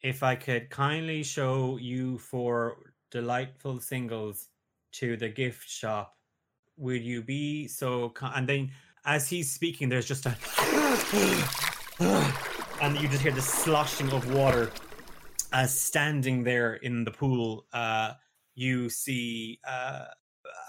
if 0.02 0.22
I 0.22 0.34
could 0.34 0.70
kindly 0.70 1.22
show 1.22 1.78
you 1.80 2.18
four 2.18 2.92
delightful 3.10 3.80
singles 3.80 4.48
to 4.92 5.16
the 5.16 5.28
gift 5.28 5.68
shop, 5.68 6.16
would 6.76 7.02
you 7.02 7.22
be 7.22 7.68
so? 7.68 8.12
And 8.22 8.48
then, 8.48 8.70
as 9.04 9.28
he's 9.28 9.52
speaking, 9.52 9.88
there's 9.88 10.06
just 10.06 10.26
a. 10.26 10.36
and 12.80 13.00
you 13.00 13.08
just 13.08 13.22
hear 13.22 13.32
the 13.32 13.42
sloshing 13.42 14.12
of 14.12 14.32
water. 14.32 14.70
As 15.50 15.78
standing 15.78 16.44
there 16.44 16.74
in 16.74 17.04
the 17.04 17.10
pool, 17.10 17.64
uh, 17.72 18.12
you 18.54 18.90
see 18.90 19.60
uh, 19.66 20.04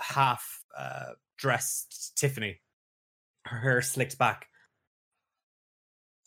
half 0.01 0.63
uh, 0.77 1.13
dressed 1.37 2.17
Tiffany, 2.17 2.59
her 3.45 3.59
hair 3.59 3.81
slicked 3.81 4.17
back. 4.17 4.47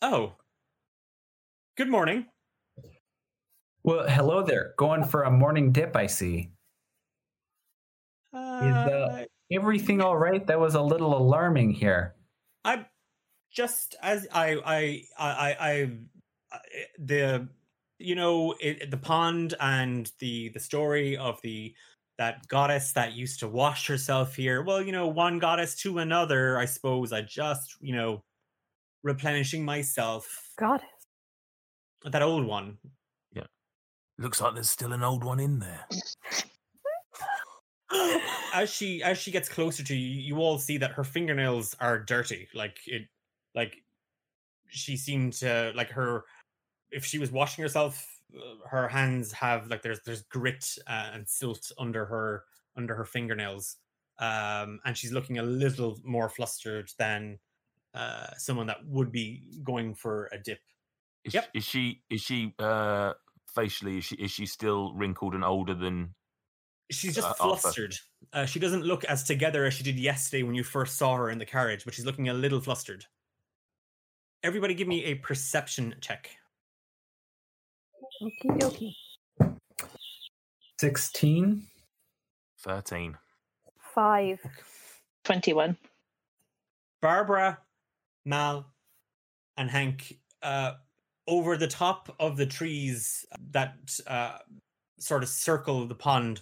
Oh, 0.01 0.33
good 1.77 1.89
morning. 1.89 2.25
Well, 3.83 4.07
hello 4.07 4.43
there. 4.43 4.73
Going 4.77 5.03
for 5.03 5.23
a 5.23 5.31
morning 5.31 5.71
dip, 5.71 5.95
I 5.95 6.07
see. 6.07 6.51
Uh, 8.33 8.37
uh, 8.37 9.25
Everything 9.51 10.01
all 10.01 10.17
right? 10.17 10.45
That 10.47 10.59
was 10.59 10.75
a 10.75 10.81
little 10.81 11.15
alarming 11.15 11.71
here. 11.71 12.15
I 12.65 12.85
just 13.51 13.95
as 14.01 14.27
I 14.33 14.57
I 14.65 15.03
I 15.17 15.29
I, 15.29 15.55
I 15.59 15.89
the 16.97 17.47
you 17.99 18.15
know 18.15 18.55
it, 18.59 18.89
the 18.89 18.97
pond 18.97 19.53
and 19.59 20.11
the 20.19 20.49
the 20.49 20.59
story 20.59 21.17
of 21.17 21.39
the 21.43 21.75
that 22.17 22.47
goddess 22.47 22.91
that 22.93 23.13
used 23.13 23.39
to 23.39 23.47
wash 23.47 23.87
herself 23.87 24.35
here. 24.35 24.61
Well, 24.61 24.81
you 24.81 24.91
know, 24.91 25.07
one 25.07 25.39
goddess 25.39 25.75
to 25.77 25.99
another. 25.99 26.57
I 26.57 26.65
suppose 26.65 27.11
I 27.11 27.21
just 27.21 27.75
you 27.81 27.95
know 27.95 28.23
replenishing 29.03 29.65
myself. 29.65 30.51
Goddess. 30.57 30.87
That 32.05 32.21
old 32.21 32.45
one. 32.45 32.77
Yeah. 33.33 33.43
Looks 34.17 34.41
like 34.41 34.53
there's 34.53 34.69
still 34.69 34.93
an 34.93 35.03
old 35.03 35.23
one 35.23 35.39
in 35.39 35.59
there. 35.59 35.87
as 38.53 38.69
she 38.69 39.01
as 39.03 39.17
she 39.17 39.31
gets 39.31 39.49
closer 39.49 39.83
to 39.83 39.95
you, 39.95 40.21
you 40.21 40.37
all 40.37 40.59
see 40.59 40.77
that 40.77 40.91
her 40.91 41.03
fingernails 41.03 41.75
are 41.79 41.99
dirty. 41.99 42.47
Like 42.53 42.77
it, 42.87 43.03
like 43.55 43.75
she 44.67 44.97
seemed 44.97 45.33
to 45.33 45.71
like 45.75 45.89
her. 45.91 46.25
If 46.91 47.05
she 47.05 47.17
was 47.17 47.31
washing 47.31 47.63
herself, 47.63 48.05
her 48.69 48.87
hands 48.87 49.31
have 49.33 49.67
like 49.67 49.81
there's 49.81 50.01
there's 50.05 50.23
grit 50.23 50.77
uh, 50.87 51.11
and 51.13 51.27
silt 51.27 51.71
under 51.77 52.05
her 52.05 52.43
under 52.75 52.95
her 52.95 53.05
fingernails, 53.05 53.77
um, 54.19 54.79
and 54.85 54.97
she's 54.97 55.11
looking 55.11 55.37
a 55.37 55.43
little 55.43 55.99
more 56.03 56.29
flustered 56.29 56.91
than 56.97 57.39
uh, 57.93 58.27
someone 58.37 58.67
that 58.67 58.85
would 58.85 59.11
be 59.11 59.43
going 59.63 59.93
for 59.95 60.29
a 60.31 60.37
dip. 60.37 60.59
Is, 61.23 61.33
Yep. 61.33 61.49
is 61.53 61.63
she 61.63 62.01
is 62.09 62.21
she 62.21 62.53
uh 62.59 63.13
facially 63.53 63.99
is 63.99 64.05
she 64.05 64.15
is 64.15 64.31
she 64.31 64.45
still 64.45 64.93
wrinkled 64.93 65.35
and 65.35 65.43
older 65.43 65.73
than 65.73 66.15
She's 66.91 67.15
just 67.15 67.27
Uh, 67.27 67.33
flustered. 67.33 67.95
Uh, 68.33 68.45
she 68.45 68.59
doesn't 68.59 68.83
look 68.83 69.03
as 69.05 69.23
together 69.23 69.65
as 69.65 69.73
she 69.73 69.83
did 69.83 69.97
yesterday 69.97 70.43
when 70.43 70.53
you 70.53 70.63
first 70.63 70.97
saw 70.97 71.15
her 71.15 71.29
in 71.29 71.39
the 71.39 71.45
carriage, 71.45 71.85
but 71.85 71.93
she's 71.93 72.05
looking 72.05 72.29
a 72.29 72.33
little 72.33 72.59
flustered. 72.59 73.05
Everybody, 74.43 74.73
give 74.73 74.87
me 74.87 75.05
a 75.05 75.15
perception 75.15 75.95
check. 76.01 76.35
Okie 78.21 78.59
dokie. 78.59 78.95
16? 80.79 81.67
13? 82.59 83.17
Five. 83.93 84.39
21. 85.23 85.77
Barbara, 87.01 87.59
Mal, 88.25 88.65
and 89.57 89.69
Hank, 89.69 90.17
uh, 90.41 90.73
over 91.27 91.57
the 91.57 91.67
top 91.67 92.13
of 92.19 92.37
the 92.37 92.45
trees 92.45 93.25
that 93.51 93.75
uh, 94.07 94.39
sort 94.99 95.23
of 95.23 95.29
circle 95.29 95.85
the 95.85 95.95
pond, 95.95 96.41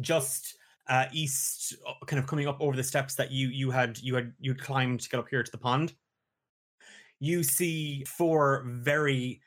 just 0.00 0.56
uh, 0.88 1.06
east, 1.12 1.74
uh, 1.86 2.04
kind 2.06 2.20
of 2.20 2.28
coming 2.28 2.46
up 2.46 2.60
over 2.60 2.76
the 2.76 2.84
steps 2.84 3.14
that 3.14 3.30
you 3.30 3.48
you 3.48 3.70
had 3.70 3.98
you 3.98 4.14
had 4.14 4.32
you 4.40 4.52
had 4.52 4.60
climbed 4.60 5.00
to 5.00 5.08
get 5.08 5.20
up 5.20 5.28
here 5.28 5.42
to 5.42 5.50
the 5.50 5.58
pond. 5.58 5.94
You 7.18 7.42
see 7.42 8.04
four 8.04 8.64
very 8.66 9.40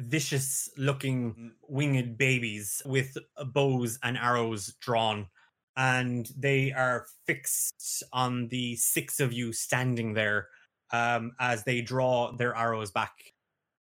vicious 0.00 0.68
looking 0.76 1.52
winged 1.68 2.16
babies 2.18 2.82
with 2.84 3.16
bows 3.52 3.98
and 4.02 4.16
arrows 4.16 4.74
drawn 4.80 5.26
and 5.76 6.30
they 6.36 6.72
are 6.72 7.06
fixed 7.26 8.02
on 8.12 8.48
the 8.48 8.76
six 8.76 9.20
of 9.20 9.32
you 9.32 9.52
standing 9.52 10.12
there 10.12 10.48
um, 10.92 11.32
as 11.38 11.64
they 11.64 11.80
draw 11.80 12.32
their 12.32 12.54
arrows 12.54 12.90
back. 12.90 13.12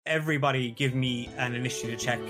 Everybody, 0.07 0.71
give 0.71 0.95
me 0.95 1.29
an 1.37 1.55
initiative 1.55 1.99
check. 1.99 2.21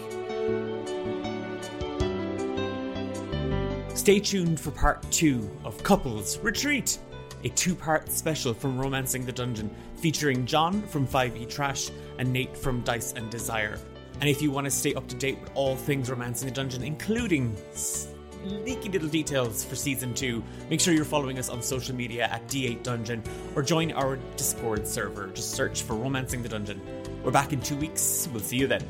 Stay 3.95 4.19
tuned 4.19 4.59
for 4.59 4.71
part 4.73 5.03
two 5.13 5.49
of 5.65 5.83
Couples 5.83 6.39
Retreat, 6.39 6.99
a 7.44 7.48
two 7.51 7.74
part 7.74 8.10
special 8.10 8.55
from 8.55 8.78
Romancing 8.78 9.24
the 9.24 9.32
Dungeon 9.32 9.74
featuring 9.97 10.47
John 10.47 10.82
from 10.82 11.06
5e 11.06 11.48
Trash 11.48 11.90
and 12.19 12.32
Nate 12.32 12.56
from 12.56 12.82
Dice 12.82 13.12
and 13.12 13.31
Desire. 13.31 13.78
And 14.20 14.28
if 14.28 14.40
you 14.40 14.51
want 14.51 14.66
to 14.66 14.70
stay 14.70 14.94
up 14.94 15.09
to 15.09 15.16
date 15.16 15.40
with 15.40 15.51
all 15.55 15.74
things 15.74 16.09
Romancing 16.10 16.48
the 16.48 16.55
Dungeon, 16.55 16.82
including 16.82 17.56
sneaky 17.73 18.89
little 18.89 19.09
details 19.09 19.64
for 19.64 19.74
season 19.74 20.14
two, 20.14 20.43
make 20.70 20.81
sure 20.81 20.94
you're 20.94 21.05
following 21.05 21.39
us 21.39 21.48
on 21.48 21.62
social 21.62 21.94
media 21.94 22.24
at 22.27 22.47
D8 22.47 22.82
Dungeon 22.82 23.23
or 23.56 23.62
join 23.62 23.93
our 23.93 24.16
Discord 24.36 24.86
server. 24.86 25.28
Just 25.28 25.52
search 25.52 25.82
for 25.82 25.94
Romancing 25.94 26.43
the 26.43 26.48
Dungeon. 26.48 26.81
We're 27.24 27.32
back 27.32 27.52
in 27.52 27.60
two 27.60 27.77
weeks. 27.77 28.28
We'll 28.32 28.43
see 28.43 28.59
you 28.59 28.66
then. 28.66 28.85